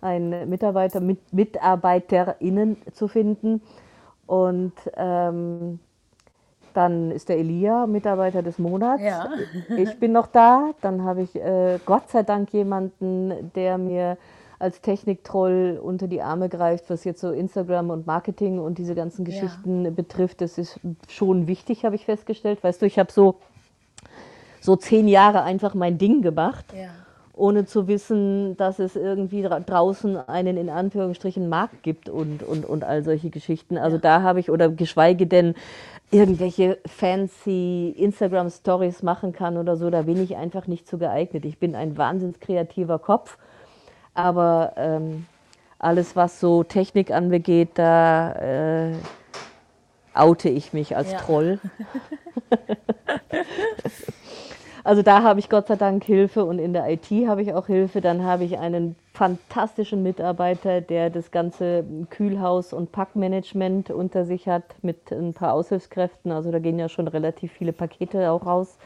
einen 0.01 0.49
Mitarbeiter 0.49 0.99
mit 0.99 1.33
MitarbeiterInnen 1.33 2.77
zu 2.93 3.07
finden. 3.07 3.61
Und 4.27 4.73
ähm, 4.95 5.79
dann 6.75 7.11
ist 7.11 7.29
der 7.29 7.37
Elia 7.37 7.87
Mitarbeiter 7.87 8.43
des 8.43 8.59
Monats. 8.59 9.01
Ja. 9.01 9.29
Ich 9.77 9.99
bin 9.99 10.11
noch 10.11 10.27
da. 10.27 10.71
Dann 10.81 11.03
habe 11.03 11.21
ich 11.21 11.35
äh, 11.35 11.79
Gott 11.85 12.09
sei 12.09 12.23
Dank 12.23 12.51
jemanden, 12.53 13.51
der 13.55 13.77
mir 13.77 14.17
als 14.59 14.81
Techniktroll 14.81 15.79
unter 15.81 16.07
die 16.07 16.21
Arme 16.21 16.49
greift, 16.49 16.89
was 16.89 17.03
jetzt 17.03 17.21
so 17.21 17.31
Instagram 17.31 17.89
und 17.89 18.07
Marketing 18.07 18.59
und 18.59 18.77
diese 18.77 18.95
ganzen 18.95 19.25
Geschichten 19.25 19.85
ja. 19.85 19.91
betrifft. 19.91 20.41
Das 20.41 20.57
ist 20.57 20.79
schon 21.07 21.47
wichtig, 21.47 21.85
habe 21.85 21.95
ich 21.95 22.05
festgestellt. 22.05 22.63
Weißt 22.63 22.81
du, 22.81 22.85
ich 22.85 22.97
habe 22.99 23.11
so, 23.11 23.35
so 24.61 24.75
zehn 24.75 25.07
Jahre 25.07 25.43
einfach 25.43 25.73
mein 25.73 25.97
Ding 25.97 26.21
gemacht. 26.21 26.65
Ja. 26.73 26.89
Ohne 27.35 27.65
zu 27.65 27.87
wissen, 27.87 28.55
dass 28.57 28.79
es 28.79 28.95
irgendwie 28.95 29.43
draußen 29.43 30.17
einen 30.27 30.57
in 30.57 30.69
Anführungsstrichen 30.69 31.49
Markt 31.49 31.83
gibt 31.83 32.09
und, 32.09 32.43
und, 32.43 32.65
und 32.65 32.83
all 32.83 33.03
solche 33.03 33.29
Geschichten. 33.29 33.77
Also 33.77 33.97
da 33.97 34.21
habe 34.21 34.39
ich, 34.39 34.49
oder 34.49 34.69
geschweige 34.69 35.27
denn 35.27 35.55
irgendwelche 36.11 36.77
fancy 36.85 37.93
Instagram-Stories 37.97 39.03
machen 39.03 39.33
kann 39.33 39.57
oder 39.57 39.75
so, 39.75 39.89
da 39.89 40.03
bin 40.03 40.21
ich 40.21 40.37
einfach 40.37 40.67
nicht 40.67 40.87
zu 40.87 40.97
geeignet. 40.97 41.45
Ich 41.45 41.57
bin 41.57 41.75
ein 41.75 41.97
wahnsinns 41.97 42.39
kreativer 42.39 42.99
Kopf, 42.99 43.37
aber 44.13 44.73
ähm, 44.77 45.25
alles, 45.79 46.15
was 46.15 46.39
so 46.39 46.63
Technik 46.63 47.11
anbegeht, 47.11 47.71
da 47.75 48.31
äh, 48.33 48.93
oute 50.13 50.49
ich 50.49 50.73
mich 50.73 50.95
als 50.95 51.11
ja. 51.11 51.17
Troll. 51.17 51.59
Also 54.85 55.01
da 55.01 55.23
habe 55.23 55.39
ich 55.39 55.49
Gott 55.49 55.65
sei 55.65 55.77
Dank 55.77 56.03
Hilfe 56.03 56.45
und 56.45 56.59
in 56.59 56.71
der 56.71 56.87
IT 56.87 57.09
habe 57.27 57.41
ich 57.41 57.55
auch 57.55 57.65
Hilfe. 57.65 58.01
Dann 58.01 58.23
habe 58.23 58.43
ich 58.43 58.59
einen 58.59 58.95
fantastischen 59.13 60.03
Mitarbeiter, 60.03 60.79
der 60.79 61.09
das 61.09 61.31
ganze 61.31 61.83
Kühlhaus- 62.11 62.71
und 62.71 62.91
Packmanagement 62.91 63.89
unter 63.89 64.25
sich 64.25 64.47
hat 64.47 64.75
mit 64.83 65.11
ein 65.11 65.33
paar 65.33 65.53
Aushilfskräften. 65.53 66.31
Also 66.31 66.51
da 66.51 66.59
gehen 66.59 66.77
ja 66.77 66.87
schon 66.87 67.07
relativ 67.07 67.51
viele 67.51 67.73
Pakete 67.73 68.29
auch 68.29 68.45
raus 68.45 68.77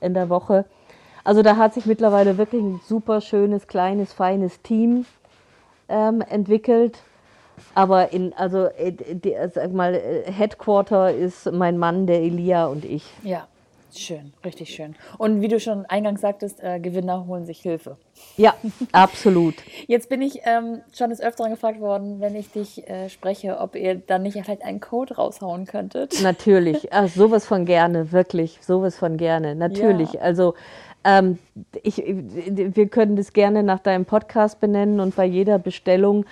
in 0.00 0.14
der 0.14 0.28
Woche. 0.28 0.66
Also 1.24 1.42
da 1.42 1.56
hat 1.56 1.74
sich 1.74 1.84
mittlerweile 1.84 2.38
wirklich 2.38 2.62
ein 2.62 2.80
super 2.84 3.20
schönes, 3.20 3.66
kleines, 3.66 4.12
feines 4.12 4.62
Team 4.62 5.04
ähm, 5.88 6.20
entwickelt. 6.20 7.02
Aber 7.74 8.12
in, 8.12 8.32
also, 8.34 8.66
äh, 8.66 8.92
die, 8.92 9.34
sag 9.52 9.72
mal, 9.72 9.96
äh, 9.96 10.30
Headquarter 10.30 11.12
ist 11.12 11.50
mein 11.50 11.76
Mann, 11.76 12.06
der 12.06 12.20
Elia 12.20 12.66
und 12.66 12.84
ich. 12.84 13.04
Ja. 13.24 13.48
Schön, 13.94 14.32
richtig 14.44 14.74
schön. 14.74 14.94
Und 15.18 15.40
wie 15.40 15.48
du 15.48 15.58
schon 15.58 15.86
eingangs 15.86 16.20
sagtest, 16.20 16.62
äh, 16.62 16.78
Gewinner 16.80 17.26
holen 17.26 17.44
sich 17.44 17.60
Hilfe. 17.60 17.96
Ja, 18.36 18.54
absolut. 18.92 19.54
Jetzt 19.86 20.08
bin 20.08 20.22
ich 20.22 20.40
ähm, 20.44 20.80
schon 20.96 21.10
des 21.10 21.20
Öfteren 21.20 21.50
gefragt 21.50 21.80
worden, 21.80 22.20
wenn 22.20 22.36
ich 22.36 22.50
dich 22.50 22.88
äh, 22.88 23.08
spreche, 23.08 23.58
ob 23.58 23.74
ihr 23.74 23.96
dann 23.96 24.22
nicht 24.22 24.34
vielleicht 24.34 24.64
einen 24.64 24.80
Code 24.80 25.16
raushauen 25.16 25.66
könntet. 25.66 26.20
Natürlich, 26.22 26.92
Ach, 26.92 27.08
sowas 27.08 27.46
von 27.46 27.64
gerne, 27.64 28.12
wirklich, 28.12 28.58
sowas 28.62 28.96
von 28.96 29.16
gerne, 29.16 29.54
natürlich. 29.54 30.14
Ja. 30.14 30.20
Also 30.20 30.54
ähm, 31.04 31.38
ich, 31.82 31.96
wir 32.06 32.88
können 32.88 33.16
das 33.16 33.32
gerne 33.32 33.62
nach 33.62 33.80
deinem 33.80 34.04
Podcast 34.04 34.60
benennen 34.60 35.00
und 35.00 35.16
bei 35.16 35.24
jeder 35.24 35.58
Bestellung 35.58 36.26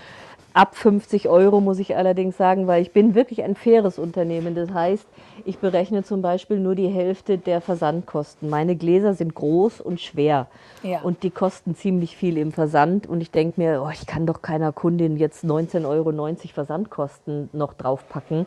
ab 0.58 0.74
50 0.74 1.28
Euro 1.28 1.60
muss 1.60 1.78
ich 1.78 1.96
allerdings 1.96 2.36
sagen, 2.36 2.66
weil 2.66 2.82
ich 2.82 2.90
bin 2.90 3.14
wirklich 3.14 3.44
ein 3.44 3.54
faires 3.54 3.96
Unternehmen. 3.96 4.56
Das 4.56 4.72
heißt, 4.72 5.06
ich 5.44 5.58
berechne 5.58 6.02
zum 6.02 6.20
Beispiel 6.20 6.58
nur 6.58 6.74
die 6.74 6.88
Hälfte 6.88 7.38
der 7.38 7.60
Versandkosten. 7.60 8.50
Meine 8.50 8.74
Gläser 8.74 9.14
sind 9.14 9.36
groß 9.36 9.80
und 9.80 10.00
schwer 10.00 10.48
ja. 10.82 11.00
und 11.02 11.22
die 11.22 11.30
kosten 11.30 11.76
ziemlich 11.76 12.16
viel 12.16 12.36
im 12.36 12.50
Versand. 12.50 13.06
Und 13.06 13.20
ich 13.20 13.30
denke 13.30 13.60
mir, 13.60 13.84
oh, 13.86 13.90
ich 13.92 14.04
kann 14.06 14.26
doch 14.26 14.42
keiner 14.42 14.72
Kundin 14.72 15.16
jetzt 15.16 15.44
19,90 15.44 15.86
Euro 15.86 16.36
Versandkosten 16.52 17.50
noch 17.52 17.74
draufpacken. 17.74 18.44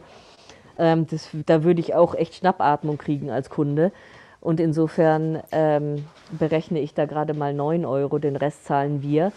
Ähm, 0.77 1.07
das, 1.07 1.29
da 1.45 1.63
würde 1.63 1.79
ich 1.79 1.95
auch 1.95 2.13
echt 2.13 2.35
Schnappatmung 2.35 2.97
kriegen 2.97 3.31
als 3.31 3.49
Kunde. 3.49 3.93
Und 4.41 4.59
insofern 4.59 5.41
ähm, 5.53 6.03
berechne 6.29 6.81
ich 6.81 6.93
da 6.93 7.05
gerade 7.05 7.33
mal 7.33 7.53
9 7.53 7.85
Euro, 7.85 8.19
den 8.19 8.35
Rest 8.35 8.65
zahlen 8.65 9.01
wir. 9.01 9.31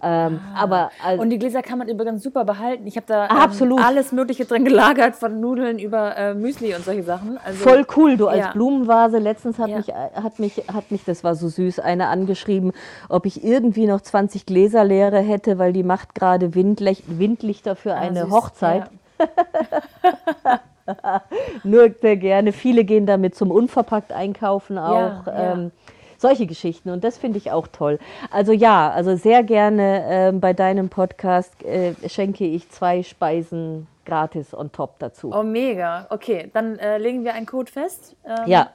Ähm, 0.00 0.40
ah. 0.54 0.62
aber 0.62 0.90
also 1.04 1.22
und 1.22 1.30
die 1.30 1.38
Gläser 1.38 1.60
kann 1.62 1.78
man 1.78 1.88
übrigens 1.88 2.22
super 2.22 2.44
behalten. 2.44 2.86
Ich 2.86 2.96
habe 2.96 3.06
da 3.06 3.28
ähm, 3.28 3.78
alles 3.78 4.12
Mögliche 4.12 4.44
drin 4.44 4.64
gelagert, 4.64 5.16
von 5.16 5.40
Nudeln 5.40 5.78
über 5.78 6.16
äh, 6.16 6.34
Müsli 6.34 6.74
und 6.74 6.84
solche 6.84 7.02
Sachen. 7.02 7.38
Also, 7.44 7.58
Voll 7.58 7.86
cool, 7.96 8.16
du 8.16 8.28
als 8.28 8.38
ja. 8.38 8.52
Blumenvase. 8.52 9.18
Letztens 9.18 9.58
hat, 9.58 9.68
ja. 9.68 9.78
mich, 9.78 9.88
hat, 9.88 10.38
mich, 10.38 10.62
hat 10.72 10.90
mich, 10.90 11.04
das 11.04 11.24
war 11.24 11.34
so 11.34 11.48
süß, 11.48 11.80
eine 11.80 12.08
angeschrieben, 12.08 12.72
ob 13.08 13.26
ich 13.26 13.42
irgendwie 13.42 13.86
noch 13.86 14.00
20 14.00 14.46
Gläser 14.46 14.84
leere 14.84 15.18
hätte, 15.18 15.58
weil 15.58 15.72
die 15.72 15.82
macht 15.82 16.14
gerade 16.14 16.54
Windlicht, 16.54 17.18
Windlichter 17.18 17.74
für 17.74 17.94
ah, 17.94 18.00
eine 18.00 18.24
süß. 18.24 18.30
Hochzeit. 18.30 18.90
Ja. 19.18 20.60
Nur 21.64 21.90
sehr 22.00 22.16
gerne. 22.16 22.52
Viele 22.52 22.84
gehen 22.84 23.06
damit 23.06 23.34
zum 23.34 23.50
unverpackt 23.50 24.12
einkaufen 24.12 24.78
auch. 24.78 25.24
Ähm, 25.30 25.72
solche 26.18 26.46
Geschichten. 26.46 26.90
Und 26.90 27.04
das 27.04 27.16
finde 27.16 27.38
ich 27.38 27.50
auch 27.50 27.66
toll. 27.68 27.98
Also 28.30 28.52
ja, 28.52 28.90
also 28.90 29.16
sehr 29.16 29.42
gerne 29.42 30.28
äh, 30.28 30.32
bei 30.32 30.52
deinem 30.52 30.88
Podcast 30.88 31.64
äh, 31.64 31.94
schenke 32.08 32.44
ich 32.44 32.68
zwei 32.70 33.02
Speisen 33.02 33.86
gratis 34.04 34.54
on 34.54 34.72
top 34.72 34.98
dazu. 34.98 35.32
Oh, 35.32 35.42
mega. 35.42 36.06
Okay, 36.10 36.50
dann 36.52 36.78
äh, 36.78 36.98
legen 36.98 37.24
wir 37.24 37.34
einen 37.34 37.46
Code 37.46 37.70
fest. 37.70 38.16
Ähm, 38.26 38.46
ja. 38.46 38.70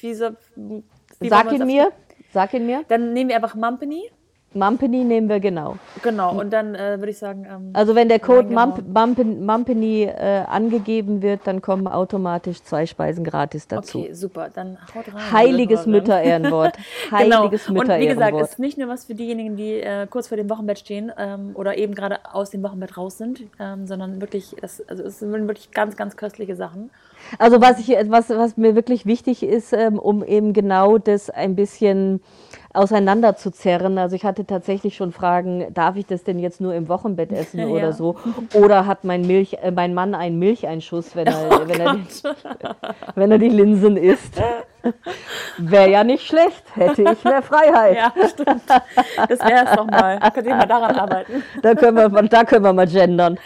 Wie 0.00 0.14
so, 0.14 0.30
wie 0.56 1.28
Sag 1.28 1.52
ihn 1.52 1.66
mir. 1.66 1.92
Sag 2.32 2.54
ihn 2.54 2.66
mir. 2.66 2.84
Dann 2.88 3.12
nehmen 3.12 3.28
wir 3.28 3.36
einfach 3.36 3.54
Mumpany. 3.54 4.10
Mumpany 4.52 5.04
nehmen 5.04 5.28
wir 5.28 5.38
genau. 5.38 5.76
Genau, 6.02 6.40
und 6.40 6.52
dann 6.52 6.74
äh, 6.74 6.98
würde 6.98 7.10
ich 7.10 7.18
sagen. 7.18 7.46
Ähm, 7.48 7.70
also, 7.72 7.94
wenn 7.94 8.08
der 8.08 8.18
Code 8.18 8.48
genau. 8.48 8.66
Mumpany 8.66 10.02
äh, 10.02 10.44
angegeben 10.48 11.22
wird, 11.22 11.42
dann 11.44 11.62
kommen 11.62 11.86
automatisch 11.86 12.60
zwei 12.64 12.84
Speisen 12.86 13.22
gratis 13.22 13.68
dazu. 13.68 14.00
Okay, 14.00 14.12
super. 14.12 14.50
Dann 14.52 14.76
haut 14.92 15.14
rein. 15.14 15.32
Heiliges 15.32 15.86
Mütterehrenwort. 15.86 16.76
Genau. 17.10 17.42
Heiliges 17.42 17.66
genau. 17.66 17.80
Mütterehrenwort. 17.80 17.90
Und 17.90 18.00
wie 18.00 18.08
gesagt, 18.08 18.40
es 18.40 18.50
ist 18.50 18.58
nicht 18.58 18.78
nur 18.78 18.88
was 18.88 19.04
für 19.04 19.14
diejenigen, 19.14 19.56
die 19.56 19.80
äh, 19.80 20.06
kurz 20.08 20.28
vor 20.28 20.36
dem 20.36 20.48
Wochenbett 20.50 20.78
stehen 20.78 21.12
ähm, 21.18 21.50
oder 21.54 21.76
eben 21.76 21.94
gerade 21.94 22.18
aus 22.32 22.50
dem 22.50 22.62
Wochenbett 22.62 22.96
raus 22.96 23.18
sind, 23.18 23.42
ähm, 23.58 23.86
sondern 23.86 24.20
wirklich, 24.20 24.56
das, 24.60 24.82
also 24.88 25.02
es 25.02 25.18
sind 25.18 25.32
wirklich 25.32 25.70
ganz, 25.70 25.96
ganz 25.96 26.16
köstliche 26.16 26.56
Sachen. 26.56 26.90
Also, 27.38 27.60
was, 27.60 27.78
ich, 27.78 27.88
was, 28.08 28.30
was 28.30 28.56
mir 28.56 28.74
wirklich 28.74 29.06
wichtig 29.06 29.42
ist, 29.42 29.72
ähm, 29.72 29.98
um 29.98 30.24
eben 30.24 30.52
genau 30.52 30.98
das 30.98 31.30
ein 31.30 31.54
bisschen 31.54 32.20
auseinanderzuzerren. 32.72 33.98
Also 33.98 34.14
ich 34.14 34.24
hatte 34.24 34.46
tatsächlich 34.46 34.94
schon 34.94 35.12
Fragen, 35.12 35.72
darf 35.74 35.96
ich 35.96 36.06
das 36.06 36.22
denn 36.22 36.38
jetzt 36.38 36.60
nur 36.60 36.74
im 36.74 36.88
Wochenbett 36.88 37.32
essen 37.32 37.60
ja. 37.60 37.66
oder 37.66 37.92
so? 37.92 38.16
Oder 38.54 38.86
hat 38.86 39.04
mein, 39.04 39.22
Milch, 39.22 39.54
äh, 39.62 39.70
mein 39.70 39.94
Mann 39.94 40.14
einen 40.14 40.38
Milcheinschuss, 40.38 41.16
wenn 41.16 41.26
er, 41.26 41.48
oh 41.50 41.68
wenn, 41.68 41.80
er 41.80 41.94
die, 41.94 42.08
wenn 43.14 43.30
er 43.30 43.38
die 43.38 43.48
Linsen 43.48 43.96
isst? 43.96 44.40
Wäre 45.58 45.90
ja 45.90 46.04
nicht 46.04 46.26
schlecht, 46.26 46.64
hätte 46.74 47.02
ich 47.02 47.24
mehr 47.24 47.42
Freiheit. 47.42 47.96
Ja, 47.96 48.12
stimmt. 48.28 48.62
Das 49.28 49.40
wäre 49.40 49.64
es 49.66 49.76
doch 49.76 49.86
mal. 49.86 50.18
Könnt 50.32 50.46
ihr 50.46 50.54
mal 50.54 50.66
daran 50.66 50.96
arbeiten. 50.96 51.42
Da 51.62 51.74
können 51.74 51.96
wir, 51.96 52.22
da 52.22 52.44
können 52.44 52.64
wir 52.64 52.72
mal 52.72 52.86
gendern. 52.86 53.38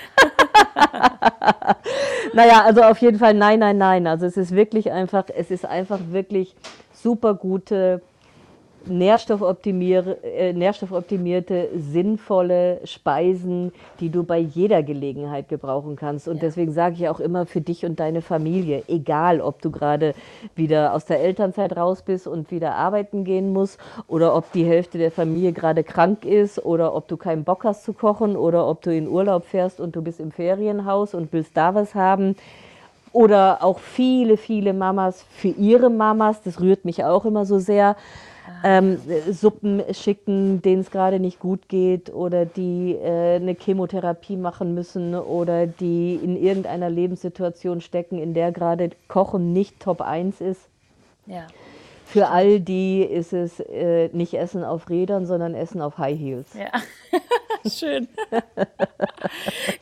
naja, 2.33 2.63
also 2.65 2.83
auf 2.83 2.99
jeden 2.99 3.19
Fall 3.19 3.35
nein, 3.35 3.59
nein, 3.59 3.79
nein. 3.79 4.07
Also 4.07 4.27
es 4.27 4.37
ist 4.37 4.55
wirklich 4.55 4.93
einfach, 4.93 5.25
es 5.35 5.51
ist 5.51 5.67
einfach 5.67 5.99
wirklich 6.11 6.55
super 6.93 7.35
gute 7.35 8.01
nährstoffoptimier, 8.86 10.19
äh, 10.23 10.52
nährstoffoptimierte, 10.52 11.69
sinnvolle 11.77 12.81
Speisen, 12.85 13.73
die 14.01 14.11
du 14.11 14.24
bei 14.24 14.39
jeder 14.39 14.82
Gelegenheit 14.82 15.48
gebrauchen 15.48 15.97
kannst. 15.97 16.28
Und 16.28 16.36
ja. 16.36 16.43
deswegen 16.43 16.73
sage 16.73 16.97
ich 16.97 17.09
auch 17.09 17.20
immer 17.20 17.47
für 17.47 17.61
dich 17.61 17.85
und 17.85 18.01
deine 18.01 18.23
Familie, 18.23 18.82
egal 18.89 19.40
ob 19.40 19.62
du 19.62 19.70
gerade 19.70 20.15
wieder 20.55 20.94
aus 20.94 21.05
der 21.06 21.20
Elternzeit 21.20 21.77
raus 21.77 22.02
bist 22.02 22.27
und 22.27 22.51
wieder 22.51 22.74
arbeiten 22.74 23.24
gehen 23.24 23.52
musst 23.52 23.78
oder 24.09 24.35
ob 24.35 24.52
die 24.52 24.65
Hälfte 24.65 24.98
der 24.98 25.11
Familie 25.11 25.52
gerade 25.52 25.85
krank 25.85 26.24
ist 26.24 26.65
oder 26.65 26.94
ob 26.94 27.09
du 27.09 27.16
keinen 27.16 27.44
Bock 27.44 27.65
hast 27.65 27.85
zu 27.85 27.93
kochen 27.93 28.36
oder 28.36 28.66
ob 28.66 28.82
du 28.82 28.94
in 28.94 29.09
Urlaub 29.09 29.44
fährst 29.44 29.81
und 29.81 29.97
du 29.97 30.02
bist 30.02 30.20
im 30.20 30.31
Ferienhaus 30.31 31.15
und 31.15 31.32
willst 31.32 31.56
da 31.56 31.74
was 31.74 31.94
haben. 31.94 32.36
Oder 33.12 33.62
auch 33.62 33.78
viele, 33.78 34.36
viele 34.36 34.73
Mamas 34.73 35.24
für 35.31 35.48
ihre 35.48 35.89
Mamas, 35.89 36.43
das 36.43 36.61
rührt 36.61 36.85
mich 36.85 37.05
auch 37.05 37.24
immer 37.24 37.47
so 37.47 37.61
sehr 37.61 37.94
ähm, 38.62 38.99
Suppen 39.31 39.83
schicken, 39.93 40.62
denen 40.62 40.81
es 40.81 40.91
gerade 40.91 41.21
nicht 41.21 41.39
gut 41.39 41.69
geht 41.69 42.12
oder 42.12 42.45
die 42.47 42.95
äh, 42.95 43.37
eine 43.37 43.55
Chemotherapie 43.55 44.37
machen 44.37 44.75
müssen 44.75 45.15
oder 45.15 45.66
die 45.66 46.15
in 46.23 46.37
irgendeiner 46.37 46.91
Lebenssituation 46.91 47.81
stecken, 47.81 48.19
in 48.19 48.35
der 48.35 48.53
gerade 48.53 48.91
Kochen 49.09 49.53
nicht 49.53 49.81
Top 49.81 50.01
1 50.01 50.41
ist. 50.41 50.69
Ja. 51.27 51.47
Für 52.05 52.29
all 52.29 52.61
die 52.61 53.03
ist 53.03 53.33
es 53.33 53.61
äh, 53.61 54.09
nicht 54.12 54.35
Essen 54.35 54.62
auf 54.62 54.89
Rädern, 54.89 55.27
sondern 55.27 55.55
Essen 55.55 55.81
auf 55.81 55.99
High 55.99 56.19
Heels. 56.19 56.55
Ja. 56.55 56.71
Schön. 57.69 58.09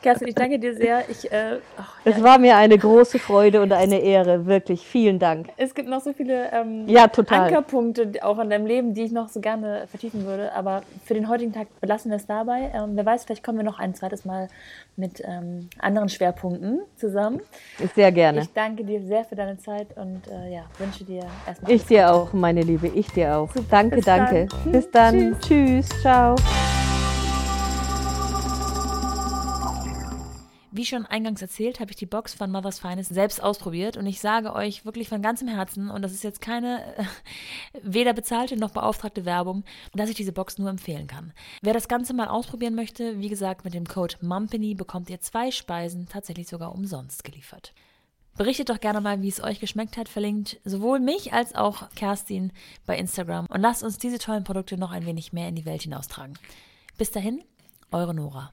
Kerstin, 0.01 0.27
ich 0.27 0.35
danke 0.35 0.59
dir 0.59 0.75
sehr. 0.75 1.03
Ich, 1.09 1.31
äh, 1.31 1.57
oh, 1.77 1.81
es 2.05 2.17
ja, 2.17 2.23
war 2.23 2.37
mir 2.37 2.55
eine 2.55 2.77
große 2.77 3.19
Freude 3.19 3.61
und 3.61 3.71
eine 3.71 3.99
Ehre, 3.99 4.45
wirklich. 4.45 4.85
Vielen 4.85 5.19
Dank. 5.19 5.49
Es 5.57 5.73
gibt 5.73 5.89
noch 5.89 6.01
so 6.01 6.13
viele 6.13 6.51
ähm, 6.51 6.87
ja. 6.87 7.05
Ankerpunkte 7.05 8.11
auch 8.21 8.39
in 8.39 8.49
deinem 8.49 8.65
Leben, 8.65 8.93
die 8.93 9.03
ich 9.03 9.11
noch 9.11 9.29
so 9.29 9.39
gerne 9.39 9.85
vertiefen 9.87 10.25
würde. 10.25 10.53
Aber 10.53 10.83
für 11.05 11.13
den 11.13 11.27
heutigen 11.29 11.53
Tag 11.53 11.67
belassen 11.81 12.11
wir 12.11 12.17
es 12.17 12.25
dabei. 12.25 12.71
Ähm, 12.73 12.91
wer 12.93 13.05
weiß, 13.05 13.25
vielleicht 13.25 13.43
kommen 13.43 13.59
wir 13.59 13.65
noch 13.65 13.79
ein 13.79 13.95
zweites 13.95 14.25
Mal 14.25 14.47
mit 14.95 15.21
ähm, 15.25 15.69
anderen 15.79 16.09
Schwerpunkten 16.09 16.81
zusammen. 16.95 17.41
Sehr 17.95 18.11
gerne. 18.11 18.41
Ich 18.41 18.53
danke 18.53 18.83
dir 18.83 19.01
sehr 19.01 19.25
für 19.25 19.35
deine 19.35 19.57
Zeit 19.57 19.87
und 19.97 20.27
äh, 20.27 20.53
ja, 20.53 20.63
wünsche 20.77 21.03
dir 21.03 21.25
erstmal. 21.47 21.71
Ich 21.71 21.85
dir 21.85 22.13
auch, 22.13 22.33
meine 22.33 22.61
Liebe. 22.61 22.87
Ich 22.87 23.07
dir 23.07 23.37
auch. 23.37 23.51
Super. 23.51 23.67
Danke, 23.69 23.95
Bis 23.97 24.05
danke. 24.05 24.47
Dann. 24.47 24.71
Bis 24.71 24.91
dann. 24.91 25.39
Tschüss. 25.39 25.89
Tschüss. 25.89 26.01
Ciao. 26.01 26.35
Wie 30.75 30.87
schon 30.87 31.05
eingangs 31.05 31.39
erzählt, 31.39 31.79
habe 31.79 31.91
ich 31.91 31.97
die 31.97 32.07
Box 32.07 32.33
von 32.33 32.49
Mother's 32.49 32.79
Finest 32.79 33.13
selbst 33.13 33.43
ausprobiert 33.43 33.95
und 33.95 34.07
ich 34.07 34.19
sage 34.19 34.55
euch 34.55 34.85
wirklich 34.85 35.07
von 35.07 35.21
ganzem 35.21 35.47
Herzen, 35.47 35.91
und 35.91 36.01
das 36.01 36.13
ist 36.13 36.23
jetzt 36.23 36.41
keine 36.41 36.97
äh, 36.97 37.03
weder 37.83 38.13
bezahlte 38.13 38.57
noch 38.57 38.71
beauftragte 38.71 39.23
Werbung, 39.23 39.65
dass 39.93 40.09
ich 40.09 40.15
diese 40.15 40.31
Box 40.31 40.57
nur 40.57 40.71
empfehlen 40.71 41.05
kann. 41.05 41.31
Wer 41.61 41.73
das 41.73 41.87
Ganze 41.87 42.15
mal 42.15 42.27
ausprobieren 42.27 42.73
möchte, 42.73 43.19
wie 43.19 43.29
gesagt, 43.29 43.65
mit 43.65 43.75
dem 43.75 43.85
Code 43.85 44.15
MUMPANY 44.21 44.73
bekommt 44.73 45.11
ihr 45.11 45.21
zwei 45.21 45.51
Speisen 45.51 46.07
tatsächlich 46.07 46.47
sogar 46.47 46.73
umsonst 46.73 47.23
geliefert. 47.23 47.75
Berichtet 48.35 48.69
doch 48.69 48.79
gerne 48.79 48.99
mal, 48.99 49.21
wie 49.21 49.29
es 49.29 49.43
euch 49.43 49.59
geschmeckt 49.59 49.95
hat. 49.95 50.09
Verlinkt 50.09 50.59
sowohl 50.65 50.99
mich 50.99 51.33
als 51.33 51.53
auch 51.53 51.87
Kerstin 51.91 52.51
bei 52.87 52.97
Instagram 52.97 53.45
und 53.45 53.61
lasst 53.61 53.83
uns 53.83 53.99
diese 53.99 54.17
tollen 54.17 54.43
Produkte 54.43 54.75
noch 54.75 54.89
ein 54.89 55.05
wenig 55.05 55.33
mehr 55.33 55.49
in 55.49 55.55
die 55.55 55.65
Welt 55.65 55.83
hinaustragen. 55.83 56.39
Bis 56.97 57.11
dahin, 57.11 57.43
eure 57.91 58.15
Nora. 58.15 58.51